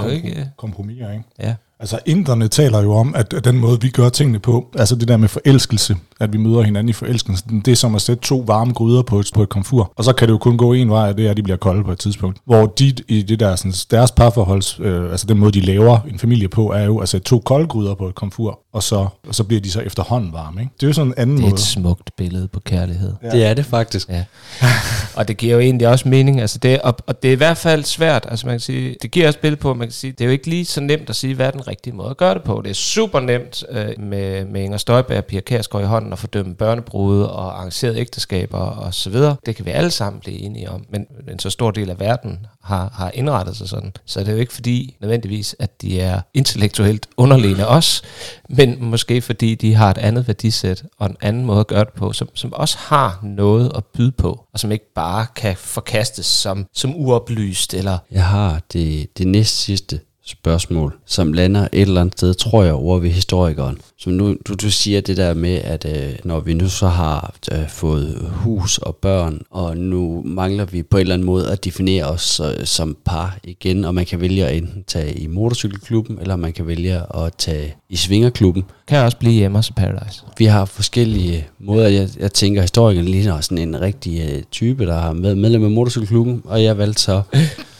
Kom, 0.00 0.10
ikke, 0.10 0.50
kompromiser, 0.56 1.10
ikke? 1.10 1.24
Ja. 1.38 1.54
Altså, 1.80 1.98
inderne 2.06 2.48
taler 2.48 2.82
jo 2.82 2.92
om, 2.92 3.14
at 3.14 3.34
den 3.44 3.58
måde, 3.58 3.80
vi 3.80 3.88
gør 3.88 4.08
tingene 4.08 4.38
på, 4.38 4.66
altså 4.78 4.96
det 4.96 5.08
der 5.08 5.16
med 5.16 5.28
forelskelse, 5.28 5.96
at 6.20 6.32
vi 6.32 6.38
møder 6.38 6.62
hinanden 6.62 6.88
i 6.88 6.92
forelskelsen, 6.92 7.60
det 7.60 7.72
er 7.72 7.76
som 7.76 7.94
at 7.94 8.02
sætte 8.02 8.22
to 8.22 8.44
varme 8.46 8.72
gryder 8.72 9.02
på 9.02 9.18
et, 9.18 9.30
på 9.34 9.42
et 9.42 9.48
komfur. 9.48 9.92
Og 9.96 10.04
så 10.04 10.12
kan 10.12 10.28
det 10.28 10.32
jo 10.32 10.38
kun 10.38 10.56
gå 10.56 10.72
en 10.72 10.90
vej, 10.90 11.08
og 11.08 11.16
det 11.16 11.26
er, 11.26 11.30
at 11.30 11.36
de 11.36 11.42
bliver 11.42 11.56
kolde 11.56 11.84
på 11.84 11.92
et 11.92 11.98
tidspunkt. 11.98 12.38
Hvor 12.46 12.66
de 12.66 12.94
i 13.08 13.22
det 13.22 13.40
der, 13.40 13.56
sådan, 13.56 13.72
deres 13.90 14.10
parforholds, 14.10 14.80
øh, 14.80 15.10
altså 15.10 15.26
den 15.26 15.38
måde, 15.38 15.52
de 15.52 15.60
laver 15.60 15.98
en 16.10 16.18
familie 16.18 16.48
på, 16.48 16.72
er 16.72 16.84
jo 16.84 16.98
at 16.98 17.08
sætte 17.08 17.24
to 17.24 17.38
kolde 17.38 17.66
gryder 17.66 17.94
på 17.94 18.08
et 18.08 18.14
komfur, 18.14 18.60
og 18.72 18.82
så, 18.82 19.06
og 19.28 19.34
så 19.34 19.44
bliver 19.44 19.60
de 19.60 19.70
så 19.70 19.80
efterhånden 19.80 20.32
varme. 20.32 20.60
Ikke? 20.60 20.72
Det 20.80 20.82
er 20.82 20.86
jo 20.86 20.92
sådan 20.92 21.08
en 21.08 21.14
anden 21.16 21.36
måde. 21.36 21.42
Det 21.42 21.46
er 21.46 21.50
måde. 21.50 21.60
et 21.60 21.66
smukt 21.66 22.10
billede 22.16 22.48
på 22.48 22.60
kærlighed. 22.60 23.12
Ja. 23.22 23.30
Det 23.30 23.44
er 23.44 23.54
det 23.54 23.66
faktisk. 23.66 24.08
Ja. 24.08 24.24
og 25.16 25.28
det 25.28 25.36
giver 25.36 25.54
jo 25.54 25.60
egentlig 25.60 25.88
også 25.88 26.08
mening. 26.08 26.40
Altså 26.40 26.58
det, 26.58 26.80
og, 26.80 26.96
og 27.06 27.22
det 27.22 27.28
er 27.28 27.32
i 27.32 27.36
hvert 27.36 27.56
fald 27.56 27.84
svært. 27.84 28.26
Altså 28.30 28.46
man 28.46 28.54
kan 28.54 28.60
sige, 28.60 28.96
det 29.02 29.10
giver 29.10 29.26
også 29.26 29.38
billede 29.40 29.60
på, 29.60 29.74
man 29.74 29.86
kan 29.88 29.92
sige, 29.92 30.12
det 30.12 30.20
er 30.20 30.24
jo 30.24 30.30
ikke 30.30 30.50
lige 30.50 30.64
så 30.64 30.80
nemt 30.80 31.10
at 31.10 31.16
sige, 31.16 31.34
hvad 31.34 31.46
er 31.46 31.50
den 31.64 31.70
rigtige 31.70 31.94
måde 31.94 32.10
at 32.10 32.16
gøre 32.16 32.34
det 32.34 32.42
på. 32.42 32.60
Det 32.64 32.70
er 32.70 32.74
super 32.74 33.20
nemt 33.20 33.64
øh, 33.70 34.00
med, 34.00 34.44
med 34.44 34.62
Inger 34.62 34.78
Støjberg 34.78 35.18
og 35.18 35.24
Pia 35.24 35.40
Kærsgaard 35.40 35.84
i 35.84 35.86
hånden 35.86 36.12
at 36.12 36.18
fordømme 36.18 36.54
børnebrude 36.54 37.32
og 37.32 37.58
arrangerede 37.58 37.98
ægteskaber 37.98 38.58
og 38.58 38.94
så 38.94 39.10
videre. 39.10 39.36
Det 39.46 39.56
kan 39.56 39.66
vi 39.66 39.70
alle 39.70 39.90
sammen 39.90 40.20
blive 40.20 40.38
enige 40.38 40.70
om, 40.70 40.84
men 40.90 41.06
en 41.30 41.38
så 41.38 41.50
stor 41.50 41.70
del 41.70 41.90
af 41.90 42.00
verden 42.00 42.46
har, 42.62 42.92
har 42.94 43.10
indrettet 43.14 43.56
sig 43.56 43.68
sådan. 43.68 43.92
Så 44.04 44.20
det 44.20 44.28
er 44.28 44.32
jo 44.32 44.38
ikke 44.38 44.52
fordi 44.52 44.96
nødvendigvis, 45.00 45.56
at 45.58 45.82
de 45.82 46.00
er 46.00 46.20
intellektuelt 46.34 47.08
underlegne 47.16 47.66
os, 47.66 48.02
men 48.48 48.76
måske 48.84 49.22
fordi 49.22 49.54
de 49.54 49.74
har 49.74 49.90
et 49.90 49.98
andet 49.98 50.26
værdisæt 50.26 50.84
og 50.98 51.06
en 51.06 51.16
anden 51.20 51.44
måde 51.44 51.60
at 51.60 51.66
gøre 51.66 51.84
det 51.84 51.92
på, 51.92 52.12
som, 52.12 52.28
som 52.34 52.52
også 52.52 52.78
har 52.78 53.20
noget 53.22 53.72
at 53.76 53.84
byde 53.84 54.12
på, 54.12 54.44
og 54.52 54.60
som 54.60 54.72
ikke 54.72 54.92
bare 54.94 55.26
kan 55.36 55.56
forkastes 55.56 56.26
som, 56.26 56.66
som 56.74 56.96
uoplyst. 56.96 57.74
Eller 57.74 57.98
Jeg 58.10 58.24
har 58.24 58.60
det, 58.72 59.18
det 59.18 59.26
næst 59.26 59.56
sidste 59.60 60.00
spørgsmål, 60.26 60.94
som 61.06 61.32
lander 61.32 61.68
et 61.72 61.80
eller 61.80 62.00
andet 62.00 62.18
sted, 62.18 62.34
tror 62.34 62.64
jeg, 62.64 62.72
over 62.72 62.98
ved 62.98 63.10
historikeren. 63.10 63.78
Som 63.98 64.12
nu, 64.12 64.36
du, 64.46 64.54
du 64.54 64.70
siger 64.70 65.00
det 65.00 65.16
der 65.16 65.34
med, 65.34 65.54
at 65.54 65.84
øh, 65.84 66.14
når 66.24 66.40
vi 66.40 66.54
nu 66.54 66.68
så 66.68 66.88
har 66.88 67.34
øh, 67.52 67.68
fået 67.68 68.32
hus 68.32 68.78
og 68.78 68.96
børn, 68.96 69.40
og 69.50 69.76
nu 69.76 70.22
mangler 70.24 70.64
vi 70.64 70.82
på 70.82 70.96
en 70.96 71.00
eller 71.00 71.14
anden 71.14 71.26
måde 71.26 71.50
at 71.50 71.64
definere 71.64 72.04
os 72.04 72.40
øh, 72.40 72.66
som 72.66 72.96
par 73.04 73.38
igen, 73.44 73.84
og 73.84 73.94
man 73.94 74.06
kan 74.06 74.20
vælge 74.20 74.46
at 74.46 74.56
enten 74.56 74.84
tage 74.86 75.12
i 75.12 75.26
motorcykelklubben, 75.26 76.18
eller 76.20 76.36
man 76.36 76.52
kan 76.52 76.66
vælge 76.66 76.94
at 76.94 77.34
tage 77.38 77.74
i 77.88 77.96
svingerklubben. 77.96 78.64
Kan 78.88 79.04
også 79.04 79.16
blive 79.16 79.32
hjemme 79.32 79.58
hos 79.58 79.70
Paradise. 79.76 80.22
Vi 80.38 80.44
har 80.44 80.64
forskellige 80.64 81.46
måder. 81.58 81.88
Jeg, 81.88 82.08
jeg 82.18 82.32
tænker, 82.32 82.62
historikeren 82.62 83.08
ligner 83.08 83.40
sådan 83.40 83.58
en 83.58 83.80
rigtig 83.80 84.30
øh, 84.30 84.42
type, 84.50 84.86
der 84.86 84.98
har 84.98 85.12
med, 85.12 85.34
medlem 85.34 85.64
af 85.64 85.70
motorcykelklubben, 85.70 86.42
og 86.44 86.62
jeg 86.62 86.78
valgte 86.78 87.02
så 87.02 87.22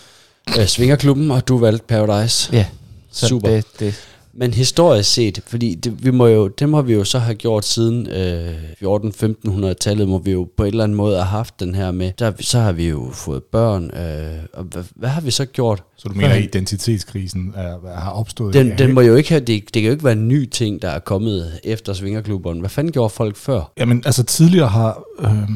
øh, 0.59 0.67
Svingerklubben, 0.67 1.31
og 1.31 1.49
du 1.49 1.59
valgte 1.59 1.87
Paradise. 1.87 2.49
Ja, 2.53 2.67
så 3.11 3.29
Super. 3.29 3.49
Det, 3.49 3.67
det. 3.81 3.95
Men 4.37 4.55
historisk 4.55 5.13
set, 5.13 5.41
fordi 5.47 5.75
det, 5.75 6.05
vi 6.05 6.11
må 6.11 6.27
jo, 6.27 6.49
det 6.49 6.69
må 6.69 6.83
vi 6.83 6.93
jo 6.93 7.05
så 7.05 7.19
have 7.19 7.35
gjort 7.35 7.65
siden 7.65 8.07
øh, 8.07 8.55
14-1500-tallet, 8.83 10.09
må 10.09 10.19
vi 10.19 10.33
jo 10.33 10.49
på 10.57 10.63
en 10.63 10.69
eller 10.69 10.85
anden 10.85 10.97
måde 10.97 11.17
have 11.17 11.25
haft 11.25 11.61
den 11.61 11.75
her 11.75 11.91
med. 11.91 12.13
Der, 12.19 12.33
så 12.41 12.61
har 12.61 12.73
vi 12.73 12.89
jo 12.89 13.11
fået 13.13 13.43
børn, 13.43 13.91
øh, 13.91 14.45
og 14.53 14.65
hvad, 14.65 14.83
hvad 14.95 15.09
har 15.09 15.21
vi 15.21 15.31
så 15.31 15.45
gjort? 15.45 15.83
Så 15.97 16.09
du 16.09 16.15
mener, 16.15 16.29
at 16.29 16.43
identitetskrisen 16.43 17.53
er, 17.57 18.01
har 18.01 18.11
opstået? 18.11 18.55
Den, 18.55 18.79
den 18.79 18.93
må 18.93 19.01
jo 19.01 19.15
ikke 19.15 19.29
have, 19.29 19.41
det, 19.41 19.47
det 19.47 19.73
kan 19.73 19.85
jo 19.85 19.91
ikke 19.91 20.05
være 20.05 20.13
en 20.13 20.29
ny 20.29 20.51
ting, 20.51 20.83
der 20.83 20.91
er 20.91 20.99
kommet 20.99 21.61
efter 21.65 21.93
svingerklubberne. 21.93 22.61
Hvad 22.61 22.71
fanden 22.71 22.93
gjorde 22.93 23.11
folk 23.11 23.37
før? 23.37 23.73
Jamen, 23.79 24.03
altså 24.07 24.23
tidligere 24.23 24.69
har... 24.69 25.03
Øh 25.21 25.49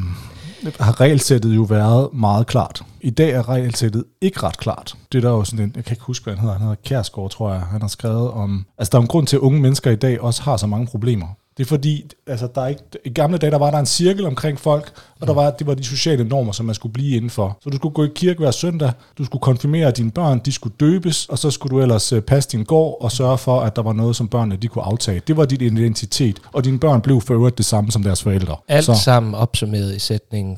har 0.80 1.00
regelsættet 1.00 1.56
jo 1.56 1.62
været 1.62 2.08
meget 2.12 2.46
klart. 2.46 2.82
I 3.00 3.10
dag 3.10 3.30
er 3.30 3.48
regelsættet 3.48 4.04
ikke 4.20 4.42
ret 4.42 4.58
klart. 4.58 4.96
Det 5.12 5.18
er 5.18 5.22
der 5.22 5.30
jo 5.30 5.44
sådan 5.44 5.64
en, 5.64 5.72
jeg 5.76 5.84
kan 5.84 5.92
ikke 5.92 6.04
huske, 6.04 6.24
hvad 6.24 6.34
han 6.34 6.40
hedder, 6.40 6.54
han 6.54 6.62
hedder 6.62 6.76
Kærsgaard, 6.84 7.30
tror 7.30 7.52
jeg, 7.52 7.60
han 7.60 7.80
har 7.80 7.88
skrevet 7.88 8.30
om, 8.30 8.66
altså 8.78 8.90
der 8.92 8.98
er 8.98 9.02
en 9.02 9.08
grund 9.08 9.26
til, 9.26 9.36
at 9.36 9.40
unge 9.40 9.60
mennesker 9.60 9.90
i 9.90 9.96
dag 9.96 10.20
også 10.20 10.42
har 10.42 10.56
så 10.56 10.66
mange 10.66 10.86
problemer. 10.86 11.26
Det 11.58 11.64
er 11.64 11.68
fordi, 11.68 12.10
altså 12.26 12.48
der 12.54 12.60
er 12.60 12.66
ikke, 12.66 12.82
i 13.04 13.08
gamle 13.08 13.38
dage, 13.38 13.50
der 13.50 13.58
var 13.58 13.70
der 13.70 13.78
en 13.78 13.86
cirkel 13.86 14.26
omkring 14.26 14.60
folk, 14.60 14.92
og 15.20 15.26
der 15.26 15.32
var, 15.32 15.50
det 15.50 15.66
var 15.66 15.74
de 15.74 15.84
sociale 15.84 16.24
normer, 16.24 16.52
som 16.52 16.66
man 16.66 16.74
skulle 16.74 16.92
blive 16.92 17.16
indenfor. 17.16 17.58
Så 17.64 17.70
du 17.70 17.76
skulle 17.76 17.94
gå 17.94 18.04
i 18.04 18.08
kirke 18.14 18.38
hver 18.38 18.50
søndag, 18.50 18.92
du 19.18 19.24
skulle 19.24 19.42
konfirmere 19.42 19.90
dine 19.90 20.10
børn, 20.10 20.40
de 20.44 20.52
skulle 20.52 20.74
døbes, 20.80 21.26
og 21.26 21.38
så 21.38 21.50
skulle 21.50 21.76
du 21.76 21.82
ellers 21.82 22.12
øh, 22.12 22.22
passe 22.22 22.50
din 22.50 22.64
gård 22.64 22.96
og 23.00 23.12
sørge 23.12 23.38
for, 23.38 23.60
at 23.60 23.76
der 23.76 23.82
var 23.82 23.92
noget, 23.92 24.16
som 24.16 24.28
børnene 24.28 24.56
de 24.56 24.68
kunne 24.68 24.84
aftage. 24.84 25.22
Det 25.26 25.36
var 25.36 25.44
dit 25.44 25.62
identitet, 25.62 26.40
og 26.52 26.64
dine 26.64 26.78
børn 26.78 27.00
blev 27.00 27.20
for 27.20 27.34
øvrigt 27.34 27.58
det 27.58 27.66
samme 27.66 27.92
som 27.92 28.02
deres 28.02 28.22
forældre. 28.22 28.56
Alt 28.68 28.84
så. 28.84 28.94
sammen 28.94 29.34
opsummeret 29.34 29.96
i 29.96 29.98
sætningen, 29.98 30.56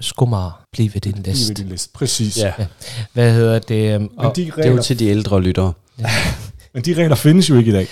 skummer, 0.00 0.60
bliv 0.72 0.90
ved 0.94 1.00
din 1.00 1.12
list. 1.12 1.24
Bliv 1.24 1.48
ved 1.48 1.54
din 1.54 1.68
list, 1.68 1.92
præcis. 1.92 2.38
Ja. 2.38 2.52
ja. 2.58 2.66
Hvad 3.12 3.32
hedder 3.32 3.58
det? 3.58 4.00
Men 4.00 4.10
de 4.10 4.22
regler, 4.24 4.54
det 4.56 4.66
er 4.66 4.70
jo 4.70 4.82
til 4.82 4.98
de 4.98 5.06
ældre 5.06 5.40
lyttere. 5.40 5.72
Ja. 5.98 6.10
Men 6.74 6.84
de 6.84 6.94
regler 6.94 7.16
findes 7.16 7.50
jo 7.50 7.56
ikke 7.56 7.70
i 7.70 7.74
dag. 7.74 7.88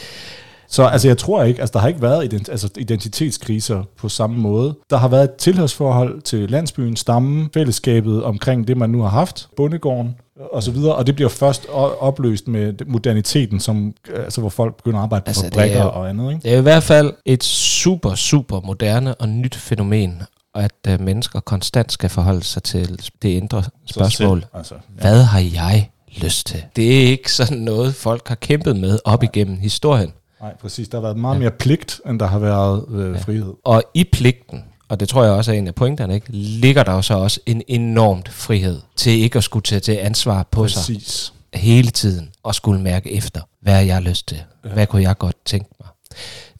Så 0.68 0.84
altså, 0.84 1.08
jeg 1.08 1.18
tror 1.18 1.42
ikke, 1.42 1.60
altså, 1.60 1.72
der 1.72 1.78
har 1.78 1.88
ikke 1.88 2.02
været 2.02 2.24
ident, 2.24 2.48
altså, 2.48 2.68
identitetskriser 2.78 3.82
på 3.96 4.08
samme 4.08 4.36
måde. 4.36 4.74
Der 4.90 4.96
har 4.96 5.08
været 5.08 5.24
et 5.24 5.34
tilhørsforhold 5.34 6.22
til 6.22 6.50
landsbyen, 6.50 6.96
stammen, 6.96 7.48
fællesskabet 7.54 8.24
omkring 8.24 8.68
det, 8.68 8.76
man 8.76 8.90
nu 8.90 9.02
har 9.02 9.08
haft, 9.08 9.48
bondegården, 9.56 10.14
og 10.52 10.62
så 10.62 10.70
videre, 10.70 10.94
og 10.94 11.06
det 11.06 11.14
bliver 11.14 11.30
først 11.30 11.66
opløst 12.00 12.48
med 12.48 12.74
moderniteten, 12.86 13.60
som, 13.60 13.92
altså, 14.14 14.40
hvor 14.40 14.50
folk 14.50 14.76
begynder 14.76 14.98
at 14.98 15.02
arbejde 15.02 15.24
altså, 15.26 15.42
på 15.42 15.48
fabrikker 15.54 15.82
og 15.82 16.08
andet. 16.08 16.32
Ikke? 16.32 16.42
Det 16.42 16.54
er 16.54 16.58
i 16.58 16.62
hvert 16.62 16.82
fald 16.82 17.12
et 17.24 17.44
super, 17.44 18.14
super 18.14 18.60
moderne 18.60 19.14
og 19.14 19.28
nyt 19.28 19.54
fænomen, 19.54 20.22
at 20.54 20.72
uh, 20.88 21.00
mennesker 21.00 21.40
konstant 21.40 21.92
skal 21.92 22.10
forholde 22.10 22.44
sig 22.44 22.62
til 22.62 23.10
det 23.22 23.28
indre 23.28 23.62
spørgsmål. 23.86 24.44
altså, 24.54 24.74
ja. 24.74 25.00
Hvad 25.00 25.22
har 25.22 25.40
jeg 25.40 25.90
lyst 26.16 26.46
til? 26.46 26.64
Det 26.76 27.02
er 27.02 27.06
ikke 27.06 27.32
sådan 27.32 27.58
noget, 27.58 27.94
folk 27.94 28.28
har 28.28 28.34
kæmpet 28.34 28.76
med 28.76 28.98
op 29.04 29.22
Nej. 29.22 29.30
igennem 29.34 29.56
historien. 29.56 30.12
Nej, 30.44 30.56
præcis. 30.56 30.88
Der 30.88 30.96
har 30.98 31.02
været 31.02 31.16
meget 31.16 31.34
ja. 31.34 31.38
mere 31.38 31.50
pligt, 31.50 32.00
end 32.06 32.20
der 32.20 32.26
har 32.26 32.38
været 32.38 32.84
øh, 32.90 33.14
ja. 33.14 33.18
frihed. 33.18 33.52
Og 33.64 33.82
i 33.94 34.04
pligten, 34.12 34.64
og 34.88 35.00
det 35.00 35.08
tror 35.08 35.24
jeg 35.24 35.32
også 35.32 35.52
er 35.52 35.56
en 35.56 35.66
af 35.66 35.74
pointerne, 35.74 36.14
ikke, 36.14 36.26
ligger 36.30 36.82
der 36.82 36.92
jo 36.92 37.02
så 37.02 37.14
også 37.14 37.40
en 37.46 37.62
enormt 37.68 38.28
frihed 38.28 38.80
til 38.96 39.12
ikke 39.12 39.38
at 39.38 39.44
skulle 39.44 39.62
tage 39.62 39.80
til 39.80 39.92
ansvar 39.92 40.42
på 40.42 40.60
præcis. 40.62 41.06
sig 41.12 41.60
hele 41.60 41.90
tiden, 41.90 42.30
og 42.42 42.54
skulle 42.54 42.80
mærke 42.80 43.12
efter, 43.12 43.40
hvad 43.60 43.84
jeg 43.84 43.94
har 43.94 44.00
lyst 44.00 44.28
til. 44.28 44.42
Ja. 44.64 44.68
Hvad 44.68 44.86
kunne 44.86 45.02
jeg 45.02 45.18
godt 45.18 45.36
tænke 45.44 45.70
mig? 45.80 45.88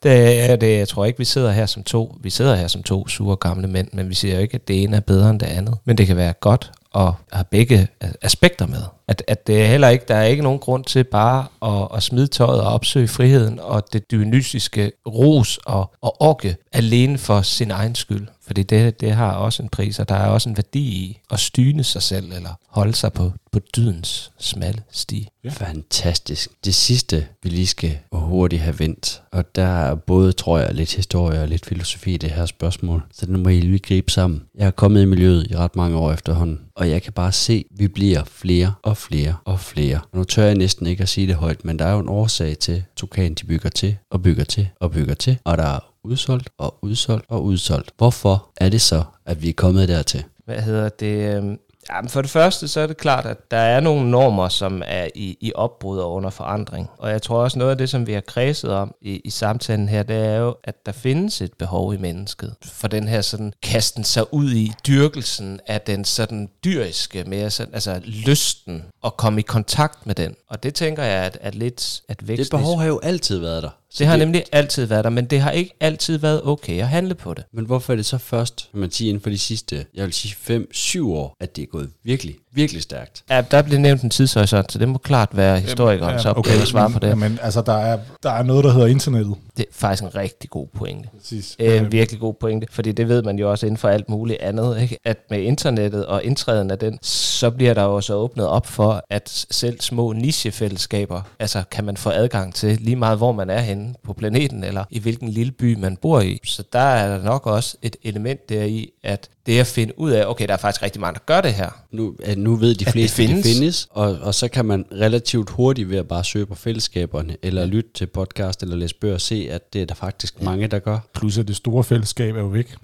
Det 0.03 0.51
er 0.51 0.57
det, 0.57 0.79
jeg 0.79 0.89
tror 0.89 1.05
ikke, 1.05 1.19
vi 1.19 1.25
sidder 1.25 1.53
her 1.53 1.67
som 1.67 1.83
to. 1.83 2.17
Vi 2.21 2.31
sidder 2.31 2.57
her 2.57 2.69
som 2.69 2.83
to 2.83 3.09
sure 3.09 3.37
gamle 3.37 3.69
mænd, 3.69 3.89
men 3.93 4.09
vi 4.09 4.15
siger 4.15 4.35
jo 4.35 4.41
ikke, 4.41 4.55
at 4.55 4.69
det 4.69 4.83
ene 4.83 4.97
er 4.97 5.01
bedre 5.01 5.31
end 5.31 5.41
det 5.41 5.47
andet. 5.47 5.77
Men 5.85 5.99
det 5.99 6.07
kan 6.07 6.17
være 6.17 6.33
godt 6.33 6.73
at 6.95 7.13
have 7.33 7.45
begge 7.51 7.89
aspekter 8.23 8.67
med. 8.67 8.83
At, 9.09 9.23
at 9.29 9.47
det 9.47 9.63
er 9.63 9.67
heller 9.67 9.89
ikke, 9.89 10.05
der 10.09 10.15
er 10.15 10.25
ikke 10.25 10.43
nogen 10.43 10.59
grund 10.59 10.85
til 10.85 11.05
bare 11.05 11.47
at, 11.63 11.97
at 11.97 12.03
smide 12.03 12.27
tøjet 12.27 12.61
og 12.61 12.73
opsøge 12.73 13.09
friheden 13.09 13.61
og 13.61 13.93
det 13.93 14.11
dionysiske 14.11 14.93
ros 15.07 15.59
og, 15.67 15.91
og 16.01 16.23
orke 16.23 16.57
alene 16.75 17.19
for 17.19 17.43
sin 17.43 17.71
egen 17.71 17.95
skyld. 17.95 18.27
Fordi 18.47 18.63
det, 18.63 19.01
det 19.01 19.13
har 19.13 19.33
også 19.33 19.63
en 19.63 19.69
pris, 19.69 19.99
og 19.99 20.09
der 20.09 20.15
er 20.15 20.27
også 20.27 20.49
en 20.49 20.57
værdi 20.57 20.81
i 20.81 21.21
at 21.31 21.41
styne 21.41 21.85
sig 21.85 22.03
selv, 22.03 22.33
eller 22.33 22.59
holde 22.69 22.95
sig 22.95 23.13
på, 23.13 23.33
på 23.53 23.61
dydens 23.77 24.33
smalle 24.39 24.83
sti. 24.91 25.29
Ja. 25.45 25.49
Fantastisk. 25.49 26.51
Det 26.65 26.75
sidste, 26.75 27.27
vi 27.43 27.49
lige 27.49 27.67
skal 27.67 27.99
hurtigt 28.13 28.63
have 28.63 28.79
vendt, 28.79 29.23
og 29.33 29.55
der 29.55 29.67
er 29.67 29.95
både, 29.95 30.33
tror 30.33 30.59
jeg, 30.59 30.75
lidt 30.75 30.95
historie 30.95 31.41
og 31.41 31.49
lidt 31.49 31.67
filosofi 31.67 32.15
i 32.15 32.17
det 32.17 32.31
her 32.31 32.47
spørgsmål, 32.47 33.03
så 33.13 33.27
den 33.27 33.43
må 33.43 33.49
I 33.49 33.61
lige 33.61 33.79
gribe 33.79 34.11
sammen. 34.11 34.43
Jeg 34.55 34.67
har 34.67 34.71
kommet 34.71 35.03
i 35.03 35.05
miljøet 35.05 35.47
i 35.51 35.57
ret 35.57 35.77
mange 35.77 35.97
år 35.97 36.13
efterhånden, 36.13 36.61
og 36.77 36.91
jeg 36.91 37.03
kan 37.03 37.13
bare 37.13 37.33
se, 37.33 37.65
at 37.71 37.79
vi 37.79 37.89
bliver 37.89 38.25
flere 38.25 38.75
og 38.83 38.97
flere 38.97 39.35
og 39.45 39.61
flere. 39.61 40.01
Og 40.13 40.19
nu 40.19 40.25
tør 40.25 40.45
jeg 40.45 40.55
næsten 40.55 40.87
ikke 40.87 41.03
at 41.03 41.09
sige 41.09 41.27
det 41.27 41.35
højt, 41.35 41.65
men 41.65 41.79
der 41.79 41.85
er 41.85 41.93
jo 41.93 41.99
en 41.99 42.09
årsag 42.09 42.59
til, 42.59 42.85
at 43.17 43.41
de 43.41 43.47
bygger 43.47 43.69
til 43.69 43.97
og 44.11 44.23
bygger 44.23 44.45
til 44.45 44.69
og 44.81 44.91
bygger 44.91 45.15
til, 45.15 45.39
og 45.45 45.59
der 45.59 45.65
er 45.65 45.94
udsolgt 46.05 46.49
og 46.59 46.79
udsolgt 46.83 47.25
og 47.29 47.45
udsolgt. 47.45 47.91
Hvorfor 47.97 48.49
er 48.57 48.69
det 48.69 48.81
så, 48.81 49.03
at 49.27 49.43
vi 49.43 49.49
er 49.49 49.53
kommet 49.53 49.89
dertil? 49.89 50.25
Hvad 50.45 50.61
hedder 50.63 50.89
det? 50.89 51.37
øhm, 51.37 51.59
Jamen 51.91 52.09
for 52.09 52.23
det 52.23 52.31
første, 52.31 52.69
så 52.69 52.81
er 52.81 52.87
det 52.87 52.97
klart, 52.97 53.27
at 53.27 53.51
der 53.51 53.57
er 53.57 53.81
nogle 53.81 54.11
normer, 54.11 54.49
som 54.49 54.83
er 54.87 55.09
i, 55.15 55.37
i 55.41 55.53
opbrud 55.55 55.99
og 55.99 56.13
under 56.13 56.31
forandring. 56.31 56.91
Og 56.99 57.11
jeg 57.11 57.23
tror 57.23 57.43
også 57.43 57.59
noget 57.59 57.71
af 57.71 57.79
det, 57.79 57.91
som 57.91 58.07
vi 58.07 58.13
har 58.13 58.21
kredset 58.21 58.71
om 58.71 58.95
i, 59.01 59.21
i 59.25 59.31
samtalen 59.31 59.89
her, 59.89 60.03
det 60.03 60.17
er 60.17 60.37
jo, 60.37 60.57
at 60.65 60.87
der 60.87 60.93
findes 60.93 61.41
et 61.41 61.53
behov 61.59 61.95
i 61.95 61.97
mennesket 61.97 62.55
for 62.63 62.89
den 62.89 63.09
her 63.09 63.21
sådan 63.21 63.53
kasten 63.63 64.05
sig 64.05 64.35
ud 64.35 64.51
i 64.51 64.73
dyrkelsen 64.87 65.61
af 65.67 65.81
den 65.81 66.05
sådan 66.05 66.49
dyriske, 66.65 67.25
mere 67.25 67.51
sådan, 67.51 67.75
altså 67.75 68.01
lysten 68.05 68.85
og 69.03 69.17
komme 69.17 69.41
i 69.41 69.43
kontakt 69.43 70.07
med 70.07 70.15
den. 70.15 70.35
Og 70.49 70.63
det 70.63 70.75
tænker 70.75 71.03
jeg, 71.03 71.25
at, 71.25 71.39
at 71.41 71.55
lidt 71.55 72.03
at 72.09 72.29
væksten... 72.29 72.45
Det 72.45 72.51
behov 72.51 72.79
har 72.79 72.87
jo 72.87 73.01
altid 73.03 73.39
været 73.39 73.63
der. 73.63 73.71
Det 73.99 74.07
har 74.07 74.17
nemlig 74.17 74.45
altid 74.53 74.87
været 74.87 75.05
der, 75.05 75.11
men 75.11 75.25
det 75.25 75.41
har 75.41 75.51
ikke 75.51 75.75
altid 75.81 76.19
været 76.19 76.43
okay 76.45 76.81
at 76.81 76.89
handle 76.89 77.15
på 77.15 77.35
det. 77.35 77.45
Men 77.53 77.65
hvorfor 77.67 77.93
er 77.93 77.97
det 77.97 78.07
så 78.07 78.19
først, 78.19 78.69
kan 78.71 78.81
man 78.81 78.91
sige, 78.91 79.09
inden 79.09 79.23
for 79.23 79.31
de 79.31 79.39
sidste, 79.39 79.87
jeg 79.95 80.05
vil 80.05 80.13
sige 80.13 80.65
5-7 80.75 81.07
år, 81.07 81.37
at 81.41 81.57
det 81.57 81.63
er 81.63 81.67
gået 81.67 81.91
virkelig, 82.05 82.37
virkelig 82.55 82.83
stærkt? 82.83 83.25
Ja, 83.31 83.41
der 83.51 83.63
bliver 83.63 83.81
nævnt 83.81 84.03
en 84.03 84.11
tidshorisont, 84.11 84.73
så 84.73 84.79
det 84.79 84.89
må 84.89 84.99
klart 84.99 85.37
være 85.37 85.61
historikerens 85.61 86.25
opgave 86.25 86.39
okay, 86.39 86.63
at 86.63 86.69
svare 86.69 86.91
på 86.91 86.99
det. 86.99 87.19
Men 87.19 87.39
altså, 87.43 87.63
der 87.63 87.77
er, 87.77 87.99
der 88.23 88.31
er 88.31 88.43
noget, 88.43 88.65
der 88.65 88.73
hedder 88.73 88.87
internettet. 88.87 89.35
Det 89.57 89.63
er 89.63 89.73
faktisk 89.73 90.03
en 90.03 90.15
rigtig 90.15 90.51
god 90.51 90.67
pointe. 90.75 91.09
Præcis. 91.19 91.57
Er 91.59 91.75
en 91.75 91.93
virkelig 91.93 92.21
god 92.21 92.35
pointe, 92.35 92.67
fordi 92.71 92.93
det 92.93 93.09
ved 93.09 93.23
man 93.23 93.39
jo 93.39 93.51
også 93.51 93.67
inden 93.67 93.79
for 93.79 93.89
alt 93.89 94.09
muligt 94.09 94.41
andet, 94.41 94.81
ikke? 94.81 94.99
at 95.05 95.19
med 95.31 95.41
internettet 95.41 96.07
og 96.07 96.25
indtræden 96.25 96.71
af 96.71 96.79
den, 96.79 96.99
så 97.03 97.51
bliver 97.51 97.75
der 97.75 97.83
jo 97.83 97.95
også 97.95 98.15
åbnet 98.15 98.47
op 98.47 98.67
for, 98.67 99.05
at 99.11 99.47
selv 99.51 99.81
små 99.81 100.13
nichefællesskaber, 100.13 101.23
altså 101.39 101.63
kan 101.71 101.85
man 101.85 101.97
få 101.97 102.11
adgang 102.11 102.55
til 102.55 102.79
lige 102.81 102.97
meget, 102.97 103.19
hvor 103.19 103.33
man 103.33 103.51
er 103.51 103.61
henne 103.61 103.95
på 104.05 104.13
planeten, 104.13 104.65
eller 104.65 104.85
i 104.91 104.99
hvilken 104.99 105.29
lille 105.29 105.53
by 105.53 105.79
man 105.79 105.97
bor 105.97 106.21
i. 106.21 106.41
Så 106.45 106.63
der 106.73 106.79
er 106.79 107.17
der 107.17 107.25
nok 107.25 107.47
også 107.47 107.77
et 107.83 107.97
element 108.03 108.49
der 108.49 108.63
i, 108.63 108.91
at 109.03 109.29
det 109.47 109.61
at 109.61 109.67
finde 109.67 109.99
ud 109.99 110.11
af, 110.11 110.27
okay, 110.27 110.47
der 110.47 110.53
er 110.53 110.59
faktisk 110.59 110.83
rigtig 110.83 111.01
mange, 111.01 111.15
der 111.15 111.21
gør 111.27 111.41
det 111.41 111.53
her. 111.53 111.69
Nu, 111.91 112.15
at 112.25 112.39
nu 112.45 112.57
ved 112.57 112.75
de 112.75 112.87
At 112.87 112.93
fleste, 112.93 113.23
det 113.23 113.29
at 113.29 113.37
det 113.37 113.45
findes. 113.45 113.59
findes, 113.59 113.89
og, 113.91 114.19
og 114.23 114.35
så 114.35 114.49
kan 114.49 114.65
man 114.65 114.85
relativt 114.93 115.51
hurtigt 115.51 115.91
ved 115.91 115.99
at 115.99 116.09
bare 116.09 116.25
søge 116.25 116.47
på 116.47 116.55
fællesskaberne, 116.55 117.37
eller 117.43 117.67
lytte 117.67 117.91
til 117.95 118.07
podcast, 118.07 118.63
eller 118.63 118.77
læse 118.77 118.95
bøger, 119.01 119.19
se, 119.19 119.49
at 119.51 119.73
det 119.73 119.83
er 119.83 119.87
der 119.87 119.95
faktisk 119.95 120.43
mange, 120.43 120.67
der 120.67 120.79
gør. 120.79 120.99
Plus 121.15 121.39
at 121.39 121.49
det 121.49 121.57
store 121.57 121.85
fællesskab 121.85 122.37
er 122.37 122.41
jo 122.41 122.47
væk. 122.47 122.75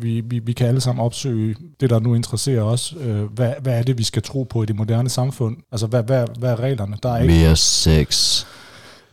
Vi, 0.00 0.20
vi, 0.20 0.38
vi 0.38 0.52
kan 0.52 0.66
alle 0.66 0.80
sammen 0.80 1.04
opsøge 1.04 1.56
det, 1.80 1.90
der 1.90 1.98
nu 2.00 2.14
interesserer 2.14 2.62
os. 2.62 2.94
Øh, 3.00 3.22
Hvad, 3.22 3.52
hvad 3.62 3.78
er 3.78 3.82
det, 3.82 3.98
vi 3.98 4.04
skal 4.04 4.22
tro 4.22 4.42
på 4.42 4.62
i 4.62 4.66
det 4.66 4.76
moderne 4.76 5.08
samfund? 5.08 5.56
Altså, 5.72 5.86
hvad, 5.86 6.02
hvad, 6.02 6.26
hvad 6.38 6.50
er 6.50 6.60
reglerne? 6.60 6.96
Der 7.02 7.08
er 7.12 7.22
ikke... 7.22 7.34
Mere 7.34 7.56
sex. 7.56 8.44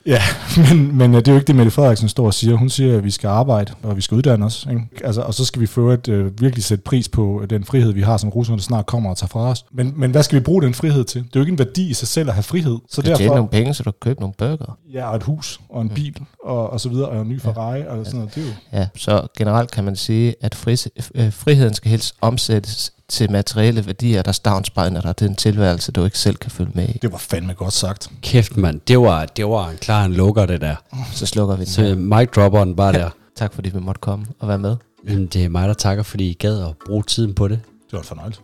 Ja, 0.05 0.21
men, 0.69 0.97
men 0.97 1.11
øh, 1.13 1.17
det 1.19 1.27
er 1.27 1.31
jo 1.31 1.37
ikke 1.37 1.47
det, 1.47 1.55
Mette 1.55 1.71
Frederiksen 1.71 2.09
står 2.09 2.25
og 2.25 2.33
siger. 2.33 2.55
Hun 2.55 2.69
siger, 2.69 2.97
at 2.97 3.03
vi 3.03 3.11
skal 3.11 3.27
arbejde, 3.27 3.73
og 3.83 3.97
vi 3.97 4.01
skal 4.01 4.15
uddanne 4.15 4.45
os. 4.45 4.67
Ikke? 4.69 4.81
Altså, 5.03 5.21
og 5.21 5.33
så 5.33 5.45
skal 5.45 5.61
vi 5.61 5.65
for 5.65 5.91
at 5.91 6.07
øh, 6.07 6.41
virkelig 6.41 6.63
sætte 6.63 6.81
pris 6.81 7.09
på 7.09 7.41
øh, 7.41 7.49
den 7.49 7.63
frihed, 7.63 7.91
vi 7.93 8.01
har, 8.01 8.17
som 8.17 8.29
russerne 8.29 8.61
snart 8.61 8.85
kommer 8.85 9.09
og 9.09 9.17
tager 9.17 9.27
fra 9.27 9.39
os. 9.39 9.65
Men, 9.71 9.93
men 9.95 10.11
hvad 10.11 10.23
skal 10.23 10.39
vi 10.39 10.43
bruge 10.43 10.61
den 10.61 10.73
frihed 10.73 11.03
til? 11.03 11.21
Det 11.23 11.27
er 11.27 11.31
jo 11.35 11.41
ikke 11.41 11.51
en 11.51 11.59
værdi 11.59 11.89
i 11.89 11.93
sig 11.93 12.07
selv 12.07 12.29
at 12.29 12.35
have 12.35 12.43
frihed. 12.43 12.77
Så 12.89 13.01
Du 13.01 13.05
kan 13.07 13.15
tjene 13.15 13.19
derfor, 13.19 13.35
nogle 13.35 13.49
penge, 13.49 13.73
så 13.73 13.83
du 13.83 13.91
kan 13.91 13.97
købe 14.01 14.19
nogle 14.19 14.33
burger. 14.37 14.77
ja, 14.93 15.09
og 15.09 15.15
et 15.15 15.23
hus, 15.23 15.59
og 15.69 15.81
en 15.81 15.89
bil, 15.89 16.19
og, 16.45 16.69
og 16.69 16.79
så 16.81 16.89
videre, 16.89 17.09
og 17.09 17.21
en 17.21 17.29
ny 17.29 17.41
Ferrari, 17.41 17.81
og 17.87 18.05
sådan 18.05 18.19
noget. 18.19 18.35
Det 18.35 18.43
er 18.43 18.47
jo 18.47 18.79
Ja, 18.79 18.87
så 18.97 19.27
generelt 19.37 19.71
kan 19.71 19.83
man 19.83 19.95
sige, 19.95 20.35
at 20.41 20.55
fris, 20.55 20.87
øh, 21.15 21.31
friheden 21.33 21.73
skal 21.73 21.91
helst 21.91 22.15
omsættes 22.21 22.92
til 23.09 23.31
materielle 23.31 23.85
værdier, 23.85 24.21
der 24.21 24.31
stavnsbejner 24.31 25.01
dig 25.01 25.15
til 25.15 25.27
en 25.27 25.35
tilværelse, 25.35 25.91
du 25.91 26.05
ikke 26.05 26.19
selv 26.19 26.35
kan 26.35 26.51
følge 26.51 26.71
med 26.75 26.89
i. 26.89 26.97
det 27.01 27.11
var 27.11 27.17
fandme 27.17 27.53
godt 27.53 27.73
sagt. 27.73 28.11
Kæft 28.21 28.57
mand, 28.57 28.81
det 28.87 28.99
var, 28.99 29.25
det 29.25 29.45
var 29.45 29.69
en 29.69 29.77
klar 29.77 30.05
en 30.05 30.13
lukker 30.13 30.45
det 30.45 30.61
der. 30.61 30.75
Så 31.13 31.25
slukker 31.25 31.55
vi 31.55 31.59
den 31.63 31.71
Så 31.71 31.81
her. 31.81 31.95
mic 31.95 32.29
dropperen 32.35 32.75
bare 32.75 32.93
der. 32.93 33.09
Tak 33.35 33.53
fordi 33.53 33.69
vi 33.69 33.79
måtte 33.79 33.99
komme 34.01 34.25
og 34.39 34.47
være 34.47 34.57
med. 34.59 34.75
Men 35.03 35.27
det 35.27 35.43
er 35.45 35.49
mig, 35.49 35.67
der 35.67 35.73
takker, 35.73 36.03
fordi 36.03 36.29
I 36.29 36.33
gad 36.33 36.63
at 36.63 36.73
bruge 36.85 37.03
tiden 37.03 37.33
på 37.33 37.47
det. 37.47 37.59
Det 37.91 37.97
var 37.97 38.01
fornøjelse. 38.03 38.41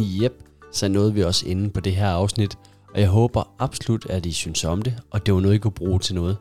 Yep, 0.00 0.32
så 0.72 0.88
nåede 0.88 1.14
vi 1.14 1.22
også 1.24 1.46
inde 1.46 1.70
på 1.70 1.80
det 1.80 1.96
her 1.96 2.08
afsnit, 2.08 2.58
og 2.94 3.00
jeg 3.00 3.08
håber 3.08 3.54
absolut, 3.58 4.06
at 4.06 4.26
I 4.26 4.32
synes 4.32 4.64
om 4.64 4.82
det, 4.82 4.94
og 5.10 5.26
det 5.26 5.34
var 5.34 5.40
noget, 5.40 5.54
I 5.54 5.58
kunne 5.58 5.70
bruge 5.72 5.98
til 5.98 6.14
noget. 6.14 6.36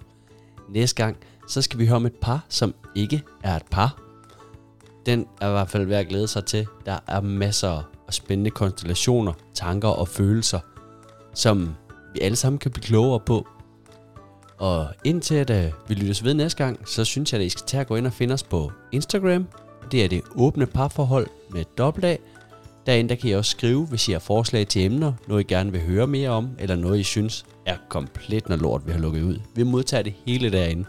Næste 0.73 1.03
gang, 1.03 1.17
så 1.49 1.61
skal 1.61 1.79
vi 1.79 1.85
høre 1.85 1.95
om 1.95 2.05
et 2.05 2.13
par, 2.21 2.45
som 2.49 2.73
ikke 2.95 3.21
er 3.43 3.55
et 3.55 3.63
par. 3.71 4.01
Den 5.05 5.25
er 5.41 5.47
i 5.47 5.51
hvert 5.51 5.69
fald 5.69 5.85
værd 5.85 5.99
at 5.99 6.07
glæde 6.07 6.27
sig 6.27 6.45
til. 6.45 6.67
Der 6.85 6.99
er 7.07 7.21
masser 7.21 7.89
af 8.07 8.13
spændende 8.13 8.51
konstellationer, 8.51 9.33
tanker 9.53 9.87
og 9.87 10.07
følelser, 10.07 10.59
som 11.33 11.75
vi 12.13 12.19
alle 12.19 12.35
sammen 12.35 12.59
kan 12.59 12.71
blive 12.71 12.83
klogere 12.83 13.19
på. 13.19 13.47
Og 14.57 14.87
indtil 15.03 15.35
at 15.35 15.49
uh, 15.49 15.89
vi 15.89 15.93
lyttes 15.93 16.23
ved 16.23 16.33
næste 16.33 16.63
gang, 16.63 16.89
så 16.89 17.05
synes 17.05 17.33
jeg, 17.33 17.41
at 17.41 17.45
I 17.45 17.49
skal 17.49 17.65
tage 17.65 17.81
og 17.81 17.87
gå 17.87 17.95
ind 17.95 18.07
og 18.07 18.13
finde 18.13 18.33
os 18.33 18.43
på 18.43 18.71
Instagram. 18.91 19.47
Det 19.91 20.03
er 20.03 20.07
det 20.07 20.21
åbne 20.35 20.65
parforhold 20.65 21.27
med 21.49 21.63
dobbelt 21.77 22.05
A. 22.05 22.17
Derinde 22.85 23.09
der 23.09 23.15
kan 23.15 23.29
I 23.29 23.33
også 23.33 23.51
skrive, 23.51 23.85
hvis 23.85 24.07
I 24.07 24.11
har 24.11 24.19
forslag 24.19 24.67
til 24.67 24.85
emner, 24.85 25.13
noget 25.27 25.41
I 25.41 25.47
gerne 25.47 25.71
vil 25.71 25.81
høre 25.81 26.07
mere 26.07 26.29
om, 26.29 26.49
eller 26.59 26.75
noget 26.75 26.99
I 26.99 27.03
synes 27.03 27.45
er 27.65 27.77
komplet 27.89 28.49
når 28.49 28.55
lort, 28.55 28.87
vi 28.87 28.91
har 28.91 28.99
lukket 28.99 29.23
ud. 29.23 29.39
Vi 29.55 29.63
modtager 29.63 30.03
det 30.03 30.13
hele 30.25 30.51
derinde. 30.51 30.85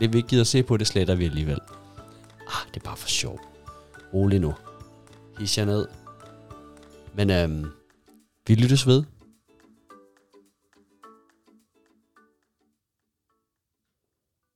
Det 0.00 0.12
vi 0.12 0.18
ikke 0.18 0.28
gider 0.28 0.42
at 0.42 0.46
se 0.46 0.62
på, 0.62 0.76
det 0.76 0.86
sletter 0.86 1.14
vi 1.14 1.24
alligevel. 1.24 1.58
Ah, 2.48 2.68
det 2.74 2.80
er 2.80 2.84
bare 2.84 2.96
for 2.96 3.08
sjov. 3.08 3.47
Rolig 4.14 4.40
nu. 4.40 4.54
His 5.38 5.58
jer 5.58 5.64
ned. 5.64 5.86
Men 7.14 7.30
øhm, 7.30 7.66
vi 8.46 8.54
lyttes 8.54 8.86
ved. 8.86 9.04